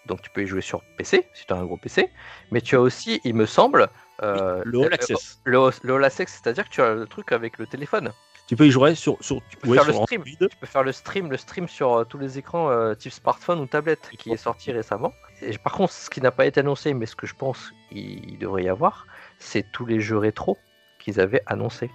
Donc, 0.06 0.22
tu 0.22 0.30
peux 0.30 0.44
y 0.44 0.48
jouer 0.48 0.62
sur 0.62 0.82
PC, 0.98 1.28
si 1.34 1.46
tu 1.46 1.54
as 1.54 1.58
un 1.58 1.66
gros 1.66 1.78
PC. 1.78 2.10
Mais 2.52 2.62
tu 2.62 2.76
as 2.76 2.82
aussi, 2.82 3.22
il 3.24 3.36
me 3.36 3.46
semble, 3.46 3.88
euh, 4.24 4.62
Le 4.66 4.80
All 4.80 4.86
euh, 4.86 4.94
Access. 4.94 5.40
le, 5.44 5.70
le 5.84 5.96
All 5.96 6.04
Access, 6.04 6.42
c'est-à-dire 6.42 6.66
que 6.66 6.74
tu 6.74 6.82
as 6.82 6.94
le 6.94 7.06
truc 7.06 7.32
avec 7.32 7.58
le 7.58 7.68
téléphone. 7.68 8.12
Tu 8.50 8.56
peux 8.56 8.66
y 8.66 8.72
jouer 8.72 8.96
sur, 8.96 9.16
sur, 9.22 9.42
tu 9.48 9.58
peux 9.58 9.76
faire 9.76 9.86
le 9.86 9.94
stream. 9.94 10.22
Android. 10.22 10.48
Tu 10.50 10.58
peux 10.58 10.66
faire 10.66 10.82
le 10.84 10.92
stream, 10.92 11.30
le 11.30 11.38
stream 11.38 11.68
sur 11.68 11.94
euh, 11.94 12.04
tous 12.04 12.18
les 12.18 12.40
écrans 12.40 12.72
euh, 12.72 12.96
type 12.96 13.12
smartphone 13.12 13.60
ou 13.60 13.68
tablette 13.68 14.10
qui 14.18 14.32
est 14.32 14.38
sorti 14.38 14.72
récemment. 14.72 15.14
Et 15.44 15.56
par 15.60 15.74
contre, 15.74 15.94
ce 15.94 16.10
qui 16.10 16.20
n'a 16.20 16.32
pas 16.32 16.48
été 16.48 16.62
annoncé, 16.62 16.96
mais 16.96 17.06
ce 17.06 17.16
que 17.16 17.28
je 17.28 17.36
pense 17.36 17.72
qu'il 17.90 18.40
devrait 18.40 18.64
y 18.64 18.68
avoir, 18.70 19.06
c'est 19.38 19.72
tous 19.72 19.86
les 19.86 20.00
jeux 20.00 20.18
rétro 20.18 20.58
qu'ils 20.98 21.20
avaient 21.22 21.44
annoncés. 21.46 21.92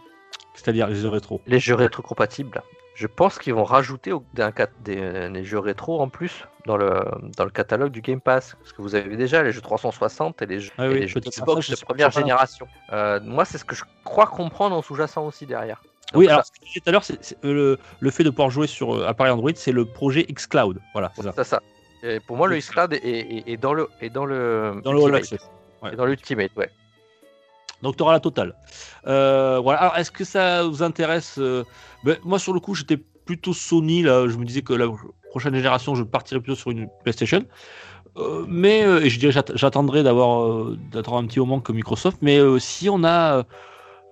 C'est-à-dire 0.54 0.86
les 0.86 0.94
jeux 0.94 1.08
rétro. 1.08 1.42
Les 1.48 1.58
jeux 1.58 1.74
rétro 1.74 2.02
compatibles. 2.02 2.62
Je 2.94 3.06
pense 3.08 3.38
qu'ils 3.38 3.54
vont 3.54 3.64
rajouter 3.64 4.12
au- 4.12 4.24
des, 4.84 5.28
des 5.30 5.44
jeux 5.44 5.58
rétro 5.58 6.00
en 6.00 6.08
plus 6.08 6.44
dans 6.66 6.76
le, 6.76 7.00
dans 7.36 7.44
le 7.44 7.50
catalogue 7.50 7.90
du 7.90 8.00
Game 8.00 8.20
Pass. 8.20 8.56
Parce 8.60 8.72
que 8.72 8.82
vous 8.82 8.94
avez 8.94 9.16
déjà 9.16 9.42
les 9.42 9.50
jeux 9.52 9.60
360 9.60 10.40
et 10.42 10.46
les 10.46 10.60
jeux, 10.60 10.70
Ah 10.78 10.86
et 10.86 10.88
oui, 10.88 11.00
les 11.00 11.06
jeux 11.08 11.14
peut-être. 11.20 11.40
Xbox 11.40 11.66
Ça, 11.66 11.74
de 11.74 11.80
première 11.80 12.10
génération. 12.10 12.66
Euh, 12.92 13.20
moi, 13.24 13.44
c'est 13.44 13.58
ce 13.58 13.64
que 13.64 13.74
je 13.74 13.82
crois 14.04 14.26
comprendre 14.26 14.76
en 14.76 14.82
sous-jacent 14.82 15.26
aussi 15.26 15.44
derrière. 15.46 15.82
Donc 16.12 16.20
oui, 16.20 16.26
ça, 16.26 16.32
alors 16.34 16.44
ce 16.46 16.52
que 16.52 16.58
tu 16.60 16.66
disais 16.66 16.80
tout 16.80 16.88
à 16.88 16.92
l'heure, 16.92 17.04
c'est 17.04 17.36
euh, 17.44 17.52
le, 17.52 17.78
le 17.98 18.10
fait 18.10 18.22
de 18.22 18.30
pouvoir 18.30 18.50
jouer 18.50 18.66
sur 18.68 18.94
euh, 18.94 19.06
appareil 19.08 19.32
Android, 19.32 19.50
c'est 19.56 19.72
le 19.72 19.84
projet 19.84 20.22
xCloud. 20.24 20.80
Voilà, 20.92 21.10
c'est 21.16 21.22
ça. 21.22 21.44
ça. 21.44 21.60
Et 22.04 22.20
pour 22.20 22.36
moi, 22.36 22.46
le 22.46 22.56
xCloud 22.58 22.92
est, 22.92 22.98
est- 23.02 23.48
est 23.50 23.56
dans 23.56 23.72
le, 23.74 23.88
est 24.00 24.10
dans 24.10 24.24
le, 24.26 24.80
Dans 24.84 24.92
le 24.92 24.98
All 24.98 25.14
Ultimate. 25.14 25.22
Access. 25.22 25.50
Ouais. 25.82 25.92
Et 25.92 25.96
dans 25.96 26.04
l'Ultimate, 26.06 26.50
ouais. 26.56 26.70
Donc 27.84 27.96
tu 27.96 28.02
auras 28.02 28.12
la 28.12 28.20
totale. 28.20 28.54
Euh, 29.06 29.60
voilà. 29.62 29.78
Alors 29.80 29.96
est-ce 29.96 30.10
que 30.10 30.24
ça 30.24 30.64
vous 30.64 30.82
intéresse 30.82 31.36
euh, 31.38 31.62
ben, 32.02 32.16
Moi 32.24 32.38
sur 32.40 32.52
le 32.52 32.58
coup 32.60 32.74
j'étais 32.74 32.96
plutôt 32.96 33.52
Sony 33.52 34.02
là. 34.02 34.26
Je 34.26 34.36
me 34.36 34.44
disais 34.44 34.62
que 34.62 34.72
la 34.72 34.86
prochaine 35.30 35.54
génération 35.54 35.94
je 35.94 36.02
partirais 36.02 36.40
plutôt 36.40 36.56
sur 36.58 36.70
une 36.72 36.88
PlayStation. 37.04 37.44
Euh, 38.16 38.44
mais 38.48 38.84
euh, 38.84 39.00
et 39.04 39.10
je 39.10 39.18
dirais 39.18 39.32
j'att- 39.32 39.56
j'attendrai 39.56 40.02
d'avoir 40.02 40.70
d'attendre 40.92 41.18
un 41.18 41.26
petit 41.26 41.38
moment 41.40 41.60
que 41.60 41.72
Microsoft. 41.72 42.18
Mais 42.22 42.40
si 42.58 42.88
on 42.88 43.04
a 43.04 43.38
euh, 43.38 43.42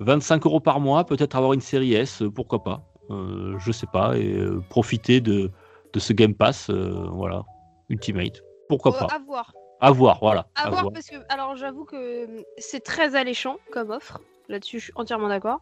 25 0.00 0.44
euros 0.46 0.60
par 0.60 0.78
mois, 0.80 1.04
peut-être 1.04 1.34
avoir 1.36 1.52
une 1.52 1.60
série 1.60 1.94
S, 1.94 2.22
pourquoi 2.34 2.62
pas 2.62 2.82
Je 3.10 3.72
sais 3.72 3.86
pas 3.92 4.16
et 4.16 4.36
profiter 4.68 5.20
de, 5.20 5.50
de 5.92 5.98
ce 6.00 6.12
Game 6.12 6.34
Pass, 6.34 6.70
voilà, 6.70 7.42
Ultimate. 7.88 8.42
Pourquoi 8.68 8.92
pas 9.08 9.14
À 9.14 9.18
voir. 9.18 9.52
À 9.82 9.90
voir, 9.90 10.18
voilà. 10.22 10.46
À 10.54 10.62
à 10.66 10.70
voir 10.70 10.82
voir. 10.82 10.92
parce 10.94 11.08
que, 11.08 11.16
alors 11.28 11.56
j'avoue 11.56 11.84
que 11.84 12.24
hum, 12.24 12.42
c'est 12.56 12.82
très 12.84 13.16
alléchant 13.16 13.56
comme 13.72 13.90
offre. 13.90 14.20
Là-dessus, 14.48 14.78
je 14.78 14.84
suis 14.84 14.92
entièrement 14.96 15.28
d'accord. 15.28 15.60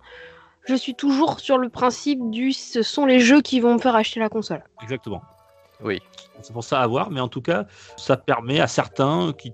Je 0.69 0.75
suis 0.75 0.95
toujours 0.95 1.41
sur 1.41 1.57
le 1.57 1.71
principe 1.71 2.31
du 2.31 2.53
ce 2.53 2.83
sont 2.83 3.07
les 3.07 3.19
jeux 3.21 3.41
qui 3.41 3.61
vont 3.61 3.75
me 3.75 3.79
faire 3.79 3.97
acheter 3.97 4.21
la 4.21 4.29
console. 4.29 4.63
Exactement. 4.83 5.23
Oui. 5.83 6.01
C'est 6.43 6.53
pour 6.53 6.65
ça 6.65 6.81
à 6.83 6.87
voir, 6.87 7.11
mais 7.11 7.21
en 7.21 7.29
tout 7.29 7.41
cas, 7.41 7.65
ça 7.97 8.17
permet 8.19 8.61
à 8.61 8.67
certains 8.67 9.33
qui 9.33 9.53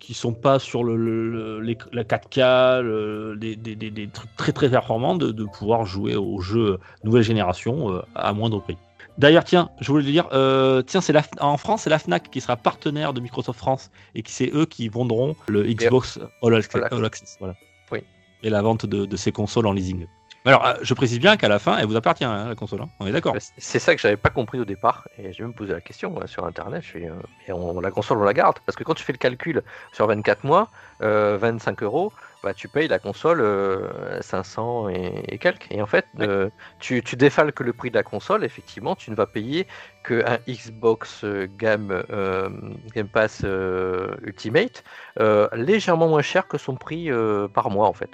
qui 0.00 0.14
sont 0.14 0.32
pas 0.34 0.58
sur 0.58 0.82
le, 0.82 0.96
le- 0.96 1.30
le- 1.30 1.60
les- 1.60 1.78
la 1.92 2.02
4K, 2.02 2.80
le- 2.82 3.34
les- 3.34 3.54
des, 3.54 3.76
des- 3.76 3.92
des 3.92 4.08
trucs 4.08 4.34
très 4.36 4.50
très 4.50 4.68
performants, 4.68 5.14
de, 5.14 5.30
de 5.30 5.44
pouvoir 5.44 5.84
jouer 5.84 6.16
aux 6.16 6.40
jeux 6.40 6.80
nouvelle 7.04 7.22
génération 7.22 7.92
euh, 7.94 8.02
à 8.16 8.32
moindre 8.32 8.60
prix. 8.60 8.76
D'ailleurs, 9.18 9.44
tiens, 9.44 9.68
je 9.80 9.92
voulais 9.92 10.04
dire, 10.04 10.26
euh, 10.32 10.82
tiens, 10.82 11.00
c'est 11.00 11.12
la, 11.12 11.22
en 11.40 11.56
France, 11.56 11.82
c'est 11.82 11.90
la 11.90 11.98
Fnac 11.98 12.30
qui 12.30 12.40
sera 12.40 12.56
partenaire 12.56 13.12
de 13.12 13.20
Microsoft 13.20 13.58
France 13.58 13.90
et 14.14 14.22
qui 14.22 14.32
c'est 14.32 14.50
eux 14.54 14.64
qui 14.66 14.88
vendront 14.88 15.36
le 15.48 15.64
Xbox 15.64 16.18
All 16.42 16.54
Access. 16.54 16.74
All 16.76 16.84
Access. 16.84 16.98
All 16.98 17.04
Access, 17.04 17.36
voilà. 17.38 17.54
Oui. 17.90 18.00
Et 18.42 18.50
la 18.50 18.62
vente 18.62 18.86
de, 18.86 19.04
de 19.04 19.16
ces 19.16 19.30
consoles 19.32 19.66
en 19.66 19.72
leasing. 19.72 20.06
Alors, 20.44 20.66
euh, 20.66 20.74
je 20.82 20.92
précise 20.94 21.20
bien 21.20 21.36
qu'à 21.36 21.46
la 21.48 21.60
fin, 21.60 21.76
elle 21.78 21.86
vous 21.86 21.94
appartient, 21.94 22.24
hein, 22.24 22.48
la 22.48 22.54
console. 22.56 22.80
hein. 22.80 22.88
On 22.98 23.06
est 23.06 23.12
d'accord. 23.12 23.34
Bah, 23.34 23.38
c'est- 23.58 23.78
ça 23.78 23.94
que 23.94 24.00
j'avais 24.00 24.16
pas 24.16 24.30
compris 24.30 24.58
au 24.58 24.64
départ 24.64 25.06
et 25.18 25.32
j'ai 25.32 25.44
même 25.44 25.54
posé 25.54 25.72
la 25.72 25.80
question 25.80 26.18
sur 26.26 26.44
internet. 26.46 26.82
Je 26.82 26.88
suis, 26.88 27.06
euh, 27.08 27.12
et 27.46 27.52
on, 27.52 27.80
la 27.80 27.90
console 27.92 28.18
on 28.18 28.24
la 28.24 28.34
garde 28.34 28.58
parce 28.66 28.74
que 28.74 28.82
quand 28.82 28.94
tu 28.94 29.04
fais 29.04 29.12
le 29.12 29.18
calcul 29.18 29.62
sur 29.92 30.06
24 30.08 30.42
mois, 30.42 30.68
euh, 31.02 31.38
25 31.40 31.82
euros, 31.84 32.12
bah, 32.42 32.54
tu 32.54 32.68
payes 32.68 32.88
la 32.88 32.98
console 32.98 33.40
euh, 33.40 34.20
500 34.20 34.88
et, 34.88 35.22
et 35.28 35.38
quelques. 35.38 35.66
Et 35.70 35.80
en 35.80 35.86
fait, 35.86 36.06
euh, 36.20 36.50
tu, 36.80 37.02
tu 37.02 37.16
défales 37.16 37.52
que 37.52 37.62
le 37.62 37.72
prix 37.72 37.90
de 37.90 37.94
la 37.96 38.02
console. 38.02 38.44
Effectivement, 38.44 38.96
tu 38.96 39.10
ne 39.10 39.16
vas 39.16 39.26
payer 39.26 39.66
que 40.02 40.24
un 40.26 40.38
Xbox 40.48 41.22
euh, 41.24 41.46
Game, 41.58 42.02
euh, 42.10 42.48
Game 42.94 43.08
Pass 43.08 43.42
euh, 43.44 44.16
Ultimate 44.22 44.82
euh, 45.20 45.48
légèrement 45.54 46.08
moins 46.08 46.22
cher 46.22 46.48
que 46.48 46.58
son 46.58 46.74
prix 46.76 47.10
euh, 47.10 47.46
par 47.48 47.70
mois 47.70 47.86
en 47.86 47.92
fait. 47.92 48.10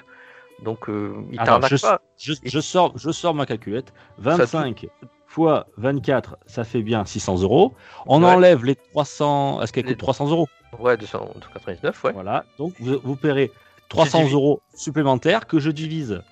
Donc 0.63 0.89
euh, 0.89 1.15
il 1.33 1.39
Alors, 1.41 1.65
je, 1.67 1.77
pas. 1.77 2.01
je- 2.19 2.35
je 2.45 2.61
sors, 2.61 2.93
je 2.99 3.11
sors 3.11 3.35
ma 3.35 3.47
calculette. 3.47 3.93
25 4.19 4.87
fois 5.27 5.67
24, 5.77 6.37
ça 6.47 6.65
fait 6.65 6.83
bien 6.83 7.05
600 7.05 7.43
euros. 7.43 7.75
On 8.07 8.23
Ouais. 8.23 8.31
enlève 8.31 8.65
les 8.65 8.75
300. 8.75 9.63
Est-ce 9.63 9.73
qu'elle 9.73 9.85
Les- 9.85 9.93
coûte 9.93 10.01
300 10.01 10.29
euros? 10.31 10.49
Ouais, 10.79 10.97
299, 10.97 12.05
ouais. 12.05 12.13
Voilà. 12.13 12.45
Donc 12.59 12.75
vous, 12.81 12.99
vous 13.03 13.17
paierez 13.17 13.51
300 13.89 14.19
divise. 14.19 14.35
euros 14.35 14.63
supplémentaires 14.75 15.47
que 15.47 15.59
je 15.59 15.71
divise 15.71 16.23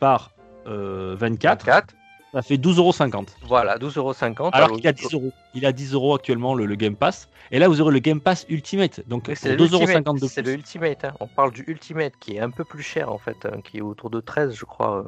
par 0.00 0.30
euh, 0.66 1.16
24. 1.18 1.64
4. 1.64 1.94
Ça 2.32 2.42
fait 2.42 2.56
12,50€. 2.56 3.28
Voilà, 3.46 3.78
12,50€. 3.78 4.50
Alors 4.52 4.72
qu'il 4.72 4.86
a 4.88 4.92
10 4.92 5.14
euros. 5.14 5.30
Il 5.54 5.64
a 5.66 5.72
10 5.72 5.94
euros 5.94 6.14
actuellement 6.14 6.54
le, 6.54 6.74
Game 6.74 6.96
Pass. 6.96 7.28
Et 7.52 7.60
là, 7.60 7.68
vous 7.68 7.80
aurez 7.80 7.92
le 7.92 8.00
Game 8.00 8.20
Pass 8.20 8.44
Ultimate. 8.48 9.06
Donc, 9.06 9.30
c'est 9.34 9.54
2,50€ 9.54 10.20
de 10.20 10.26
C'est 10.26 10.42
le 10.42 10.52
Ultimate. 10.52 11.04
Hein. 11.04 11.14
On 11.20 11.28
parle 11.28 11.52
du 11.52 11.64
Ultimate 11.68 12.14
qui 12.18 12.36
est 12.36 12.40
un 12.40 12.50
peu 12.50 12.64
plus 12.64 12.82
cher 12.82 13.12
en 13.12 13.18
fait, 13.18 13.36
hein, 13.44 13.60
qui 13.62 13.78
est 13.78 13.82
autour 13.82 14.10
de 14.10 14.20
13, 14.20 14.54
je 14.54 14.64
crois. 14.64 15.04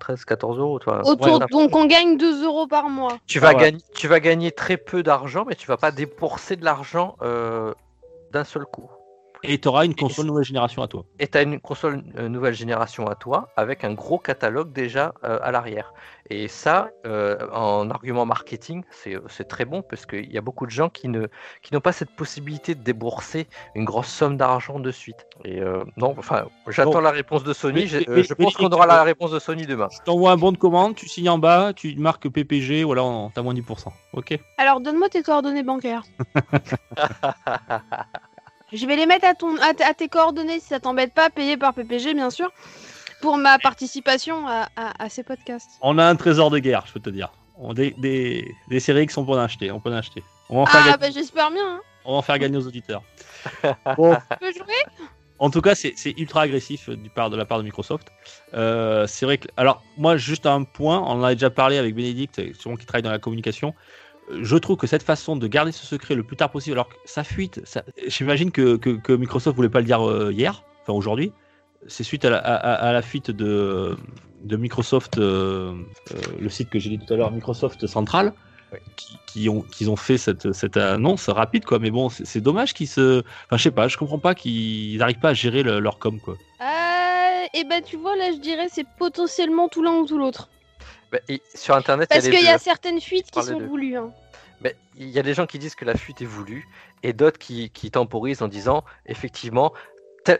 13, 0.00 0.24
14 0.24 0.58
euros. 0.58 0.78
Toi. 0.78 1.02
donc 1.50 1.74
on 1.76 1.86
gagne 1.86 2.16
2 2.16 2.44
euros 2.44 2.66
par 2.66 2.88
mois. 2.88 3.18
Tu 3.26 3.38
vas, 3.38 3.48
ah 3.50 3.54
gagner, 3.54 3.78
tu 3.94 4.08
vas 4.08 4.20
gagner 4.20 4.50
très 4.52 4.76
peu 4.76 5.02
d'argent, 5.02 5.44
mais 5.46 5.54
tu 5.54 5.66
vas 5.66 5.76
pas 5.76 5.92
débourser 5.92 6.56
de 6.56 6.64
l'argent 6.64 7.16
euh, 7.22 7.72
d'un 8.32 8.44
seul 8.44 8.64
coup. 8.64 8.90
Et 9.42 9.58
tu 9.58 9.68
auras 9.68 9.84
une 9.84 9.94
console 9.94 10.26
nouvelle 10.26 10.44
génération 10.44 10.82
à 10.82 10.88
toi. 10.88 11.04
Et 11.18 11.26
tu 11.26 11.38
as 11.38 11.42
une 11.42 11.60
console 11.60 12.02
euh, 12.18 12.28
nouvelle 12.28 12.54
génération 12.54 13.06
à 13.06 13.14
toi 13.14 13.48
avec 13.56 13.84
un 13.84 13.94
gros 13.94 14.18
catalogue 14.18 14.72
déjà 14.72 15.14
euh, 15.24 15.38
à 15.42 15.50
l'arrière. 15.50 15.94
Et 16.28 16.46
ça, 16.46 16.90
euh, 17.06 17.38
en 17.52 17.90
argument 17.90 18.24
marketing, 18.24 18.84
c'est 18.90 19.48
très 19.48 19.64
bon 19.64 19.82
parce 19.82 20.06
qu'il 20.06 20.32
y 20.32 20.38
a 20.38 20.40
beaucoup 20.40 20.64
de 20.64 20.70
gens 20.70 20.88
qui 20.88 21.08
n'ont 21.08 21.26
qui 21.62 21.76
pas 21.80 21.92
cette 21.92 22.14
possibilité 22.14 22.74
de 22.74 22.82
débourser 22.82 23.48
une 23.74 23.84
grosse 23.84 24.08
somme 24.08 24.36
d'argent 24.36 24.78
de 24.78 24.90
suite. 24.92 25.26
Et 25.44 25.60
non, 25.96 26.14
enfin, 26.16 26.44
j'attends 26.68 27.00
la 27.00 27.10
réponse 27.10 27.42
de 27.42 27.52
Sony. 27.52 27.88
je 27.88 28.34
pense 28.34 28.54
qu'on 28.54 28.68
aura 28.68 28.86
la 28.86 29.02
réponse 29.02 29.32
de 29.32 29.40
Sony 29.40 29.66
demain. 29.66 29.88
Je 29.90 29.98
t'envoie 30.04 30.30
un 30.30 30.36
bon 30.36 30.52
de 30.52 30.56
commande, 30.56 30.94
tu 30.94 31.08
signes 31.08 31.30
en 31.30 31.38
bas, 31.38 31.72
tu 31.74 31.96
marques 31.96 32.28
PPG, 32.28 32.84
voilà, 32.84 33.02
t'as 33.34 33.42
moins 33.42 33.54
10%. 33.54 33.88
Ok? 34.12 34.38
Alors 34.56 34.80
donne-moi 34.80 35.08
tes 35.08 35.22
coordonnées 35.22 35.64
bancaires. 35.64 36.04
Je 38.72 38.86
vais 38.86 38.96
les 38.96 39.06
mettre 39.06 39.26
à, 39.26 39.34
ton, 39.34 39.56
à, 39.56 39.94
tes 39.94 40.08
coordonnées 40.08 40.60
si 40.60 40.66
ça 40.66 40.80
t'embête 40.80 41.12
pas, 41.12 41.30
payé 41.30 41.56
par 41.56 41.74
PPG 41.74 42.14
bien 42.14 42.30
sûr, 42.30 42.50
pour 43.20 43.36
ma 43.36 43.58
participation 43.58 44.46
à, 44.46 45.08
ces 45.08 45.22
podcasts. 45.22 45.70
On 45.82 45.98
a 45.98 46.04
un 46.04 46.16
trésor 46.16 46.50
de 46.50 46.58
guerre, 46.58 46.84
je 46.86 46.92
peux 46.92 47.00
te 47.00 47.10
dire. 47.10 47.32
On, 47.56 47.74
des, 47.74 47.94
des, 47.98 48.54
des 48.68 48.80
séries 48.80 49.06
qui 49.06 49.12
sont 49.12 49.24
pour 49.24 49.34
en 49.34 49.40
acheter, 49.40 49.70
on 49.70 49.80
peut 49.80 49.90
en 49.90 49.96
acheter. 49.96 50.22
On 50.48 50.64
va 50.64 50.70
ah 50.72 50.96
bah 50.96 51.10
j'espère 51.10 51.50
bien. 51.50 51.76
Hein. 51.76 51.80
On 52.04 52.12
va 52.12 52.18
en 52.18 52.22
faire 52.22 52.38
gagner 52.38 52.56
aux 52.56 52.66
auditeurs. 52.66 53.02
Bon. 53.96 54.16
peux 54.40 54.52
jouer? 54.52 55.06
En 55.38 55.48
tout 55.48 55.62
cas, 55.62 55.74
c'est 55.74 55.94
ultra 56.18 56.42
agressif 56.42 56.90
du 56.90 57.08
part, 57.08 57.30
de 57.30 57.36
la 57.36 57.46
part 57.46 57.58
de 57.58 57.62
Microsoft. 57.62 58.08
Euh, 58.52 59.06
c'est 59.06 59.24
vrai 59.24 59.38
que. 59.38 59.48
Alors, 59.56 59.82
moi, 59.96 60.18
juste 60.18 60.44
un 60.44 60.64
point, 60.64 60.98
on 60.98 61.12
en 61.12 61.22
a 61.22 61.34
déjà 61.34 61.48
parlé 61.48 61.78
avec 61.78 61.94
Bénédicte, 61.94 62.54
sûrement 62.54 62.76
qui 62.76 62.84
travaille 62.84 63.02
dans 63.02 63.10
la 63.10 63.18
communication 63.18 63.74
je 64.40 64.56
trouve 64.56 64.76
que 64.76 64.86
cette 64.86 65.02
façon 65.02 65.36
de 65.36 65.46
garder 65.46 65.72
ce 65.72 65.86
secret 65.86 66.14
le 66.14 66.22
plus 66.22 66.36
tard 66.36 66.50
possible, 66.50 66.74
alors 66.74 66.88
que 66.88 66.94
ça 67.04 67.24
fuite, 67.24 67.60
ça... 67.64 67.82
j'imagine 68.06 68.50
que, 68.50 68.76
que, 68.76 68.90
que, 68.90 69.12
Microsoft 69.12 69.56
voulait 69.56 69.68
pas 69.68 69.80
le 69.80 69.86
dire 69.86 70.08
euh, 70.08 70.32
hier, 70.32 70.62
enfin 70.82 70.92
aujourd'hui, 70.92 71.32
c'est 71.86 72.04
suite 72.04 72.24
à 72.24 72.30
la, 72.30 72.38
à, 72.38 72.92
la, 72.92 73.02
fuite 73.02 73.30
de, 73.30 73.96
de 74.44 74.56
Microsoft, 74.56 75.18
euh, 75.18 75.74
euh, 76.12 76.20
le 76.38 76.48
site 76.48 76.68
que 76.68 76.78
j'ai 76.78 76.90
dit 76.90 76.98
tout 76.98 77.12
à 77.12 77.16
l'heure, 77.16 77.30
Microsoft 77.30 77.86
Central, 77.86 78.34
qui, 79.26 79.48
ont, 79.48 79.62
qui 79.62 79.88
ont 79.88 79.96
fait 79.96 80.18
cette, 80.18 80.52
cette 80.52 80.76
annonce 80.76 81.28
rapide, 81.28 81.64
quoi. 81.64 81.78
Mais 81.78 81.90
bon, 81.90 82.08
c'est 82.10 82.40
dommage 82.40 82.74
qu'ils 82.74 82.86
se. 82.86 83.20
Enfin, 83.46 83.56
je 83.56 83.62
sais 83.62 83.70
pas, 83.70 83.88
je 83.88 83.96
comprends 83.96 84.18
pas 84.18 84.34
qu'ils 84.34 84.98
n'arrivent 84.98 85.18
pas 85.18 85.30
à 85.30 85.34
gérer 85.34 85.62
leur 85.62 85.98
com, 85.98 86.20
quoi. 86.20 86.36
et 87.54 87.64
ben, 87.64 87.82
tu 87.82 87.96
vois, 87.96 88.14
là, 88.14 88.30
je 88.32 88.38
dirais, 88.38 88.68
c'est 88.70 88.86
potentiellement 88.98 89.68
tout 89.68 89.82
l'un 89.82 89.94
ou 89.94 90.06
tout 90.06 90.18
l'autre. 90.18 90.48
Bah, 91.10 91.18
sur 91.54 91.74
Internet, 91.74 92.08
Parce 92.08 92.28
qu'il 92.28 92.44
y 92.44 92.48
a 92.48 92.58
certaines 92.58 93.00
fuites 93.00 93.30
qui 93.30 93.42
sont 93.42 93.58
voulues. 93.58 93.96
Hein. 93.96 94.12
Il 94.96 95.08
y 95.08 95.18
a 95.18 95.22
des 95.22 95.34
gens 95.34 95.46
qui 95.46 95.58
disent 95.58 95.74
que 95.74 95.84
la 95.84 95.96
fuite 95.96 96.20
est 96.20 96.26
voulue 96.26 96.68
et 97.02 97.12
d'autres 97.12 97.38
qui, 97.38 97.70
temporisent 97.90 98.42
en 98.42 98.48
disant 98.48 98.84
effectivement, 99.06 99.72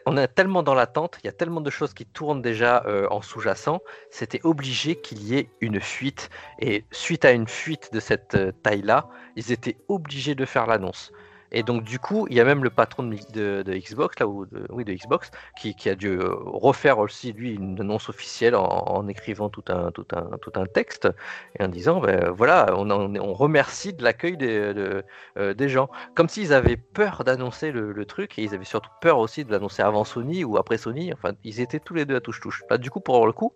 on 0.05 0.17
est 0.19 0.29
tellement 0.29 0.63
dans 0.63 0.75
l'attente, 0.75 1.19
il 1.23 1.27
y 1.27 1.31
a 1.31 1.33
tellement 1.33 1.63
de 1.63 1.71
choses 1.71 1.95
qui 1.95 2.05
tournent 2.05 2.43
déjà 2.43 2.85
euh, 2.87 3.09
en 3.11 3.23
sous-jacent, 3.23 3.81
c'était 4.11 4.41
obligé 4.45 4.97
qu'il 4.97 5.23
y 5.23 5.37
ait 5.37 5.49
une 5.63 5.81
fuite. 5.81 6.29
Et 6.59 6.85
suite 6.93 7.25
à 7.25 7.33
une 7.33 7.49
fuite 7.49 7.91
de 7.93 7.99
cette 7.99 8.35
euh, 8.35 8.53
taille-là, 8.63 9.09
ils 9.37 9.53
étaient 9.53 9.79
obligés 9.89 10.35
de 10.35 10.45
faire 10.45 10.67
l'annonce. 10.67 11.13
Et 11.53 11.63
donc 11.63 11.85
du 11.85 11.99
coup, 11.99 12.27
il 12.31 12.37
y 12.37 12.41
a 12.41 12.45
même 12.45 12.65
le 12.65 12.71
patron 12.71 13.03
de, 13.03 13.63
Xbox, 13.67 14.19
là, 14.21 14.27
ou 14.27 14.47
de, 14.47 14.67
oui, 14.71 14.85
de 14.85 14.93
Xbox, 14.93 15.31
qui, 15.59 15.89
a 15.89 15.95
dû 15.95 16.09
euh, 16.09 16.35
refaire 16.45 16.99
aussi 16.99 17.33
lui 17.33 17.55
une 17.55 17.81
annonce 17.81 18.09
officielle 18.09 18.55
en, 18.55 19.09
écrivant 19.09 19.49
tout 19.49 19.65
un, 19.69 19.91
tout, 19.91 20.07
un, 20.13 20.39
tout 20.41 20.53
un 20.55 20.67
texte 20.67 21.09
et 21.59 21.65
en 21.65 21.69
disant, 21.69 22.01
ben 22.01 22.31
voilà, 22.31 22.75
on, 22.77 22.91
on 22.91 23.33
remercie 23.33 23.93
de 23.93 24.03
l'accueil 24.03 24.37
des, 24.37 25.03
euh, 25.39 25.55
des 25.55 25.69
gens, 25.69 25.89
comme 26.15 26.29
s'ils 26.29 26.53
avaient 26.53 26.77
peur 26.77 27.25
d'annoncer 27.25 27.73
le, 27.73 28.05
truc 28.05 28.39
et 28.39 28.43
ils 28.43 28.55
avaient 28.55 28.65
surtout 28.65 28.91
peur 29.01 29.19
aussi 29.19 29.45
de 29.45 29.53
l'annoncer 29.53 29.83
avant 29.83 30.05
Sony 30.05 30.43
ou 30.45 30.57
après 30.57 30.79
Sony. 30.79 31.13
Enfin, 31.13 31.33
ils 31.45 31.61
étaient 31.61 31.81
tous 31.81 31.95
les 31.95 32.05
deux 32.05 32.17
à 32.17 32.21
touche-touche. 32.21 32.63
Bah, 32.69 32.79
du 32.79 32.91
coup, 32.91 33.01
pour 33.01 33.27
le 33.27 33.33
coup, 33.33 33.53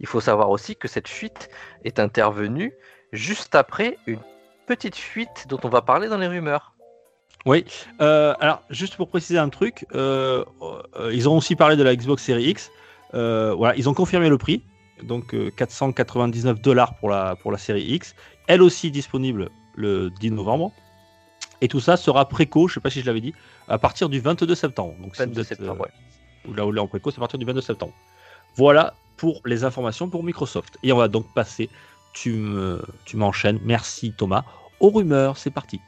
il 0.00 0.06
faut 0.06 0.20
savoir 0.20 0.50
aussi 0.50 0.76
que 0.76 0.88
cette 0.88 1.08
fuite 1.08 1.50
est 1.84 2.00
intervenue 2.00 2.74
juste 3.12 3.54
après 3.54 3.98
une 4.06 4.20
petite 4.66 4.96
fuite 4.96 5.46
dont 5.48 5.60
on 5.64 5.68
va 5.68 5.82
parler 5.82 6.08
dans 6.08 6.18
les 6.18 6.26
rumeurs. 6.26 6.71
Oui, 7.44 7.64
euh, 8.00 8.34
alors 8.38 8.62
juste 8.70 8.96
pour 8.96 9.08
préciser 9.08 9.38
un 9.38 9.48
truc, 9.48 9.86
euh, 9.94 10.44
euh, 10.62 11.10
ils 11.12 11.28
ont 11.28 11.36
aussi 11.36 11.56
parlé 11.56 11.76
de 11.76 11.82
la 11.82 11.96
Xbox 11.96 12.22
Series 12.22 12.50
X. 12.50 12.70
voilà, 13.12 13.74
ils 13.76 13.88
ont 13.88 13.94
confirmé 13.94 14.28
le 14.28 14.38
prix, 14.38 14.62
donc 15.02 15.34
499 15.56 16.60
dollars 16.60 16.94
pour 16.96 17.10
la, 17.10 17.36
pour 17.36 17.50
la 17.50 17.58
série 17.58 17.82
X. 17.82 18.14
Elle 18.46 18.62
aussi 18.62 18.90
disponible 18.90 19.50
le 19.74 20.10
10 20.10 20.30
novembre. 20.32 20.72
Et 21.60 21.68
tout 21.68 21.80
ça 21.80 21.96
sera 21.96 22.28
préco, 22.28 22.66
je 22.66 22.74
sais 22.74 22.80
pas 22.80 22.90
si 22.90 23.00
je 23.00 23.06
l'avais 23.06 23.20
dit, 23.20 23.34
à 23.68 23.78
partir 23.78 24.08
du 24.08 24.18
22 24.18 24.54
septembre. 24.54 24.94
Donc 25.00 25.16
22 25.16 25.44
septembre, 25.44 25.86
Ou 26.48 26.54
là 26.54 26.66
où 26.66 26.74
est 26.74 26.78
en 26.80 26.88
préco, 26.88 27.10
c'est 27.10 27.18
à 27.18 27.20
partir 27.20 27.38
du 27.38 27.44
22 27.44 27.60
septembre. 27.60 27.92
Voilà 28.56 28.94
pour 29.16 29.40
les 29.44 29.62
informations 29.62 30.08
pour 30.08 30.24
Microsoft. 30.24 30.78
Et 30.82 30.92
on 30.92 30.96
va 30.96 31.06
donc 31.06 31.32
passer, 31.34 31.70
tu 32.12 32.32
m'enchaînes, 33.14 33.56
me, 33.56 33.60
tu 33.60 33.66
merci 33.66 34.12
Thomas, 34.12 34.44
aux 34.80 34.90
rumeurs, 34.90 35.36
c'est 35.36 35.50
parti. 35.50 35.80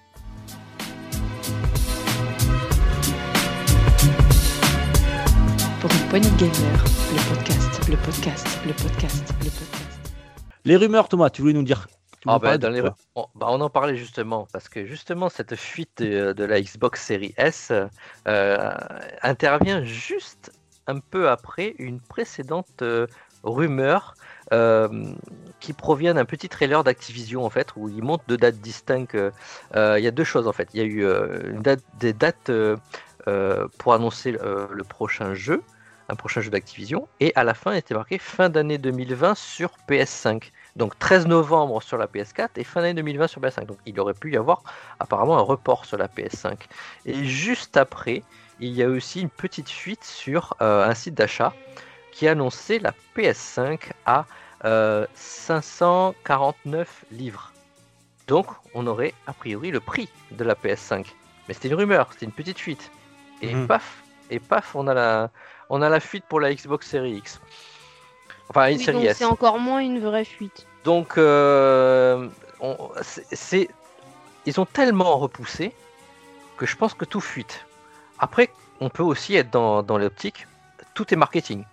Pour 5.85 5.93
une 5.93 6.09
poignée 6.09 6.31
de 6.31 6.37
gamer, 6.37 6.85
le 7.13 7.35
podcast, 7.35 7.89
le 7.91 7.97
podcast, 7.99 8.61
le 8.67 8.73
podcast, 8.73 9.35
le 9.41 9.51
podcast. 9.51 10.13
Les 10.65 10.77
rumeurs, 10.77 11.11
Thomas, 11.11 11.29
tu 11.29 11.43
voulais 11.43 11.53
nous 11.53 11.63
dire 11.63 11.89
ah 12.25 12.39
bah, 12.39 12.57
on, 13.15 13.27
bah, 13.35 13.49
on, 13.51 13.61
en 13.61 13.69
parlait 13.69 13.95
justement, 13.95 14.49
parce 14.51 14.71
que 14.71 14.87
justement 14.87 15.29
cette 15.29 15.57
fuite 15.57 16.01
de, 16.01 16.43
la 16.43 16.63
Xbox 16.63 17.05
Series 17.05 17.35
S 17.37 17.71
euh, 18.27 18.71
intervient 19.21 19.85
juste 19.85 20.53
un 20.87 21.01
peu 21.01 21.29
après 21.29 21.75
une 21.79 22.01
précédente 22.01 22.81
euh, 22.81 23.07
rumeur 23.43 24.15
euh, 24.55 24.89
qui 25.61 25.75
provient 25.75 26.15
d'un 26.15 26.25
petit 26.25 26.49
trailer 26.49 26.83
d'Activision 26.83 27.45
en 27.45 27.51
fait, 27.51 27.77
où 27.77 27.91
ils 27.91 28.03
montrent 28.03 28.25
deux 28.27 28.39
dates 28.39 28.57
distinctes. 28.57 29.19
Il 29.75 30.01
y 30.03 30.07
a 30.07 30.11
deux 30.11 30.25
choses 30.25 30.49
en 30.49 30.53
fait. 30.55 30.71
Il 30.73 30.81
y 30.81 30.83
a 30.83 30.87
eu 30.87 31.05
une 31.51 31.61
date, 31.61 31.85
des 32.01 32.15
dates 32.15 32.51
pour 33.79 33.93
annoncer 33.93 34.33
le 34.33 34.83
prochain 34.85 35.35
jeu 35.35 35.63
un 36.09 36.15
prochain 36.15 36.41
jeu 36.41 36.51
d'Activision. 36.51 37.09
Et 37.21 37.33
à 37.35 37.45
la 37.45 37.55
fin, 37.55 37.73
il 37.73 37.79
était 37.79 37.95
marqué 37.95 38.19
fin 38.19 38.49
d'année 38.49 38.79
2020 38.79 39.35
sur 39.35 39.71
PS5. 39.89 40.51
Donc 40.77 40.99
13 40.99 41.27
novembre 41.27 41.83
sur 41.83 41.99
la 41.99 42.07
PS4 42.07 42.49
et 42.57 42.65
fin 42.65 42.81
d'année 42.81 42.95
2020 42.95 43.29
sur 43.29 43.41
PS5. 43.41 43.67
Donc 43.67 43.79
il 43.87 43.99
aurait 44.01 44.15
pu 44.15 44.33
y 44.33 44.37
avoir 44.37 44.63
apparemment 44.99 45.39
un 45.39 45.43
report 45.43 45.85
sur 45.85 45.97
la 45.97 46.09
PS5. 46.09 46.57
Et 47.07 47.25
juste 47.25 47.77
après, 47.77 48.23
il 48.61 48.73
y 48.73 48.83
a 48.83 48.89
aussi 48.89 49.21
une 49.21 49.31
petite 49.31 49.69
fuite 49.69 50.05
sur 50.05 50.55
euh, 50.61 50.85
un 50.85 50.95
site 50.95 51.15
d'achat 51.15 51.53
qui 52.13 52.29
annonçait 52.29 52.79
la 52.79 52.93
PS5 53.17 53.91
à 54.07 54.27
549 55.15 56.65
euh, 56.65 57.15
livres. 57.15 57.53
Donc 58.27 58.47
on 58.75 58.87
aurait 58.87 59.15
a 59.27 59.33
priori 59.33 59.71
le 59.71 59.81
prix 59.81 60.09
de 60.31 60.45
la 60.45 60.55
PS5. 60.55 61.07
Mais 61.47 61.55
c'était 61.55 61.69
une 61.69 61.75
rumeur, 61.75 62.09
c'était 62.13 62.27
une 62.27 62.33
petite 62.33 62.59
fuite. 62.59 62.91
Et 63.43 63.55
mhm. 63.55 63.67
paf, 63.67 64.03
et 64.31 64.41
paf, 64.41 64.75
on 64.75 64.87
a 64.87 64.95
la, 64.95 65.31
on 65.75 65.83
a 65.83 65.89
la 65.89 65.99
fuite 65.99 66.25
pour 66.29 66.39
la 66.39 66.55
Xbox 66.55 66.89
Series 66.89 67.17
X. 67.17 67.41
Enfin, 68.49 68.71
une 68.71 68.79
série 68.79 69.07
S. 69.07 69.19
C'est 69.19 69.25
encore 69.25 69.59
moins 69.59 69.81
une 69.81 69.99
vraie 69.99 70.25
fuite. 70.25 70.69
Donc, 70.85 71.19
euh, 71.19 72.29
c'est, 73.11 73.69
ils 74.47 74.61
ont 74.61 74.67
tellement 74.67 75.19
repoussé 75.19 75.75
que 76.57 76.65
je 76.65 76.77
pense 76.77 76.95
que 76.95 77.05
tout 77.05 77.21
fuite. 77.21 77.67
Après, 78.21 78.51
on 78.81 78.89
peut 78.89 79.03
aussi 79.03 79.35
être 79.35 79.51
dans, 79.51 79.83
dans 79.83 79.99
l'optique, 79.99 80.47
tout 80.95 81.13
est 81.13 81.17
marketing. 81.17 81.65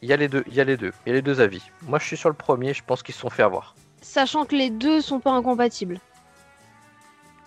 Il 0.00 0.08
y 0.08 0.14
a 0.14 0.16
les 0.16 0.28
deux, 0.28 0.44
il 0.46 0.54
y 0.54 0.60
a 0.62 0.64
les 0.64 0.78
deux, 0.78 0.94
il 1.04 1.10
y 1.10 1.12
a 1.12 1.14
les 1.16 1.22
deux 1.22 1.42
avis. 1.42 1.62
Moi, 1.82 1.98
je 1.98 2.06
suis 2.06 2.16
sur 2.16 2.30
le 2.30 2.34
premier, 2.34 2.72
je 2.72 2.82
pense 2.82 3.02
qu'ils 3.02 3.14
se 3.14 3.20
sont 3.20 3.28
fait 3.28 3.42
avoir. 3.42 3.74
Sachant 4.00 4.46
que 4.46 4.56
les 4.56 4.70
deux 4.70 5.02
sont 5.02 5.20
pas 5.20 5.32
incompatibles. 5.32 6.00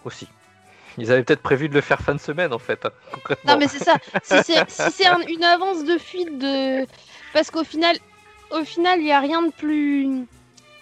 Aussi. 0.06 0.28
Ils 0.98 1.12
avaient 1.12 1.24
peut-être 1.24 1.42
prévu 1.42 1.70
de 1.70 1.74
le 1.74 1.82
faire 1.82 2.00
fin 2.00 2.14
de 2.14 2.20
semaine 2.20 2.54
en 2.54 2.60
fait. 2.60 2.86
Hein, 2.86 2.92
non 3.48 3.58
mais 3.58 3.68
c'est 3.68 3.84
ça. 3.84 3.96
Si 4.24 4.36
c'est 4.44 5.08
une 5.28 5.44
avance 5.44 5.84
de 5.84 5.98
fuite 5.98 6.38
de, 6.38 6.86
parce 7.34 7.50
qu'au 7.50 7.64
final, 7.64 7.98
au 8.52 8.64
final, 8.64 9.00
il 9.00 9.08
y 9.08 9.12
a 9.12 9.20
rien 9.20 9.42
de 9.42 9.52
plus. 9.52 10.26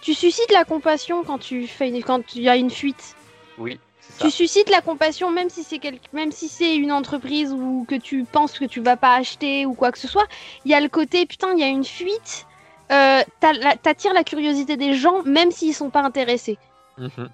Tu 0.02 0.14
suscites 0.14 0.52
la 0.52 0.66
compassion 0.66 1.24
quand 1.24 1.38
tu 1.38 1.68
fais 1.68 1.90
une... 1.90 2.04
quand 2.04 2.36
il 2.36 2.42
y 2.42 2.50
a 2.50 2.56
une 2.56 2.72
fuite. 2.72 3.16
Oui. 3.58 3.80
Tu 4.20 4.30
suscites 4.30 4.70
la 4.70 4.82
compassion 4.82 5.32
même 5.32 5.50
si 5.50 5.64
c'est 5.64 5.80
quel... 5.80 6.00
même 6.12 6.32
si 6.32 6.50
c'est 6.50 6.76
une 6.76 6.92
entreprise 6.92 7.54
ou 7.54 7.86
que 7.88 7.96
tu 7.96 8.26
penses 8.26 8.60
que 8.60 8.66
tu 8.66 8.82
vas 8.82 8.98
pas 8.98 9.16
acheter 9.16 9.66
ou 9.66 9.74
quoi 9.74 9.92
que 9.92 9.98
ce 10.00 10.08
soit. 10.08 10.28
Il 10.66 10.72
y 10.72 10.74
a 10.74 10.82
le 10.82 10.90
côté 10.90 11.26
putain, 11.26 11.54
il 11.54 11.60
y 11.60 11.64
a 11.64 11.68
une 11.68 11.86
fuite. 11.86 12.46
euh, 12.92 13.22
t'attires 13.40 14.14
la 14.14 14.24
curiosité 14.24 14.76
des 14.76 14.96
gens, 14.96 15.24
même 15.24 15.52
s'ils 15.52 15.74
sont 15.74 15.90
pas 15.90 16.02
intéressés. 16.02 16.58
Mhm. 16.98 17.30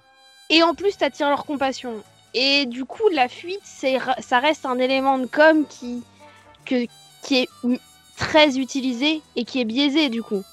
Et 0.49 0.61
en 0.63 0.75
plus, 0.75 0.95
t'attires 0.97 1.29
leur 1.29 1.45
compassion. 1.45 2.03
Et 2.33 2.65
du 2.65 2.85
coup, 2.85 3.07
la 3.11 3.27
fuite, 3.27 3.61
ça 3.63 4.39
reste 4.39 4.65
un 4.65 4.77
élément 4.79 5.17
de 5.17 5.25
com 5.25 5.65
qui, 5.67 6.03
que, 6.65 6.85
qui 7.23 7.37
est 7.37 7.49
très 8.17 8.57
utilisé 8.57 9.21
et 9.35 9.45
qui 9.45 9.61
est 9.61 9.65
biaisé 9.65 10.09
du 10.09 10.23
coup. 10.23 10.43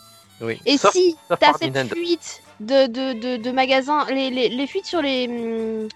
Oui. 0.41 0.61
Et 0.67 0.77
si 0.77 1.17
t'as 1.29 1.53
cette 1.55 1.95
fuite 1.95 2.43
de, 2.61 2.87
de, 2.87 3.37
de, 3.37 3.51
magasins, 3.51 4.05
les, 4.11 4.31
les, 4.31 4.49
les, 4.49 4.67
fuites 4.67 4.87
sur 4.87 5.01
les, 5.01 5.29
hum, 5.29 5.89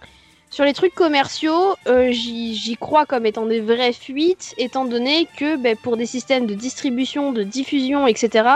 sur 0.50 0.64
les 0.64 0.72
trucs 0.72 0.94
commerciaux, 0.94 1.74
euh, 1.86 2.10
j'y 2.10 2.76
crois 2.80 3.05
comme 3.05 3.26
étant 3.26 3.46
des 3.46 3.60
vraies 3.60 3.92
fuites, 3.92 4.55
étant 4.56 4.84
donné 4.84 5.28
que 5.36 5.56
ben, 5.56 5.76
pour 5.76 5.96
des 5.96 6.06
systèmes 6.06 6.46
de 6.46 6.55
distribution, 6.55 7.32
de 7.32 7.42
diffusion, 7.42 8.06
etc., 8.06 8.48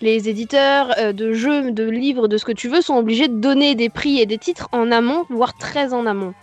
les 0.00 0.28
éditeurs 0.28 0.94
euh, 0.98 1.12
de 1.12 1.32
jeux, 1.32 1.70
de 1.70 1.84
livres, 1.84 2.28
de 2.28 2.38
ce 2.38 2.44
que 2.44 2.52
tu 2.52 2.68
veux, 2.68 2.80
sont 2.80 2.96
obligés 2.96 3.28
de 3.28 3.36
donner 3.36 3.74
des 3.74 3.90
prix 3.90 4.20
et 4.20 4.26
des 4.26 4.38
titres 4.38 4.68
en 4.72 4.90
amont, 4.90 5.26
voire 5.28 5.56
très 5.56 5.92
en 5.92 6.06
amont. 6.06 6.34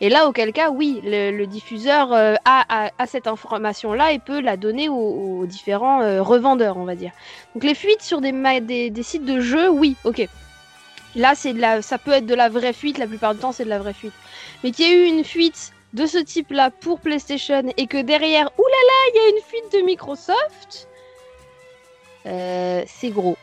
Et 0.00 0.08
là, 0.08 0.26
auquel 0.26 0.52
cas, 0.52 0.70
oui, 0.70 1.00
le, 1.04 1.44
diffuseur 1.44 2.12
euh, 2.12 2.34
a, 2.44 2.90
cette 3.06 3.26
information-là 3.26 4.12
et 4.12 4.18
peut 4.18 4.40
la 4.40 4.56
donner 4.56 4.88
aux, 4.88 5.44
différents 5.46 6.22
revendeurs, 6.22 6.76
on 6.78 6.84
va 6.84 6.94
dire. 6.94 7.12
Donc 7.54 7.64
les 7.64 7.74
fuites 7.74 8.02
sur 8.02 8.20
des, 8.20 8.32
sites 9.02 9.24
de 9.24 9.40
jeux, 9.40 9.68
oui, 9.68 9.96
ok. 10.04 10.26
Là, 11.16 11.34
c'est 11.34 11.52
la, 11.52 11.82
ça 11.82 11.98
peut 11.98 12.12
être 12.12 12.26
de 12.26 12.34
la 12.34 12.48
vraie 12.48 12.72
fuite, 12.72 12.96
la 12.96 13.06
plupart 13.06 13.34
du 13.34 13.40
temps, 13.40 13.52
c'est 13.52 13.64
de 13.64 13.68
la 13.68 13.78
vraie 13.78 13.92
fuite. 13.92 14.14
Mais 14.62 14.70
qu'il 14.70 14.86
y 14.86 14.88
ait 14.88 15.04
eu 15.04 15.08
une 15.08 15.24
fuite 15.24 15.72
de 15.92 16.06
ce 16.06 16.18
type-là 16.18 16.70
pour 16.70 17.00
PlayStation 17.00 17.62
et 17.76 17.86
que 17.86 18.00
derrière, 18.00 18.50
oulala, 18.58 18.98
il 19.12 19.16
y 19.16 19.18
a 19.18 19.28
une 19.36 19.42
fuite 19.42 19.72
de 19.72 19.84
Microsoft, 19.84 20.88
euh, 22.26 22.84
c'est 22.86 23.10
gros. 23.10 23.36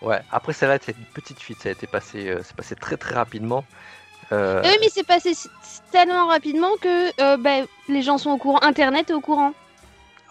Ouais, 0.00 0.20
après 0.30 0.52
celle-là, 0.52 0.78
c'est 0.82 0.96
une 0.96 1.04
petite 1.06 1.40
fuite, 1.40 1.60
ça 1.60 1.68
a 1.68 1.72
été 1.72 1.86
passé, 1.86 2.28
euh, 2.28 2.42
passé 2.56 2.74
très 2.74 2.96
très 2.96 3.14
rapidement. 3.14 3.64
Euh... 4.32 4.62
Oui, 4.62 4.76
mais 4.80 4.88
c'est 4.90 5.06
passé 5.06 5.32
tellement 5.90 6.26
rapidement 6.26 6.76
que 6.80 7.20
euh, 7.20 7.36
ben, 7.36 7.66
les 7.88 8.02
gens 8.02 8.18
sont 8.18 8.30
au 8.30 8.36
courant, 8.36 8.60
Internet 8.62 9.10
est 9.10 9.14
au 9.14 9.20
courant. 9.20 9.52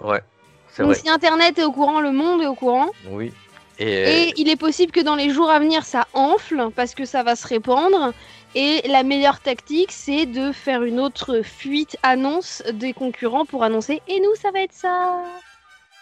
Ouais, 0.02 0.22
c'est 0.70 0.84
vrai. 0.84 0.96
si 0.96 1.10
Internet 1.10 1.58
est 1.58 1.64
au 1.64 1.72
courant, 1.72 2.00
le 2.00 2.12
monde 2.12 2.42
est 2.42 2.48
au 2.48 2.56
courant. 2.56 2.90
Oui. 3.10 3.34
Et... 3.80 4.34
il 4.38 4.50
est 4.50 4.56
possible 4.56 4.92
que 4.92 5.00
dans 5.00 5.16
les 5.16 5.30
jours 5.30 5.52
à 5.52 5.60
venir, 5.60 5.86
ça 5.86 6.08
enfle 6.14 6.70
parce 6.76 6.96
que 6.96 7.06
ça 7.06 7.24
va 7.24 7.36
se 7.36 7.48
répandre. 7.48 8.14
Et 8.56 8.82
la 8.88 9.04
meilleure 9.04 9.40
tactique, 9.40 9.92
c'est 9.92 10.26
de 10.26 10.52
faire 10.52 10.84
une 10.84 11.00
autre 11.00 11.42
fuite 11.44 11.98
annonce 12.02 12.64
des 12.74 12.94
concurrents 12.94 13.46
pour 13.46 13.64
annoncer 13.64 14.02
Et 14.08 14.20
nous, 14.20 14.34
ça 14.42 14.50
va 14.52 14.62
être 14.62 14.74
ça. 14.74 15.22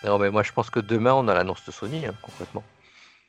Non, 0.05 0.19
mais 0.19 0.29
moi, 0.29 0.43
je 0.43 0.53
pense 0.53 0.69
que 0.69 0.79
demain, 0.79 1.13
on 1.13 1.27
a 1.27 1.33
l'annonce 1.33 1.65
de 1.65 1.71
Sony, 1.71 2.05
hein, 2.05 2.13
concrètement. 2.21 2.63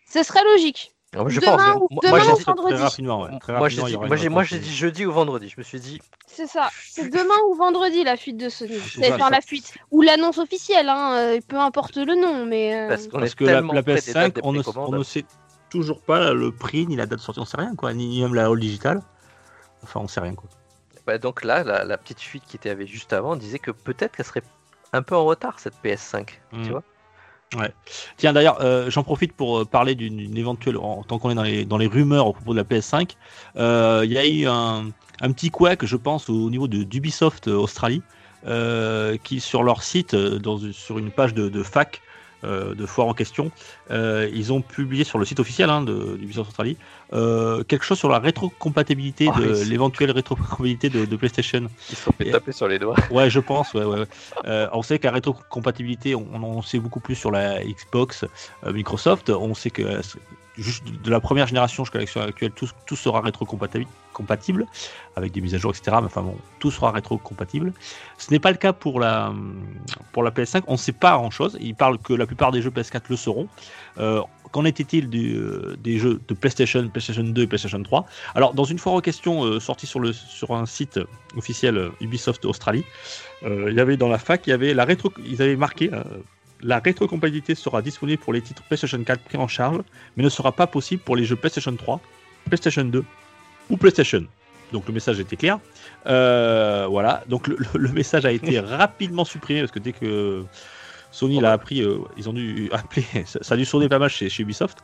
Ce 0.08 0.22
serait 0.22 0.44
logique. 0.44 0.92
Je 1.28 1.40
demain 1.40 1.56
pense. 1.56 1.88
Ou, 1.90 2.00
demain 2.02 2.32
ou 2.32 2.38
vendredi. 2.38 4.28
moi, 4.28 4.44
j'ai 4.44 4.58
dit, 4.58 4.74
jeudi 4.74 5.06
ou 5.06 5.12
vendredi. 5.12 5.48
Je 5.48 5.54
me 5.58 5.62
suis 5.62 5.80
dit. 5.80 6.00
C'est 6.26 6.46
ça. 6.46 6.68
C'est 6.82 7.08
demain 7.08 7.34
ou 7.48 7.54
vendredi 7.54 8.04
la 8.04 8.16
fuite 8.16 8.36
de 8.36 8.48
Sony. 8.48 8.78
C'est 8.78 9.12
enfin 9.12 9.30
la 9.30 9.40
fuite 9.40 9.74
ou 9.90 10.02
l'annonce 10.02 10.38
officielle. 10.38 10.88
Hein, 10.88 11.16
euh, 11.16 11.40
peu 11.46 11.56
importe 11.56 11.96
le 11.96 12.14
nom, 12.14 12.44
mais. 12.46 12.74
Euh, 12.74 12.88
Parce, 12.88 13.06
Parce 13.08 13.34
que 13.34 13.44
la, 13.44 13.62
PS5, 13.62 14.40
on 14.42 14.52
ne, 14.52 14.62
on 14.76 14.92
ne, 14.92 15.02
sait 15.02 15.24
toujours 15.70 16.00
pas 16.00 16.32
le 16.32 16.52
prix 16.52 16.86
ni 16.86 16.96
la 16.96 17.06
date 17.06 17.18
de 17.18 17.24
sortie. 17.24 17.40
On 17.40 17.44
sait 17.44 17.58
rien 17.58 17.74
quoi. 17.74 17.92
Ni 17.94 18.22
même 18.22 18.34
la 18.34 18.50
hall 18.50 18.60
digitale. 18.60 19.00
Enfin, 19.82 20.00
on 20.00 20.08
sait 20.08 20.20
rien 20.20 20.34
quoi. 20.34 20.48
Bah, 21.06 21.18
donc 21.18 21.44
là, 21.44 21.62
la, 21.62 21.98
petite 21.98 22.20
fuite 22.20 22.42
qui 22.46 22.56
était 22.56 22.70
avec 22.70 22.88
juste 22.88 23.12
avant 23.12 23.36
disait 23.36 23.60
que 23.60 23.70
peut-être 23.70 24.16
qu'elle 24.16 24.26
serait 24.26 24.42
un 24.92 25.02
peu 25.02 25.14
en 25.14 25.24
retard 25.24 25.60
cette 25.60 25.76
PS5. 25.84 26.26
Tu 26.26 26.56
hmm. 26.56 26.70
vois 26.70 26.82
Ouais. 27.54 27.72
Tiens, 28.16 28.32
d'ailleurs, 28.32 28.58
euh, 28.60 28.90
j'en 28.90 29.04
profite 29.04 29.32
pour 29.32 29.60
euh, 29.60 29.64
parler 29.64 29.94
d'une 29.94 30.36
éventuelle, 30.36 30.76
tant 31.06 31.18
qu'on 31.18 31.30
est 31.30 31.34
dans 31.34 31.44
les, 31.44 31.64
dans 31.64 31.78
les 31.78 31.86
rumeurs 31.86 32.26
au 32.26 32.32
propos 32.32 32.52
de 32.52 32.58
la 32.58 32.64
PS5, 32.64 33.12
euh, 33.56 34.02
il 34.04 34.12
y 34.12 34.18
a 34.18 34.26
eu 34.26 34.46
un, 34.46 34.90
un 35.20 35.32
petit 35.32 35.50
couac, 35.50 35.84
je 35.84 35.96
pense, 35.96 36.28
au 36.28 36.50
niveau 36.50 36.66
de 36.66 36.82
d'Ubisoft 36.82 37.46
Australie, 37.46 38.02
qui 39.24 39.40
sur 39.40 39.62
leur 39.62 39.82
site, 39.82 40.16
sur 40.72 40.98
une 40.98 41.10
page 41.10 41.34
de, 41.34 41.48
de 41.48 41.62
fac, 41.62 42.00
de 42.44 42.86
foire 42.86 43.08
en 43.08 43.14
question, 43.14 43.50
euh, 43.90 44.28
ils 44.32 44.52
ont 44.52 44.60
publié 44.60 45.04
sur 45.04 45.18
le 45.18 45.24
site 45.24 45.40
officiel 45.40 45.70
hein, 45.70 45.82
de, 45.82 46.16
d'Ubisoft 46.16 46.48
Australie 46.48 46.76
euh, 47.12 47.62
quelque 47.64 47.84
chose 47.84 47.98
sur 47.98 48.08
la 48.08 48.18
rétrocompatibilité 48.18 49.28
oh, 49.28 49.40
de 49.40 49.64
l'éventuelle 49.64 50.10
rétrocompatibilité 50.10 50.88
de, 50.88 51.04
de, 51.04 51.16
PlayStation. 51.16 51.68
Ils 51.90 51.96
sont 51.96 52.12
fait 52.12 52.30
taper 52.30 52.52
sur 52.52 52.68
les 52.68 52.78
doigts. 52.78 52.96
Ouais, 53.10 53.30
je 53.30 53.40
pense. 53.40 53.72
Ouais, 53.74 53.84
ouais, 53.84 54.04
on 54.72 54.82
sait 54.82 54.98
qu'à 54.98 55.10
rétrocompatibilité, 55.10 56.14
on, 56.14 56.26
on, 56.34 56.62
sait 56.62 56.78
beaucoup 56.78 57.00
plus 57.00 57.14
sur 57.14 57.30
la 57.30 57.64
Xbox, 57.64 58.24
Microsoft. 58.66 59.30
On 59.30 59.54
sait 59.54 59.70
que 59.70 60.00
de 60.56 61.10
la 61.10 61.20
première 61.20 61.46
génération 61.46 61.84
jusqu'à 61.84 61.98
la 61.98 62.26
actuelle, 62.26 62.52
tout, 62.52 62.96
sera 62.96 63.20
rétrocompatible 63.20 63.86
compatible 64.16 64.66
avec 65.14 65.32
des 65.32 65.42
mises 65.42 65.54
à 65.54 65.58
jour, 65.58 65.72
etc. 65.72 65.98
Mais 66.00 66.06
enfin 66.06 66.22
bon, 66.22 66.36
tout 66.58 66.70
sera 66.70 66.90
rétro-compatible. 66.90 67.74
Ce 68.16 68.30
n'est 68.30 68.38
pas 68.38 68.50
le 68.50 68.56
cas 68.56 68.72
pour 68.72 68.98
la, 68.98 69.34
pour 70.12 70.22
la 70.22 70.30
PS5. 70.30 70.62
On 70.68 70.72
ne 70.72 70.78
sait 70.78 70.92
pas 70.92 71.16
grand-chose. 71.16 71.58
Il 71.60 71.74
parle 71.74 71.98
que 71.98 72.14
la 72.14 72.24
plupart 72.24 72.50
des 72.50 72.62
jeux 72.62 72.70
PS4 72.70 73.02
le 73.10 73.16
seront. 73.16 73.46
Euh, 73.98 74.22
qu'en 74.52 74.64
était-il 74.64 75.10
euh, 75.14 75.76
des 75.78 75.98
jeux 75.98 76.18
de 76.26 76.34
PlayStation, 76.34 76.88
PlayStation 76.88 77.24
2 77.24 77.42
et 77.42 77.46
PlayStation 77.46 77.82
3 77.82 78.06
Alors, 78.34 78.54
dans 78.54 78.64
une 78.64 78.78
foire 78.78 78.94
aux 78.94 79.02
questions 79.02 79.44
euh, 79.44 79.60
sortie 79.60 79.86
sur, 79.86 80.00
le, 80.00 80.14
sur 80.14 80.52
un 80.52 80.64
site 80.64 80.98
officiel 81.36 81.90
Ubisoft 82.00 82.44
Australie, 82.46 82.84
il 83.42 83.74
y 83.74 83.80
avait 83.80 83.98
dans 83.98 84.08
la 84.08 84.18
fac, 84.18 84.46
il 84.46 84.50
y 84.50 84.52
avait 84.54 84.72
la 84.72 84.86
rétro, 84.86 85.12
ils 85.26 85.42
avaient 85.42 85.56
marqué 85.56 85.90
la 86.62 86.78
rétrocompatibilité 86.78 87.54
sera 87.54 87.82
disponible 87.82 88.22
pour 88.22 88.32
les 88.32 88.42
titres 88.42 88.62
PlayStation 88.64 89.02
4 89.02 89.20
pris 89.20 89.38
en 89.38 89.48
charge, 89.48 89.78
mais 90.16 90.24
ne 90.24 90.28
sera 90.28 90.52
pas 90.52 90.66
possible 90.66 91.02
pour 91.02 91.16
les 91.16 91.24
jeux 91.24 91.36
PlayStation 91.36 91.74
3, 91.74 92.00
PlayStation 92.46 92.84
2 92.84 93.04
ou 93.70 93.76
PlayStation. 93.76 94.26
Donc 94.72 94.86
le 94.86 94.94
message 94.94 95.20
était 95.20 95.36
clair. 95.36 95.58
Euh, 96.06 96.86
voilà, 96.88 97.22
donc 97.28 97.48
le, 97.48 97.88
message 97.90 98.24
a 98.24 98.32
été 98.32 98.58
rapidement 98.60 99.24
supprimé 99.24 99.60
parce 99.60 99.72
que 99.72 99.78
dès 99.78 99.92
que 99.92 100.44
Sony 101.12 101.40
l'a 101.40 101.52
appris, 101.52 101.82
euh, 101.82 101.98
ils 102.16 102.28
ont 102.28 102.32
dû 102.32 102.68
appeler, 102.72 103.04
ça, 103.26 103.54
a 103.54 103.56
dû 103.56 103.64
sonner 103.64 103.88
pas 103.88 103.98
mal 103.98 104.10
chez, 104.10 104.28
Ubisoft. 104.38 104.78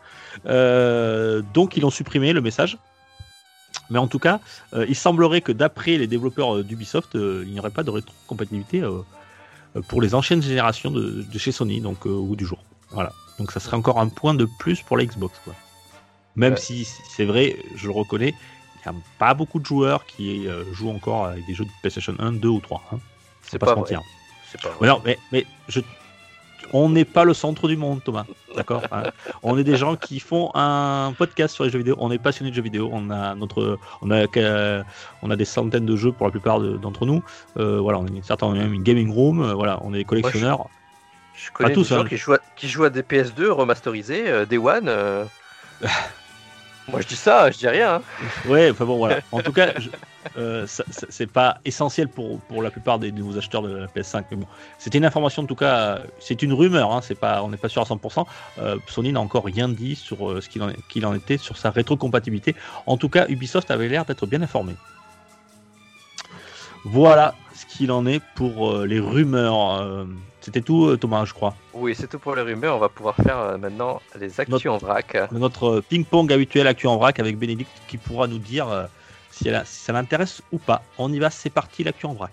Euh, 0.47 1.43
donc 1.53 1.77
ils 1.77 1.85
ont 1.85 1.91
supprimé 1.91 2.33
le 2.33 2.41
message. 2.41 2.79
Mais 3.91 3.99
en 3.99 4.07
tout 4.07 4.19
cas, 4.19 4.39
il 4.87 4.95
semblerait 4.95 5.41
que 5.41 5.51
d'après 5.51 5.97
les 5.97 6.07
développeurs 6.07 6.63
d'Ubisoft, 6.63 7.11
il 7.15 7.51
n'y 7.51 7.59
aurait 7.59 7.71
pas 7.71 7.83
de 7.83 7.91
rétrocompatibilité 7.91 8.83
pour 9.89 10.03
les 10.03 10.15
anciennes 10.15 10.43
générations 10.43 10.91
de, 10.91 11.25
chez 11.39 11.53
Sony, 11.53 11.81
donc 11.81 12.07
au 12.07 12.25
bout 12.25 12.37
du 12.37 12.45
jour. 12.45 12.59
Voilà. 12.91 13.13
Donc 13.39 13.53
ça 13.53 13.61
serait 13.61 13.77
encore 13.77 13.99
un 13.99 14.09
point 14.09 14.35
de 14.35 14.47
plus 14.59 14.83
pour 14.83 14.97
la 14.97 15.05
Xbox. 15.05 15.39
Quoi. 15.45 15.55
Même 16.37 16.57
si 16.57 16.85
c'est 16.85 17.25
vrai, 17.25 17.57
je 17.77 17.87
le 17.87 17.93
reconnais, 17.93 18.35
il 18.85 18.91
n'y 18.91 18.99
a 18.99 19.01
pas 19.19 19.35
beaucoup 19.35 19.61
de 19.61 19.67
joueurs 19.67 20.05
qui 20.07 20.47
euh, 20.47 20.65
jouent 20.73 20.91
encore 20.91 21.27
avec 21.27 21.47
des 21.47 21.55
jeux 21.55 21.65
de 21.65 21.71
PlayStation 21.81 22.15
1, 22.19 22.33
2 22.33 22.49
ou 22.49 22.61
3. 22.61 22.83
Hein. 22.93 22.99
C'est 23.43 23.59
pas, 23.59 23.67
pas, 23.67 23.73
se 23.73 23.79
mentir. 23.79 24.03
Pas 24.63 25.01
mais, 25.05 25.19
mais 25.31 25.47
je... 25.69 25.81
on 26.73 26.89
n'est 26.89 27.05
pas 27.05 27.25
le 27.25 27.35
centre 27.35 27.69
du 27.69 27.77
monde, 27.77 28.03
Thomas. 28.05 28.25
D'accord 28.57 28.83
hein. 28.93 29.05
On 29.43 29.59
est 29.59 29.65
des 29.65 29.77
gens 29.77 29.97
qui 29.97 30.21
font 30.21 30.51
un 30.55 31.13
podcast 31.17 31.55
sur 31.55 31.65
les 31.65 31.71
jeux 31.71 31.79
vidéo. 31.79 31.97
On 31.99 32.11
est 32.11 32.19
passionné 32.19 32.51
de 32.51 32.57
jeux 32.57 32.63
vidéo. 32.63 32.91
On 32.93 33.11
a, 33.11 33.35
notre, 33.35 33.79
on 34.01 34.11
a, 34.11 34.27
on 35.23 35.31
a 35.31 35.37
des 35.37 35.45
centaines 35.45 35.87
de 35.87 35.97
jeux 35.97 36.13
pour 36.13 36.27
la 36.27 36.31
plupart 36.31 36.61
d'entre 36.61 37.07
nous. 37.07 37.23
Euh, 37.59 37.81
voilà, 37.81 37.99
on 37.99 38.07
est 38.07 38.23
certains, 38.23 38.47
on 38.47 38.53
a 38.53 38.59
même 38.59 38.75
une 38.75 38.83
gaming 38.83 39.13
room. 39.13 39.43
Euh, 39.43 39.55
voilà, 39.55 39.79
on 39.83 39.95
est 39.95 40.05
collectionneurs. 40.05 40.69
je... 41.35 41.51
connais 41.51 41.75
des 41.75 41.85
gens 41.85 42.01
hein. 42.01 42.09
qui, 42.09 42.17
jouent 42.17 42.35
à, 42.35 42.39
qui 42.57 42.69
jouent 42.69 42.85
à 42.85 42.91
des 42.91 43.03
PS2 43.03 43.49
remasterisés, 43.49 44.47
des 44.47 44.59
One. 44.59 44.91
Moi 46.89 47.01
je 47.01 47.07
dis 47.07 47.17
ça, 47.17 47.51
je 47.51 47.59
dis 47.59 47.69
rien. 47.69 47.97
Hein. 47.97 48.03
Ouais, 48.49 48.71
enfin 48.71 48.85
bon 48.85 48.97
voilà. 48.97 49.21
En 49.31 49.41
tout 49.41 49.53
cas, 49.53 49.73
euh, 50.37 50.67
c'est 50.67 51.31
pas 51.31 51.59
essentiel 51.65 52.09
pour, 52.09 52.41
pour 52.41 52.63
la 52.63 52.71
plupart 52.71 52.99
des 52.99 53.13
nouveaux 53.13 53.37
acheteurs 53.39 53.63
de 53.63 53.75
la 53.75 53.87
PS5. 53.87 54.25
Mais 54.31 54.37
bon, 54.37 54.47
c'était 54.79 54.99
une 54.99 55.05
information 55.05 55.43
en 55.43 55.47
tout 55.47 55.55
cas, 55.55 56.01
c'est 56.21 56.43
une 56.43 56.53
rumeur. 56.53 56.93
Hein, 56.93 57.01
c'est 57.03 57.19
pas, 57.19 57.43
on 57.43 57.49
n'est 57.49 57.57
pas 57.57 57.69
sûr 57.69 57.83
à 57.83 57.85
100%. 57.85 58.27
Euh, 58.59 58.79
Sony 58.87 59.13
n'a 59.13 59.21
encore 59.21 59.45
rien 59.45 59.69
dit 59.69 59.97
sur 59.97 60.31
euh, 60.31 60.41
ce 60.41 60.49
qu'il 60.49 60.63
en, 60.63 61.11
en 61.11 61.15
était 61.15 61.37
sur 61.37 61.57
sa 61.57 61.71
rétrocompatibilité. 61.71 62.55
En 62.87 62.97
tout 62.97 63.09
cas, 63.09 63.27
Ubisoft 63.29 63.71
avait 63.71 63.89
l'air 63.89 64.05
d'être 64.05 64.27
bien 64.27 64.43
informé. 64.43 64.75
Voilà 66.85 67.35
ce 67.55 67.67
qu'il 67.67 67.93
en 67.93 68.07
est 68.07 68.21
pour 68.35 68.79
les 68.79 68.99
rumeurs. 68.99 70.07
C'était 70.41 70.63
tout, 70.63 70.97
Thomas, 70.97 71.25
je 71.25 71.33
crois. 71.33 71.55
Oui, 71.75 71.95
c'est 71.97 72.09
tout 72.09 72.19
pour 72.19 72.35
les 72.35 72.43
rumeurs. 72.43 72.75
On 72.75 72.81
va 72.81 72.89
pouvoir 72.89 73.15
faire 73.15 73.57
maintenant 73.57 74.03
les 74.19 74.41
actus 74.41 74.67
en 74.67 74.79
vrac. 74.79 75.17
Notre 75.31 75.81
ping-pong 75.89 76.33
habituel 76.33 76.67
actu 76.67 76.89
en 76.89 76.97
vrac 76.97 77.21
avec 77.21 77.39
Bénédicte 77.39 77.71
qui 77.87 77.99
pourra 77.99 78.27
nous 78.27 78.39
dire 78.39 78.89
euh, 79.47 79.63
si, 79.65 79.81
ça 79.81 79.93
l'intéresse 79.93 80.43
ou 80.53 80.59
pas. 80.59 80.83
On 80.99 81.13
y 81.13 81.19
va, 81.19 81.31
c'est 81.31 81.51
parti, 81.51 81.85
l'actu 81.85 82.07
en 82.07 82.15
vrac. 82.15 82.33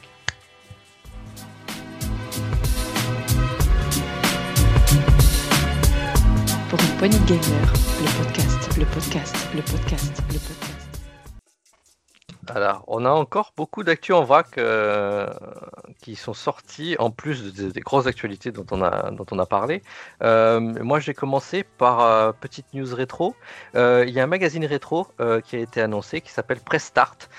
Pour 6.70 6.80
une 6.80 6.98
poignée 6.98 7.20
gamer, 7.26 7.74
le 8.02 8.24
podcast, 8.24 8.78
le 8.78 8.86
podcast, 8.86 9.36
le 9.56 9.62
podcast, 9.62 10.24
le 10.32 10.40
podcast. 10.40 10.59
Alors, 12.50 12.84
on 12.88 13.06
a 13.06 13.10
encore 13.12 13.54
beaucoup 13.56 13.84
d'actu 13.84 14.12
en 14.12 14.24
vrac 14.24 14.58
euh, 14.58 15.28
qui 16.02 16.16
sont 16.16 16.34
sortis, 16.34 16.96
en 16.98 17.12
plus 17.12 17.54
des, 17.54 17.80
grosses 17.82 18.08
actualités 18.08 18.52
dont 18.52 18.66
on 18.72 18.82
a, 18.82 19.12
dont 19.12 19.26
on 19.32 19.38
a 19.38 19.46
parlé. 19.46 19.84
Euh, 20.24 20.60
moi, 20.60 21.00
j'ai 21.00 21.14
commencé 21.14 21.64
par 21.64 22.02
euh, 22.02 22.32
petite 22.32 22.66
news 22.74 22.94
rétro. 22.94 23.36
Il 23.76 24.10
y 24.10 24.20
a 24.20 24.24
un 24.24 24.28
magazine 24.28 24.66
rétro 24.66 25.08
qui 25.46 25.56
a 25.56 25.60
été 25.60 25.82
annoncé 25.82 26.22
qui 26.22 26.32
s'appelle 26.32 26.60
Press 26.60 26.86
Start. 26.86 27.30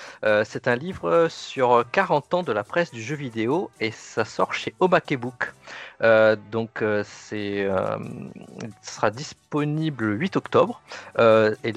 c'est 0.45 0.69
un 0.69 0.77
livre 0.77 1.27
sur 1.29 1.85
40 1.91 2.35
ans 2.35 2.43
de 2.43 2.53
la 2.53 2.65
presse 2.65 2.91
du 2.91 3.03
jeu 3.03 3.17
vidéo 3.17 3.71
et 3.81 3.91
ça 3.91 4.25
sort 4.25 4.55
chez 4.55 4.75
Omake 4.81 5.17
Book. 5.17 5.53
Donc, 6.51 6.83
c'est 7.05 7.69
sera 8.83 9.11
disponible 9.11 10.05
le 10.07 10.15
8 10.17 10.37
octobre. 10.37 10.81
et 11.19 11.73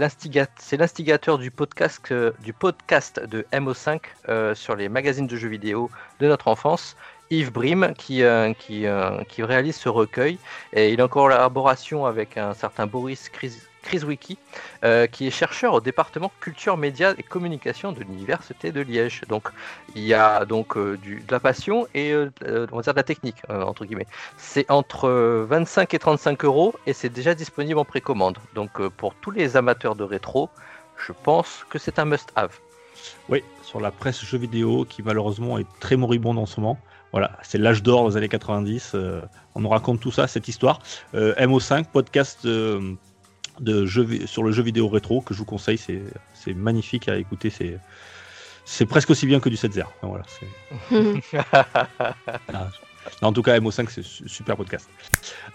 c'est 0.59 0.77
l'instigateur 0.77 1.37
du 1.37 1.51
podcast, 1.51 2.13
du 2.41 2.53
podcast 2.53 3.19
de 3.19 3.45
MO5 3.51 3.99
euh, 4.29 4.55
sur 4.55 4.75
les 4.75 4.89
magazines 4.89 5.27
de 5.27 5.35
jeux 5.35 5.49
vidéo 5.49 5.89
de 6.19 6.27
notre 6.27 6.47
enfance. 6.47 6.95
Yves 7.29 7.51
Brim 7.51 7.93
qui, 7.97 8.23
euh, 8.23 8.53
qui, 8.53 8.85
euh, 8.85 9.23
qui, 9.23 9.43
réalise 9.43 9.75
ce 9.75 9.89
recueil 9.89 10.37
et 10.73 10.93
il 10.93 10.99
est 10.99 11.03
en 11.03 11.07
collaboration 11.07 12.05
avec 12.05 12.37
un 12.37 12.53
certain 12.53 12.85
Boris 12.85 13.29
Chris, 13.29 13.53
Wiki 14.03 14.37
qui 15.11 15.27
est 15.27 15.31
chercheur 15.31 15.73
au 15.73 15.81
département 15.81 16.31
culture, 16.39 16.77
médias 16.77 17.13
et 17.17 17.23
communication 17.23 17.91
de 17.91 17.99
l'université 18.01 18.71
de 18.71 18.81
Liège. 18.81 19.21
Donc 19.29 19.49
il 19.95 20.03
y 20.03 20.13
a 20.13 20.45
donc 20.45 20.77
du, 20.77 21.23
de 21.25 21.31
la 21.31 21.39
passion 21.39 21.87
et 21.93 22.13
on 22.15 22.75
va 22.75 22.81
dire 22.81 22.93
de 22.93 22.99
la 22.99 23.03
technique 23.03 23.41
entre 23.49 23.85
guillemets. 23.85 24.07
C'est 24.37 24.69
entre 24.69 25.09
25 25.09 25.93
et 25.93 25.99
35 25.99 26.43
euros 26.45 26.73
et 26.85 26.93
c'est 26.93 27.09
déjà 27.09 27.33
disponible 27.35 27.79
en 27.79 27.85
précommande. 27.85 28.37
Donc 28.55 28.85
pour 28.97 29.15
tous 29.15 29.31
les 29.31 29.57
amateurs 29.57 29.95
de 29.95 30.03
rétro, 30.03 30.49
je 30.97 31.11
pense 31.23 31.65
que 31.69 31.79
c'est 31.79 31.99
un 31.99 32.05
must-have. 32.05 32.59
Oui, 33.29 33.43
sur 33.61 33.79
la 33.79 33.91
presse 33.91 34.23
jeux 34.23 34.37
vidéo 34.37 34.85
qui 34.85 35.03
malheureusement 35.03 35.57
est 35.57 35.67
très 35.79 35.95
moribonde 35.95 36.37
en 36.37 36.45
ce 36.45 36.59
moment. 36.59 36.77
Voilà, 37.11 37.37
c'est 37.43 37.57
l'âge 37.57 37.83
d'or 37.83 38.09
des 38.09 38.17
années 38.17 38.29
90. 38.29 38.93
Euh, 38.95 39.21
on 39.55 39.61
nous 39.61 39.69
raconte 39.69 39.99
tout 39.99 40.11
ça, 40.11 40.27
cette 40.27 40.47
histoire. 40.47 40.79
Euh, 41.13 41.35
MO5, 41.35 41.85
podcast 41.85 42.39
euh, 42.45 42.95
de 43.59 43.85
jeux, 43.85 44.25
sur 44.25 44.43
le 44.43 44.51
jeu 44.51 44.63
vidéo 44.63 44.87
rétro 44.87 45.21
que 45.21 45.33
je 45.33 45.39
vous 45.39 45.45
conseille. 45.45 45.77
C'est 45.77 46.53
magnifique 46.53 47.07
à 47.07 47.17
écouter. 47.17 47.49
C'est 47.49 47.79
c'est 48.65 48.85
presque 48.85 49.09
aussi 49.09 49.25
bien 49.25 49.39
que 49.39 49.49
du 49.49 49.55
7-0. 49.55 49.83
Voilà, 50.01 50.23
ah, 52.53 52.69
en 53.21 53.33
tout 53.33 53.41
cas, 53.41 53.59
MO5, 53.59 53.87
c'est 53.89 54.03
super 54.03 54.55
podcast. 54.55 54.89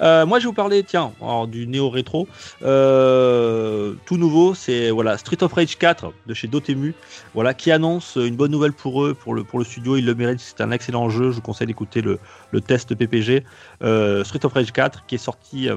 Euh, 0.00 0.26
moi, 0.26 0.38
je 0.38 0.44
vais 0.44 0.48
vous 0.48 0.54
parler, 0.54 0.84
tiens, 0.84 1.12
du 1.48 1.66
néo 1.66 1.88
rétro. 1.88 2.28
Euh, 2.62 3.94
tout 4.04 4.16
nouveau, 4.18 4.54
c'est 4.54 4.90
voilà 4.90 5.16
Street 5.16 5.42
of 5.42 5.52
Rage 5.52 5.78
4 5.78 6.12
de 6.26 6.34
chez 6.34 6.48
Dotemu, 6.48 6.94
voilà, 7.34 7.54
qui 7.54 7.70
annonce 7.70 8.16
une 8.16 8.36
bonne 8.36 8.50
nouvelle 8.50 8.72
pour 8.72 9.04
eux, 9.04 9.14
pour 9.14 9.34
le, 9.34 9.44
pour 9.44 9.58
le 9.58 9.64
studio. 9.64 9.96
Ils 9.96 10.04
le 10.04 10.14
méritent. 10.14 10.40
C'est 10.40 10.60
un 10.60 10.70
excellent 10.70 11.08
jeu. 11.08 11.30
Je 11.30 11.36
vous 11.36 11.42
conseille 11.42 11.66
d'écouter 11.66 12.02
le, 12.02 12.18
le, 12.50 12.60
test 12.60 12.94
PPG. 12.94 13.44
Euh, 13.82 14.22
Street 14.24 14.44
of 14.44 14.52
Rage 14.52 14.72
4, 14.72 15.06
qui 15.06 15.14
est 15.14 15.18
sorti 15.18 15.68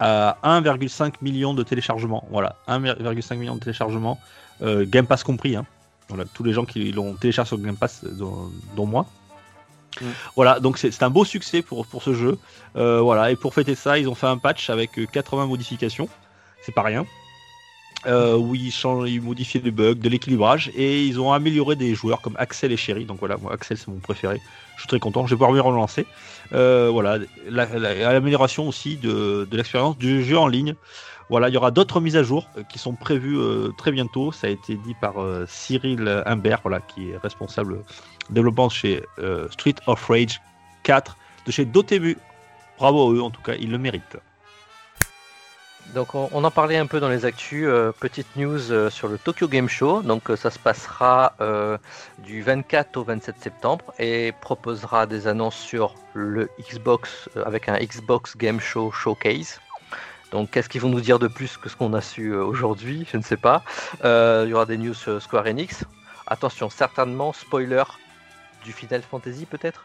à 0.00 0.38
1,5 0.42 1.14
million 1.22 1.54
de 1.54 1.62
téléchargements. 1.62 2.26
Voilà, 2.30 2.56
1,5 2.68 3.36
million 3.36 3.54
de 3.54 3.60
téléchargements. 3.60 4.18
Game 4.62 5.06
Pass 5.06 5.22
compris. 5.22 5.56
Hein. 5.56 5.64
Voilà, 6.08 6.24
tous 6.34 6.42
les 6.42 6.52
gens 6.52 6.64
qui 6.64 6.90
l'ont 6.92 7.14
téléchargé 7.14 7.48
sur 7.48 7.58
Game 7.58 7.76
Pass, 7.76 8.04
dont 8.04 8.86
moi. 8.86 9.06
Mm. 10.00 10.06
Voilà, 10.36 10.60
donc 10.60 10.78
c'est 10.78 11.02
un 11.02 11.10
beau 11.10 11.24
succès 11.24 11.62
pour, 11.62 11.86
pour 11.86 12.02
ce 12.02 12.14
jeu. 12.14 12.38
Euh, 12.76 13.00
voilà, 13.00 13.30
et 13.30 13.36
pour 13.36 13.54
fêter 13.54 13.74
ça, 13.74 13.98
ils 13.98 14.08
ont 14.08 14.14
fait 14.14 14.26
un 14.26 14.38
patch 14.38 14.70
avec 14.70 14.90
80 15.12 15.42
euh, 15.42 15.46
modifications. 15.46 16.08
C'est 16.62 16.74
pas 16.74 16.82
rien. 16.82 17.06
Euh, 18.06 18.36
où 18.36 18.54
ils, 18.54 18.72
changent, 18.72 19.10
ils 19.10 19.20
modifient 19.20 19.60
les 19.60 19.70
bugs, 19.70 19.94
de 19.94 20.08
l'équilibrage, 20.08 20.70
et 20.74 21.04
ils 21.04 21.20
ont 21.20 21.32
amélioré 21.32 21.76
des 21.76 21.94
joueurs 21.94 22.22
comme 22.22 22.34
Axel 22.38 22.72
et 22.72 22.76
Chéri. 22.76 23.04
Donc 23.04 23.18
voilà, 23.18 23.36
moi 23.36 23.52
Axel 23.52 23.76
c'est 23.76 23.88
mon 23.88 23.98
préféré. 23.98 24.40
Je 24.80 24.84
suis 24.84 24.88
très 24.88 24.98
content. 24.98 25.26
Je 25.26 25.34
vais 25.34 25.36
pouvoir 25.36 25.52
me 25.52 25.60
relancer. 25.60 26.06
voilà, 26.52 27.18
l'amélioration 27.48 28.66
aussi 28.66 28.96
de, 28.96 29.46
de 29.50 29.56
l'expérience 29.56 29.98
du 29.98 30.24
jeu 30.24 30.38
en 30.38 30.46
ligne. 30.46 30.74
Voilà, 31.28 31.48
il 31.48 31.54
y 31.54 31.56
aura 31.56 31.70
d'autres 31.70 32.00
mises 32.00 32.16
à 32.16 32.22
jour 32.22 32.48
qui 32.68 32.78
sont 32.78 32.94
prévues 32.94 33.38
très 33.76 33.92
bientôt. 33.92 34.32
Ça 34.32 34.46
a 34.46 34.50
été 34.50 34.74
dit 34.74 34.94
par 35.00 35.14
Cyril 35.46 36.22
Humbert, 36.26 36.60
voilà, 36.64 36.80
qui 36.80 37.10
est 37.10 37.16
responsable 37.18 37.84
développement 38.30 38.68
chez 38.68 39.04
euh, 39.18 39.48
Street 39.50 39.74
of 39.86 40.04
Rage 40.06 40.40
4 40.82 41.16
de 41.46 41.52
chez 41.52 41.64
Dotemu. 41.64 42.16
Bravo 42.78 43.10
à 43.10 43.14
eux, 43.14 43.22
en 43.22 43.30
tout 43.30 43.42
cas, 43.42 43.54
ils 43.54 43.70
le 43.70 43.78
méritent. 43.78 44.16
Donc 45.94 46.14
on, 46.14 46.44
en 46.44 46.50
parlait 46.50 46.76
un 46.76 46.86
peu 46.86 47.00
dans 47.00 47.08
les 47.08 47.24
actus, 47.24 47.64
euh, 47.66 47.90
petite 47.98 48.36
news 48.36 48.70
euh, 48.70 48.90
sur 48.90 49.08
le 49.08 49.18
Tokyo 49.18 49.48
Game 49.48 49.68
Show. 49.68 50.02
Donc 50.02 50.30
ça 50.36 50.50
se 50.50 50.58
passera 50.58 51.34
du 52.18 52.42
24 52.42 52.96
au 52.96 53.04
27 53.04 53.36
septembre 53.40 53.92
et 53.98 54.32
proposera 54.40 55.06
des 55.06 55.26
annonces 55.26 55.56
sur 55.56 55.94
le 56.14 56.48
Xbox 56.60 57.28
avec 57.44 57.68
un 57.68 57.78
Xbox 57.78 58.36
Game 58.36 58.60
Show 58.60 58.92
Showcase. 58.92 59.60
Donc 60.30 60.50
qu'est-ce 60.50 60.68
qu'ils 60.68 60.80
vont 60.80 60.90
nous 60.90 61.00
dire 61.00 61.18
de 61.18 61.26
plus 61.26 61.56
que 61.56 61.68
ce 61.68 61.76
qu'on 61.76 61.92
a 61.94 62.00
su 62.00 62.34
aujourd'hui? 62.34 63.06
Je 63.10 63.16
ne 63.16 63.22
sais 63.22 63.36
pas. 63.36 63.64
Il 64.04 64.48
y 64.48 64.54
aura 64.54 64.66
des 64.66 64.78
news 64.78 64.94
Square 64.94 65.46
Enix. 65.46 65.84
Attention, 66.28 66.70
certainement, 66.70 67.32
spoiler, 67.32 67.82
du 68.64 68.72
Final 68.72 69.02
Fantasy 69.02 69.46
peut-être? 69.46 69.84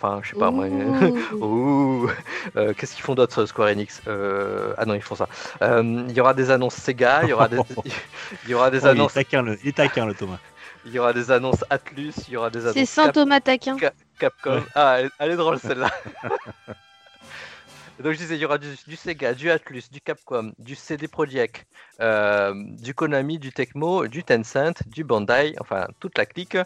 Enfin, 0.00 0.20
je 0.22 0.30
sais 0.30 0.38
pas, 0.38 0.50
moi. 0.50 0.66
Euh, 2.56 2.72
qu'est-ce 2.72 2.94
qu'ils 2.94 3.02
font 3.02 3.14
d'autre 3.14 3.44
Square 3.46 3.68
Enix 3.68 4.00
euh, 4.06 4.72
Ah 4.78 4.86
non, 4.86 4.94
ils 4.94 5.02
font 5.02 5.14
ça. 5.14 5.28
Euh, 5.60 6.04
il 6.08 6.16
y 6.16 6.20
aura 6.20 6.32
des 6.34 6.50
annonces 6.50 6.76
Sega, 6.76 7.24
il 7.24 7.30
y 7.30 7.32
aura 7.32 7.48
des, 7.48 7.58
il 8.44 8.50
y 8.50 8.54
aura 8.54 8.70
des 8.70 8.86
annonces. 8.86 9.12
Il 9.14 9.20
est 9.20 9.24
taquin, 9.24 9.42
le, 9.42 9.58
il 9.62 9.68
est 9.68 9.76
taquin, 9.76 10.06
le 10.06 10.14
Thomas. 10.14 10.38
Il 10.86 10.92
y 10.92 10.98
aura 10.98 11.12
des 11.12 11.30
annonces 11.30 11.64
Atlus, 11.68 12.14
il 12.28 12.34
y 12.34 12.36
aura 12.36 12.50
des 12.50 12.60
annonces. 12.60 12.74
C'est 12.74 12.86
Saint 12.86 13.10
Thomas 13.10 13.40
taquin. 13.40 13.76
Capcom. 14.18 14.62
Ah, 14.74 14.98
elle 15.18 15.30
est 15.30 15.36
drôle 15.36 15.58
celle-là. 15.58 15.90
Donc 18.02 18.12
je 18.12 18.18
disais, 18.18 18.36
il 18.36 18.40
y 18.40 18.44
aura 18.44 18.58
du, 18.58 18.96
Sega, 18.96 19.34
du 19.34 19.50
Atlus, 19.50 19.84
du 19.90 20.00
Capcom, 20.00 20.52
du 20.58 20.76
CD 20.76 21.08
Projekt, 21.08 21.66
euh, 22.00 22.54
du 22.54 22.94
Konami, 22.94 23.40
du 23.40 23.52
Tecmo, 23.52 24.06
du 24.06 24.22
Tencent, 24.22 24.86
du 24.86 25.02
Bandai, 25.02 25.56
enfin 25.58 25.88
toute 25.98 26.16
la 26.16 26.24
clique. 26.24 26.56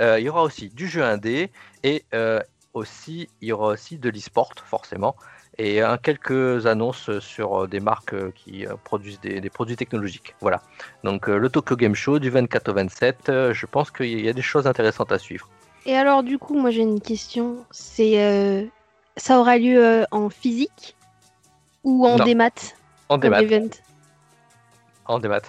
Euh, 0.00 0.20
il 0.20 0.26
y 0.26 0.28
aura 0.28 0.42
aussi 0.42 0.68
du 0.68 0.86
jeu 0.86 1.02
indé 1.02 1.50
et 1.82 2.04
euh, 2.12 2.40
aussi 2.74 3.28
il 3.40 3.48
y 3.48 3.52
aura 3.52 3.68
aussi 3.68 3.98
de 3.98 4.08
l'e-sport 4.08 4.52
forcément 4.64 5.16
et 5.58 5.82
quelques 6.02 6.66
annonces 6.66 7.18
sur 7.18 7.68
des 7.68 7.80
marques 7.80 8.32
qui 8.32 8.64
produisent 8.84 9.20
des, 9.20 9.50
produits 9.50 9.76
technologiques. 9.76 10.34
Voilà. 10.40 10.62
Donc 11.04 11.26
le 11.26 11.46
Tokyo 11.50 11.76
Game 11.76 11.94
Show 11.94 12.18
du 12.18 12.30
24 12.30 12.68
au 12.70 12.72
27, 12.72 13.52
je 13.52 13.66
pense 13.66 13.90
qu'il 13.90 14.18
y 14.18 14.30
a 14.30 14.32
des 14.32 14.40
choses 14.40 14.66
intéressantes 14.66 15.12
à 15.12 15.18
suivre. 15.18 15.50
Et 15.84 15.94
alors 15.94 16.22
du 16.22 16.38
coup, 16.38 16.58
moi 16.58 16.70
j'ai 16.70 16.80
une 16.80 17.02
question. 17.02 17.66
C'est 17.70 18.70
ça 19.16 19.38
aura 19.38 19.58
lieu 19.58 19.84
euh, 19.84 20.04
en 20.10 20.30
physique 20.30 20.96
ou 21.84 22.06
en 22.06 22.16
démat 22.16 22.50
En 23.08 23.18
démat. 23.18 23.40
En 25.06 25.18
démat. 25.18 25.42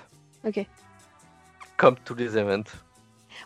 Ok. 0.45 0.65
Comme 1.77 1.95
tous 2.03 2.15
les 2.15 2.37
events. 2.37 2.69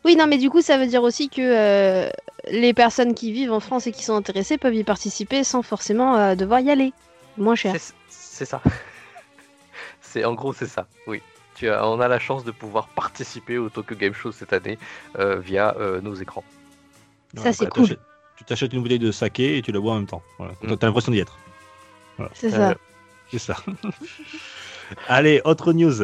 Oui, 0.06 0.16
non, 0.16 0.28
mais 0.28 0.38
du 0.38 0.50
coup, 0.50 0.62
ça 0.62 0.78
veut 0.78 0.88
dire 0.88 1.04
aussi 1.04 1.30
que 1.30 1.42
euh, 1.42 2.10
les 2.50 2.74
personnes 2.74 3.14
qui 3.14 3.32
vivent 3.32 3.52
en 3.52 3.60
France 3.60 3.88
et 3.88 3.92
qui 3.92 4.04
sont 4.04 4.16
intéressées 4.16 4.58
peuvent 4.58 4.76
y 4.76 4.84
participer 4.84 5.44
sans 5.44 5.62
forcément 5.62 6.18
euh, 6.18 6.36
devoir 6.36 6.60
y 6.60 6.70
aller. 6.70 6.94
Moins 7.38 7.56
cher. 7.56 7.76
C'est 8.10 8.46
ça. 8.46 8.62
c'est 10.02 10.26
En 10.26 10.34
gros, 10.34 10.54
c'est 10.54 10.68
ça, 10.68 10.88
oui. 11.06 11.22
Tu 11.56 11.70
as, 11.70 11.88
on 11.88 12.00
a 12.00 12.08
la 12.08 12.20
chance 12.20 12.44
de 12.44 12.52
pouvoir 12.52 12.88
participer 12.90 13.58
au 13.58 13.70
Tokyo 13.70 13.96
Game 13.96 14.14
Show 14.14 14.32
cette 14.32 14.54
année 14.54 14.78
via 15.18 15.76
nos 16.04 16.14
écrans. 16.14 16.44
Ça, 17.36 17.52
c'est 17.52 17.68
cool 17.68 17.98
tu 18.38 18.44
t'achètes 18.44 18.72
une 18.72 18.82
bouteille 18.82 19.00
de 19.00 19.12
saké 19.12 19.58
et 19.58 19.62
tu 19.62 19.72
la 19.72 19.80
bois 19.80 19.94
en 19.94 19.96
même 19.96 20.06
temps. 20.06 20.22
Voilà. 20.38 20.54
Mm. 20.62 20.78
T'as 20.78 20.88
l'impression 20.88 21.12
d'y 21.12 21.20
être. 21.20 21.38
C'est 22.34 22.52
ça. 22.52 22.70
Euh, 22.70 22.76
c'est 23.32 23.40
ça. 23.40 23.56
Allez, 25.08 25.42
autre 25.44 25.74
news. 25.74 26.04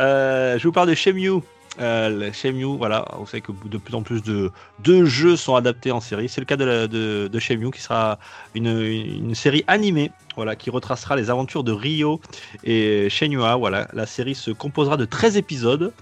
Euh, 0.00 0.58
je 0.58 0.62
vous 0.62 0.72
parle 0.72 0.88
de 0.88 0.94
Shenmue. 0.94 1.42
Euh, 1.80 2.30
Shenmue, 2.32 2.76
voilà, 2.76 3.06
vous 3.16 3.26
savez 3.26 3.40
que 3.40 3.52
de 3.64 3.78
plus 3.78 3.94
en 3.94 4.02
plus 4.02 4.22
de, 4.22 4.50
de 4.80 5.04
jeux 5.04 5.36
sont 5.36 5.56
adaptés 5.56 5.90
en 5.90 6.00
série. 6.00 6.28
C'est 6.28 6.40
le 6.40 6.44
cas 6.44 6.56
de, 6.56 6.86
de, 6.86 7.28
de 7.28 7.38
Shenmue, 7.38 7.70
qui 7.70 7.80
sera 7.80 8.18
une, 8.54 8.66
une, 8.66 9.34
série 9.34 9.64
animée, 9.68 10.12
voilà, 10.36 10.54
qui 10.54 10.68
retracera 10.68 11.16
les 11.16 11.30
aventures 11.30 11.64
de 11.64 11.72
Ryo 11.72 12.20
et 12.64 13.08
Shenmue. 13.08 13.38
Voilà, 13.58 13.88
la 13.94 14.06
série 14.06 14.34
se 14.34 14.50
composera 14.50 14.98
de 14.98 15.06
13 15.06 15.38
épisodes 15.38 15.92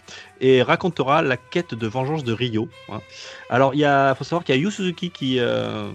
et 0.41 0.63
racontera 0.63 1.23
la 1.23 1.37
quête 1.37 1.75
de 1.75 1.87
vengeance 1.87 2.25
de 2.25 2.33
Ryo. 2.33 2.69
Hein. 2.89 3.01
Alors, 3.49 3.75
il 3.75 4.15
faut 4.19 4.25
savoir 4.25 4.43
qu'il 4.43 4.57
y 4.57 4.59
a 4.59 4.61
Yu 4.61 4.71
Suzuki 4.73 5.11
qui, 5.11 5.39
euh, 5.39 5.91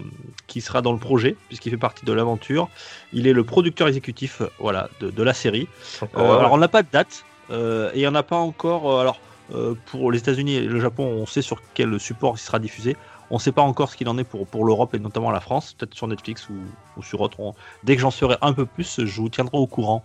qui 0.46 0.62
sera 0.62 0.80
dans 0.80 0.92
le 0.92 0.98
projet, 0.98 1.36
puisqu'il 1.48 1.70
fait 1.70 1.76
partie 1.76 2.06
de 2.06 2.12
l'aventure. 2.12 2.68
Il 3.12 3.26
est 3.26 3.32
le 3.34 3.44
producteur 3.44 3.88
exécutif 3.88 4.40
voilà, 4.58 4.88
de, 5.00 5.10
de 5.10 5.22
la 5.22 5.34
série. 5.34 5.68
Euh, 6.02 6.38
alors, 6.38 6.52
on 6.52 6.58
n'a 6.58 6.68
pas 6.68 6.82
de 6.82 6.88
date, 6.90 7.24
euh, 7.50 7.90
et 7.92 7.98
il 7.98 8.00
n'y 8.00 8.06
en 8.06 8.14
a 8.14 8.22
pas 8.22 8.36
encore. 8.36 9.00
alors, 9.00 9.20
pour 9.86 10.10
les 10.10 10.18
États-Unis 10.18 10.54
et 10.54 10.64
le 10.64 10.80
Japon, 10.80 11.04
on 11.04 11.26
sait 11.26 11.42
sur 11.42 11.62
quel 11.74 11.98
support 12.00 12.34
il 12.36 12.40
sera 12.40 12.58
diffusé. 12.58 12.96
On 13.30 13.36
ne 13.36 13.40
sait 13.40 13.52
pas 13.52 13.62
encore 13.62 13.90
ce 13.90 13.96
qu'il 13.96 14.08
en 14.08 14.18
est 14.18 14.24
pour, 14.24 14.64
l'Europe 14.64 14.94
et 14.94 14.98
notamment 14.98 15.30
la 15.30 15.40
France, 15.40 15.74
peut-être 15.74 15.94
sur 15.94 16.06
Netflix 16.06 16.48
ou, 16.48 17.02
sur 17.02 17.20
autre. 17.20 17.54
dès 17.82 17.96
que 17.96 18.02
j'en 18.02 18.10
saurai 18.10 18.36
un 18.40 18.52
peu 18.52 18.66
plus, 18.66 19.04
je 19.04 19.20
vous 19.20 19.28
tiendrai 19.28 19.56
au 19.58 19.66
courant. 19.66 20.04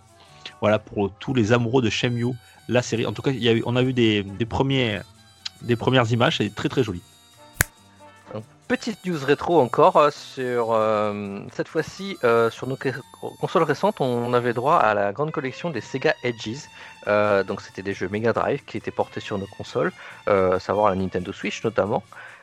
Voilà 0.60 0.78
pour 0.78 1.10
tous 1.20 1.34
les 1.34 1.52
amoureux 1.52 1.82
de 1.82 1.90
Shenmue 1.90 2.34
la 2.68 2.82
série. 2.82 3.06
En 3.06 3.12
tout 3.12 3.22
cas, 3.22 3.30
a 3.30 3.54
on 3.64 3.76
a 3.76 3.82
vu 3.82 3.92
des, 3.92 4.22
des 4.22 4.46
premières 4.46 5.04
images, 6.12 6.38
c'est 6.38 6.54
très 6.54 6.68
très 6.68 6.82
joli. 6.82 7.00
Petite 8.68 9.04
news 9.04 9.18
rétro 9.24 9.60
encore 9.60 9.96
euh, 9.96 10.10
sur 10.10 10.72
euh, 10.72 11.40
cette 11.52 11.68
fois-ci 11.68 12.16
sur 12.50 12.66
nos 12.66 12.78
consoles 13.40 13.64
récentes, 13.64 14.00
on 14.00 14.32
avait 14.32 14.54
droit 14.54 14.76
à 14.76 14.94
la 14.94 15.12
grande 15.12 15.30
collection 15.30 15.70
des 15.70 15.80
Sega 15.80 16.14
Edges. 16.22 16.68
donc 17.46 17.60
c'était 17.60 17.82
des 17.82 17.92
jeux 17.92 18.08
Mega 18.08 18.32
Drive 18.32 18.64
qui 18.64 18.76
étaient 18.76 18.90
portés 18.90 19.20
sur 19.20 19.38
nos 19.38 19.46
consoles, 19.46 19.92
savoir 20.58 20.88
la 20.88 20.96
Nintendo 20.96 21.32
Switch 21.32 21.62
notamment. 21.64 22.02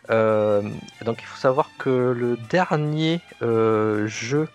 donc 0.10 1.18
il 1.20 1.26
faut 1.26 1.38
savoir 1.38 1.70
que 1.78 1.90
le 1.90 2.38
dernier 2.50 3.22
jeu 3.42 4.48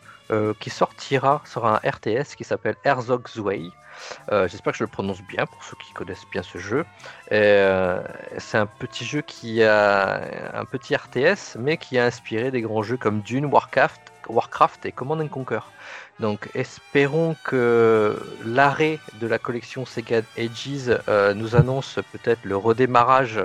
qui 0.58 0.70
sortira 0.70 1.42
sera 1.44 1.76
un 1.76 1.88
RTS 1.88 2.34
qui 2.36 2.44
s'appelle 2.44 2.76
Herzog's 2.84 3.36
Way. 3.36 3.70
Euh, 4.30 4.48
j'espère 4.48 4.72
que 4.72 4.78
je 4.78 4.84
le 4.84 4.90
prononce 4.90 5.22
bien 5.22 5.46
pour 5.46 5.62
ceux 5.64 5.76
qui 5.76 5.92
connaissent 5.92 6.26
bien 6.30 6.42
ce 6.42 6.58
jeu. 6.58 6.84
Euh, 7.32 8.02
c'est 8.38 8.58
un 8.58 8.66
petit 8.66 9.04
jeu 9.04 9.22
qui 9.22 9.62
a 9.62 10.22
un 10.54 10.64
petit 10.64 10.94
RTS, 10.94 11.56
mais 11.58 11.76
qui 11.76 11.98
a 11.98 12.04
inspiré 12.04 12.50
des 12.50 12.60
grands 12.60 12.82
jeux 12.82 12.96
comme 12.96 13.20
Dune, 13.20 13.46
Warcraft, 13.46 14.12
Warcraft 14.28 14.86
et 14.86 14.92
Command 14.92 15.28
Conquer. 15.28 15.60
Donc 16.20 16.48
espérons 16.54 17.34
que 17.44 18.16
l'arrêt 18.44 18.98
de 19.20 19.26
la 19.26 19.38
collection 19.38 19.84
Sega 19.84 20.20
Ages 20.38 20.96
euh, 21.08 21.34
nous 21.34 21.56
annonce 21.56 21.98
peut-être 22.12 22.44
le 22.44 22.56
redémarrage 22.56 23.40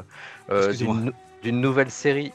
d'une 0.49 1.61
nouvelle 1.61 1.91
série 1.91 2.31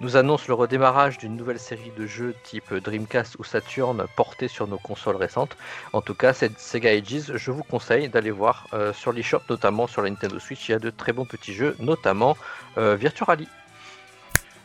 nous 0.00 0.16
annonce 0.16 0.46
le 0.48 0.54
redémarrage 0.54 1.18
d'une 1.18 1.36
nouvelle 1.36 1.58
série 1.58 1.92
de 1.96 2.06
jeux 2.06 2.34
type 2.44 2.74
Dreamcast 2.74 3.36
ou 3.38 3.44
Saturn 3.44 4.04
portés 4.16 4.48
sur 4.48 4.66
nos 4.66 4.78
consoles 4.78 5.16
récentes. 5.16 5.56
En 5.92 6.02
tout 6.02 6.14
cas, 6.14 6.32
cette 6.32 6.58
Sega 6.58 6.90
Ages, 6.90 7.32
je 7.34 7.50
vous 7.50 7.62
conseille 7.62 8.08
d'aller 8.08 8.30
voir 8.30 8.66
sur 8.68 8.78
euh, 8.78 8.92
sur 8.92 9.12
l'eShop, 9.12 9.40
notamment 9.48 9.86
sur 9.86 10.02
la 10.02 10.10
Nintendo 10.10 10.38
Switch, 10.38 10.68
il 10.68 10.72
y 10.72 10.74
a 10.74 10.78
de 10.78 10.90
très 10.90 11.12
bons 11.12 11.24
petits 11.24 11.54
jeux, 11.54 11.76
notamment 11.78 12.36
euh. 12.76 12.98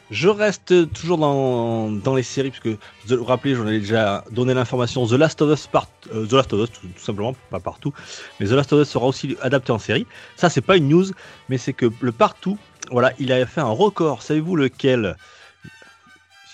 Je 0.10 0.28
reste 0.28 0.92
toujours 0.92 1.18
dans, 1.18 2.16
les 2.16 2.24
séries, 2.24 2.52
puisque 2.52 2.80
vous 3.08 3.18
vous 3.18 3.24
rappelez, 3.24 3.56
j'en 3.56 3.68
ai 3.68 3.80
déjà 3.80 4.26
donné 4.32 4.54
l'information. 4.54 5.06
The 5.06 5.14
Last 5.14 5.42
of 5.42 5.54
Us, 5.54 5.68
part, 5.68 5.88
euh, 6.14 6.26
The 6.26 6.34
Last 6.34 6.54
of 6.54 6.64
Us, 6.64 6.72
tout, 6.72 6.88
simplement, 6.98 7.34
pas 7.50 7.62
partout, 7.62 7.94
mais 8.40 8.48
The 8.48 8.52
Last 8.52 8.74
of 8.74 8.82
Us 8.82 8.90
sera 8.90 9.06
aussi 9.06 9.38
adapté 9.42 9.72
en 9.72 9.80
série. 9.80 10.06
Ça, 10.36 10.50
c'est 10.50 10.62
pas 10.62 10.76
une 10.76 10.90
news, 10.90 11.06
mais 11.48 11.58
c'est 11.58 11.74
que 11.74 11.90
le 12.02 12.12
partout 12.12 12.58
voilà, 12.92 13.14
il 13.20 13.32
a 13.32 13.46
fait 13.46 13.62
un 13.62 13.66
record. 13.66 14.22
Savez-vous 14.22 14.56
lequel? 14.56 15.16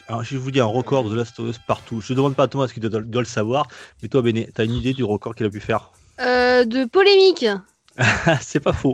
Alors, 0.08 0.24
je 0.24 0.38
vous 0.38 0.52
dire 0.52 0.66
un 0.66 0.70
record 0.70 1.04
de 1.04 1.10
The 1.10 1.18
Last 1.18 1.40
of 1.40 1.50
Us 1.50 1.58
partout. 1.58 2.00
Je 2.00 2.14
ne 2.14 2.18
demande 2.18 2.36
pas 2.36 2.44
à 2.44 2.48
Thomas 2.48 2.68
ce 2.68 2.74
qu'il 2.74 2.84
doit, 2.88 3.02
le 3.02 3.26
savoir, 3.26 3.68
mais 4.02 4.08
toi, 4.08 4.22
Béné, 4.22 4.50
tu 4.56 4.62
as 4.62 4.64
une 4.64 4.74
idée 4.74 4.94
du 4.94 5.04
record 5.04 5.36
qu'il 5.36 5.46
a 5.46 5.50
pu 5.50 5.60
faire? 5.60 5.92
Euh, 6.22 6.64
De 6.64 6.86
polémique 6.86 7.46
C'est 8.42 8.60
pas 8.60 8.74
faux. 8.74 8.94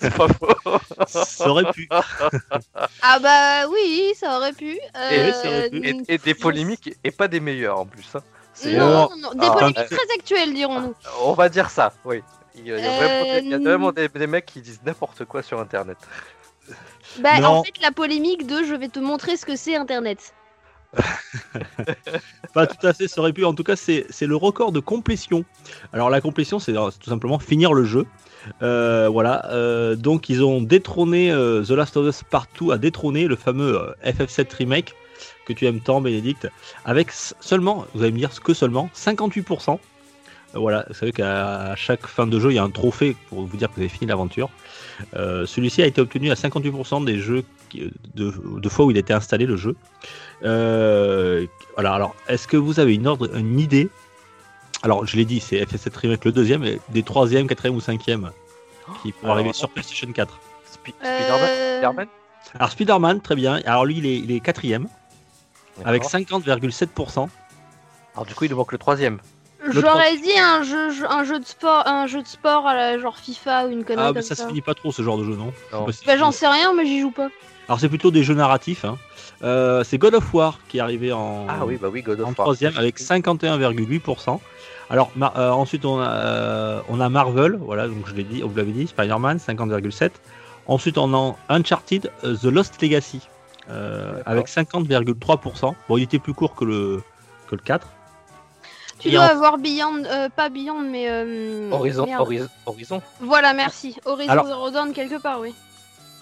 c'est 0.00 0.14
pas 0.14 0.28
faux. 0.28 0.78
ça 1.06 1.48
aurait 1.48 1.70
pu. 1.72 1.88
ah 1.90 3.18
bah 3.18 3.68
oui, 3.68 4.12
ça 4.16 4.36
aurait 4.36 4.52
pu. 4.52 4.78
Euh, 4.96 5.68
et, 6.08 6.18
des 6.18 6.34
polémiques 6.34 6.94
et 7.02 7.10
pas 7.10 7.26
des 7.26 7.40
meilleures 7.40 7.80
en 7.80 7.86
plus. 7.86 8.06
Hein. 8.14 8.20
Non, 8.66 9.10
non, 9.18 9.32
des 9.34 9.48
polémiques 9.48 9.90
très 9.90 10.14
actuelles, 10.16 10.54
dirons-nous. 10.54 10.94
On 11.24 11.32
va 11.32 11.48
dire 11.48 11.70
ça, 11.70 11.92
oui. 12.04 12.22
Il 12.56 12.68
y 12.68 12.72
a, 12.72 12.76
vraiment, 13.58 13.92
euh, 13.98 14.08
des, 14.08 14.26
mecs 14.28 14.46
qui 14.46 14.60
disent 14.60 14.80
n'importe 14.86 15.24
quoi 15.24 15.42
sur 15.42 15.58
Internet. 15.58 15.98
Bah, 17.20 17.30
en 17.42 17.62
fait, 17.62 17.80
la 17.80 17.92
polémique 17.92 18.46
de 18.46 18.62
je 18.64 18.74
vais 18.74 18.88
te 18.88 18.98
montrer 18.98 19.36
ce 19.36 19.46
que 19.46 19.56
c'est 19.56 19.76
Internet. 19.76 20.34
pas 22.54 22.68
tout 22.68 22.86
à 22.86 22.92
fait, 22.92 23.08
ça 23.08 23.20
aurait 23.20 23.32
pu. 23.32 23.44
En 23.44 23.54
tout 23.54 23.64
cas, 23.64 23.76
c'est 23.76 24.06
le 24.20 24.36
record 24.36 24.70
de 24.70 24.80
complétion. 24.80 25.44
Alors, 25.92 26.08
la 26.10 26.20
complétion, 26.20 26.58
c'est 26.58 26.72
tout 26.72 27.10
simplement 27.10 27.38
finir 27.38 27.72
le 27.72 27.84
jeu. 27.84 28.06
Euh, 28.62 29.08
voilà. 29.08 29.46
Euh, 29.50 29.96
donc, 29.96 30.28
ils 30.28 30.44
ont 30.44 30.62
détrôné 30.62 31.30
The 31.30 31.70
Last 31.70 31.96
of 31.96 32.06
Us 32.06 32.22
Partout, 32.22 32.70
a 32.70 32.78
détrôné 32.78 33.26
le 33.26 33.36
fameux 33.36 33.94
FF7 34.04 34.54
Remake 34.56 34.94
que 35.44 35.52
tu 35.52 35.66
aimes 35.66 35.80
tant, 35.80 36.00
Bénédicte, 36.00 36.48
avec 36.84 37.10
seulement, 37.12 37.86
vous 37.94 38.02
allez 38.02 38.12
me 38.12 38.18
dire 38.18 38.30
que 38.42 38.54
seulement 38.54 38.90
58%. 38.94 39.78
Voilà, 40.54 40.84
vous 40.88 40.94
savez 40.94 41.12
qu'à 41.12 41.74
chaque 41.76 42.06
fin 42.06 42.26
de 42.26 42.38
jeu, 42.38 42.52
il 42.52 42.54
y 42.54 42.58
a 42.58 42.62
un 42.62 42.70
trophée 42.70 43.16
pour 43.28 43.44
vous 43.44 43.56
dire 43.56 43.68
que 43.68 43.74
vous 43.74 43.80
avez 43.80 43.88
fini 43.88 44.06
l'aventure. 44.06 44.50
Euh, 45.16 45.46
celui-ci 45.46 45.82
a 45.82 45.86
été 45.86 46.00
obtenu 46.00 46.30
à 46.30 46.34
58% 46.34 47.04
des 47.04 47.18
jeux 47.18 47.44
de, 48.14 48.68
fois 48.68 48.84
où 48.84 48.90
il 48.90 48.96
a 48.96 49.00
été 49.00 49.12
installé 49.12 49.46
le 49.46 49.56
jeu. 49.56 49.74
Euh, 50.44 51.46
voilà, 51.74 51.92
alors 51.92 52.14
est-ce 52.28 52.46
que 52.46 52.56
vous 52.56 52.78
avez 52.78 52.94
une, 52.94 53.06
ordre, 53.06 53.34
une 53.36 53.58
idée? 53.58 53.88
Alors 54.82 55.06
je 55.06 55.16
l'ai 55.16 55.24
dit, 55.24 55.40
c'est 55.40 55.60
FS7 55.64 55.96
Remake 55.96 56.24
le 56.24 56.32
deuxième, 56.32 56.62
et 56.64 56.80
des 56.90 57.02
troisième, 57.02 57.46
quatrième 57.46 57.76
ou 57.76 57.80
cinquième 57.80 58.30
qui 59.02 59.12
pourront 59.12 59.32
arriver 59.32 59.52
sur 59.52 59.70
PlayStation 59.70 60.10
4. 60.12 60.40
Euh, 61.04 61.78
Spider-Man? 61.78 62.08
Alors 62.54 62.70
Spider-Man, 62.70 63.20
très 63.22 63.34
bien. 63.34 63.60
Alors 63.64 63.86
lui, 63.86 63.98
il 63.98 64.06
est, 64.06 64.18
il 64.18 64.30
est 64.30 64.40
quatrième 64.40 64.86
avec 65.84 66.04
50,7%. 66.04 67.28
Alors 68.14 68.26
du 68.26 68.34
coup, 68.34 68.44
il 68.44 68.50
nous 68.50 68.56
manque 68.56 68.72
le 68.72 68.78
troisième. 68.78 69.18
J'aurais 69.70 70.16
dit 70.16 70.38
un 70.38 70.62
jeu, 70.62 70.90
un 71.08 71.24
jeu 71.24 71.38
de 71.38 71.44
sport, 71.44 71.86
un 71.86 72.06
jeu 72.06 72.22
de 72.22 72.26
sport 72.26 72.66
à 72.66 72.74
la 72.74 72.98
genre 72.98 73.16
FIFA 73.16 73.66
ou 73.66 73.70
une 73.70 73.84
connerie 73.84 74.06
ah, 74.08 74.12
mais 74.12 74.22
ça. 74.22 74.34
se 74.34 74.46
finit 74.46 74.60
pas 74.60 74.74
trop 74.74 74.92
ce 74.92 75.02
genre 75.02 75.18
de 75.18 75.24
jeu, 75.24 75.36
non, 75.36 75.52
bah, 75.72 76.16
J'en 76.16 76.32
sais 76.32 76.46
rien, 76.46 76.74
mais 76.74 76.84
j'y 76.86 77.00
joue 77.00 77.10
pas. 77.10 77.28
Alors 77.68 77.80
c'est 77.80 77.88
plutôt 77.88 78.10
des 78.10 78.22
jeux 78.22 78.34
narratifs. 78.34 78.84
Hein. 78.84 78.98
Euh, 79.42 79.84
c'est 79.84 79.98
God 79.98 80.14
of 80.14 80.34
War 80.34 80.58
qui 80.68 80.78
est 80.78 80.80
arrivé 80.80 81.12
en, 81.12 81.46
ah, 81.48 81.64
oui, 81.64 81.78
bah 81.80 81.88
oui, 81.90 82.02
God 82.02 82.20
of 82.20 82.28
en 82.28 82.32
troisième 82.32 82.76
avec 82.76 83.00
51,8%. 83.00 84.38
Alors 84.90 85.10
euh, 85.18 85.50
ensuite 85.50 85.84
on 85.86 85.98
a, 85.98 86.08
euh, 86.08 86.80
on 86.88 87.00
a 87.00 87.08
Marvel, 87.08 87.56
voilà, 87.56 87.88
donc 87.88 88.06
je 88.06 88.14
l'ai 88.14 88.24
dit, 88.24 88.42
vous 88.42 88.54
l'avez 88.54 88.72
dit, 88.72 88.86
Spider-Man 88.86 89.38
50,7. 89.38 90.10
Ensuite 90.66 90.98
on 90.98 91.14
a 91.14 91.36
Uncharted 91.48 92.10
The 92.22 92.44
Lost 92.44 92.80
Legacy 92.82 93.20
avec 94.26 94.48
50,3%. 94.48 95.74
Bon, 95.88 95.96
il 95.96 96.02
était 96.02 96.18
plus 96.18 96.34
court 96.34 96.54
que 96.54 96.66
le 96.66 97.02
que 97.48 97.56
le 97.56 97.62
4. 97.62 97.88
Tu 98.98 99.10
dois 99.10 99.24
avoir 99.24 99.58
Beyond, 99.58 100.04
euh, 100.04 100.28
pas 100.28 100.48
Beyond, 100.48 100.80
mais. 100.80 101.06
Euh, 101.08 101.70
Horizon, 101.70 102.06
Horizon, 102.66 103.02
Voilà, 103.20 103.52
merci. 103.52 103.96
Horizon 104.04 104.46
Zero 104.46 104.70
Dawn, 104.70 104.92
quelque 104.92 105.20
part, 105.20 105.40
oui. 105.40 105.54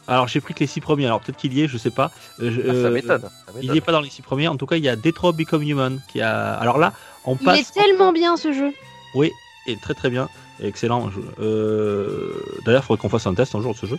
Alors 0.08 0.26
j'ai 0.26 0.40
pris 0.40 0.52
que 0.52 0.60
les 0.60 0.66
six 0.66 0.80
premiers, 0.80 1.06
alors 1.06 1.20
peut-être 1.20 1.36
qu'il 1.36 1.52
y 1.52 1.62
est, 1.62 1.68
je 1.68 1.78
sais 1.78 1.92
pas. 1.92 2.10
Euh, 2.40 2.50
ah, 2.68 2.82
ça 2.82 2.90
m'étonne. 2.90 3.30
Il 3.62 3.70
n'y 3.70 3.78
est 3.78 3.82
pas 3.82 3.92
dans 3.92 4.00
les 4.00 4.10
six 4.10 4.20
premiers, 4.20 4.48
en 4.48 4.56
tout 4.56 4.66
cas 4.66 4.74
il 4.74 4.82
y 4.82 4.88
a 4.88 4.96
Detroit 4.96 5.30
Become 5.30 5.62
Human 5.62 6.00
qui 6.08 6.20
a. 6.20 6.54
Alors 6.54 6.78
là, 6.78 6.92
on 7.24 7.36
passe. 7.36 7.56
Il 7.56 7.60
est 7.60 7.72
tellement 7.72 8.12
bien 8.12 8.36
ce 8.36 8.52
jeu. 8.52 8.72
Oui, 9.14 9.30
et 9.68 9.76
très 9.76 9.94
très 9.94 10.10
bien, 10.10 10.28
excellent. 10.60 11.08
D'ailleurs, 11.38 12.82
il 12.82 12.82
faudrait 12.82 13.00
qu'on 13.00 13.08
fasse 13.08 13.28
un 13.28 13.34
test 13.34 13.54
un 13.54 13.62
jour 13.62 13.74
de 13.74 13.78
ce 13.78 13.86
jeu. 13.86 13.98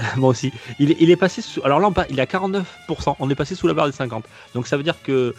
Moi 0.16 0.30
aussi. 0.30 0.52
Il, 0.78 0.96
il, 1.00 1.10
est 1.10 1.16
passé 1.16 1.42
sous. 1.42 1.62
Alors 1.64 1.80
là, 1.80 1.90
il 2.10 2.18
est 2.18 2.22
à 2.22 2.26
49%. 2.26 2.64
On 3.18 3.30
est 3.30 3.34
passé 3.34 3.54
sous 3.54 3.66
la 3.66 3.74
barre 3.74 3.86
des 3.86 3.92
50. 3.92 4.24
Donc 4.54 4.66
ça 4.66 4.76
veut 4.76 4.82
dire 4.82 5.02
que 5.02 5.12
euh, 5.12 5.34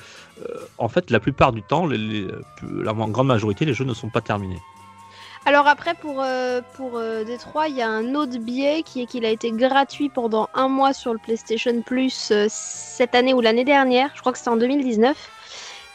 en 0.78 0.90
fait, 0.90 1.10
la 1.10 1.20
plupart 1.20 1.52
du 1.52 1.62
temps, 1.64 1.88
la 1.88 2.94
grande 2.94 3.28
majorité, 3.28 3.66
les 3.66 3.74
jeux 3.74 3.86
ne 3.86 3.94
sont 3.94 4.10
pas 4.10 4.22
terminés. 4.22 4.60
Alors 5.46 5.68
après, 5.68 5.96
pour, 5.96 6.22
euh, 6.22 6.62
pour 6.76 6.98
euh, 6.98 7.24
Détroit, 7.24 7.68
il 7.68 7.76
y 7.76 7.82
a 7.82 7.90
un 7.90 8.14
autre 8.14 8.38
biais 8.38 8.84
qui 8.84 9.02
est 9.02 9.06
qu'il 9.08 9.26
a 9.26 9.30
été 9.30 9.52
gratuit 9.52 10.10
pendant 10.10 10.50
un 10.54 10.68
mois 10.68 10.94
sur 10.94 11.14
le 11.14 11.20
PlayStation 11.20 11.82
Plus 11.82 12.32
cette 12.48 13.16
année 13.16 13.34
ou 13.34 13.42
l'année 13.42 13.64
dernière. 13.64 14.12
Je 14.14 14.20
crois 14.20 14.32
que 14.32 14.38
c'était 14.38 14.52
en 14.52 14.58
2019. 14.58 15.18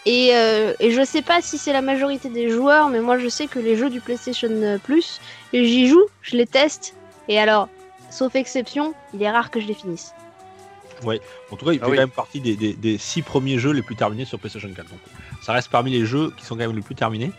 Et, 0.09 0.29
et 0.29 0.91
je 0.93 1.05
sais 1.05 1.23
pas 1.23 1.41
si 1.43 1.59
c'est 1.59 1.73
la 1.73 1.83
majorité 1.83 2.29
des 2.29 2.49
joueurs, 2.49 2.91
mais 2.91 3.01
moi 3.01 3.19
je 3.19 3.29
sais 3.29 3.49
que 3.49 3.59
les 3.59 3.77
jeux 3.77 3.91
du 3.91 4.01
PlayStation 4.01 4.79
Plus, 4.85 5.21
j'y 5.53 5.89
joue, 5.89 6.05
je 6.23 6.37
les 6.37 6.47
teste. 6.47 6.95
Et 7.27 7.41
alors, 7.41 7.69
sauf 8.11 8.37
exception, 8.37 8.95
il 9.15 9.23
est 9.23 9.31
rare 9.31 9.51
que 9.51 9.59
je 9.59 9.67
les 9.67 9.75
finisse. 9.75 10.15
Ouais, 11.05 11.21
en 11.51 11.57
tout 11.57 11.65
cas, 11.65 11.73
il 11.73 11.81
ah 11.83 11.85
fait 11.85 11.91
quand 11.93 12.01
même 12.01 12.11
partie 12.11 12.41
des, 12.41 12.57
des, 12.57 12.99
six 12.99 13.23
premiers 13.23 13.59
jeux 13.59 13.73
les 13.73 13.83
plus 13.83 13.97
terminés 13.97 14.25
sur 14.25 14.39
PlayStation 14.39 14.69
4. 14.69 14.89
Donc, 14.89 14.99
ça 15.43 15.53
reste 15.53 15.71
parmi 15.71 15.91
les 15.91 16.07
jeux 16.07 16.33
qui 16.37 16.45
sont 16.45 16.55
quand 16.55 16.67
même 16.67 16.75
les 16.75 16.83
plus 16.83 16.95
terminés. 16.95 17.33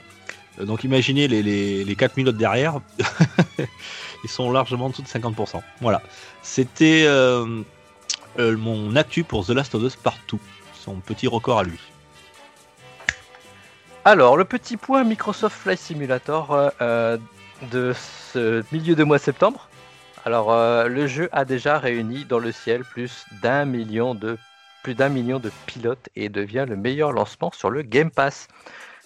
Euh, 0.60 0.66
donc, 0.66 0.84
imaginez 0.84 1.28
les, 1.28 1.42
les, 1.42 1.84
les 1.84 1.96
4 1.96 2.18
minutes 2.18 2.38
derrière, 2.38 2.80
ils 4.24 4.30
sont 4.30 4.52
largement 4.52 4.86
en 4.86 4.90
dessous 4.90 5.02
de 5.02 5.08
50%. 5.08 5.62
Voilà, 5.82 6.02
c'était 6.42 7.04
euh, 7.06 7.62
euh, 8.40 8.58
mon 8.58 8.96
actu 8.96 9.24
pour 9.24 9.46
The 9.46 9.52
Last 9.52 9.76
of 9.76 9.84
Us 9.84 9.96
Partout, 9.96 10.40
son 10.74 10.96
petit 10.96 11.28
record 11.28 11.60
à 11.60 11.64
lui. 11.64 11.80
Alors, 14.06 14.38
le 14.38 14.46
petit 14.46 14.78
point 14.78 15.04
Microsoft 15.04 15.58
Flight 15.58 15.80
Simulator 15.80 16.72
de 17.72 17.94
ce 18.34 18.64
milieu 18.72 18.96
de 18.96 19.04
mois 19.04 19.20
septembre. 19.20 19.67
Alors, 20.28 20.52
euh, 20.52 20.90
le 20.90 21.08
jeu 21.08 21.30
a 21.32 21.46
déjà 21.46 21.80
réuni 21.80 22.26
dans 22.26 22.40
le 22.40 22.52
ciel 22.52 22.84
plus 22.84 23.24
d'un 23.42 23.64
million 23.64 24.14
de 24.14 24.38
pilotes 25.66 26.10
et 26.18 26.28
devient 26.28 26.66
le 26.68 26.76
meilleur 26.76 27.14
lancement 27.14 27.50
sur 27.54 27.70
le 27.70 27.82
Game 27.82 28.12
Pass. 28.12 28.50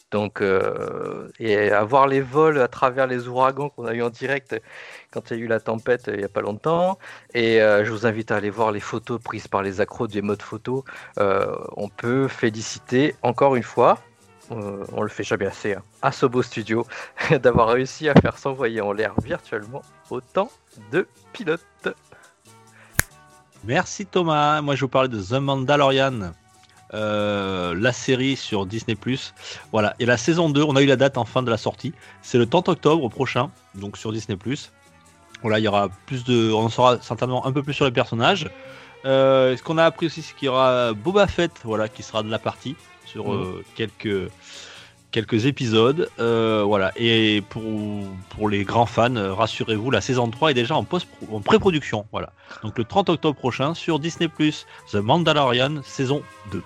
Donc, 0.10 0.42
euh, 0.42 1.30
et 1.38 1.70
avoir 1.70 2.08
les 2.08 2.22
vols 2.22 2.60
à 2.60 2.68
travers 2.68 3.06
les 3.06 3.28
ouragans 3.28 3.70
qu'on 3.70 3.86
a 3.86 3.94
eu 3.94 4.02
en 4.02 4.10
direct 4.10 4.60
quand 5.12 5.30
il 5.30 5.38
y 5.38 5.42
a 5.42 5.44
eu 5.44 5.48
la 5.48 5.60
tempête 5.60 6.08
euh, 6.08 6.16
il 6.16 6.18
n'y 6.18 6.26
a 6.26 6.28
pas 6.28 6.42
longtemps. 6.42 6.98
Et 7.36 7.60
je 7.60 7.92
vous 7.92 8.08
invite 8.08 8.32
à 8.32 8.38
aller 8.38 8.50
voir 8.50 8.72
les 8.72 8.80
photos 8.80 9.22
prises 9.22 9.48
par 9.48 9.62
les 9.62 9.80
accros 9.80 10.08
des 10.08 10.24
modes 10.24 10.42
photo. 10.42 10.84
on 11.18 11.90
peut 11.90 12.30
féliciter 12.30 13.14
encore 13.22 13.56
une 13.56 13.62
fois 13.62 14.00
on 14.52 15.02
le 15.02 15.10
fait 15.10 15.24
jamais 15.24 15.46
assez, 15.46 15.74
hein, 15.74 15.84
à 16.02 16.12
Sobo 16.12 16.42
Studio, 16.42 16.86
d'avoir 17.42 17.70
réussi 17.70 18.10
à 18.10 18.14
faire 18.14 18.38
s'envoyer 18.38 18.82
en 18.82 18.92
l'air 18.92 19.14
virtuellement 19.24 19.82
autant 20.10 20.52
de 20.92 21.08
pilotes. 21.34 21.90
Merci 23.64 24.06
Thomas. 24.06 24.62
Moi 24.62 24.76
je 24.76 24.82
vous 24.82 24.90
parlais 24.90 25.10
de 25.10 25.22
The 25.22 25.34
Mandalorian, 25.34 26.32
euh, 26.94 27.76
la 27.78 27.94
série 27.94 28.36
sur 28.36 28.66
Disney+. 28.66 28.98
Voilà. 29.72 29.96
Et 30.00 30.06
la 30.06 30.18
saison 30.18 30.50
2, 30.50 30.64
on 30.64 30.76
a 30.76 30.82
eu 30.82 30.88
la 30.88 30.96
date 30.96 31.18
en 31.18 31.26
fin 31.26 31.44
de 31.44 31.50
la 31.50 31.58
sortie. 31.58 31.94
C'est 32.22 32.38
le 32.38 32.48
30 32.48 32.70
octobre 32.70 33.08
prochain, 33.10 33.52
donc 33.76 33.98
sur 33.98 34.12
Disney+. 34.12 34.38
Voilà, 35.42 35.60
il 35.60 35.64
y 35.64 35.68
aura 35.68 35.90
plus 36.06 36.24
de, 36.24 36.52
on 36.52 36.66
en 36.66 36.70
saura 36.70 37.00
certainement 37.02 37.46
un 37.46 37.52
peu 37.52 37.64
plus 37.64 37.74
sur 37.74 37.86
les 37.86 37.92
personnages. 37.92 38.50
Euh, 39.06 39.58
ce 39.58 39.64
qu'on 39.64 39.78
a 39.78 39.86
appris 39.86 40.08
aussi, 40.08 40.22
c'est 40.22 40.36
qu'il 40.36 40.48
y 40.48 40.50
aura 40.50 40.94
Boba 40.94 41.26
Fett, 41.26 41.52
voilà, 41.64 41.88
qui 41.88 42.04
sera 42.04 42.22
de 42.22 42.30
la 42.30 42.38
partie 42.38 42.76
sur 43.12 43.32
mhm. 43.32 43.42
euh, 43.42 43.64
quelques 43.76 44.32
quelques 45.12 45.46
épisodes. 45.46 46.10
Euh, 46.20 46.64
voilà. 46.66 46.92
Et 46.96 47.44
pour, 47.50 47.64
pour 48.30 48.50
les 48.50 48.64
grands 48.64 48.86
fans, 48.86 49.36
rassurez-vous, 49.36 49.92
la 49.92 50.00
saison 50.00 50.30
3 50.30 50.52
est 50.52 50.54
déjà 50.54 50.76
en, 50.76 50.86
post 50.86 51.08
en 51.30 51.42
pré-production. 51.42 52.06
Voilà. 52.14 52.32
Donc 52.64 52.78
le 52.78 52.86
30 52.86 53.10
octobre 53.10 53.38
prochain 53.38 53.74
sur 53.74 54.00
Disney 54.00 54.30
The 54.92 54.96
Mandalorian 54.96 55.82
saison 55.84 56.24
2. 56.52 56.64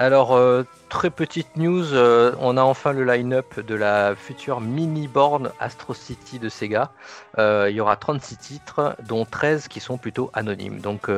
Alors, 0.00 0.34
euh, 0.34 0.62
très 0.88 1.10
petite 1.10 1.58
news, 1.58 1.92
euh, 1.92 2.32
on 2.38 2.56
a 2.56 2.62
enfin 2.62 2.94
le 2.94 3.04
line-up 3.04 3.60
de 3.60 3.74
la 3.74 4.16
future 4.16 4.62
mini-borne 4.62 5.52
Astro 5.60 5.92
City 5.92 6.38
de 6.38 6.48
Sega. 6.48 6.90
Euh, 7.36 7.66
il 7.68 7.76
y 7.76 7.82
aura 7.82 7.96
36 7.96 8.38
titres, 8.38 8.96
dont 9.06 9.26
13 9.26 9.68
qui 9.68 9.78
sont 9.78 9.98
plutôt 9.98 10.30
anonymes. 10.32 10.80
Donc, 10.80 11.10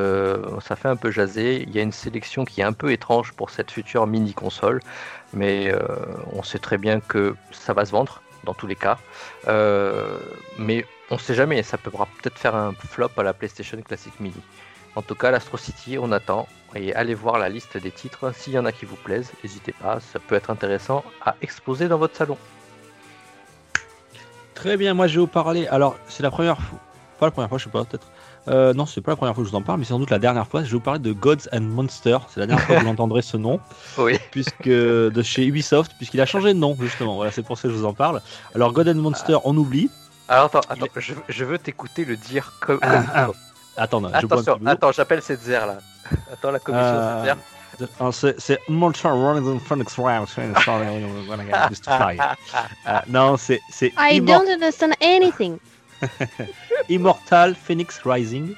ça 0.62 0.74
fait 0.74 0.88
un 0.88 0.96
peu 0.96 1.12
jaser. 1.12 1.62
Il 1.62 1.70
y 1.70 1.78
a 1.78 1.82
une 1.82 1.92
sélection 1.92 2.44
qui 2.44 2.60
est 2.60 2.64
un 2.64 2.72
peu 2.72 2.90
étrange 2.90 3.34
pour 3.34 3.50
cette 3.50 3.70
future 3.70 4.08
mini-console, 4.08 4.80
mais 5.32 5.72
on 6.32 6.42
sait 6.42 6.58
très 6.58 6.76
bien 6.76 6.98
que 6.98 7.36
ça 7.52 7.74
va 7.74 7.84
se 7.84 7.92
vendre 7.92 8.20
dans 8.42 8.54
tous 8.54 8.66
les 8.66 8.74
cas. 8.74 8.98
mais 10.58 10.84
on 11.10 11.14
ne 11.14 11.20
sait 11.20 11.34
jamais, 11.34 11.62
ça 11.62 11.78
pourra 11.78 12.06
peut-être 12.20 12.36
faire 12.36 12.56
un 12.56 12.72
flop 12.72 13.10
à 13.16 13.22
la 13.22 13.32
PlayStation 13.32 13.80
Classic 13.80 14.18
Mini. 14.18 14.42
En 14.94 15.02
tout 15.02 15.14
cas, 15.14 15.30
l'Astro 15.30 15.56
City, 15.56 15.98
on 15.98 16.12
attend. 16.12 16.46
Et 16.74 16.94
allez 16.94 17.14
voir 17.14 17.38
la 17.38 17.48
liste 17.48 17.76
des 17.76 17.90
titres. 17.90 18.32
S'il 18.34 18.54
y 18.54 18.58
en 18.58 18.64
a 18.64 18.72
qui 18.72 18.86
vous 18.86 18.96
plaisent, 18.96 19.32
n'hésitez 19.42 19.72
pas. 19.72 20.00
Ça 20.00 20.18
peut 20.18 20.34
être 20.34 20.50
intéressant 20.50 21.04
à 21.24 21.36
exposer 21.42 21.88
dans 21.88 21.98
votre 21.98 22.16
salon. 22.16 22.38
Très 24.54 24.76
bien, 24.76 24.94
moi 24.94 25.06
je 25.06 25.14
vais 25.14 25.20
vous 25.20 25.26
parler. 25.26 25.66
Alors, 25.66 25.96
c'est 26.08 26.22
la 26.22 26.30
première 26.30 26.60
fois. 26.60 26.78
Pas 27.18 27.26
la 27.26 27.30
première 27.30 27.48
fois, 27.48 27.58
je 27.58 27.64
sais 27.64 27.70
pas, 27.70 27.84
peut-être. 27.84 28.08
Euh, 28.48 28.74
non, 28.74 28.86
c'est 28.86 29.00
pas 29.00 29.12
la 29.12 29.16
première 29.16 29.34
fois 29.34 29.44
que 29.44 29.48
je 29.48 29.52
vous 29.52 29.58
en 29.58 29.62
parle, 29.62 29.78
mais 29.78 29.84
c'est 29.84 29.90
sans 29.90 29.98
doute 29.98 30.10
la 30.10 30.18
dernière 30.18 30.46
fois. 30.46 30.62
Je 30.62 30.66
vais 30.66 30.72
vous 30.72 30.80
parler 30.80 30.98
de 30.98 31.12
Gods 31.12 31.48
and 31.52 31.60
Monsters. 31.60 32.26
C'est 32.28 32.40
la 32.40 32.46
dernière 32.46 32.64
fois 32.64 32.76
que 32.76 32.82
vous 32.82 32.88
entendrez 32.88 33.22
ce 33.22 33.36
nom. 33.36 33.60
Oui. 33.98 34.18
Puisque 34.30 34.68
de 34.68 35.22
chez 35.22 35.44
Ubisoft, 35.44 35.92
puisqu'il 35.98 36.20
a 36.20 36.26
changé 36.26 36.54
de 36.54 36.58
nom, 36.58 36.76
justement. 36.80 37.16
Voilà, 37.16 37.30
c'est 37.30 37.42
pour 37.42 37.58
ça 37.58 37.68
que 37.68 37.74
je 37.74 37.78
vous 37.78 37.84
en 37.84 37.92
parle. 37.92 38.20
Alors, 38.54 38.72
God 38.72 38.88
and 38.88 38.94
Monsters, 38.94 39.46
on 39.46 39.56
oublie. 39.56 39.90
Alors, 40.28 40.46
attends, 40.46 40.60
attends 40.68 40.86
je, 40.96 41.44
veux 41.44 41.58
t'écouter 41.58 42.04
le 42.04 42.16
dire 42.16 42.54
comme. 42.60 42.78
Ah, 42.82 43.04
ah. 43.14 43.30
Attends, 43.76 44.04
Attention, 44.04 44.58
attends, 44.66 44.92
j'appelle 44.92 45.22
cette 45.22 45.42
zère 45.42 45.66
là. 45.66 45.78
Attends, 46.32 46.50
la 46.50 46.58
commission 46.58 46.86
euh, 46.86 47.34
cette 48.12 48.40
C'est 48.40 48.60
Mortal 48.68 49.12
Running 49.12 49.60
Phoenix 49.60 49.96
Non, 53.08 53.36
c'est. 53.36 53.60
I 53.98 54.20
don't 54.20 54.48
understand 54.48 54.92
anything. 55.00 55.58
Immortal 56.88 57.54
Phoenix 57.54 58.00
Rising. 58.04 58.54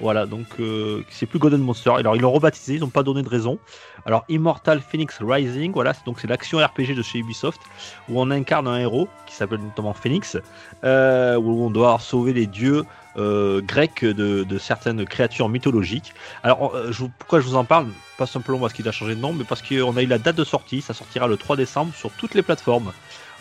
Voilà, 0.00 0.26
donc 0.26 0.46
euh, 0.60 1.02
c'est 1.10 1.26
plus 1.26 1.38
Golden 1.38 1.60
Monster. 1.60 1.90
Alors 1.96 2.16
ils 2.16 2.22
l'ont 2.22 2.32
rebaptisé, 2.32 2.74
ils 2.74 2.80
n'ont 2.80 2.88
pas 2.88 3.02
donné 3.02 3.22
de 3.22 3.28
raison. 3.28 3.58
Alors 4.06 4.24
Immortal 4.28 4.80
Phoenix 4.80 5.18
Rising, 5.20 5.72
voilà, 5.72 5.92
donc 6.06 6.20
c'est 6.20 6.28
l'action 6.28 6.58
RPG 6.58 6.94
de 6.94 7.02
chez 7.02 7.18
Ubisoft 7.18 7.60
où 8.08 8.20
on 8.20 8.30
incarne 8.30 8.68
un 8.68 8.78
héros 8.78 9.08
qui 9.26 9.34
s'appelle 9.34 9.58
notamment 9.58 9.92
Phoenix, 9.94 10.36
euh, 10.84 11.34
où 11.36 11.64
on 11.64 11.70
doit 11.70 11.98
sauver 11.98 12.32
les 12.32 12.46
dieux 12.46 12.84
euh, 13.16 13.60
grecs 13.60 14.04
de, 14.04 14.58
certaines 14.58 15.04
créatures 15.06 15.48
mythologiques. 15.48 16.14
Alors 16.44 16.76
euh, 16.76 16.92
pourquoi 17.18 17.40
je 17.40 17.46
vous 17.46 17.56
en 17.56 17.64
parle? 17.64 17.88
Pas 18.16 18.26
simplement 18.26 18.60
parce 18.60 18.72
qu'il 18.72 18.86
a 18.88 18.92
changé 18.92 19.16
de 19.16 19.20
nom, 19.20 19.32
mais 19.32 19.42
parce 19.42 19.60
qu'on 19.60 19.96
a 19.96 20.02
eu 20.02 20.06
la 20.06 20.18
date 20.18 20.36
de 20.36 20.44
sortie. 20.44 20.82
Ça 20.82 20.94
sortira 20.94 21.26
le 21.26 21.36
3 21.36 21.56
décembre 21.56 21.92
sur 21.92 22.12
toutes 22.12 22.34
les 22.34 22.42
plateformes. 22.42 22.92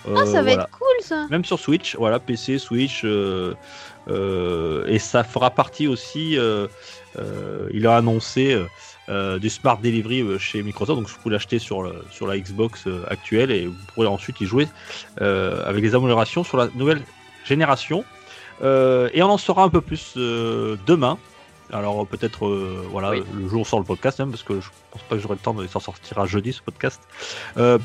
ah, 0.07 0.25
ça 0.25 0.41
va 0.41 0.53
être 0.53 0.69
cool 0.71 0.87
ça. 1.01 1.27
Même 1.29 1.45
sur 1.45 1.59
Switch, 1.59 1.95
voilà, 1.95 2.19
PC, 2.19 2.57
Switch, 2.57 3.05
et 3.05 4.99
ça 4.99 5.23
fera 5.23 5.51
partie 5.51 5.87
aussi. 5.87 6.39
il 7.71 7.87
a 7.87 7.97
annoncé 7.97 8.59
euh, 9.07 9.37
du 9.37 9.49
Smart 9.49 9.77
Delivery 9.77 10.21
euh, 10.21 10.39
chez 10.39 10.63
Microsoft. 10.63 10.99
Donc, 10.99 11.07
vous 11.07 11.17
pouvez 11.21 11.33
l'acheter 11.33 11.59
sur, 11.59 11.91
sur 12.09 12.25
la 12.25 12.39
Xbox 12.39 12.87
euh, 12.87 13.03
actuelle 13.07 13.51
et 13.51 13.67
vous 13.67 13.75
pourrez 13.93 14.07
ensuite 14.07 14.41
y 14.41 14.45
jouer 14.45 14.67
avec 15.17 15.81
des 15.81 15.93
améliorations 15.93 16.43
sur 16.43 16.57
la 16.57 16.69
nouvelle 16.75 17.01
génération. 17.43 18.03
et 18.61 19.21
on 19.21 19.29
en 19.29 19.37
saura 19.37 19.63
un 19.63 19.69
peu 19.69 19.81
plus 19.81 20.13
demain. 20.15 21.17
Alors 21.71 22.05
peut-être 22.05 22.47
voilà 22.91 23.11
le 23.13 23.47
jour 23.49 23.65
sans 23.65 23.79
le 23.79 23.83
podcast 23.83 24.19
même 24.19 24.29
parce 24.29 24.43
que 24.43 24.61
je 24.61 24.69
pense 24.91 25.01
pas 25.03 25.15
que 25.15 25.21
j'aurai 25.21 25.33
le 25.33 25.39
temps 25.39 25.55
de 25.55 25.65
s'en 25.65 25.79
sortir 25.79 26.19
à 26.19 26.27
jeudi 26.27 26.53
ce 26.53 26.61
podcast 26.61 27.01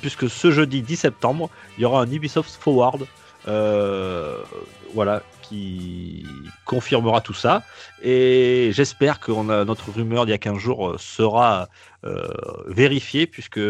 puisque 0.00 0.28
ce 0.28 0.50
jeudi 0.50 0.82
10 0.82 0.96
septembre 0.96 1.48
il 1.78 1.82
y 1.82 1.84
aura 1.86 2.02
un 2.02 2.10
Ubisoft 2.10 2.50
Forward 2.50 3.06
voilà 3.46 5.22
qui 5.50 6.24
confirmera 6.64 7.20
tout 7.20 7.34
ça. 7.34 7.62
Et 8.02 8.70
j'espère 8.72 9.18
que 9.18 9.32
notre 9.64 9.90
rumeur 9.90 10.24
d'il 10.24 10.30
y 10.30 10.34
a 10.34 10.38
15 10.38 10.56
jours 10.56 10.90
euh, 10.90 10.96
sera 10.98 11.68
euh, 12.04 12.28
vérifiée, 12.66 13.26
puisque 13.26 13.60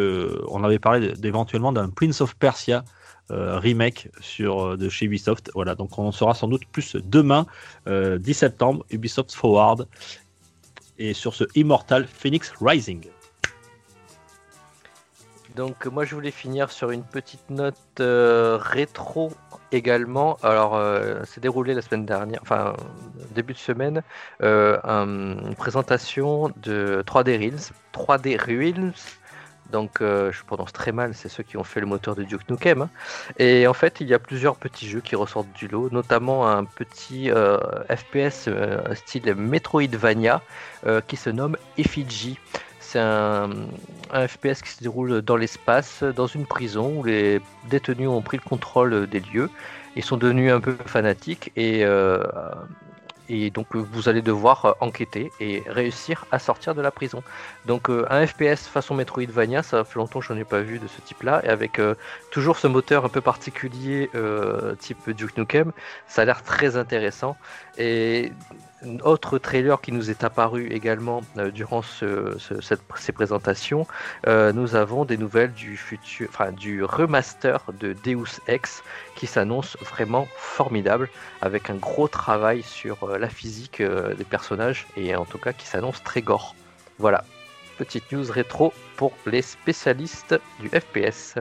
on 0.48 0.62
avait 0.62 0.78
parlé 0.78 1.14
d'éventuellement 1.14 1.72
d'un 1.72 1.88
Prince 1.88 2.20
of 2.20 2.36
Persia 2.36 2.84
euh, 3.30 3.58
remake 3.58 4.08
sur, 4.20 4.76
de 4.76 4.88
chez 4.88 5.06
Ubisoft. 5.06 5.50
Voilà, 5.54 5.74
donc 5.74 5.98
on 5.98 6.06
en 6.06 6.12
saura 6.12 6.34
sans 6.34 6.48
doute 6.48 6.66
plus 6.70 6.96
demain, 6.96 7.46
10 7.86 8.34
septembre, 8.34 8.84
Ubisoft 8.90 9.32
Forward, 9.32 9.88
et 10.98 11.14
sur 11.14 11.34
ce 11.34 11.44
Immortal 11.54 12.06
Phoenix 12.06 12.52
Rising. 12.60 13.06
Donc 15.60 15.84
moi 15.84 16.06
je 16.06 16.14
voulais 16.14 16.30
finir 16.30 16.70
sur 16.70 16.90
une 16.90 17.02
petite 17.02 17.50
note 17.50 17.76
rétro 17.98 19.30
également, 19.72 20.38
alors 20.42 20.74
euh, 20.74 21.20
c'est 21.26 21.42
déroulé 21.42 21.74
la 21.74 21.82
semaine 21.82 22.06
dernière, 22.06 22.38
enfin 22.40 22.72
début 23.34 23.52
de 23.52 23.58
semaine, 23.58 24.02
euh, 24.42 24.78
une 24.86 25.54
présentation 25.54 26.50
de 26.62 27.04
3D 27.06 27.36
Reels, 27.36 27.74
3D 27.92 28.40
Reels. 28.40 28.94
Donc 29.70 30.00
euh, 30.00 30.32
je 30.32 30.42
prononce 30.44 30.72
très 30.72 30.92
mal, 30.92 31.12
c'est 31.14 31.28
ceux 31.28 31.42
qui 31.42 31.58
ont 31.58 31.62
fait 31.62 31.80
le 31.80 31.86
moteur 31.86 32.14
de 32.14 32.22
Duke 32.22 32.48
Nukem. 32.48 32.80
Hein. 32.80 32.90
Et 33.38 33.66
en 33.66 33.74
fait, 33.74 34.00
il 34.00 34.08
y 34.08 34.14
a 34.14 34.18
plusieurs 34.18 34.56
petits 34.56 34.88
jeux 34.88 35.02
qui 35.02 35.14
ressortent 35.14 35.52
du 35.52 35.68
lot, 35.68 35.90
notamment 35.90 36.48
un 36.48 36.64
petit 36.64 37.30
FPS 37.90 38.48
style 38.94 39.34
Metroidvania 39.34 40.40
qui 41.06 41.16
se 41.18 41.28
nomme 41.28 41.58
Effigy. 41.76 42.38
C'est 42.90 42.98
un, 42.98 43.50
FPS 44.12 44.62
qui 44.62 44.70
se 44.70 44.82
déroule 44.82 45.22
dans 45.22 45.36
l'espace, 45.36 46.02
dans 46.02 46.26
une 46.26 46.44
prison 46.44 46.92
où 46.96 47.04
les 47.04 47.40
détenus 47.68 48.08
ont 48.08 48.20
pris 48.20 48.36
le 48.36 48.42
contrôle 48.42 49.06
des 49.06 49.20
lieux. 49.20 49.48
Ils 49.94 50.02
sont 50.02 50.16
devenus 50.16 50.50
un 50.52 50.60
peu 50.60 50.76
fanatiques 50.86 51.52
et, 51.54 51.84
euh, 51.84 52.24
et 53.28 53.50
donc 53.50 53.76
vous 53.76 54.08
allez 54.08 54.22
devoir 54.22 54.74
enquêter 54.80 55.30
et 55.38 55.62
réussir 55.68 56.26
à 56.32 56.40
sortir 56.40 56.74
de 56.74 56.82
la 56.82 56.90
prison. 56.90 57.22
Donc 57.64 57.90
euh, 57.90 58.06
un 58.10 58.26
FPS 58.26 58.66
façon 58.66 58.96
Metroidvania, 58.96 59.62
ça 59.62 59.84
fait 59.84 60.00
longtemps 60.00 60.18
que 60.18 60.26
j'en 60.26 60.36
ai 60.36 60.44
pas 60.44 60.60
vu 60.60 60.80
de 60.80 60.88
ce 60.88 61.00
type-là, 61.00 61.42
et 61.44 61.48
avec 61.48 61.78
euh, 61.78 61.94
toujours 62.32 62.58
ce 62.58 62.66
moteur 62.66 63.04
un 63.04 63.08
peu 63.08 63.20
particulier 63.20 64.10
type 64.80 65.10
Duke 65.10 65.36
Nukem, 65.38 65.70
ça 66.08 66.22
a 66.22 66.24
l'air 66.24 66.42
très 66.42 66.76
intéressant. 66.76 67.36
Et 67.78 68.32
autre 69.02 69.38
trailer 69.38 69.80
qui 69.80 69.92
nous 69.92 70.10
est 70.10 70.24
apparu 70.24 70.68
également 70.68 71.22
euh, 71.36 71.50
durant 71.50 71.82
ces 71.82 73.12
présentations, 73.12 73.86
euh, 74.26 74.52
nous 74.52 74.74
avons 74.74 75.04
des 75.04 75.16
nouvelles 75.16 75.52
du 75.52 75.76
futur, 75.76 76.28
enfin 76.30 76.52
du 76.52 76.82
remaster 76.84 77.64
de 77.78 77.92
Deus 78.04 78.40
Ex 78.46 78.82
qui 79.16 79.26
s'annonce 79.26 79.76
vraiment 79.82 80.26
formidable 80.36 81.08
avec 81.42 81.70
un 81.70 81.74
gros 81.74 82.08
travail 82.08 82.62
sur 82.62 83.04
euh, 83.04 83.18
la 83.18 83.28
physique 83.28 83.82
des 83.82 84.24
personnages 84.24 84.86
et 84.96 85.14
en 85.14 85.24
tout 85.24 85.38
cas 85.38 85.52
qui 85.52 85.66
s'annonce 85.66 86.02
très 86.02 86.22
gore. 86.22 86.54
Voilà, 86.98 87.24
petite 87.78 88.10
news 88.12 88.30
rétro 88.30 88.72
pour 88.96 89.12
les 89.26 89.42
spécialistes 89.42 90.38
du 90.60 90.68
FPS 90.68 91.36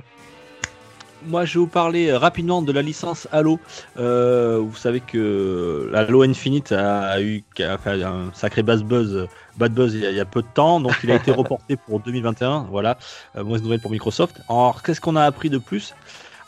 moi, 1.26 1.46
je 1.46 1.56
vais 1.56 1.60
vous 1.60 1.68
parler 1.68 2.08
euh, 2.08 2.18
rapidement 2.18 2.62
de 2.62 2.72
la 2.72 2.82
licence 2.82 3.28
Halo. 3.32 3.60
Euh, 3.98 4.60
vous 4.60 4.76
savez 4.76 5.00
que 5.00 5.92
Halo 5.94 6.24
Infinite 6.24 6.72
a 6.72 7.22
eu 7.22 7.44
fait 7.56 8.04
un 8.04 8.32
sacré 8.34 8.64
bad 8.64 8.84
buzz, 8.84 9.28
bad 9.58 9.74
buzz 9.74 9.94
il 9.94 10.02
y, 10.02 10.20
a, 10.20 10.26
peu 10.26 10.42
de 10.42 10.48
temps, 10.54 10.80
donc 10.80 10.94
il 11.04 11.12
a 11.12 11.16
été 11.16 11.32
reporté 11.44 11.76
pour 11.76 12.00
2021. 12.00 12.68
Voilà, 12.70 12.98
euh, 13.36 13.44
mauvaise 13.44 13.64
nouvelle 13.64 13.82
pour 13.82 13.92
Microsoft. 13.92 14.42
Alors, 14.50 14.82
qu'est-ce 14.84 15.02
qu'on 15.02 15.16
a 15.16 15.24
appris 15.24 15.50
de 15.50 15.58
plus? 15.58 15.94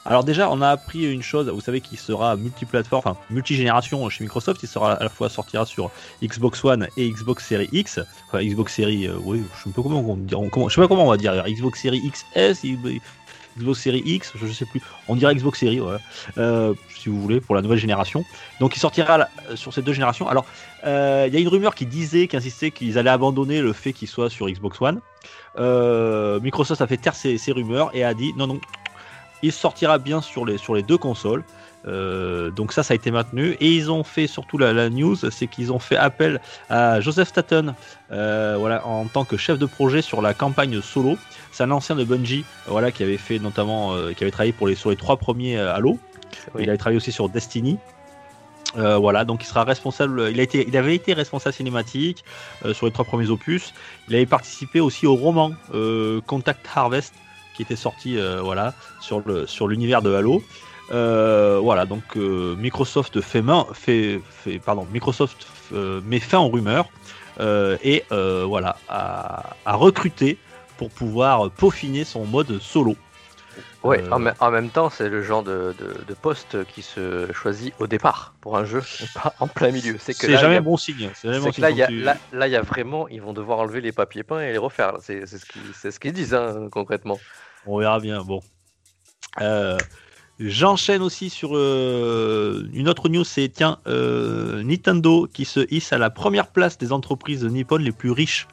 Alors 0.03 0.23
déjà, 0.23 0.49
on 0.49 0.61
a 0.61 0.69
appris 0.69 1.11
une 1.11 1.21
chose, 1.21 1.47
vous 1.47 1.61
savez 1.61 1.79
qu'il 1.79 1.99
sera 1.99 2.35
multiplateforme, 2.35 3.03
enfin 3.05 3.17
multigénération 3.29 4.09
chez 4.09 4.23
Microsoft, 4.23 4.63
il 4.63 4.67
sera 4.67 4.93
à 4.93 5.03
la 5.03 5.09
fois 5.09 5.29
sortira 5.29 5.63
sur 5.67 5.91
Xbox 6.23 6.65
One 6.65 6.87
et 6.97 7.07
Xbox 7.07 7.47
Series 7.47 7.69
X, 7.71 7.99
enfin 8.27 8.43
Xbox 8.43 8.73
Series, 8.73 9.07
euh, 9.07 9.17
oui, 9.23 9.43
je 9.55 9.63
sais 9.63 9.69
pas 9.69 9.83
comment 9.83 9.99
on 9.99 10.15
dit, 10.15 10.33
comment, 10.51 10.69
je 10.69 10.73
sais 10.73 10.81
pas 10.81 10.87
comment 10.87 11.05
on 11.05 11.11
va 11.11 11.17
dire, 11.17 11.43
Xbox 11.47 11.83
Series 11.83 12.01
XS, 12.09 12.63
Xbox 13.57 13.79
Series 13.81 14.03
X, 14.05 14.33
je, 14.35 14.47
sais 14.47 14.65
plus, 14.65 14.81
on 15.07 15.15
dirait 15.15 15.35
Xbox 15.35 15.59
Series, 15.59 15.81
euh, 16.37 16.73
si 16.89 17.09
vous 17.09 17.21
voulez, 17.21 17.41
pour 17.41 17.55
la 17.55 17.61
nouvelle 17.61 17.77
génération. 17.77 18.23
Donc 18.59 18.75
il 18.75 18.79
sortira 18.79 19.27
sur 19.55 19.73
ces 19.73 19.81
deux 19.81 19.93
générations. 19.93 20.27
Alors, 20.27 20.45
euh, 20.85 21.25
il 21.27 21.33
y 21.33 21.37
a 21.37 21.39
une 21.39 21.47
rumeur 21.47 21.75
qui 21.75 21.85
disait, 21.85 22.27
qui 22.27 22.37
insistait 22.37 22.71
qu'ils 22.71 22.97
allaient 22.97 23.09
abandonner 23.09 23.61
le 23.61 23.73
fait 23.73 23.93
qu'il 23.93 24.07
soit 24.07 24.29
sur 24.29 24.47
Xbox 24.49 24.81
One. 24.81 25.01
Microsoft 26.41 26.81
a 26.81 26.87
fait 26.87 26.97
taire 26.97 27.15
ces, 27.15 27.51
rumeurs 27.51 27.91
et 27.93 28.03
a 28.03 28.13
dit 28.13 28.33
non, 28.37 28.47
non, 28.47 28.59
il 29.43 29.51
sortira 29.51 29.97
bien 29.97 30.21
sur 30.21 30.45
les 30.45 30.83
deux 30.83 30.97
consoles. 30.97 31.43
Euh, 31.87 32.51
donc 32.51 32.73
ça, 32.73 32.83
ça 32.83 32.93
a 32.93 32.95
été 32.95 33.11
maintenu. 33.11 33.57
Et 33.59 33.71
ils 33.71 33.91
ont 33.91 34.03
fait 34.03 34.27
surtout 34.27 34.57
la, 34.57 34.89
news, 34.89 35.15
c'est 35.15 35.47
qu'ils 35.47 35.71
ont 35.71 35.79
fait 35.79 35.97
appel 35.97 36.41
à 36.69 36.99
Joseph 37.01 37.29
Staten, 37.29 37.73
euh, 38.11 38.55
voilà, 38.59 38.85
en 38.85 39.05
tant 39.05 39.25
que 39.25 39.37
chef 39.37 39.57
de 39.57 39.65
projet 39.65 40.01
sur 40.01 40.21
la 40.21 40.33
campagne 40.33 40.81
solo. 40.81 41.17
C'est 41.51 41.63
un 41.63 41.71
ancien 41.71 41.95
de 41.95 42.03
Bungie, 42.03 42.45
voilà, 42.67 42.91
qui 42.91 43.03
avait 43.03 43.17
fait 43.17 43.39
notamment, 43.39 43.93
euh, 43.93 44.13
qui 44.13 44.23
avait 44.23 44.31
travaillé 44.31 44.53
pour 44.53 44.67
les, 44.67 44.75
sur 44.75 44.89
les 44.89 44.95
trois 44.95 45.17
premiers 45.17 45.57
Halo. 45.57 45.97
Il 46.57 46.69
avait 46.69 46.77
travaillé 46.77 46.97
aussi 46.97 47.11
sur 47.11 47.29
Destiny. 47.29 47.77
voilà, 48.75 49.25
donc 49.25 49.43
il 49.43 49.47
sera 49.47 49.63
responsable. 49.63 50.29
Il, 50.31 50.39
a 50.39 50.43
été, 50.43 50.65
il 50.65 50.77
avait 50.77 50.95
été 50.95 51.13
responsable 51.13 51.53
cinématique 51.53 52.23
sur 52.71 52.85
les 52.85 52.91
trois 52.91 53.03
premiers 53.03 53.29
opus. 53.29 53.73
Il 54.07 54.15
avait 54.15 54.25
participé 54.25 54.79
aussi 54.79 55.05
au 55.05 55.15
roman 55.15 55.51
Contact 56.25 56.65
Harvest, 56.73 57.13
qui 57.53 57.63
était 57.63 57.75
sorti 57.75 58.17
voilà, 58.41 58.73
sur, 59.01 59.21
le, 59.27 59.45
sur 59.45 59.67
l'univers 59.67 60.01
de 60.01 60.13
Halo. 60.13 60.41
Euh, 60.91 61.59
voilà, 61.61 61.85
donc 61.85 62.03
euh, 62.17 62.55
Microsoft 62.57 63.21
fait 63.21 63.41
main, 63.41 63.65
fait, 63.73 64.19
fait 64.29 64.59
pardon, 64.59 64.85
Microsoft 64.91 65.47
met 65.71 66.19
fin 66.19 66.39
aux 66.39 66.49
rumeurs 66.49 66.89
et 67.39 68.03
voilà, 68.09 68.77
a, 68.89 69.55
a, 69.65 69.75
recruté 69.75 70.37
pour 70.77 70.89
pouvoir 70.89 71.49
peaufiner 71.51 72.03
son 72.03 72.25
mode 72.25 72.59
solo. 72.59 72.95
Ouais, 73.83 74.03
en, 74.11 74.51
même 74.51 74.69
temps, 74.69 74.91
c'est 74.91 75.09
le 75.09 75.23
genre 75.23 75.41
de, 75.41 75.73
de, 76.07 76.13
poste 76.13 76.65
qui 76.65 76.83
se 76.83 77.31
choisit 77.33 77.73
au 77.79 77.87
départ 77.87 78.35
pour 78.39 78.55
un 78.55 78.63
jeu, 78.63 78.83
pas 79.15 79.33
en 79.39 79.47
plein 79.47 79.71
milieu. 79.71 79.95
C'est 79.97 80.13
jamais 80.37 80.61
bon 80.61 80.77
signe. 80.77 81.09
C'est 81.15 81.27
là, 81.57 81.71
il 81.71 81.77
y 81.77 81.83
a, 81.83 81.89
là, 82.31 82.47
il 82.47 82.51
y 82.51 82.55
a 82.55 82.61
vraiment, 82.61 83.07
ils 83.07 83.21
vont 83.21 83.33
devoir 83.33 83.59
enlever 83.59 83.81
les 83.81 83.91
papiers 83.91 84.23
peints 84.23 84.41
et 84.41 84.51
les 84.51 84.59
refaire. 84.59 84.97
C'est 84.99 85.25
ce 85.25 85.45
qu'ils 85.45 85.73
ce 85.73 86.09
disent 86.09 86.35
hein, 86.35 86.69
concrètement. 86.71 87.19
On 87.65 87.79
verra 87.79 87.99
bien. 87.99 88.21
Bon. 88.21 88.41
Euh, 89.39 89.77
j'enchaîne 90.41 91.01
aussi 91.01 91.29
sur 91.29 91.55
euh, 91.55 92.67
une 92.73 92.89
autre 92.89 93.09
news, 93.09 93.23
c'est 93.23 93.49
tiens 93.49 93.77
euh, 93.87 94.63
Nintendo 94.63 95.27
qui 95.31 95.45
se 95.45 95.65
hisse 95.73 95.93
à 95.93 95.97
la 95.97 96.09
première 96.09 96.47
place 96.47 96.77
des 96.77 96.91
entreprises 96.91 97.43
nippones 97.45 97.83
les 97.83 97.91
plus 97.91 98.11
riches. 98.11 98.47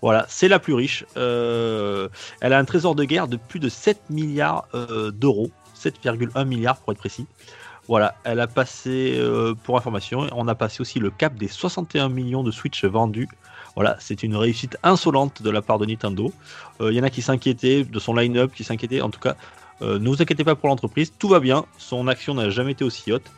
Voilà, 0.00 0.26
c'est 0.28 0.48
la 0.48 0.58
plus 0.58 0.74
riche. 0.74 1.04
elle 1.14 2.52
a 2.52 2.58
un 2.58 2.64
trésor 2.64 2.94
de 2.96 3.04
guerre 3.04 3.28
de 3.28 3.36
plus 3.36 3.60
de 3.60 3.68
7 3.68 4.10
milliards 4.10 4.66
d'euros, 5.12 5.52
7,1 5.78 6.44
milliards 6.44 6.78
pour 6.78 6.92
être 6.92 6.98
précis. 6.98 7.26
Voilà, 7.86 8.16
elle 8.24 8.40
a 8.40 8.48
passé, 8.48 9.16
pour 9.62 9.76
information, 9.76 10.26
on 10.32 10.48
a 10.48 10.56
passé 10.56 10.80
aussi 10.80 10.98
le 10.98 11.10
cap 11.10 11.36
des 11.36 11.46
61 11.46 12.08
millions 12.08 12.42
de 12.42 12.50
Switch 12.50 12.84
vendus 12.84 13.28
voilà, 13.74 13.96
c'est 14.00 14.22
une 14.22 14.36
réussite 14.36 14.76
insolente 14.82 15.42
de 15.42 15.50
la 15.50 15.62
part 15.62 15.78
de 15.78 15.86
Nintendo. 15.86 16.32
Il 16.80 16.86
euh, 16.86 16.92
y 16.92 17.00
en 17.00 17.04
a 17.04 17.10
qui 17.10 17.22
s'inquiétaient 17.22 17.84
de 17.84 17.98
son 17.98 18.14
line-up, 18.14 18.52
qui 18.54 18.64
s'inquiétaient. 18.64 19.00
En 19.00 19.10
tout 19.10 19.20
cas, 19.20 19.36
euh, 19.82 19.98
ne 19.98 20.08
vous 20.08 20.22
inquiétez 20.22 20.44
pas 20.44 20.54
pour 20.54 20.68
l'entreprise, 20.68 21.12
tout 21.18 21.28
va 21.28 21.40
bien. 21.40 21.64
Son 21.78 22.08
action 22.08 22.34
n'a 22.34 22.50
jamais 22.50 22.72
été 22.72 22.84
aussi 22.84 23.12
haute. 23.12 23.30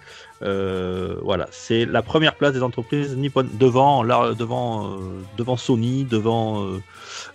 Euh, 0.42 1.16
voilà, 1.22 1.46
c'est 1.50 1.86
la 1.86 2.02
première 2.02 2.34
place 2.34 2.52
des 2.52 2.62
entreprises 2.62 3.16
nippones 3.16 3.48
devant, 3.54 4.04
devant, 4.34 4.98
devant 5.36 5.56
Sony, 5.56 6.04
devant 6.04 6.66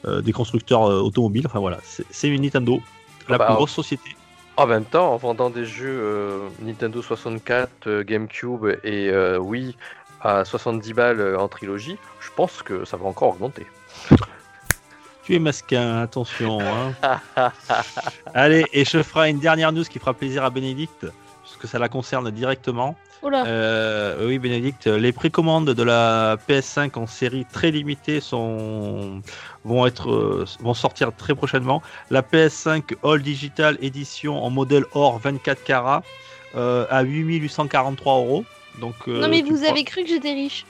des 0.06 0.32
constructeurs 0.32 0.82
automobiles. 0.82 1.48
Enfin 1.48 1.60
voilà, 1.60 1.80
c'est 1.84 2.30
Nintendo, 2.30 2.82
la 3.28 3.38
bah, 3.38 3.46
plus 3.48 3.56
grosse 3.56 3.72
société. 3.72 4.16
En 4.58 4.68
même 4.68 4.86
temps, 4.86 5.14
en 5.14 5.18
vendant 5.18 5.50
des 5.50 5.66
jeux 5.66 6.42
Nintendo 6.62 7.02
64, 7.02 8.02
GameCube 8.02 8.66
et 8.84 9.12
Wii 9.38 9.76
à 10.22 10.44
70 10.46 10.94
balles 10.94 11.36
en 11.38 11.48
trilogie, 11.48 11.98
je 12.20 12.30
pense 12.36 12.62
que 12.62 12.86
ça 12.86 12.98
va 12.98 13.06
encore 13.06 13.30
augmenter. 13.30 13.66
Tu 15.30 15.36
es 15.36 15.40
masquin, 15.40 16.02
attention. 16.02 16.58
Hein. 16.60 16.96
Allez, 18.34 18.66
et 18.74 18.84
je 18.84 19.04
ferai 19.04 19.30
une 19.30 19.38
dernière 19.38 19.72
news 19.72 19.84
qui 19.84 20.00
fera 20.00 20.16
plaisir 20.16 20.44
à 20.44 20.50
Bénédicte, 20.50 21.06
puisque 21.44 21.68
ça 21.68 21.78
la 21.78 21.88
concerne 21.88 22.32
directement. 22.32 22.96
Euh, 23.24 24.26
oui, 24.26 24.40
Bénédicte, 24.40 24.88
les 24.88 25.12
précommandes 25.12 25.70
de 25.70 25.84
la 25.84 26.38
PS5 26.48 26.98
en 26.98 27.06
série 27.06 27.46
très 27.46 27.70
limitée 27.70 28.22
sont 28.22 29.22
vont 29.66 29.86
être 29.86 30.10
euh, 30.10 30.46
vont 30.62 30.74
sortir 30.74 31.16
très 31.16 31.36
prochainement. 31.36 31.84
La 32.10 32.24
PS5 32.24 32.96
All 33.04 33.22
Digital 33.22 33.78
Edition 33.84 34.44
en 34.44 34.50
modèle 34.50 34.86
or 34.94 35.20
24 35.20 35.64
carats 35.64 36.02
euh, 36.56 36.88
à 36.90 37.04
8843 37.04 38.16
euros. 38.16 38.46
Donc, 38.82 39.06
non 39.06 39.28
mais 39.28 39.44
vous 39.44 39.64
avez 39.64 39.84
cru 39.84 40.02
que 40.02 40.10
j'étais 40.10 40.34
riche. 40.34 40.66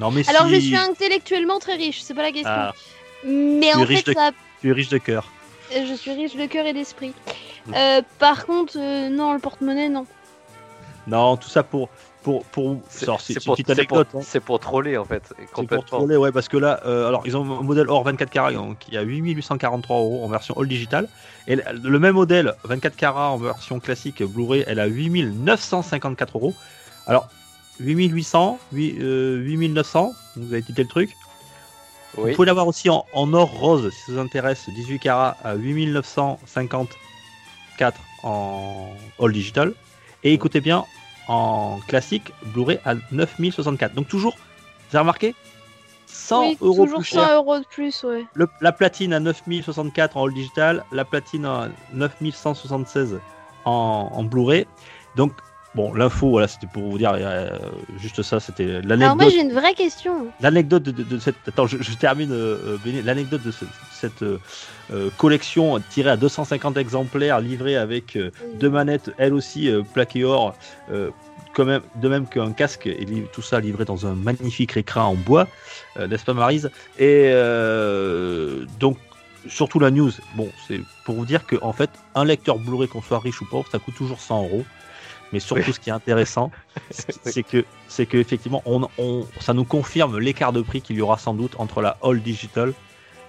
Alors 0.00 0.48
je 0.48 0.58
suis 0.58 0.76
intellectuellement 0.76 1.60
très 1.60 1.76
riche, 1.76 2.00
c'est 2.00 2.14
pas 2.14 2.22
la 2.22 2.32
question. 2.32 2.50
Ah. 2.50 2.74
Mais 3.24 3.74
en 3.74 3.84
fait, 3.86 4.12
ça... 4.12 4.30
tu 4.60 4.70
es 4.70 4.72
riche 4.72 4.88
de 4.88 4.98
cœur. 4.98 5.30
Euh, 5.74 5.84
je 5.86 5.94
suis 5.94 6.12
riche 6.12 6.36
de 6.36 6.46
cœur 6.46 6.66
et 6.66 6.72
d'esprit. 6.72 7.12
Mm. 7.66 7.74
Euh, 7.74 8.02
par 8.18 8.46
contre, 8.46 8.74
euh, 8.76 9.08
non, 9.08 9.34
le 9.34 9.38
porte-monnaie, 9.38 9.88
non. 9.88 10.06
Non, 11.06 11.36
tout 11.36 11.48
ça 11.48 11.62
pour. 11.62 11.88
pour, 12.22 12.44
pour... 12.46 12.80
C'est 12.88 13.06
pour, 13.06 13.18
hein. 13.18 14.04
pour, 14.44 14.60
troller 14.60 14.98
en 14.98 15.04
fait. 15.04 15.22
C'est 15.52 15.66
pour 15.66 15.84
troller, 15.84 16.16
ouais, 16.16 16.32
parce 16.32 16.48
que 16.48 16.56
là, 16.58 16.72
alors 16.84 17.22
ils 17.24 17.36
ont 17.36 17.42
un 17.42 17.62
modèle 17.62 17.88
hors 17.88 18.04
24 18.04 18.30
carats 18.30 18.52
qui 18.78 18.96
a 18.96 19.02
8843 19.02 19.96
euros 19.96 20.24
en 20.24 20.28
version 20.28 20.54
all 20.58 20.68
digital. 20.68 21.08
Et 21.46 21.56
le 21.56 21.98
même 21.98 22.14
modèle 22.14 22.54
24 22.64 22.96
carats 22.96 23.30
en 23.30 23.38
version 23.38 23.80
classique 23.80 24.22
Blu-ray, 24.22 24.64
elle 24.66 24.80
a 24.80 24.86
8954 24.86 26.36
euros. 26.36 26.54
Alors, 27.06 27.28
8800, 27.80 28.58
8900, 28.72 30.12
vous 30.36 30.52
avez 30.52 30.62
quitté 30.62 30.82
le 30.82 30.88
truc? 30.88 31.10
Vous 32.16 32.32
pouvez 32.32 32.46
l'avoir 32.46 32.66
aussi 32.66 32.90
en, 32.90 33.04
or 33.14 33.50
rose 33.50 33.92
si 33.92 34.06
ça 34.06 34.12
vous 34.12 34.18
intéresse, 34.18 34.68
18 34.68 34.98
carats 34.98 35.36
à 35.44 35.54
8954 35.54 38.00
en 38.24 38.88
all 39.20 39.32
digital. 39.32 39.72
Et 40.24 40.32
écoutez 40.32 40.60
bien, 40.60 40.84
en 41.28 41.78
classique, 41.86 42.32
Blu-ray 42.46 42.80
à 42.84 42.94
9064. 43.12 43.94
Donc 43.94 44.08
toujours, 44.08 44.36
vous 44.90 44.96
avez 44.96 45.00
remarqué 45.00 45.34
100 46.06 46.54
euros 46.62 46.84
toujours 46.84 47.00
plus 47.00 47.10
100 47.10 47.34
euros 47.34 47.58
de 47.58 47.64
plus, 47.66 48.02
ouais. 48.04 48.24
la 48.60 48.72
platine 48.72 49.12
à 49.12 49.20
9064 49.20 50.16
en 50.16 50.26
all 50.26 50.32
digital, 50.32 50.84
la 50.90 51.04
platine 51.04 51.44
à 51.44 51.68
9176 51.92 53.20
en, 53.66 54.10
en 54.12 54.24
Blu-ray. 54.24 54.66
Donc 55.16 55.32
Bon, 55.78 55.94
l'info, 55.94 56.30
voilà, 56.30 56.48
c'était 56.48 56.66
pour 56.66 56.90
vous 56.90 56.98
dire 56.98 57.12
euh, 57.14 57.50
juste 58.00 58.20
ça, 58.22 58.40
c'était 58.40 58.64
l'anecdote. 58.64 59.02
Alors 59.02 59.16
moi 59.16 59.28
j'ai 59.28 59.42
une 59.42 59.52
vraie 59.52 59.74
question. 59.74 60.26
L'anecdote 60.40 60.82
de, 60.82 61.18
cette, 61.20 61.36
attends, 61.46 61.68
je, 61.68 61.94
termine, 61.94 62.32
euh, 62.32 62.76
l'anecdote 63.04 63.42
de 63.44 63.52
cette 63.92 64.24
euh, 64.24 64.38
collection 65.18 65.80
tirée 65.88 66.10
à 66.10 66.16
250 66.16 66.76
exemplaires, 66.78 67.38
livrée 67.38 67.76
avec 67.76 68.18
deux 68.58 68.70
manettes, 68.70 69.12
elles 69.18 69.32
aussi 69.32 69.70
plaquées 69.94 70.24
or, 70.24 70.56
quand 71.54 71.64
même, 71.64 71.82
de 71.94 72.08
même 72.08 72.26
qu'un 72.26 72.50
casque 72.50 72.88
et 72.88 73.06
tout 73.32 73.42
ça 73.42 73.60
livré 73.60 73.84
dans 73.84 74.04
un 74.04 74.16
magnifique 74.16 74.76
écran 74.76 75.02
en 75.02 75.14
bois, 75.14 75.46
n'est-ce 75.96 76.24
pas 76.24 76.34
Marise? 76.34 76.72
Et 76.98 77.30
donc 78.80 78.96
surtout 79.46 79.78
la 79.78 79.92
news, 79.92 80.10
bon, 80.34 80.48
c'est 80.66 80.80
pour 81.04 81.14
vous 81.14 81.24
dire 81.24 81.46
que 81.46 81.54
en 81.62 81.72
fait, 81.72 81.90
un 82.16 82.24
lecteur 82.24 82.58
Blu-ray, 82.58 82.88
qu'on 82.88 83.00
soit 83.00 83.20
riche 83.20 83.40
ou 83.40 83.44
pauvre, 83.44 83.68
ça 83.70 83.78
coûte 83.78 83.94
toujours 83.94 84.20
100 84.20 84.42
euros. 84.42 84.64
Mais 85.32 85.40
surtout, 85.40 85.72
ce 85.72 85.80
qui 85.80 85.90
est 85.90 85.92
intéressant, 85.92 86.50
c'est 86.90 87.42
que, 87.42 87.64
c'est 87.88 88.06
que 88.06 88.16
effectivement, 88.16 88.62
on, 88.64 88.88
on, 88.98 89.26
ça 89.40 89.54
nous 89.54 89.64
confirme 89.64 90.18
l'écart 90.18 90.52
de 90.52 90.62
prix 90.62 90.80
qu'il 90.80 90.96
y 90.96 91.00
aura 91.00 91.18
sans 91.18 91.34
doute 91.34 91.52
entre 91.58 91.82
la 91.82 91.98
All 92.02 92.20
Digital 92.20 92.72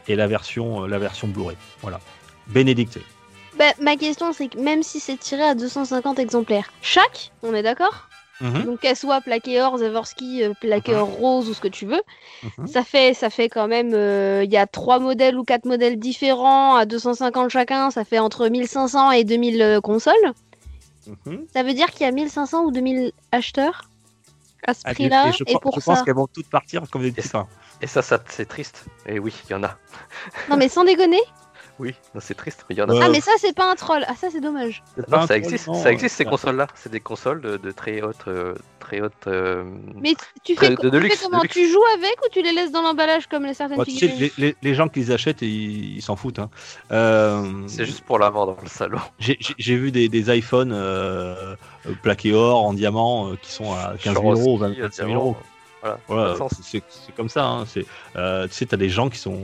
et 0.07 0.15
la 0.15 0.27
version, 0.27 0.83
euh, 0.83 0.87
la 0.87 0.99
version 0.99 1.27
Blu-ray. 1.27 1.57
Voilà. 1.81 1.99
Bénédicte. 2.47 2.99
Bah, 3.57 3.73
ma 3.81 3.97
question, 3.97 4.31
c'est 4.33 4.47
que 4.47 4.59
même 4.59 4.83
si 4.83 4.99
c'est 4.99 5.17
tiré 5.17 5.43
à 5.43 5.55
250 5.55 6.19
exemplaires, 6.19 6.71
chaque, 6.81 7.31
on 7.43 7.53
est 7.53 7.63
d'accord? 7.63 8.09
Mhm. 8.41 8.63
Donc 8.63 8.79
qu'elle 8.79 8.95
soit 8.95 9.19
plaquée 9.19 9.61
or, 9.61 9.77
Zavorski, 9.77 10.43
euh, 10.43 10.53
plaquée 10.59 10.95
or 10.95 11.09
rose 11.09 11.49
ou 11.49 11.53
ce 11.53 11.59
que 11.59 11.67
tu 11.67 11.85
veux, 11.85 12.01
mhm. 12.43 12.67
ça 12.67 12.83
fait 12.83 13.13
ça 13.13 13.29
fait 13.29 13.49
quand 13.49 13.67
même 13.67 13.91
euh, 13.93 14.43
il 14.45 14.51
y 14.51 14.55
a 14.55 14.65
trois 14.65 14.99
modèles 14.99 15.37
ou 15.37 15.43
quatre 15.43 15.65
modèles 15.65 15.99
différents 15.99 16.75
à 16.75 16.85
250 16.85 17.49
chacun, 17.49 17.91
ça 17.91 18.05
fait 18.05 18.19
entre 18.19 18.47
1500 18.47 19.11
et 19.11 19.25
2000 19.25 19.79
consoles. 19.83 20.13
Mhm. 21.25 21.45
Ça 21.53 21.63
veut 21.63 21.73
dire 21.73 21.91
qu'il 21.91 22.01
y 22.01 22.09
a 22.09 22.11
1500 22.11 22.63
ou 22.63 22.71
2000 22.71 23.11
acheteurs 23.31 23.89
à 24.65 24.73
ce 24.73 24.83
prix-là. 24.83 25.31
Et, 25.47 25.57
pour 25.61 25.79
je 25.79 25.85
pense 25.85 26.01
qu'elles 26.03 26.15
vont 26.15 26.27
toutes 26.27 26.49
partir 26.49 26.83
comme 26.89 27.09
des 27.09 27.13
Et 27.81 27.87
ça, 27.87 28.01
ça 28.01 28.19
c'est 28.27 28.47
triste. 28.47 28.85
Et 29.05 29.19
oui, 29.19 29.33
il 29.47 29.51
y 29.51 29.55
en 29.55 29.63
a. 29.63 29.77
non, 30.49 30.57
mais 30.57 30.69
sans 30.69 30.83
déconner 30.83 31.21
Oui, 31.79 31.95
c'est 32.19 32.35
triste, 32.35 32.65
mais 32.69 32.75
il 32.75 32.79
y 32.79 32.81
en 32.81 32.89
a. 32.89 32.93
Ouais. 32.93 32.99
Ah, 33.03 33.09
mais 33.09 33.21
ça, 33.21 33.31
c'est 33.37 33.55
pas 33.55 33.71
un 33.71 33.75
troll. 33.75 34.03
Ah, 34.07 34.13
ça, 34.15 34.27
c'est 34.29 34.41
dommage. 34.41 34.83
Non, 35.07 35.25
ça 35.25 35.37
existe, 35.37 35.67
non, 35.67 35.73
ça 35.75 35.91
existe 35.93 36.15
ces 36.17 36.25
consoles-là. 36.25 36.67
C'est 36.75 36.91
des 36.91 36.99
consoles 36.99 37.39
de, 37.39 37.55
de 37.55 37.71
très 37.71 38.01
haute, 38.01 38.17
euh, 38.27 38.53
très 38.79 38.99
haute. 38.99 39.13
euh, 39.27 39.63
Mais 39.95 40.13
tu 40.43 40.55
Très- 40.55 40.67
fais, 40.67 40.75
de- 40.75 40.89
de 40.89 40.89
tu 40.89 40.95
fais 40.97 40.99
luxe, 41.09 41.19
de 41.21 41.23
comment 41.29 41.41
luxe. 41.41 41.53
Tu 41.53 41.69
joues 41.69 41.85
avec 41.95 42.15
ou 42.25 42.29
tu 42.31 42.41
les 42.41 42.51
laisses 42.51 42.73
dans 42.73 42.81
l'emballage 42.81 43.27
comme 43.27 43.45
les 43.45 43.53
certaines 43.53 43.77
Bah, 43.77 43.85
tu 43.85 43.91
sais, 43.91 44.09
figurines 44.09 44.31
les, 44.37 44.47
les- 44.47 44.55
les 44.61 44.75
gens 44.75 44.89
qui 44.89 44.99
les 44.99 45.11
achètent, 45.11 45.41
ils 45.41 45.95
ils 45.97 46.01
s'en 46.01 46.17
foutent. 46.17 46.39
hein. 46.39 46.49
Euh, 46.91 47.63
C'est 47.67 47.85
juste 47.85 48.01
pour 48.01 48.19
l'avoir 48.19 48.45
dans 48.45 48.57
le 48.61 48.67
salon. 48.67 48.99
J'ai 49.19 49.37
j'ai- 49.39 49.55
j'ai 49.57 49.75
vu 49.77 49.91
des, 49.91 50.09
des 50.09 50.37
iPhones 50.37 50.73
euh, 50.73 51.55
euh, 51.87 51.93
plaqués 52.03 52.33
or 52.33 52.65
en 52.65 52.73
diamant 52.73 53.29
euh, 53.31 53.35
qui 53.41 53.51
sont 53.51 53.71
à 53.73 53.93
15 54.01 54.15
000 54.15 54.25
euros, 54.33 54.35
Swarovski, 54.57 54.59
25 54.59 54.75
000 54.75 54.89
diamant, 55.07 55.13
euros. 55.15 55.37
Voilà. 56.09 56.35
Sens. 56.35 56.51
c'est 56.61 56.83
c'est 56.89 57.15
comme 57.15 57.29
ça. 57.29 57.45
hein, 57.45 57.63
c'est, 57.65 57.85
euh, 58.17 58.47
tu 58.47 58.53
sais, 58.53 58.65
t'as 58.65 58.75
des 58.75 58.89
gens 58.89 59.09
qui 59.09 59.17
sont, 59.17 59.39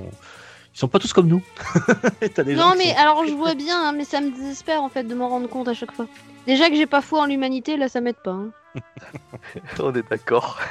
ils 0.76 0.80
sont 0.80 0.88
pas 0.90 1.00
tous 1.00 1.14
comme 1.14 1.28
nous. 1.28 1.42
Des 2.44 2.54
Non, 2.56 2.74
mais 2.78 2.92
sont- 2.94 2.98
alors 3.00 3.26
je 3.26 3.34
vois 3.34 3.56
bien, 3.56 3.82
hein, 3.82 3.94
mais 3.96 4.04
ça 4.04 4.20
me 4.20 4.30
désespère 4.30 4.84
en 4.84 4.90
fait 4.90 5.04
de 5.06 5.16
m'en 5.16 5.30
rendre 5.30 5.48
compte 5.48 5.68
à 5.70 5.74
chaque 5.74 5.94
fois. 5.94 6.06
Déjà 6.46 6.70
que 6.70 6.76
j'ai 6.76 6.86
pas 6.86 7.02
foi 7.02 7.22
en 7.22 7.26
l'humanité, 7.26 7.78
là 7.78 7.88
ça 7.88 8.02
m'aide 8.02 8.18
pas. 8.18 8.32
hein. 8.32 8.50
On 9.80 9.94
est 9.94 10.08
d'accord. 10.10 10.60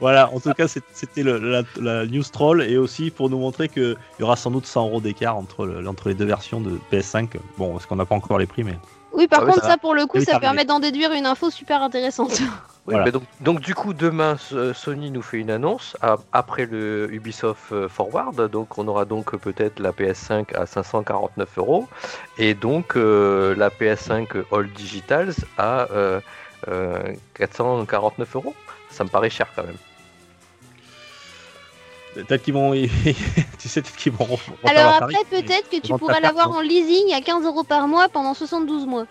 Voilà, 0.00 0.30
en 0.32 0.38
tout 0.40 0.52
cas, 0.52 0.68
c'était 0.68 1.22
la, 1.22 1.62
la 1.80 2.06
news 2.06 2.22
troll 2.22 2.62
et 2.62 2.76
aussi 2.76 3.10
pour 3.10 3.30
nous 3.30 3.38
montrer 3.38 3.68
qu'il 3.68 3.96
y 4.20 4.22
aura 4.22 4.36
sans 4.36 4.50
doute 4.50 4.66
100 4.66 4.86
euros 4.88 5.00
d'écart 5.00 5.36
entre, 5.36 5.64
le- 5.66 5.88
entre 5.88 6.08
les 6.10 6.14
deux 6.14 6.26
versions 6.26 6.60
de 6.60 6.78
PS5. 6.92 7.30
Bon, 7.56 7.72
parce 7.72 7.86
qu'on 7.86 7.96
n'a 7.96 8.04
pas 8.04 8.14
encore 8.14 8.38
les 8.38 8.46
prix, 8.46 8.62
mais 8.62 8.78
Oui, 9.12 9.26
par 9.26 9.40
Ah 9.42 9.46
contre, 9.46 9.62
ça 9.62 9.70
ça, 9.70 9.76
pour 9.78 9.94
le 9.94 10.04
coup, 10.06 10.18
Oui, 10.18 10.24
ça 10.24 10.38
permet 10.38 10.64
d'en 10.66 10.78
déduire 10.78 11.12
une 11.12 11.24
info 11.26 11.50
super 11.50 11.82
intéressante. 11.82 12.42
Oui, 12.86 12.92
Voilà. 12.94 13.06
mais 13.06 13.10
donc, 13.10 13.22
donc 13.40 13.60
du 13.60 13.74
coup, 13.74 13.94
demain, 13.94 14.36
S- 14.36 14.72
Sony 14.78 15.10
nous 15.10 15.22
fait 15.22 15.38
une 15.38 15.50
annonce 15.50 15.96
à- 16.02 16.18
après 16.32 16.66
le 16.66 17.12
Ubisoft 17.12 17.72
euh, 17.72 17.88
Forward. 17.88 18.48
Donc 18.48 18.78
on 18.78 18.86
aura 18.86 19.04
donc 19.04 19.34
euh, 19.34 19.38
peut-être 19.38 19.80
la 19.80 19.90
PS5 19.90 20.54
à 20.54 20.66
549 20.66 21.48
euros 21.58 21.88
et 22.38 22.54
donc 22.54 22.96
euh, 22.96 23.56
la 23.56 23.70
PS5 23.70 24.28
All 24.52 24.70
Digitals 24.70 25.34
à 25.58 25.90
euh, 25.90 26.20
euh, 26.68 27.12
449 27.34 28.36
euros. 28.36 28.54
Ça 28.90 29.02
me 29.02 29.08
paraît 29.08 29.30
cher 29.30 29.48
quand 29.56 29.64
même. 29.64 29.76
peut-être 32.14 32.42
qu'ils 32.44 32.54
vont, 32.54 32.72
tu 33.58 33.68
sais, 33.68 33.82
peut-être 33.82 33.96
qu'ils 33.96 34.12
vont. 34.12 34.38
Alors 34.64 34.94
après, 35.02 35.18
peut-être 35.28 35.68
que 35.68 35.80
tu 35.80 35.92
pourras 35.98 36.20
l'avoir 36.20 36.50
en 36.52 36.60
leasing 36.60 37.12
à 37.14 37.20
15 37.20 37.44
euros 37.44 37.64
par 37.64 37.88
mois 37.88 38.08
pendant 38.08 38.32
72 38.32 38.86
mois. 38.86 39.06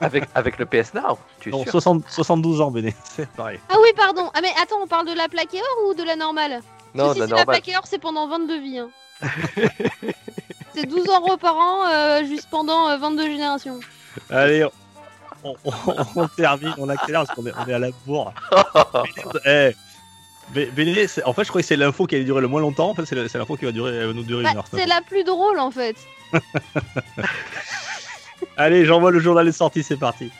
Avec, 0.00 0.24
avec 0.34 0.58
le 0.58 0.66
PS 0.66 0.94
Now, 0.94 1.18
tu 1.40 1.48
es 1.48 1.52
Non, 1.52 1.62
sûr 1.62 1.72
60 1.72 2.04
72 2.08 2.60
ans, 2.60 2.70
Béné. 2.70 2.94
C'est 3.04 3.28
pareil. 3.30 3.60
Ah 3.68 3.76
oui, 3.82 3.88
pardon. 3.96 4.30
Ah 4.34 4.40
mais 4.42 4.50
attends, 4.62 4.76
on 4.82 4.86
parle 4.86 5.06
de 5.06 5.12
la 5.14 5.28
plaquée 5.28 5.58
or 5.60 5.88
ou 5.88 5.94
de 5.94 6.02
la 6.02 6.16
normale? 6.16 6.60
Non, 6.94 7.08
Parce 7.08 7.08
la 7.08 7.12
si 7.12 7.14
c'est 7.14 7.20
la 7.20 7.26
normale. 7.28 7.46
plaquée 7.46 7.76
or, 7.76 7.82
c'est 7.86 7.98
pendant 7.98 8.26
22 8.28 8.60
vies. 8.60 8.78
hein. 8.78 8.88
c'est 10.74 10.86
12 10.86 11.06
euros 11.08 11.36
par 11.36 11.56
an, 11.56 11.86
euh, 11.88 12.24
juste 12.24 12.48
pendant 12.50 12.88
euh, 12.88 12.96
22 12.98 13.26
générations. 13.26 13.80
Allez, 14.30 14.64
on, 15.44 15.54
on- 15.64 15.72
on 16.16 16.28
termine, 16.28 16.74
on 16.78 16.88
accélère 16.88 17.24
parce 17.26 17.34
qu'on 17.36 17.46
est, 17.46 17.52
on 17.58 17.66
est 17.68 17.74
à 17.74 17.78
la 17.78 17.88
bourre. 18.06 18.32
Eh, 19.46 19.74
Bé- 20.50 20.66
Béné, 20.66 21.06
en 21.24 21.32
fait, 21.32 21.42
je 21.44 21.48
croyais 21.48 21.62
que 21.64 21.66
c'est 21.68 21.76
l'info 21.76 22.06
qui 22.06 22.14
allait 22.14 22.24
durer 22.24 22.40
le 22.40 22.46
moins 22.48 22.60
longtemps. 22.60 22.90
En 22.90 22.94
fait, 22.94 23.04
c'est 23.04 23.14
la- 23.16 23.24
l'info 23.24 23.56
qui 23.56 23.64
va 23.64 23.72
durer, 23.72 23.94
elle 23.96 24.06
va 24.08 24.12
nous 24.12 24.22
durer 24.22 24.44
Bah, 24.44 24.50
une 24.52 24.58
heure. 24.58 24.64
c'est 24.72 24.86
la 24.86 25.00
plus 25.02 25.24
drôle 25.24 25.58
en 25.58 25.70
fait. 25.72 25.96
Allez, 28.58 28.86
j'envoie 28.86 29.10
le 29.10 29.20
journal 29.20 29.44
des 29.44 29.52
sorties, 29.52 29.82
c'est 29.82 29.98
parti. 29.98 30.30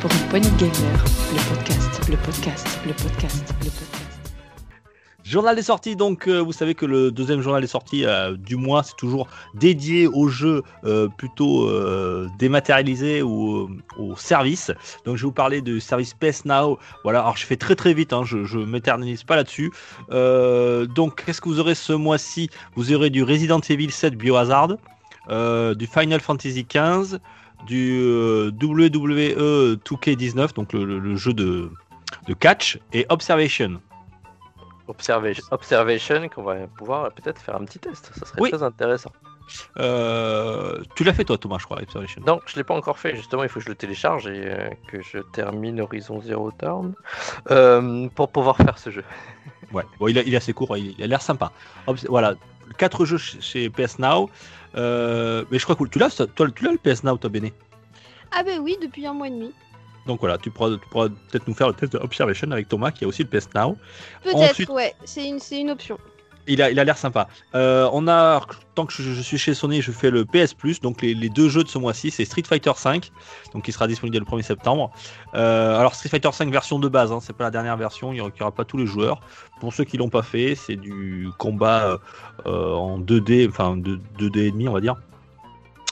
Pour 0.00 0.10
une 0.10 0.28
poignée 0.28 0.50
podcast, 0.50 0.80
le 1.32 1.54
podcast, 1.54 2.08
le 2.10 2.16
podcast, 2.16 2.78
le 2.86 2.92
podcast. 2.94 3.57
Journal 5.28 5.54
des 5.54 5.62
sorties, 5.62 5.94
donc 5.94 6.26
euh, 6.26 6.38
vous 6.40 6.52
savez 6.52 6.74
que 6.74 6.86
le 6.86 7.10
deuxième 7.10 7.42
journal 7.42 7.60
des 7.60 7.66
sorties 7.68 8.06
euh, 8.06 8.34
du 8.34 8.56
mois, 8.56 8.82
c'est 8.82 8.96
toujours 8.96 9.28
dédié 9.54 10.06
aux 10.06 10.28
jeux 10.28 10.62
euh, 10.84 11.06
plutôt 11.18 11.68
dématérialisés 12.38 13.20
ou 13.20 13.68
aux 13.98 14.16
services. 14.16 14.70
Donc 15.04 15.16
je 15.16 15.22
vais 15.22 15.26
vous 15.26 15.32
parler 15.32 15.60
du 15.60 15.80
service 15.80 16.14
PS 16.14 16.46
Now. 16.46 16.78
Voilà, 17.04 17.20
alors 17.20 17.36
je 17.36 17.44
fais 17.44 17.56
très 17.56 17.74
très 17.74 17.92
vite, 17.92 18.14
hein, 18.14 18.22
je 18.24 18.38
ne 18.58 18.64
m'éternise 18.64 19.22
pas 19.24 19.36
là-dessus. 19.36 19.70
Donc 20.10 21.22
qu'est-ce 21.24 21.40
que 21.42 21.48
vous 21.50 21.60
aurez 21.60 21.74
ce 21.74 21.92
mois-ci? 21.92 22.48
Vous 22.74 22.92
aurez 22.94 23.10
du 23.10 23.22
Resident 23.22 23.60
Evil 23.68 23.90
7 23.90 24.14
Biohazard, 24.16 24.76
du 25.28 25.86
Final 25.86 26.20
Fantasy 26.20 26.64
15, 26.64 27.20
du 27.66 28.00
WWE 28.02 29.76
2K19, 29.84 30.54
donc 30.54 30.72
le, 30.72 30.84
le- 30.84 30.98
le 30.98 31.16
jeu 31.16 31.34
de, 31.34 31.70
de 32.26 32.34
catch, 32.34 32.78
et 32.92 33.04
Observation. 33.10 33.80
Observation, 34.88 35.44
Observation 35.50 36.28
qu'on 36.28 36.42
va 36.42 36.66
pouvoir 36.66 37.12
peut-être 37.12 37.40
faire 37.40 37.56
un 37.56 37.64
petit 37.64 37.78
test. 37.78 38.10
Ça 38.18 38.26
serait 38.26 38.40
Oui. 38.40 38.50
très 38.50 38.62
intéressant. 38.62 39.12
Euh, 39.78 40.82
tu 40.94 41.04
l'as 41.04 41.12
fait 41.14 41.24
toi 41.24 41.38
Thomas 41.38 41.56
je 41.58 41.64
crois 41.64 41.80
Observation. 41.82 42.22
Non, 42.26 42.40
je 42.46 42.56
l'ai 42.56 42.64
pas 42.64 42.74
encore 42.74 42.98
fait. 42.98 43.14
Justement, 43.16 43.42
il 43.42 43.48
faut 43.48 43.60
que 43.60 43.64
je 43.64 43.70
le 43.70 43.74
télécharge 43.76 44.26
et 44.26 44.42
euh, 44.46 44.68
que 44.88 45.00
je 45.02 45.18
termine 45.18 45.80
Horizon 45.80 46.20
Zero 46.20 46.50
Dawn 46.58 46.94
euh, 47.50 48.08
pour 48.14 48.30
pouvoir 48.30 48.56
faire 48.56 48.78
ce 48.78 48.90
jeu. 48.90 49.04
Ouais. 49.70 49.82
Bon 50.00 50.08
il, 50.08 50.18
a- 50.18 50.22
il 50.22 50.32
est 50.32 50.36
assez 50.38 50.54
court, 50.54 50.74
il, 50.78 50.94
il 50.96 51.04
a 51.04 51.06
l'air 51.06 51.20
sympa. 51.20 51.52
Obs- 51.86 52.06
voilà, 52.08 52.32
quatre 52.78 53.04
jeux 53.04 53.18
chez, 53.18 53.68
PS 53.68 53.98
Now. 53.98 54.30
Euh, 54.76 55.44
mais 55.50 55.58
je 55.58 55.64
crois 55.64 55.76
que 55.76 55.84
tu 55.84 55.98
l'as 55.98 56.08
toi 56.08 56.46
tu 56.50 56.64
l'as 56.64 56.72
le 56.72 56.78
PS 56.78 57.04
Now 57.04 57.18
toi 57.18 57.28
Béné? 57.28 57.52
Ah 58.34 58.42
bah 58.42 58.52
oui, 58.62 58.78
depuis 58.80 59.06
un 59.06 59.12
mois 59.12 59.26
et 59.26 59.30
demi. 59.30 59.52
Donc 60.08 60.20
voilà, 60.20 60.38
tu 60.38 60.50
pourras, 60.50 60.70
tu 60.70 60.88
pourras 60.88 61.08
peut-être 61.08 61.46
nous 61.46 61.54
faire 61.54 61.68
le 61.68 61.74
test 61.74 61.92
de 61.92 61.98
Observation 61.98 62.50
avec 62.50 62.66
Thomas 62.66 62.90
qui 62.90 63.04
a 63.04 63.08
aussi 63.08 63.22
le 63.22 63.28
PS 63.28 63.50
Now. 63.54 63.76
Peut-être, 64.24 64.36
Ensuite- 64.38 64.70
ouais, 64.70 64.94
c'est 65.04 65.28
une, 65.28 65.70
option. 65.70 65.98
Il 66.46 66.62
a 66.62 66.70
il 66.70 66.80
a 66.80 66.84
l'air 66.84 66.96
sympa. 66.96 67.28
Euh, 67.54 67.90
on 67.92 68.08
a 68.08 68.40
tant 68.74 68.86
que 68.86 68.92
je, 68.94 69.02
je 69.02 69.20
suis 69.20 69.36
chez 69.36 69.52
Sony, 69.52 69.82
je 69.82 69.92
fais 69.92 70.10
le 70.10 70.24
PS 70.24 70.54
Plus. 70.54 70.80
Donc 70.80 71.02
les, 71.02 71.12
les 71.12 71.28
deux 71.28 71.50
jeux 71.50 71.62
de 71.62 71.68
ce 71.68 71.76
mois-ci, 71.76 72.10
c'est 72.10 72.24
Street 72.24 72.42
Fighter 72.42 72.72
5, 72.74 73.10
donc 73.52 73.64
qui 73.64 73.72
sera 73.72 73.86
disponible 73.86 74.14
dès 74.14 74.20
le 74.20 74.24
1er 74.24 74.42
septembre. 74.42 74.90
Euh, 75.34 75.78
alors 75.78 75.94
Street 75.94 76.08
Fighter 76.08 76.30
5 76.32 76.50
version 76.50 76.78
de 76.78 76.88
base, 76.88 77.12
hein, 77.12 77.18
c'est 77.20 77.36
pas 77.36 77.44
la 77.44 77.50
dernière 77.50 77.76
version, 77.76 78.14
il 78.14 78.22
n'y 78.22 78.40
aura, 78.40 78.50
pas 78.50 78.64
tous 78.64 78.78
les 78.78 78.86
joueurs. 78.86 79.20
Pour 79.60 79.74
ceux 79.74 79.84
qui 79.84 79.98
l'ont 79.98 80.08
pas 80.08 80.22
fait, 80.22 80.54
c'est 80.54 80.76
du 80.76 81.28
combat 81.36 81.98
euh, 82.46 82.72
en 82.72 82.98
2D, 82.98 83.46
enfin 83.46 83.76
de 83.76 84.00
2D 84.18 84.38
et 84.38 84.50
demi, 84.52 84.68
on 84.68 84.72
va 84.72 84.80
dire. 84.80 84.96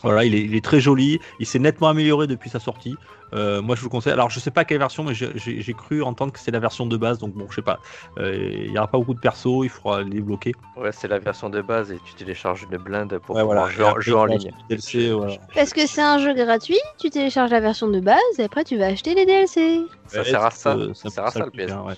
Voilà, 0.02 0.24
il 0.24 0.34
est, 0.34 0.40
il 0.42 0.54
est 0.54 0.64
très 0.64 0.80
joli, 0.80 1.20
il 1.40 1.46
s'est 1.46 1.58
nettement 1.58 1.88
amélioré 1.88 2.26
depuis 2.26 2.48
sa 2.48 2.60
sortie. 2.60 2.94
Euh, 3.34 3.60
moi, 3.60 3.74
je 3.74 3.80
vous 3.80 3.86
le 3.88 3.90
conseille. 3.90 4.12
Alors, 4.12 4.30
je 4.30 4.38
sais 4.38 4.50
pas 4.52 4.64
quelle 4.64 4.78
version, 4.78 5.02
mais 5.04 5.14
j'ai- 5.14 5.74
cru 5.74 6.02
entendre 6.02 6.32
que 6.32 6.38
c'est 6.38 6.50
la 6.52 6.60
version 6.60 6.86
de 6.86 6.96
base, 6.96 7.18
donc 7.18 7.34
bon, 7.34 7.46
je 7.50 7.56
sais 7.56 7.62
pas. 7.62 7.80
Euh, 8.18 8.34
Il 8.66 8.70
y 8.72 8.78
aura 8.78 8.86
pas 8.86 8.98
beaucoup 8.98 9.14
de 9.14 9.18
persos, 9.20 9.64
il 9.64 9.68
faudra 9.68 10.02
les 10.02 10.10
débloquer. 10.10 10.54
Ouais, 10.76 10.92
c'est 10.92 11.08
la 11.08 11.18
version 11.18 11.50
de 11.50 11.60
base 11.60 11.90
et 11.92 11.98
tu 12.04 12.14
télécharges 12.14 12.66
une 12.70 12.78
blinde 12.78 13.18
pour 13.18 13.34
Ouais, 13.36 13.42
pouvoir 13.42 13.66
voilà. 13.68 13.72
jouer, 13.72 13.84
en- 13.84 13.88
Et 13.88 13.90
après, 13.90 14.02
jouer 14.02 14.14
en 14.20 14.26
tu 14.26 14.38
ligne. 14.38 14.52
DLC, 14.68 15.10
voilà. 15.12 15.34
Parce 15.54 15.72
que 15.72 15.86
c'est 15.86 16.00
un 16.02 16.18
jeu 16.18 16.34
gratuit, 16.34 16.78
tu 16.98 17.10
télécharges 17.10 17.50
la 17.50 17.60
version 17.60 17.88
de 17.88 18.00
base 18.00 18.16
et 18.38 18.44
après 18.44 18.64
tu 18.64 18.76
vas 18.78 18.86
acheter 18.86 19.14
les 19.14 19.26
DLC. 19.26 19.82
Ça 20.06 20.24
sert 20.24 20.44
à 20.44 20.50
ça. 20.50 20.76
Ça 20.94 21.10
sert 21.10 21.24
à 21.24 21.30
ça 21.30 21.40
le 21.44 21.50
PS. 21.50 21.66
bien, 21.66 21.82
ouais. 21.82 21.94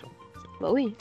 Bah 0.61 0.71
oui. 0.73 0.95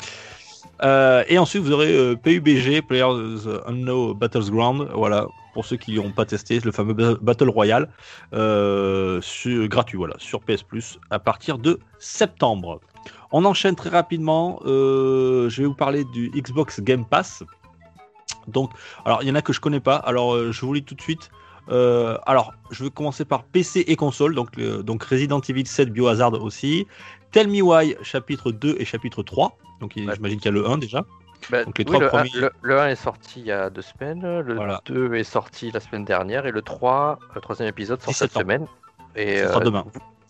Euh, 0.83 1.23
et 1.27 1.39
ensuite, 1.39 1.63
vous 1.63 1.71
aurez 1.71 1.91
euh, 1.95 2.15
PUBG, 2.15 2.81
Players 2.81 3.47
Unknown 3.65 4.13
Battleground, 4.13 4.89
voilà, 4.93 5.25
pour 5.57 5.65
ceux 5.65 5.75
qui 5.77 5.95
n'ont 5.95 6.11
pas 6.11 6.23
testé, 6.25 6.59
le 6.59 6.71
fameux 6.71 6.93
ba- 6.93 7.15
Battle 7.19 7.49
Royale, 7.49 7.89
euh, 8.33 9.19
sur- 9.21 9.67
gratuit, 9.67 9.97
voilà, 9.97 10.13
sur 10.19 10.39
PS 10.41 10.61
Plus, 10.61 10.99
à 11.09 11.17
partir 11.17 11.57
de 11.57 11.79
septembre. 11.97 12.79
On 13.31 13.43
enchaîne 13.43 13.75
très 13.75 13.89
rapidement, 13.89 14.59
euh, 14.67 15.49
je 15.49 15.63
vais 15.63 15.67
vous 15.67 15.73
parler 15.73 16.03
du 16.13 16.29
Xbox 16.29 16.79
Game 16.79 17.05
Pass. 17.05 17.41
Donc, 18.47 18.69
alors, 19.03 19.23
il 19.23 19.27
y 19.29 19.31
en 19.31 19.35
a 19.35 19.41
que 19.41 19.51
je 19.51 19.59
connais 19.59 19.79
pas, 19.79 19.95
alors 19.95 20.35
euh, 20.35 20.51
je 20.51 20.63
vous 20.63 20.73
lis 20.75 20.83
tout 20.83 20.93
de 20.93 21.01
suite. 21.01 21.31
Euh, 21.69 22.19
alors, 22.27 22.53
je 22.69 22.83
vais 22.83 22.91
commencer 22.91 23.25
par 23.25 23.43
PC 23.43 23.83
et 23.87 23.95
console, 23.95 24.35
donc, 24.35 24.49
euh, 24.59 24.83
donc 24.83 25.01
Resident 25.05 25.41
Evil 25.41 25.65
7 25.65 25.91
Biohazard 25.91 26.33
aussi. 26.33 26.85
Tell 27.31 27.47
Me 27.47 27.61
Why, 27.63 27.95
chapitre 28.03 28.51
2 28.51 28.75
et 28.77 28.85
chapitre 28.85 29.23
3. 29.23 29.57
Donc, 29.81 29.93
Ouais. 29.97 30.03
j'imagine 30.13 30.37
qu'il 30.39 30.45
y 30.45 30.49
a 30.49 30.51
le 30.51 30.67
1 30.69 30.77
déjà. 30.77 31.03
Bah, 31.49 31.63
Donc 31.63 31.77
les 31.77 31.85
oui, 31.85 31.91
trois 31.91 31.99
le, 32.01 32.07
premiers- 32.09 32.29
1, 32.35 32.39
le, 32.41 32.51
le 32.61 32.79
1 32.79 32.87
est 32.89 32.95
sorti 32.95 33.39
il 33.41 33.45
y 33.47 33.51
a 33.51 33.69
deux 33.69 33.81
semaines, 33.81 34.39
le 34.41 34.55
Voilà. 34.55 34.81
2 34.85 35.13
est 35.15 35.23
sorti 35.23 35.71
la 35.71 35.79
semaine 35.79 36.03
dernière 36.05 36.45
et 36.45 36.51
le 36.51 36.61
3, 36.61 37.19
le 37.35 37.41
troisième 37.41 37.69
épisode 37.69 38.01
sort 38.01 38.09
17 38.13 38.27
cette 38.29 38.37
ans. 38.37 38.41
semaine. 38.41 38.65
Et 39.15 39.39
Ce 39.39 39.47
sera 39.47 39.59
euh, 39.61 39.63
demain. 39.63 39.85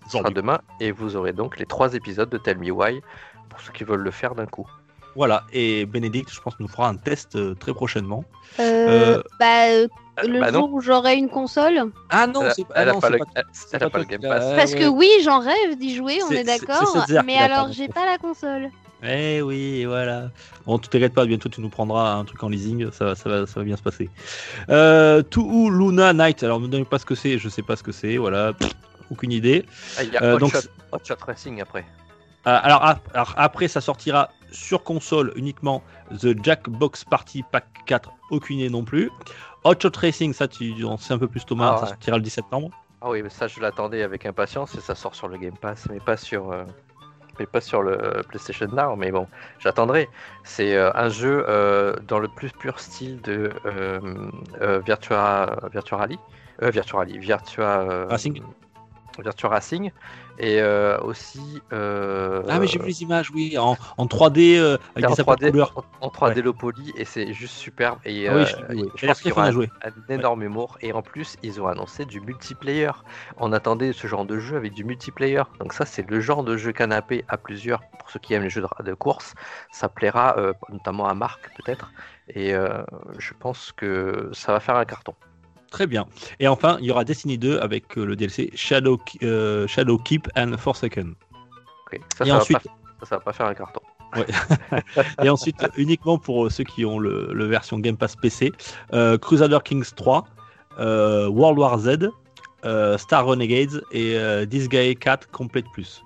ce 0.09 0.17
sera 0.17 0.29
demain 0.29 0.59
et 0.79 0.91
vous 0.91 1.15
aurez 1.15 1.33
donc 1.33 1.57
les 1.57 1.65
trois 1.65 1.93
épisodes 1.93 2.29
de 2.29 2.37
Tell 2.37 2.57
Me 2.57 2.71
Why 2.71 3.01
pour 3.49 3.59
ceux 3.61 3.71
qui 3.73 3.83
veulent 3.83 4.01
le 4.03 4.11
faire 4.11 4.35
d'un 4.35 4.45
coup. 4.45 4.67
Voilà, 5.15 5.43
et 5.51 5.87
Bénédicte, 5.87 6.31
je 6.31 6.39
pense, 6.39 6.53
nous 6.59 6.67
fera 6.67 6.87
un 6.89 6.95
test 6.95 7.35
euh, 7.35 7.55
très 7.55 7.73
prochainement. 7.73 8.23
Euh, 8.59 9.17
Euh, 9.17 9.23
bah, 9.39 9.65
euh, 9.69 9.87
Euh, 10.19 10.27
le 10.27 10.39
bah 10.39 10.49
non, 10.51 10.59
jour 10.61 10.73
où 10.73 10.81
j'aurai 10.81 11.15
une 11.15 11.29
console. 11.29 11.91
Ah 12.09 12.25
non, 12.27 12.41
elle, 12.43 12.53
c'est 12.55 12.65
elle 12.75 12.89
a 12.89 12.93
non, 12.93 12.99
pas 12.99 13.09
le, 13.11 13.17
pas- 13.19 13.97
le 13.99 14.03
Game 14.05 14.21
Pass. 14.21 14.55
Parce 14.55 14.73
que 14.75 14.85
oui, 14.87 15.09
j'en 15.23 15.39
rêve 15.39 15.75
d'y 15.77 15.95
jouer, 15.95 16.19
on 16.27 16.31
est 16.31 16.43
d'accord. 16.43 17.05
Mais 17.25 17.37
alors, 17.37 17.71
j'ai 17.71 17.87
pas 17.87 18.05
la 18.05 18.17
console. 18.17 18.69
Eh 19.03 19.41
oui, 19.41 19.85
voilà. 19.85 20.31
Bon, 20.65 20.79
tu 20.79 20.89
t'inquiètes 20.89 21.13
pas, 21.13 21.25
bientôt 21.25 21.49
tu 21.49 21.61
nous 21.61 21.69
prendras 21.69 22.13
un 22.15 22.25
truc 22.25 22.41
en 22.43 22.49
leasing, 22.49 22.91
ça, 22.91 23.05
va- 23.05 23.15
ça, 23.15 23.29
va, 23.29 23.45
ça 23.45 23.59
va 23.59 23.63
bien 23.63 23.77
se 23.77 23.83
passer. 23.83 24.09
Euh, 24.69 25.21
Luna 25.35 26.13
Night, 26.13 26.41
alors 26.43 26.59
ne 26.59 26.65
me 26.65 26.71
donnez 26.71 26.85
pas 26.85 26.97
ce 26.97 27.05
que 27.05 27.13
c'est, 27.15 27.37
je 27.37 27.47
sais 27.49 27.61
pas 27.61 27.75
ce 27.75 27.83
que 27.83 27.91
c'est, 27.91 28.17
voilà, 28.17 28.53
Pff, 28.53 28.73
aucune 29.11 29.31
idée. 29.31 29.65
Ah, 29.97 30.03
il 30.03 30.11
y 30.11 30.17
a 30.17 30.23
Euh, 30.23 30.35
Hot, 30.35 30.39
donc 30.39 30.51
Shot, 30.51 30.67
Hot 30.91 30.99
Shot 31.03 31.15
Racing 31.25 31.61
après. 31.61 31.85
alors, 32.43 32.95
après, 33.35 33.67
ça 33.67 33.81
sortira 33.81 34.29
sur 34.51 34.83
console 34.83 35.33
uniquement 35.35 35.83
The 36.19 36.43
Jackbox 36.43 37.03
Party 37.03 37.43
Pack 37.51 37.65
4, 37.85 38.11
aucune 38.31 38.59
idée 38.59 38.69
non 38.69 38.83
plus. 38.83 39.11
Hot 39.63 39.75
Shot 39.81 39.91
Racing, 39.95 40.33
ça 40.33 40.47
tu 40.47 40.83
en 40.85 40.97
sais 40.97 41.13
un 41.13 41.19
peu 41.19 41.27
plus 41.27 41.45
Thomas, 41.45 41.73
ah 41.75 41.79
ça 41.81 41.87
sortira 41.87 42.17
le 42.17 42.23
17 42.23 42.45
septembre. 42.45 42.71
Ah 43.01 43.09
oui, 43.11 43.21
mais 43.21 43.29
ça 43.29 43.47
je 43.47 43.59
l'attendais 43.59 44.01
avec 44.01 44.25
impatience 44.25 44.73
et 44.75 44.81
ça 44.81 44.95
sort 44.95 45.13
sur 45.13 45.27
le 45.27 45.37
Game 45.37 45.55
Pass, 45.55 45.87
mais 45.91 45.99
pas 45.99 46.17
sur, 46.17 46.51
euh, 46.51 46.63
mais 47.39 47.45
pas 47.45 47.61
sur 47.61 47.81
le 47.81 48.21
PlayStation 48.27 48.67
Now. 48.67 48.95
Mais 48.95 49.11
bon, 49.11 49.27
j'attendrai. 49.59 50.09
C'est 50.43 50.75
euh, 50.75 50.91
un 50.95 51.09
jeu 51.09 51.45
euh, 51.47 51.95
dans 52.07 52.19
le 52.19 52.27
plus 52.27 52.51
pur 52.51 52.79
style 52.79 53.21
de 53.21 53.51
Virtua, 54.85 55.59
Virtua 55.71 55.97
Rally, 55.97 56.19
Virtua 56.61 56.99
Rally, 56.99 57.17
Virtua 57.19 58.05
Racing. 58.09 58.41
Virtua 59.23 59.49
Racing 59.49 59.91
et 60.39 60.61
euh, 60.61 60.99
aussi. 61.01 61.61
Euh, 61.73 62.43
ah, 62.47 62.59
mais 62.59 62.67
j'ai 62.67 62.79
vu 62.79 62.87
les 62.87 63.01
images, 63.01 63.31
oui, 63.31 63.57
en, 63.57 63.75
en 63.97 64.05
3D, 64.05 64.57
euh, 64.57 64.77
avec 64.95 65.09
des 65.09 65.21
en 65.21 65.25
3D, 65.25 65.51
couleurs. 65.51 65.83
En, 66.01 66.09
3D 66.09 66.41
low 66.41 66.53
poly, 66.53 66.93
et 66.95 67.05
c'est 67.05 67.33
juste 67.33 67.55
superbe. 67.55 67.99
Et, 68.05 68.27
ah 68.27 68.45
je, 68.45 69.07
pense 69.07 69.21
qu'il 69.21 69.29
y 69.29 69.31
aura 69.31 69.47
un, 69.47 69.59
un, 69.59 69.65
énorme 70.09 70.43
humour. 70.43 70.77
Et 70.81 70.93
en 70.93 71.01
plus, 71.01 71.37
ils 71.43 71.59
ont 71.61 71.67
annoncé 71.67 72.05
du 72.05 72.21
multiplayer. 72.21 72.91
On 73.37 73.51
attendait 73.51 73.93
ce 73.93 74.07
genre 74.07 74.25
de 74.25 74.39
jeu 74.39 74.57
avec 74.57 74.73
du 74.73 74.83
multiplayer. 74.83 75.43
Donc, 75.59 75.73
ça, 75.73 75.85
c'est 75.85 76.07
le 76.09 76.19
genre 76.19 76.43
de 76.43 76.57
jeu 76.57 76.71
canapé 76.71 77.25
à 77.27 77.37
plusieurs. 77.37 77.81
Pour 77.99 78.09
ceux 78.11 78.19
qui 78.19 78.33
aiment 78.33 78.43
les 78.43 78.49
jeux 78.49 78.61
de, 78.61 78.83
de 78.83 78.93
course, 78.93 79.33
ça 79.71 79.89
plaira 79.89 80.35
notamment 80.69 81.07
à 81.07 81.13
Marc, 81.13 81.49
peut-être. 81.57 81.91
Et 82.29 82.53
je 83.17 83.33
pense 83.39 83.71
que 83.71 84.29
ça 84.33 84.51
va 84.51 84.59
faire 84.59 84.75
un 84.75 84.85
carton. 84.85 85.15
Très 85.77 85.85
bien. 85.85 86.07
Et 86.39 86.47
enfin, 86.47 86.77
il 86.79 86.87
y 86.87 86.91
aura 86.91 87.03
Destiny 87.03 87.37
2 87.37 87.59
avec 87.59 87.99
euh, 87.99 88.03
le 88.03 88.15
DLC 88.15 88.49
Shadow, 88.55 88.99
euh, 89.21 89.67
Shadow 89.67 89.99
Keep 89.99 90.27
and 90.35 90.57
Forsaken. 90.57 91.13
Ça, 92.17 92.25
et 92.25 92.31
ensuite... 92.31 92.57
va 92.99 93.05
ça, 93.05 93.17
va 93.17 93.21
pas 93.21 93.31
faire 93.31 93.45
un 93.45 93.53
carton. 93.53 93.79
et 95.23 95.29
ensuite, 95.29 95.63
uniquement 95.77 96.17
pour 96.17 96.47
euh, 96.47 96.49
ceux 96.49 96.63
qui 96.63 96.83
ont 96.83 96.97
le, 96.97 97.45
version 97.45 97.77
Game 97.77 97.95
Pass 97.95 98.15
PC, 98.15 98.51
Crusader 99.21 99.59
Kings 99.63 99.93
3, 99.95 100.25
World 100.79 101.59
War 101.59 101.77
Z, 101.77 102.09
Star 102.97 103.27
Renegades 103.27 103.83
et 103.91 104.17
This 104.49 104.67
Guy 104.69 104.95
4 104.95 105.29
Complete 105.29 105.67
Plus. 105.73 106.03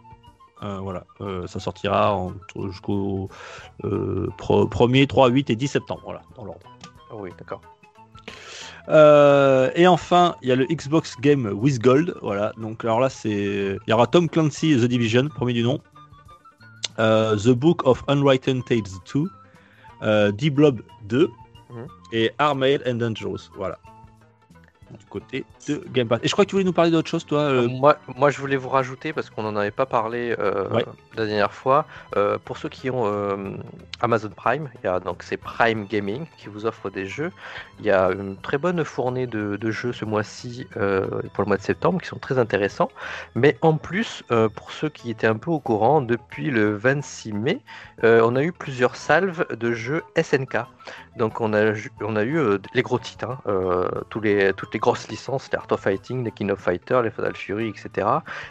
voilà, 0.60 1.06
ça 1.48 1.62
sortira 1.62 2.28
jusqu'au 2.68 3.30
1er, 3.82 5.08
3, 5.08 5.30
8 5.30 5.50
et 5.50 5.56
10 5.56 5.68
septembre, 5.70 6.02
voilà, 6.04 6.24
dans 6.36 6.44
l'ordre. 6.44 6.68
oui, 7.14 7.30
d'accord. 7.40 7.62
Euh, 8.90 9.70
et 9.76 9.88
enfin, 9.88 10.36
il 10.42 10.50
y 10.50 10.52
a 10.52 10.56
le 10.56 10.66
Xbox 10.66 11.16
Game 11.20 11.46
with 11.54 11.80
Gold. 11.80 12.16
Voilà, 12.22 12.54
donc 12.58 12.84
alors 12.84 13.00
là, 13.00 13.10
c'est. 13.10 13.30
Il 13.30 13.90
y 13.90 13.94
aura 13.94 14.08
Tom 14.08 14.30
Clancy 14.30 14.76
The 14.76 14.86
Division, 14.86 15.30
premier 15.30 15.54
du 15.54 15.64
nom. 15.64 15.80
Euh, 17.00 17.36
The 17.36 17.50
Book 17.50 17.86
of 17.86 18.04
Unwritten 18.08 18.64
Tales 18.64 18.82
2. 19.14 19.24
Euh, 20.04 20.32
D-Blob 20.32 20.82
2. 21.08 21.30
Mhm. 21.70 21.88
Et 22.12 22.32
Armail 22.38 22.82
and 22.86 22.96
Dangerous. 22.96 23.50
Voilà 23.56 23.78
du 24.98 25.06
côté 25.06 25.46
de 25.68 25.84
Game 25.92 26.08
Pass. 26.08 26.20
Et 26.24 26.28
je 26.28 26.34
crois 26.34 26.46
que 26.46 26.50
tu 26.50 26.56
voulais 26.56 26.66
nous 26.66 26.74
parler 26.74 26.92
d'autre 26.92 27.10
chose, 27.10 27.26
toi 27.26 27.42
euh, 27.42 27.68
moi, 27.68 27.98
moi, 28.16 28.30
je 28.30 28.40
voulais 28.40 28.56
vous 28.56 28.70
rajouter, 28.70 29.14
parce 29.14 29.30
qu'on 29.30 29.44
n'en 29.44 29.56
avait 29.56 29.72
pas 29.72 29.86
parlé 29.86 30.36
euh, 30.40 30.68
la 31.16 31.26
dernière 31.26 31.54
fois, 31.54 31.86
euh, 32.16 32.38
pour 32.44 32.58
ceux 32.58 32.70
qui 32.70 32.90
ont 32.90 33.02
Amazon 34.02 34.30
Prime, 34.30 34.70
il 34.76 34.86
y 34.86 34.90
a 34.90 35.00
donc 35.00 35.24
c'est 35.24 35.38
Prime 35.38 35.86
Gaming 35.86 36.26
qui 36.38 36.48
vous 36.48 36.66
offre 36.66 36.90
des 36.90 37.06
jeux. 37.06 37.32
Il 37.80 37.86
y 37.86 37.92
a 37.92 38.12
une 38.12 38.38
très 38.38 38.58
bonne 38.58 38.84
fournée 38.84 39.28
de, 39.28 39.58
de 39.58 39.72
jeux 39.72 39.94
ce 39.94 40.06
mois-ci 40.06 40.68
pour 40.74 41.44
le 41.44 41.46
mois 41.46 41.58
de 41.58 41.62
septembre 41.62 42.02
qui 42.02 42.08
sont 42.08 42.20
très 42.20 42.38
intéressants. 42.38 42.90
Mais 43.36 43.58
en 43.62 43.78
plus, 43.78 44.24
pour 44.56 44.72
ceux 44.72 44.90
qui 44.90 45.10
étaient 45.12 45.28
un 45.28 45.38
peu 45.38 45.52
au 45.52 45.60
courant, 45.60 46.02
depuis 46.02 46.50
le 46.50 46.76
26 46.76 47.34
mai, 47.34 47.62
on 48.04 48.36
a 48.36 48.44
eu 48.44 48.52
plusieurs 48.52 48.96
salves 48.96 49.46
de 49.56 49.72
jeux 49.72 50.04
SNK. 50.22 50.58
Donc 51.18 51.42
on 51.42 51.54
a, 51.54 51.74
eu 51.74 52.38
euh, 52.38 52.58
les 52.74 52.82
gros 52.82 52.98
titres, 52.98 53.30
hein, 53.30 53.38
euh, 53.48 53.90
toutes 54.10 54.24
les 54.24 54.80
grosses 54.80 55.10
licences, 55.10 55.50
les 55.52 55.58
Art 55.58 55.68
of 55.70 55.82
Fighting, 55.82 56.24
les 56.24 56.32
King 56.32 56.52
of 56.52 56.60
Fighters, 56.60 57.02
les 57.02 57.12
Fatal 57.12 57.36
Fury, 57.36 57.68
etc. 57.68 58.08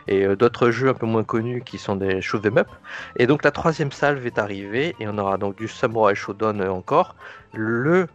Et 0.08 0.26
euh, 0.26 0.36
d'autres 0.36 0.70
jeux 0.70 0.90
un 0.90 0.94
peu 0.94 1.06
moins 1.06 1.24
connus 1.24 1.62
qui 1.62 1.78
sont 1.78 1.96
des 1.96 2.20
show 2.20 2.38
them 2.38 2.58
up. 2.58 2.68
Et 3.16 3.26
donc 3.26 3.44
la 3.44 3.50
troisième 3.50 3.92
salve 3.92 4.26
est 4.26 4.38
arrivée 4.38 4.94
et 5.00 5.08
on 5.08 5.16
aura 5.16 5.38
donc 5.38 5.56
du 5.56 5.68
Samurai 5.68 6.14
Shodown 6.14 6.62
encore, 6.68 7.14
le 7.54 8.06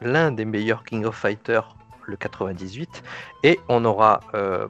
l'un 0.00 0.32
des 0.32 0.44
meilleurs 0.44 0.82
King 0.82 1.04
of 1.04 1.14
Fighters, 1.14 1.76
le 2.06 2.16
98, 2.16 3.04
et 3.44 3.60
on 3.68 3.84
aura 3.84 4.18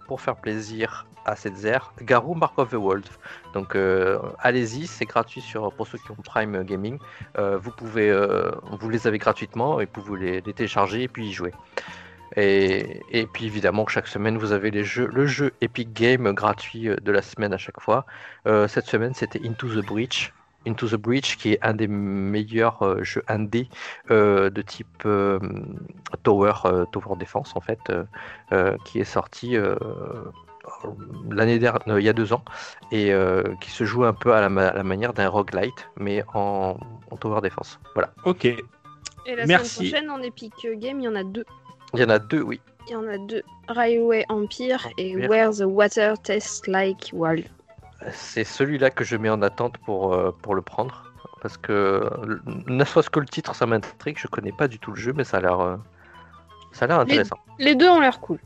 pour 0.07 0.21
faire 0.21 0.37
plaisir 0.37 1.07
à 1.25 1.37
zère, 1.37 1.93
Garou 2.03 2.35
Mark 2.35 2.59
of 2.59 2.71
the 2.71 2.75
World. 2.75 3.07
Donc 3.55 3.75
euh, 3.75 4.19
allez-y, 4.39 4.87
c'est 4.87 5.05
gratuit 5.05 5.41
sur, 5.41 5.73
pour 5.73 5.87
ceux 5.87 5.99
qui 5.99 6.11
ont 6.11 6.17
Prime 6.17 6.63
Gaming. 6.65 6.99
Euh, 7.39 7.59
vous 7.59 7.71
pouvez, 7.71 8.11
euh, 8.11 8.51
les 8.91 9.07
avez 9.07 9.19
gratuitement 9.19 9.81
et 9.81 9.89
vous 9.95 10.15
les, 10.15 10.41
les 10.41 10.53
télécharger 10.53 11.03
et 11.03 11.09
puis 11.09 11.29
y 11.29 11.33
jouer. 11.33 11.53
Et, 12.37 13.03
et, 13.11 13.27
puis 13.27 13.45
évidemment, 13.45 13.87
chaque 13.87 14.09
semaine, 14.09 14.39
vous 14.39 14.53
avez 14.53 14.71
les 14.71 14.85
jeux, 14.85 15.07
le 15.13 15.27
jeu 15.27 15.53
Epic 15.61 15.93
Game 15.93 16.33
gratuit 16.33 16.89
de 16.89 17.13
la 17.13 17.21
semaine 17.21 17.53
à 17.53 17.59
chaque 17.59 17.79
fois. 17.79 18.07
cette 18.47 18.87
semaine, 18.87 19.13
c'était 19.13 19.41
Into 19.47 19.69
the 19.69 19.85
Breach. 19.85 20.33
Into 20.67 20.89
the 20.89 20.95
Breach, 20.95 21.37
qui 21.37 21.53
est 21.53 21.59
un 21.61 21.75
des 21.75 21.89
meilleurs 21.89 23.05
jeux 23.05 23.23
indé 23.29 23.69
de 24.09 24.63
type 24.63 25.07
Tower, 26.23 26.53
Tower 26.93 27.17
Defense 27.19 27.53
en 27.55 27.61
fait, 27.61 27.93
qui 28.87 29.01
est 29.01 29.05
sorti 29.05 29.59
l'année 31.31 31.59
dernière, 31.59 31.81
euh, 31.89 32.01
il 32.01 32.05
y 32.05 32.09
a 32.09 32.13
deux 32.13 32.33
ans, 32.33 32.45
et 32.91 33.13
euh, 33.13 33.43
qui 33.61 33.71
se 33.71 33.85
joue 33.85 34.05
un 34.05 34.13
peu 34.13 34.33
à 34.35 34.41
la, 34.41 34.49
manière 34.83 35.13
d'un 35.13 35.29
roguelite, 35.29 35.89
mais 35.97 36.25
en, 36.35 36.77
tower 37.21 37.41
defense. 37.41 37.79
Voilà. 37.95 38.13
Ok. 38.25 38.45
Et 38.45 38.57
la 39.37 39.47
Merci. 39.47 39.89
semaine 39.89 39.91
prochaine, 39.91 40.11
en 40.11 40.23
Epic 40.23 40.55
Game, 40.75 41.01
il 41.01 41.05
y 41.05 41.09
en 41.09 41.15
a 41.15 41.25
deux. 41.25 41.45
Il 41.95 42.01
y 42.01 42.05
en 42.05 42.09
a 42.09 42.19
deux, 42.19 42.43
oui. 42.43 42.61
Il 42.89 42.93
y 42.93 42.97
en 42.97 43.07
a 43.07 43.19
deux. 43.19 43.43
Railway 43.69 44.25
Empire, 44.29 44.89
et 44.99 45.17
Where 45.29 45.51
the 45.51 45.65
Water 45.65 46.19
Tastes 46.21 46.67
Like 46.67 47.11
Wild. 47.13 47.47
C'est 48.11 48.45
celui-là 48.45 48.91
que 48.91 49.05
je 49.05 49.17
mets 49.17 49.31
en 49.31 49.43
attente 49.43 49.79
pour, 49.79 50.13
euh, 50.15 50.35
pour 50.43 50.55
le 50.55 50.63
prendre. 50.63 51.05
Parce 51.41 51.57
que, 51.57 52.09
ne 52.67 52.85
serait-ce 52.85 53.11
que 53.11 53.19
le 53.19 53.27
titre, 53.27 53.55
ça 53.55 53.67
m'intrigue. 53.67 54.17
Je 54.19 54.29
connais 54.29 54.53
pas 54.53 54.69
du 54.69 54.79
tout 54.79 54.93
le 54.93 54.97
jeu, 54.97 55.13
mais 55.13 55.25
ça 55.25 55.39
a 55.39 55.41
l'air 55.41 55.79
ça 56.73 56.85
a 56.85 56.89
l'air 56.89 57.01
intéressant. 57.01 57.37
les 57.59 57.75
deux 57.75 57.89
ont 57.89 58.01
l'air 58.01 58.21
cool. 58.21 58.39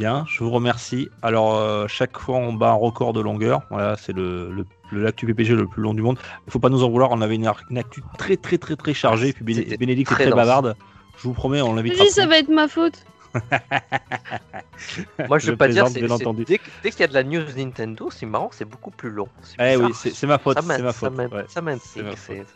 Bien, 0.00 0.24
je 0.26 0.42
vous 0.42 0.48
remercie. 0.48 1.10
Alors, 1.20 1.58
euh, 1.58 1.86
chaque 1.86 2.18
fois, 2.18 2.38
on 2.38 2.54
bat 2.54 2.70
un 2.70 2.72
record 2.72 3.12
de 3.12 3.20
longueur. 3.20 3.60
Voilà, 3.68 3.98
c'est 3.98 4.14
le, 4.14 4.50
le, 4.50 4.64
le 4.92 5.06
actu 5.06 5.26
PPG 5.26 5.54
le 5.54 5.66
plus 5.66 5.82
long 5.82 5.92
du 5.92 6.00
monde. 6.00 6.18
Il 6.46 6.50
faut 6.50 6.58
pas 6.58 6.70
nous 6.70 6.82
en 6.82 6.88
vouloir, 6.88 7.10
on 7.10 7.20
avait 7.20 7.34
une, 7.34 7.46
actu 7.46 8.02
très, 8.16 8.38
très, 8.38 8.56
très, 8.56 8.76
très 8.76 8.94
chargée. 8.94 9.34
Puis 9.34 9.44
Bénédicte 9.44 10.10
est 10.12 10.14
très, 10.14 10.30
bavarde. 10.30 10.74
Je 11.18 11.24
vous 11.24 11.34
promets, 11.34 11.60
on 11.60 11.74
l'invitera. 11.74 12.02
Oui, 12.02 12.10
ça 12.10 12.26
va 12.26 12.38
être 12.38 12.48
ma 12.48 12.66
faute. 12.66 13.04
Moi, 15.28 15.38
je, 15.38 15.50
veux 15.50 15.58
pas 15.58 15.68
dire, 15.68 15.86
c'est, 15.88 16.00
dès, 16.00 16.60
dès 16.82 16.90
qu'il 16.92 17.00
y 17.00 17.04
a 17.04 17.06
de 17.06 17.12
la 17.12 17.22
news 17.22 17.44
Nintendo, 17.54 18.08
c'est 18.10 18.24
marrant, 18.24 18.48
c'est 18.54 18.64
beaucoup 18.64 18.90
plus 18.90 19.10
long. 19.10 19.28
Eh 19.58 19.76
oui, 19.76 19.92
c'est, 19.92 20.26
ma 20.26 20.38
faute. 20.38 20.58
C'est 20.62 20.80
ma 20.80 20.94
faute. 20.94 21.12
Ça 21.48 21.60
m'intrigue. 21.60 22.46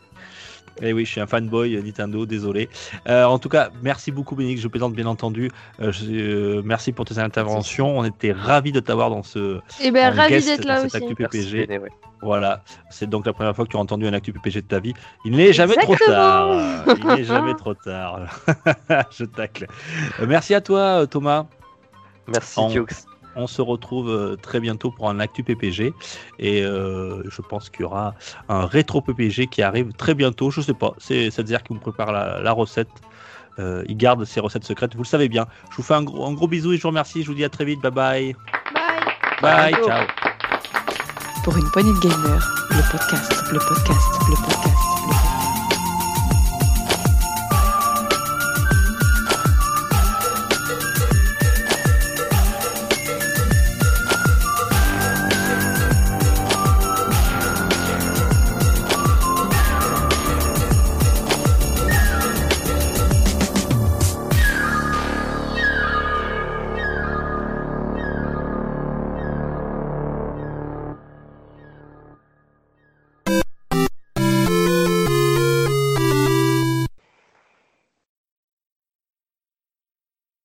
Eh 0.83 0.93
oui, 0.93 1.05
je 1.05 1.11
suis 1.11 1.21
un 1.21 1.27
fanboy 1.27 1.81
Nintendo, 1.83 2.27
désolé. 2.27 2.69
Euh, 3.09 3.25
en 3.25 3.39
tout 3.39 3.49
cas, 3.49 3.71
merci 3.83 4.11
beaucoup, 4.11 4.35
Bénédicte. 4.35 4.63
Je 4.63 4.69
plaisante 4.69 4.95
bien 4.95 5.07
entendu. 5.07 5.51
Euh, 5.81 5.93
euh, 6.09 6.63
merci 6.65 6.93
pour 6.93 7.05
tes 7.05 7.19
interventions. 7.19 7.99
On 7.99 8.05
était 8.05 8.33
ravis 8.33 8.73
de 8.73 8.81
t'avoir 8.81 9.11
dans 9.11 9.23
ce. 9.23 9.57
Et 9.81 9.87
eh 9.87 9.91
ben, 9.91 10.13
ravi 10.13 10.45
d'être 10.45 10.65
là 10.65 10.85
aussi. 10.85 10.97
Actu 10.97 11.15
PPG. 11.15 11.69
Voilà, 12.23 12.63
c'est 12.89 13.09
donc 13.09 13.27
la 13.27 13.35
première 13.35 13.55
fois 13.55 13.67
que 13.67 13.71
tu 13.71 13.77
as 13.77 13.81
entendu 13.81 14.07
un 14.07 14.13
actu 14.15 14.33
PPG 14.33 14.63
de 14.63 14.67
ta 14.67 14.81
vie. 14.81 14.95
Il 15.27 15.33
n'est 15.33 15.53
jamais 15.53 15.77
trop 15.77 15.95
tard. 15.95 16.57
Il 16.99 17.07
n'est 17.07 17.25
jamais 17.25 17.55
trop 17.55 17.75
tard. 17.75 18.21
je 19.11 19.25
tacle. 19.27 19.67
merci 20.27 20.55
à 20.55 20.63
toi, 20.63 21.07
Thomas. 21.07 21.45
Merci, 22.27 22.59
en... 22.59 22.71
On 23.37 23.47
se 23.47 23.63
retrouve 23.63 24.11
euh, 24.11 24.37
très 24.37 24.61
bientôt 24.61 24.91
pour 24.91 25.09
un 25.09 25.21
Actu 25.21 25.43
PPG 25.43 25.93
et 26.39 26.63
euh, 26.63 27.23
je 27.29 27.43
pense 27.43 27.71
qu'il 27.71 27.83
y 27.83 27.85
aura 27.85 28.15
un 28.49 28.67
rétro 28.67 29.01
PPG 29.01 29.49
qui 29.49 29.63
arrive 29.63 29.93
très 29.93 30.15
bientôt. 30.15 30.51
Je 30.51 30.61
sais 30.61 30.75
pas, 30.75 30.95
c'est 30.99 31.41
dire 31.43 31.63
qui 31.63 31.75
me 31.75 31.79
prépare 31.79 32.13
la, 32.13 32.53
recette. 32.53 32.89
Euh, 33.59 33.85
il 33.89 33.97
garde 33.97 34.25
ses 34.25 34.41
recettes 34.41 34.65
secrètes, 34.65 34.95
vous 34.95 35.03
le 35.03 35.09
savez 35.09 35.29
bien. 35.29 35.47
Je 35.71 35.77
vous 35.77 35.83
fais 35.83 35.95
un 35.95 36.03
gros, 36.03 36.27
un 36.27 36.33
gros 36.33 36.49
bisou 36.49 36.73
et 36.73 36.77
je 36.77 36.83
vous 36.83 36.89
remercie. 36.89 37.23
Je 37.23 37.29
vous 37.29 37.35
dis 37.35 37.45
à 37.45 37.49
très 37.49 37.65
vite. 37.65 37.81
Bye 37.83 37.93
bye. 37.93 38.37
Bye. 39.43 39.73
Bye. 39.73 39.85
Ciao. 39.85 40.07
Pour 41.45 41.57
une 41.57 41.71
poignée 41.71 41.93
de 41.93 42.01
gamer, 42.01 42.67
le 42.71 42.91
podcast, 42.91 43.33
le 43.53 43.59
podcast, 43.59 44.21
le 44.29 44.37
podcast. 44.37 44.74